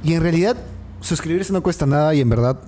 Y 0.03 0.15
en 0.15 0.23
realidad, 0.23 0.57
suscribirse 1.01 1.53
no 1.53 1.63
cuesta 1.63 1.87
nada 1.87 2.13
y 2.13 2.21
en 2.21 2.29
verdad 2.29 2.59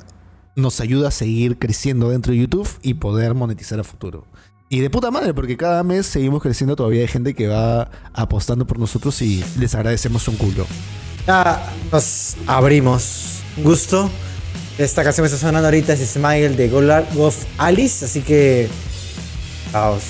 nos 0.56 0.80
ayuda 0.80 1.08
a 1.08 1.10
seguir 1.10 1.58
creciendo 1.58 2.10
dentro 2.10 2.32
de 2.32 2.38
YouTube 2.38 2.68
y 2.82 2.94
poder 2.94 3.34
monetizar 3.34 3.78
a 3.80 3.84
futuro. 3.84 4.26
Y 4.68 4.80
de 4.80 4.90
puta 4.90 5.10
madre, 5.10 5.34
porque 5.34 5.56
cada 5.56 5.82
mes 5.84 6.06
seguimos 6.06 6.42
creciendo, 6.42 6.74
todavía 6.74 7.02
hay 7.02 7.08
gente 7.08 7.34
que 7.34 7.48
va 7.48 7.90
apostando 8.12 8.66
por 8.66 8.78
nosotros 8.78 9.20
y 9.22 9.44
les 9.58 9.74
agradecemos 9.74 10.26
un 10.28 10.36
culo. 10.36 10.66
Ya 11.26 11.72
nos 11.92 12.36
abrimos. 12.46 13.40
Gusto. 13.58 14.10
Esta 14.78 15.04
canción 15.04 15.22
que 15.24 15.32
está 15.32 15.38
sonando 15.46 15.68
ahorita 15.68 15.92
es 15.92 16.00
Smile 16.10 16.50
de 16.50 16.70
Golar- 16.70 17.06
Golf 17.14 17.44
Alice. 17.58 18.04
Así 18.04 18.20
que. 18.22 18.68
Caos. 19.70 20.02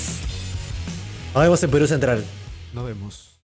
Nos 1.33 1.43
vemos 1.43 1.61
en 1.63 1.69
Perú 1.71 1.85
Central. 1.87 2.25
Nos 2.73 2.85
vemos. 2.85 3.24